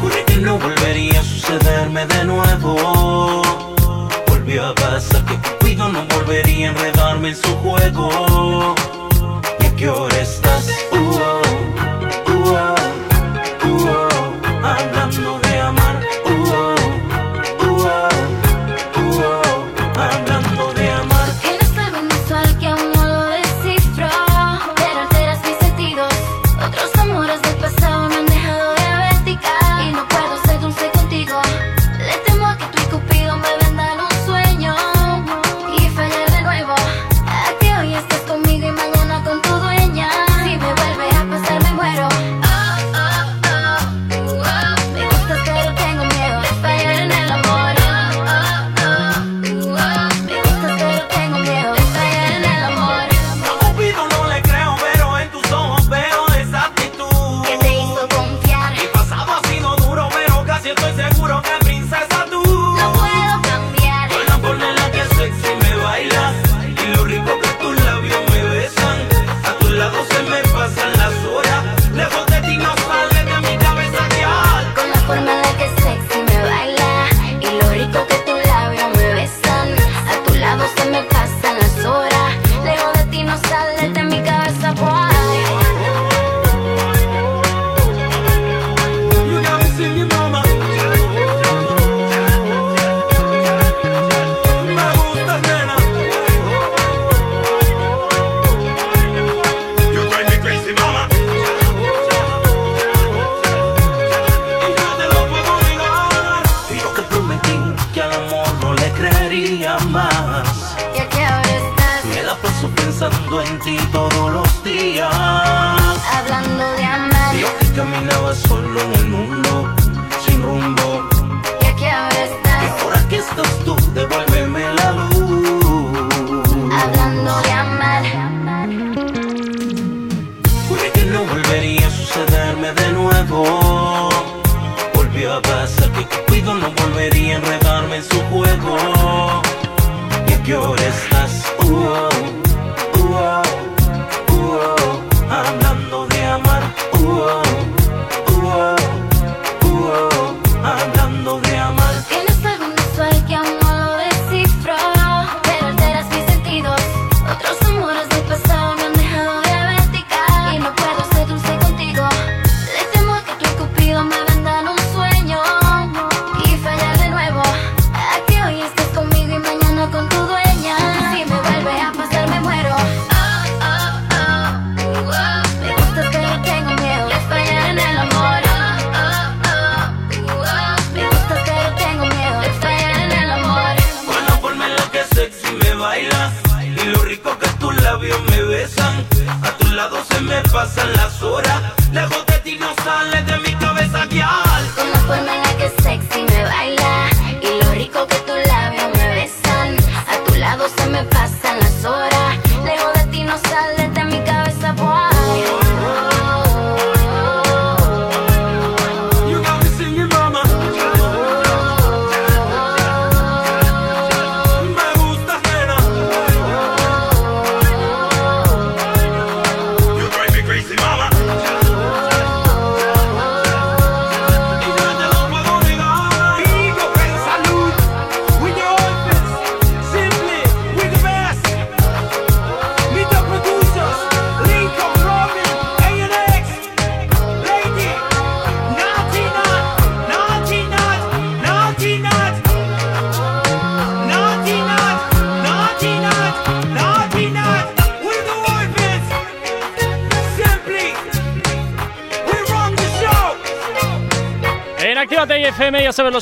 Juré 0.00 0.24
que 0.24 0.36
no 0.38 0.58
volvería 0.58 1.20
a 1.20 1.22
sucederme 1.22 2.04
de 2.04 2.24
nuevo. 2.24 3.42
Volvió 4.26 4.66
a 4.66 4.74
pasar 4.74 5.24
que 5.24 5.36
Cupido 5.36 5.88
no 5.88 6.04
volvería 6.06 6.70
a 6.70 6.72
enredarme 6.72 7.28
en 7.28 7.36
su 7.36 7.54
juego. 7.58 8.74
¿Y 9.60 9.66
a 9.66 9.76
qué 9.76 9.88
hora 9.88 10.20
estás? 10.20 10.68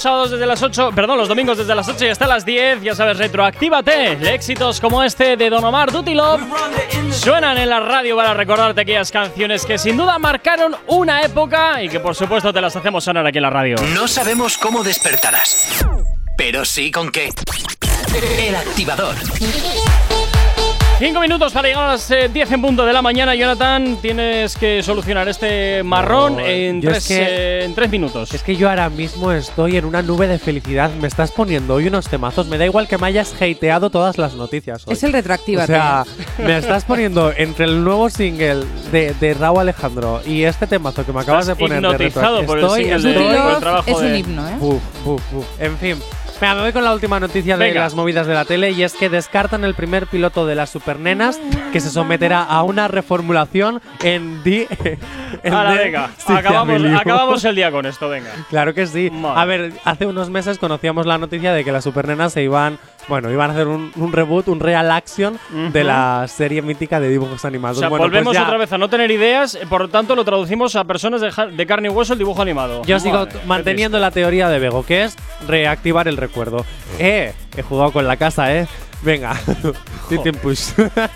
Sábados 0.02 0.32
desde 0.32 0.46
las 0.46 0.62
8, 0.62 0.90
perdón, 0.94 1.18
los 1.18 1.28
domingos 1.28 1.58
desde 1.58 1.74
las 1.74 1.88
8 1.88 2.06
y 2.06 2.08
hasta 2.08 2.26
las 2.26 2.44
10, 2.44 2.82
ya 2.82 2.94
sabes, 2.94 3.18
retroactívate. 3.18 4.34
Éxitos 4.34 4.80
como 4.80 5.02
este 5.02 5.36
de 5.36 5.48
Don 5.48 5.64
Omar 5.64 5.92
Dutilov 5.92 6.40
suenan 7.12 7.56
en 7.58 7.68
la 7.68 7.80
radio 7.80 8.16
para 8.16 8.34
recordarte 8.34 8.80
aquellas 8.80 9.12
canciones 9.12 9.64
que 9.64 9.78
sin 9.78 9.96
duda 9.96 10.18
marcaron 10.18 10.74
una 10.88 11.22
época 11.22 11.82
y 11.82 11.88
que 11.88 12.00
por 12.00 12.14
supuesto 12.14 12.52
te 12.52 12.60
las 12.60 12.74
hacemos 12.74 13.04
sonar 13.04 13.26
aquí 13.26 13.38
en 13.38 13.42
la 13.42 13.50
radio. 13.50 13.76
No 13.94 14.08
sabemos 14.08 14.58
cómo 14.58 14.82
despertarás, 14.82 15.84
pero 16.36 16.64
sí 16.64 16.90
con 16.90 17.10
qué. 17.10 17.30
El 18.38 18.56
activador. 18.56 19.14
Cinco 21.04 21.18
minutos 21.20 21.52
para 21.52 21.66
llegar 21.66 21.82
a 21.82 21.88
las 21.94 22.08
eh, 22.12 22.30
10 22.32 22.52
en 22.52 22.62
punto 22.62 22.86
de 22.86 22.92
la 22.92 23.02
mañana, 23.02 23.34
Jonathan. 23.34 23.96
Tienes 24.00 24.54
que 24.56 24.84
solucionar 24.84 25.28
este 25.28 25.82
marrón 25.82 26.38
en, 26.38 26.80
yo 26.80 26.90
tres, 26.90 27.10
es 27.10 27.16
que- 27.18 27.24
eh, 27.28 27.64
en 27.64 27.74
tres 27.74 27.90
minutos. 27.90 28.32
Es 28.32 28.44
que 28.44 28.54
yo 28.54 28.68
ahora 28.70 28.88
mismo 28.88 29.32
estoy 29.32 29.76
en 29.78 29.84
una 29.84 30.00
nube 30.02 30.28
de 30.28 30.38
felicidad. 30.38 30.92
Me 31.00 31.08
estás 31.08 31.32
poniendo 31.32 31.74
hoy 31.74 31.88
unos 31.88 32.06
temazos. 32.08 32.46
Me 32.46 32.56
da 32.56 32.66
igual 32.66 32.86
que 32.86 32.98
me 32.98 33.08
hayas 33.08 33.34
hateado 33.34 33.90
todas 33.90 34.16
las 34.16 34.34
noticias. 34.34 34.86
hoy. 34.86 34.92
Es 34.92 35.02
el 35.02 35.12
retroactívate. 35.12 35.72
O 35.72 35.74
sea, 35.74 36.04
me 36.38 36.56
estás 36.58 36.84
poniendo 36.84 37.32
entre 37.36 37.64
el 37.64 37.82
nuevo 37.82 38.08
single 38.08 38.64
de, 38.92 39.12
de 39.18 39.34
Raúl 39.34 39.58
Alejandro 39.58 40.20
y 40.24 40.44
este 40.44 40.68
temazo 40.68 41.04
que 41.04 41.12
me 41.12 41.22
acabas 41.22 41.48
de 41.48 41.56
poner 41.56 41.80
de 41.82 41.88
hipnotizado 41.88 42.46
por 42.46 42.58
el 42.58 42.64
Estoy- 42.64 42.80
single 42.84 43.02
de- 43.02 43.10
estoy- 43.10 43.36
por 43.42 43.52
el 43.54 43.58
trabajo 43.58 43.90
es 43.90 43.96
un 43.96 44.14
himno, 44.14 44.48
¿eh? 44.48 44.56
Uf, 44.60 44.82
uf, 45.04 45.34
uf. 45.34 45.46
En 45.58 45.76
fin. 45.78 45.96
Venga, 46.42 46.56
me 46.56 46.62
voy 46.62 46.72
con 46.72 46.82
la 46.82 46.92
última 46.92 47.20
noticia 47.20 47.56
de 47.56 47.66
Venga. 47.66 47.82
las 47.82 47.94
movidas 47.94 48.26
de 48.26 48.34
la 48.34 48.44
tele 48.44 48.72
y 48.72 48.82
es 48.82 48.94
que 48.94 49.08
descartan 49.08 49.62
el 49.62 49.74
primer 49.74 50.08
piloto 50.08 50.44
de 50.44 50.56
las 50.56 50.70
supernenas 50.70 51.38
que 51.72 51.78
se 51.78 51.88
someterá 51.88 52.42
a 52.42 52.64
una 52.64 52.88
reformulación 52.88 53.80
en 54.02 54.42
di 54.42 54.66
en 55.44 55.54
Ahora, 55.54 55.76
The 55.76 55.84
venga, 55.84 56.10
acabamos 56.26 57.44
el 57.44 57.54
día 57.54 57.70
con 57.70 57.86
esto, 57.86 58.08
venga. 58.08 58.30
Claro 58.50 58.74
que 58.74 58.88
sí. 58.88 59.12
A 59.24 59.44
ver, 59.44 59.72
hace 59.84 60.04
unos 60.04 60.30
meses 60.30 60.58
conocíamos 60.58 61.06
la 61.06 61.16
noticia 61.16 61.52
de 61.52 61.62
que 61.62 61.70
las 61.70 61.84
supernenas 61.84 62.32
se 62.32 62.42
iban, 62.42 62.76
bueno, 63.08 63.30
iban 63.30 63.50
a 63.50 63.54
hacer 63.54 63.68
un, 63.68 63.92
un 63.96 64.12
reboot, 64.12 64.48
un 64.48 64.60
real 64.60 64.90
action 64.90 65.38
de 65.72 65.84
la 65.84 66.26
serie 66.28 66.62
mítica 66.62 67.00
de 67.00 67.08
dibujos 67.08 67.44
animados. 67.44 67.78
O 67.78 67.80
sea, 67.80 67.88
Bueno, 67.88 68.02
pues 68.04 68.10
volvemos 68.12 68.34
ya- 68.34 68.44
otra 68.44 68.56
vez 68.58 68.72
a 68.72 68.78
no 68.78 68.88
tener 68.88 69.10
ideas, 69.10 69.58
por 69.68 69.82
lo 69.82 69.88
tanto 69.88 70.14
lo 70.14 70.24
traducimos 70.24 70.76
a 70.76 70.84
personas 70.84 71.20
de, 71.20 71.66
carne 71.66 71.88
y 71.88 71.90
hueso 71.90 72.12
el 72.12 72.18
dibujo 72.18 72.42
animado. 72.42 72.82
Yo 72.84 72.98
sigo 73.00 73.26
manteniendo 73.46 73.98
la 73.98 74.10
teoría 74.10 74.48
de 74.48 74.58
Bego, 74.58 74.84
que 74.84 75.04
es 75.04 75.16
reactivar 75.46 76.08
el 76.08 76.16
recuerdo. 76.16 76.64
Eh, 76.98 77.32
he 77.56 77.62
jugado 77.62 77.92
con 77.92 78.06
la 78.06 78.16
casa, 78.16 78.54
eh. 78.54 78.66
Venga, 79.02 79.34
Titin 80.08 80.34
push. 80.36 80.70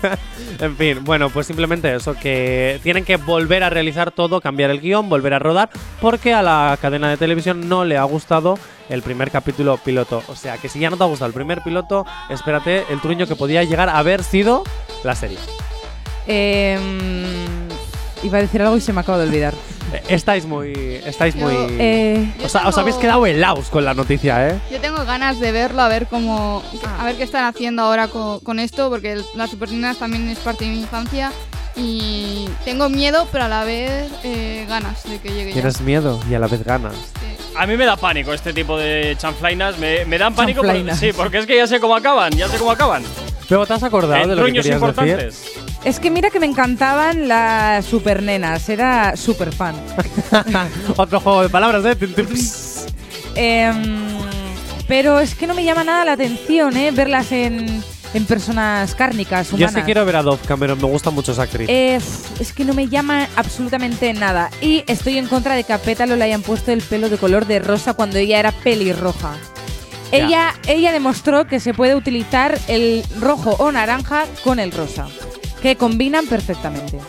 en 0.59 0.75
fin, 0.75 1.03
bueno, 1.03 1.29
pues 1.29 1.47
simplemente 1.47 1.93
eso, 1.95 2.15
que 2.15 2.79
tienen 2.83 3.05
que 3.05 3.15
volver 3.17 3.63
a 3.63 3.69
realizar 3.69 4.11
todo, 4.11 4.41
cambiar 4.41 4.71
el 4.71 4.81
guion, 4.81 5.07
volver 5.07 5.33
a 5.33 5.39
rodar, 5.39 5.69
porque 6.01 6.33
a 6.33 6.41
la 6.41 6.77
cadena 6.81 7.09
de 7.09 7.17
televisión 7.17 7.69
no 7.69 7.85
le 7.85 7.97
ha 7.97 8.03
gustado 8.03 8.59
el 8.89 9.01
primer 9.01 9.31
capítulo 9.31 9.77
piloto. 9.77 10.21
O 10.27 10.35
sea, 10.35 10.57
que 10.57 10.67
si 10.67 10.79
ya 10.79 10.89
no 10.89 10.97
te 10.97 11.03
ha 11.03 11.07
gustado 11.07 11.27
el 11.27 11.33
primer 11.33 11.61
piloto, 11.61 12.05
espérate 12.29 12.83
el 12.89 12.99
truño 12.99 13.25
que 13.25 13.35
podía 13.35 13.63
llegar 13.63 13.89
a 13.89 13.97
haber 13.97 14.23
sido 14.23 14.63
la 15.03 15.15
serie. 15.15 15.37
Em, 16.27 17.66
iba 18.23 18.37
a 18.37 18.41
decir 18.41 18.61
algo 18.61 18.77
y 18.77 18.81
se 18.81 18.93
me 18.93 19.01
acaba 19.01 19.17
de 19.17 19.25
olvidar. 19.27 19.53
Eh, 19.93 20.01
Estáis 20.09 20.45
muy. 20.45 20.73
Estáis 21.05 21.33
Yo- 21.35 21.41
muy. 21.47 21.55
eh, 21.79 22.33
o 22.43 22.49
sea, 22.49 22.67
os 22.67 22.77
habéis 22.77 22.97
quedado 22.97 23.25
helados 23.25 23.69
con 23.69 23.85
la 23.85 23.93
noticia, 23.93 24.49
¿eh? 24.49 24.59
Yo 24.71 24.79
tengo 24.81 25.03
ganas 25.05 25.39
de 25.39 25.51
verlo, 25.51 25.81
a 25.81 25.87
ver 25.87 26.07
cómo, 26.07 26.61
a 26.99 27.05
ver 27.05 27.15
qué 27.15 27.23
están 27.23 27.45
haciendo 27.45 27.83
ahora 27.83 28.07
co- 28.09 28.41
con, 28.43 28.59
esto, 28.59 28.89
porque 28.89 29.13
el- 29.13 29.25
las 29.35 29.49
supernenas 29.49 29.97
también 29.97 30.27
es 30.29 30.39
parte 30.39 30.65
de 30.65 30.71
mi 30.71 30.79
infancia 30.81 31.31
y 31.75 32.49
tengo 32.65 32.89
miedo, 32.89 33.27
pero 33.31 33.45
a 33.45 33.47
la 33.47 33.63
vez 33.63 34.11
eh, 34.23 34.65
ganas 34.67 35.03
de 35.03 35.19
que 35.19 35.29
llegue 35.29 35.47
ya. 35.49 35.53
Tienes 35.53 35.79
miedo 35.81 36.19
y 36.29 36.33
a 36.33 36.39
la 36.39 36.47
vez 36.47 36.63
ganas. 36.63 36.93
A 37.55 37.65
mí 37.65 37.77
me 37.77 37.85
da 37.85 37.95
pánico 37.95 38.33
este 38.33 38.53
tipo 38.53 38.77
de 38.77 39.15
chanflainas, 39.17 39.77
me, 39.79 40.05
me 40.05 40.17
dan 40.17 40.35
pánico 40.35 40.61
por- 40.61 40.95
sí, 40.95 41.11
porque 41.13 41.37
es 41.39 41.45
que 41.45 41.55
ya 41.57 41.65
sé 41.65 41.79
cómo 41.79 41.95
acaban, 41.95 42.31
ya 42.33 42.47
sé 42.49 42.57
cómo 42.57 42.71
acaban. 42.71 43.03
Pero 43.47 43.65
te 43.65 43.73
has 43.73 43.83
acordado 43.83 44.21
En 44.23 44.29
de 44.29 44.35
lo 44.35 44.45
que 44.45 44.51
querías 44.53 44.75
importantes. 44.75 45.17
decir. 45.45 45.66
Es 45.83 45.99
que 45.99 46.11
mira 46.11 46.29
que 46.29 46.39
me 46.39 46.45
encantaban 46.47 47.27
las 47.27 47.85
supernenas, 47.85 48.67
era 48.67 49.15
super 49.15 49.53
fan. 49.53 49.75
Otro 50.97 51.19
juego 51.19 51.43
de 51.43 51.49
palabras, 51.49 51.85
¿eh? 51.85 51.97
Em, 53.35 54.07
pero 54.87 55.19
es 55.19 55.35
que 55.35 55.47
no 55.47 55.53
me 55.53 55.63
llama 55.63 55.83
nada 55.83 56.03
la 56.03 56.13
atención, 56.13 56.75
¿eh? 56.75 56.91
Verlas 56.91 57.31
en, 57.31 57.81
en 58.13 58.25
personas 58.25 58.95
cárnicas, 58.95 59.49
Yo 59.51 59.55
humanas. 59.57 59.75
sí 59.75 59.81
quiero 59.83 60.03
ver 60.05 60.15
a 60.17 60.23
Dove 60.23 60.39
Cameron, 60.45 60.77
me 60.81 60.87
gusta 60.87 61.09
mucho 61.09 61.31
esa 61.31 61.43
actriz. 61.43 61.69
Eh, 61.69 61.99
es 62.39 62.51
que 62.53 62.65
no 62.65 62.73
me 62.73 62.87
llama 62.87 63.27
absolutamente 63.35 64.11
nada. 64.13 64.49
Y 64.61 64.83
estoy 64.87 65.17
en 65.17 65.27
contra 65.27 65.55
de 65.55 65.63
que 65.63 65.73
a 65.73 65.77
Pétalo 65.77 66.15
le 66.15 66.23
hayan 66.25 66.41
puesto 66.41 66.71
el 66.71 66.81
pelo 66.81 67.09
de 67.09 67.17
color 67.17 67.45
de 67.45 67.59
rosa 67.59 67.93
cuando 67.93 68.17
ella 68.17 68.39
era 68.39 68.51
pelirroja. 68.51 69.35
Ya. 70.11 70.17
Ella, 70.25 70.53
ella 70.67 70.91
demostró 70.93 71.47
que 71.47 71.59
se 71.59 71.73
puede 71.73 71.93
utilizar 71.95 72.57
el 72.67 73.03
rojo 73.19 73.55
o 73.59 73.71
naranja 73.71 74.23
con 74.43 74.57
el 74.59 74.71
rosa, 74.71 75.07
que 75.61 75.75
combinan 75.75 76.25
perfectamente. 76.27 76.99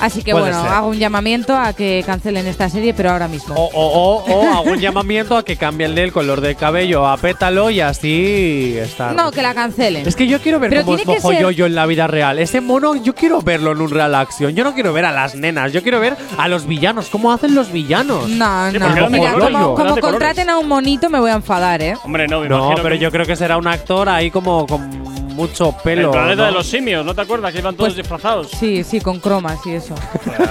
Así 0.00 0.24
que 0.24 0.32
Puede 0.32 0.46
bueno, 0.46 0.60
ser. 0.64 0.72
hago 0.72 0.88
un 0.88 0.98
llamamiento 0.98 1.56
a 1.56 1.72
que 1.72 2.02
cancelen 2.04 2.48
esta 2.48 2.68
serie, 2.68 2.92
pero 2.94 3.12
ahora 3.12 3.28
mismo. 3.28 3.54
O, 3.54 3.70
o, 3.72 4.24
o, 4.24 4.24
o 4.40 4.52
hago 4.52 4.72
un 4.72 4.80
llamamiento 4.80 5.36
a 5.36 5.44
que 5.44 5.56
cambien 5.56 5.96
el 5.96 6.12
color 6.12 6.40
del 6.40 6.56
cabello 6.56 7.06
a 7.06 7.16
pétalo 7.16 7.70
y 7.70 7.80
así 7.80 8.76
está. 8.76 9.12
no, 9.12 9.30
que 9.30 9.40
la 9.40 9.54
cancelen. 9.54 10.04
Es 10.06 10.16
que 10.16 10.26
yo 10.26 10.40
quiero 10.40 10.58
ver 10.58 10.70
Pero 10.70 10.84
cómo 10.84 10.98
es 10.98 11.06
Mojo 11.06 11.30
ser- 11.30 11.40
Yoyo 11.40 11.64
en 11.66 11.76
la 11.76 11.86
vida 11.86 12.08
real. 12.08 12.40
Ese 12.40 12.60
mono, 12.60 12.96
yo 12.96 13.14
quiero 13.14 13.40
verlo 13.40 13.70
en 13.70 13.80
un 13.80 13.88
real 13.90 14.14
action. 14.16 14.52
Yo 14.56 14.64
no 14.64 14.74
quiero 14.74 14.92
ver 14.92 15.04
a 15.04 15.12
las 15.12 15.36
nenas, 15.36 15.72
yo 15.72 15.80
quiero 15.82 16.00
ver 16.00 16.16
a 16.38 16.48
los 16.48 16.66
villanos. 16.66 17.08
¿Cómo 17.08 17.32
hacen 17.32 17.54
los 17.54 17.70
villanos? 17.70 18.28
No, 18.28 18.70
Sí, 18.72 18.78
no. 18.80 19.08
Mira, 19.08 19.32
como, 19.34 19.48
yo. 19.48 19.74
como 19.76 19.96
contraten 20.00 20.50
a 20.50 20.58
un 20.58 20.66
monito 20.66 21.08
me 21.08 21.20
voy 21.20 21.30
a 21.30 21.34
enfadar, 21.34 21.80
¿eh? 21.82 21.94
Hombre, 22.02 22.26
no, 22.26 22.40
me 22.40 22.48
No, 22.48 22.74
pero 22.82 22.90
que 22.96 22.98
yo 22.98 23.12
creo 23.12 23.26
que 23.26 23.36
será 23.36 23.56
un 23.58 23.68
actor 23.68 24.08
ahí 24.08 24.30
como 24.32 24.66
con 24.66 25.13
mucho 25.34 25.76
pelo. 25.84 26.02
el 26.06 26.10
planeta 26.10 26.36
¿no? 26.42 26.44
de 26.46 26.52
los 26.52 26.66
simios, 26.66 27.04
¿no 27.04 27.14
te 27.14 27.20
acuerdas? 27.22 27.52
Que 27.52 27.58
iban 27.58 27.74
todos 27.76 27.90
Pues- 27.92 27.96
disfrazados. 27.96 28.50
Sí, 28.50 28.84
sí, 28.84 29.00
con 29.00 29.20
cromas 29.20 29.58
y 29.66 29.72
eso. 29.74 29.94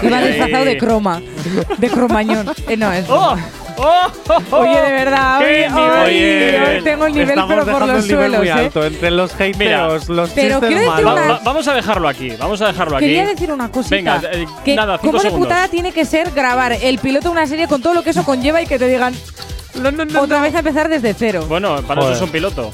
Iba 0.01 0.21
disfrazado 0.21 0.65
de 0.65 0.77
croma. 0.77 1.21
De 1.77 1.89
cromañón. 1.89 2.49
Eh, 2.67 2.77
no, 2.77 2.91
es. 2.91 3.05
¡Oh! 3.09 3.35
¡Oh! 3.77 4.07
¡Oh! 4.51 4.57
Oye, 4.57 4.79
de 4.81 4.91
verdad, 4.91 5.39
¡Qué 5.39 5.67
oye, 5.73 6.81
tengo 6.83 7.05
el 7.07 7.13
nivel, 7.13 7.29
Estamos 7.29 7.55
pero 7.55 7.65
por 7.79 7.87
los 7.87 8.03
el 8.03 8.07
nivel 8.11 8.17
suelos, 8.31 8.39
muy 8.39 8.47
¿eh? 8.47 8.51
alto 8.51 8.85
entre 8.85 9.11
los 9.11 9.33
hateos, 9.33 9.57
Mira, 9.57 9.87
los 9.87 10.05
pero 10.05 10.29
chistes 10.29 10.59
quiero 10.59 10.91
decir. 10.91 11.07
Va- 11.07 11.13
una- 11.13 11.27
va- 11.27 11.41
vamos 11.43 11.67
a 11.67 11.73
dejarlo 11.73 12.07
aquí, 12.07 12.29
vamos 12.37 12.61
a 12.61 12.67
dejarlo 12.67 12.97
aquí. 12.97 13.05
Quería 13.07 13.25
decir 13.25 13.51
una 13.51 13.71
cosita. 13.71 13.95
Venga, 13.95 14.21
eh, 14.31 14.45
que 14.63 14.75
nada, 14.75 14.99
cinco 15.01 15.17
¿Cómo 15.17 15.23
de 15.23 15.31
putada 15.31 15.67
tiene 15.69 15.91
que 15.91 16.05
ser 16.05 16.29
grabar 16.31 16.73
el 16.73 16.99
piloto 16.99 17.29
de 17.29 17.31
una 17.31 17.47
serie 17.47 17.67
con 17.67 17.81
todo 17.81 17.93
lo 17.95 18.03
que 18.03 18.11
eso 18.11 18.23
conlleva 18.23 18.61
y 18.61 18.67
que 18.67 18.77
te 18.77 18.87
digan 18.87 19.15
otra 20.19 20.41
vez 20.41 20.53
a 20.55 20.59
empezar 20.59 20.87
desde 20.87 21.13
cero? 21.15 21.45
Bueno, 21.49 21.81
para 21.87 22.01
Joder. 22.01 22.15
eso 22.15 22.23
es 22.23 22.27
un 22.27 22.29
piloto. 22.31 22.71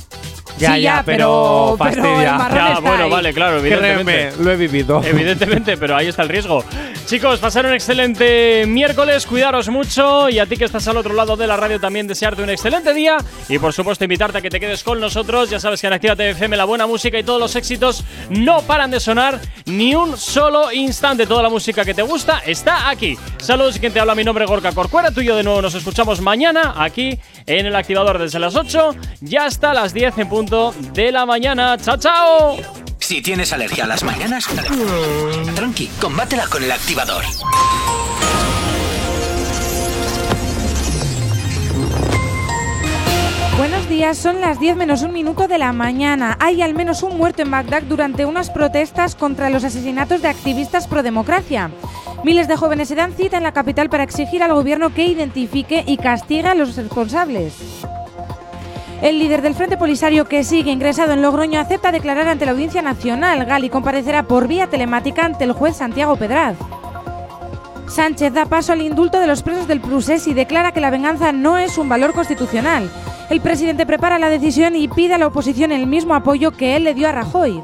Ya, 0.60 0.76
Sí, 0.76 0.82
ya, 0.82 1.04
pero, 1.06 1.76
pero- 1.78 1.92
pero 1.92 2.04
fastidia. 2.04 2.36
el 2.50 2.56
Ya, 2.56 2.68
está 2.74 2.80
bueno, 2.82 3.04
ahí. 3.06 3.10
vale, 3.10 3.34
claro, 3.34 3.60
evidentemente. 3.60 4.04
Créeme, 4.14 4.44
lo 4.44 4.52
he 4.52 4.56
vivido. 4.58 5.02
Evidentemente, 5.04 5.78
pero 5.78 5.96
ahí 5.96 6.08
está 6.08 6.22
el 6.24 6.30
riesgo. 6.30 6.64
Chicos, 7.10 7.40
pasar 7.40 7.66
un 7.66 7.74
excelente 7.74 8.68
miércoles, 8.68 9.26
cuidaros 9.26 9.68
mucho 9.68 10.30
y 10.30 10.38
a 10.38 10.46
ti 10.46 10.58
que 10.58 10.66
estás 10.66 10.88
al 10.88 10.96
otro 10.96 11.16
lado 11.16 11.36
de 11.36 11.48
la 11.48 11.58
radio 11.58 11.80
también 11.80 12.06
desearte 12.06 12.44
un 12.44 12.52
excelente 12.52 12.94
día 12.94 13.18
y 13.48 13.58
por 13.58 13.74
supuesto 13.74 14.04
invitarte 14.04 14.38
a 14.38 14.42
que 14.42 14.52
te 14.52 14.60
quedes 14.60 14.84
con 14.84 15.00
nosotros. 15.00 15.50
Ya 15.50 15.60
sabes 15.60 15.82
que 15.82 15.88
en 15.88 15.94
Actívate 15.94 16.30
FM 16.30 16.56
la 16.56 16.66
buena 16.66 16.86
música 16.86 17.18
y 17.18 17.24
todos 17.24 17.40
los 17.40 17.56
éxitos 17.56 18.06
no 18.30 18.62
paran 18.62 18.92
de 18.92 19.00
sonar 19.00 19.42
ni 19.66 19.96
un 19.96 20.18
solo 20.18 20.72
instante. 20.72 21.26
Toda 21.26 21.42
la 21.42 21.50
música 21.50 21.84
que 21.84 21.96
te 21.96 22.04
gusta 22.04 22.44
está 22.46 22.92
aquí. 22.92 23.18
Saludos 23.40 23.78
y 23.78 23.80
quien 23.80 23.92
te 23.92 24.00
habla, 24.00 24.14
mi 24.14 24.24
nombre 24.24 24.46
es 24.46 24.52
Gorka 24.52 24.72
Corcuera. 24.74 25.10
Tú 25.10 25.22
y 25.22 25.26
yo 25.26 25.36
de 25.36 25.42
nuevo 25.42 25.64
nos 25.64 25.74
escuchamos 25.74 26.22
mañana 26.22 26.76
aquí 26.78 27.18
en 27.48 27.66
el 27.66 27.76
activador 27.76 28.20
desde 28.20 28.38
las 28.38 28.56
8 28.56 28.96
ya 29.22 29.48
hasta 29.48 29.74
las 29.74 29.96
10 29.96 30.16
en 30.20 30.30
punto 30.30 30.76
de 30.94 31.12
la 31.12 31.26
mañana. 31.26 31.76
¡Chao, 31.80 31.98
chao! 31.98 32.89
Si 33.10 33.24
tienes 33.24 33.52
alergia 33.54 33.86
a 33.86 33.88
las 33.88 34.04
mañanas, 34.04 34.46
tranqui, 35.56 35.88
combátela 36.00 36.46
con 36.46 36.64
el 36.64 36.72
activador. 36.72 37.24
Buenos 43.58 43.90
días, 43.90 44.16
son 44.16 44.40
las 44.42 44.60
10 44.60 44.76
menos 44.76 45.02
un 45.02 45.12
minuto 45.12 45.48
de 45.48 45.58
la 45.58 45.74
mañana. 45.74 46.38
Hay 46.40 46.62
al 46.62 46.76
menos 46.76 47.02
un 47.02 47.18
muerto 47.18 47.42
en 47.42 47.50
Bagdad 47.50 47.82
durante 47.82 48.28
unas 48.28 48.52
protestas 48.52 49.16
contra 49.16 49.50
los 49.50 49.64
asesinatos 49.64 50.22
de 50.22 50.28
activistas 50.28 50.86
pro 50.88 51.02
democracia. 51.02 51.72
Miles 52.24 52.48
de 52.48 52.58
jóvenes 52.58 52.90
se 52.90 52.96
dan 52.96 53.14
cita 53.14 53.38
en 53.38 53.44
la 53.44 53.54
capital 53.54 53.90
para 53.90 54.04
exigir 54.04 54.44
al 54.44 54.54
gobierno 54.54 54.94
que 54.94 55.08
identifique 55.08 55.84
y 55.88 55.98
castigue 55.98 56.48
a 56.48 56.54
los 56.54 56.76
responsables. 56.76 57.56
El 59.02 59.18
líder 59.18 59.42
del 59.42 59.56
Frente 59.56 59.78
Polisario 59.78 60.26
que 60.26 60.44
sigue 60.44 60.72
ingresado 60.72 61.14
en 61.14 61.22
Logroño 61.22 61.58
acepta 61.58 61.94
declarar 61.94 62.28
ante 62.28 62.46
la 62.46 62.52
Audiencia 62.52 62.82
Nacional. 62.82 63.46
Gali 63.46 63.70
comparecerá 63.70 64.24
por 64.24 64.50
vía 64.50 64.68
telemática 64.68 65.24
ante 65.24 65.46
el 65.46 65.54
juez 65.54 65.78
Santiago 65.78 66.18
Pedraz. 66.18 66.58
Sánchez 67.88 68.34
da 68.34 68.46
paso 68.46 68.74
al 68.74 68.82
indulto 68.82 69.22
de 69.22 69.28
los 69.28 69.42
presos 69.42 69.68
del 69.70 69.80
Prusés 69.80 70.28
y 70.28 70.34
declara 70.34 70.74
que 70.74 70.82
la 70.82 70.90
venganza 70.90 71.32
no 71.32 71.58
es 71.58 71.78
un 71.78 71.88
valor 71.88 72.12
constitucional. 72.12 72.92
El 73.30 73.40
presidente 73.40 73.86
prepara 73.86 74.20
la 74.20 74.30
decisión 74.30 74.76
y 74.76 74.90
pide 74.90 75.14
a 75.14 75.18
la 75.18 75.28
oposición 75.28 75.72
el 75.72 75.88
mismo 75.88 76.14
apoyo 76.14 76.52
que 76.52 76.76
él 76.76 76.84
le 76.84 76.94
dio 76.94 77.08
a 77.08 77.14
Rajoy. 77.14 77.64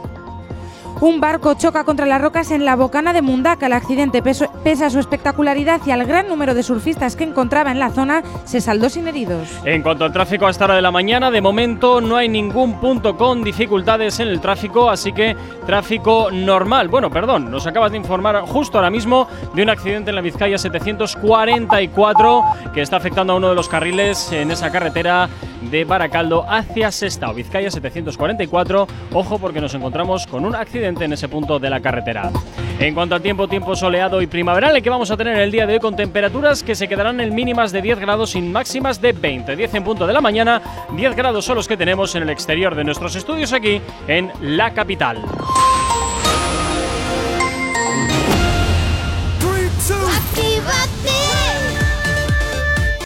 Un 1.01 1.19
barco 1.19 1.55
choca 1.55 1.83
contra 1.83 2.05
las 2.05 2.21
rocas 2.21 2.51
en 2.51 2.63
la 2.63 2.77
bocana 2.77 3.11
de 3.11 3.21
Mundaka. 3.21 3.65
El 3.65 3.73
accidente, 3.73 4.21
pese 4.23 4.85
a 4.85 4.89
su 4.89 4.97
espectacularidad 4.97 5.81
y 5.85 5.91
al 5.91 6.05
gran 6.05 6.29
número 6.29 6.53
de 6.53 6.63
surfistas 6.63 7.17
que 7.17 7.25
encontraba 7.25 7.69
en 7.71 7.79
la 7.79 7.89
zona, 7.89 8.23
se 8.45 8.61
saldó 8.61 8.89
sin 8.89 9.05
heridos. 9.09 9.49
En 9.65 9.81
cuanto 9.81 10.05
al 10.05 10.13
tráfico 10.13 10.47
a 10.47 10.51
esta 10.51 10.63
hora 10.63 10.75
de 10.75 10.81
la 10.81 10.91
mañana, 10.91 11.31
de 11.31 11.41
momento 11.41 11.99
no 11.99 12.15
hay 12.15 12.29
ningún 12.29 12.79
punto 12.79 13.17
con 13.17 13.43
dificultades 13.43 14.21
en 14.21 14.29
el 14.29 14.39
tráfico, 14.39 14.89
así 14.89 15.11
que 15.11 15.35
tráfico 15.65 16.31
normal. 16.31 16.87
Bueno, 16.87 17.09
perdón, 17.09 17.51
nos 17.51 17.67
acabas 17.67 17.91
de 17.91 17.97
informar 17.97 18.39
justo 18.43 18.77
ahora 18.77 18.89
mismo 18.89 19.27
de 19.53 19.63
un 19.63 19.69
accidente 19.69 20.11
en 20.11 20.15
la 20.15 20.21
Vizcaya 20.21 20.57
744 20.57 22.43
que 22.73 22.81
está 22.81 22.95
afectando 22.95 23.33
a 23.33 23.35
uno 23.35 23.49
de 23.49 23.55
los 23.55 23.67
carriles 23.67 24.31
en 24.31 24.49
esa 24.49 24.71
carretera 24.71 25.27
de 25.69 25.83
Baracaldo 25.83 26.45
hacia 26.47 26.89
Sestao, 26.89 27.33
Vizcaya 27.33 27.69
744. 27.69 28.87
Ojo 29.11 29.39
porque 29.39 29.59
nos 29.59 29.73
encontramos 29.73 30.25
con 30.25 30.45
un 30.45 30.55
accidente 30.55 30.84
en 30.87 31.13
ese 31.13 31.27
punto 31.27 31.59
de 31.59 31.69
la 31.69 31.79
carretera. 31.79 32.31
En 32.79 32.93
cuanto 32.93 33.15
al 33.15 33.21
tiempo, 33.21 33.47
tiempo 33.47 33.75
soleado 33.75 34.21
y 34.21 34.27
primaveral, 34.27 34.75
el 34.75 34.83
que 34.83 34.89
vamos 34.89 35.09
a 35.09 35.17
tener 35.17 35.37
el 35.39 35.51
día 35.51 35.65
de 35.65 35.73
hoy 35.73 35.79
con 35.79 35.95
temperaturas 35.95 36.61
que 36.61 36.75
se 36.75 36.87
quedarán 36.87 37.19
en 37.21 37.33
mínimas 37.33 37.71
de 37.71 37.81
10 37.81 37.99
grados 37.99 38.35
y 38.35 38.41
máximas 38.41 39.01
de 39.01 39.13
20. 39.13 39.55
10 39.55 39.73
en 39.73 39.83
punto 39.83 40.05
de 40.05 40.13
la 40.13 40.21
mañana, 40.21 40.61
10 40.91 41.15
grados 41.15 41.45
son 41.45 41.55
los 41.55 41.67
que 41.67 41.77
tenemos 41.77 42.13
en 42.15 42.23
el 42.23 42.29
exterior 42.29 42.75
de 42.75 42.83
nuestros 42.83 43.15
estudios 43.15 43.53
aquí 43.53 43.81
en 44.07 44.31
la 44.41 44.73
capital. 44.73 45.23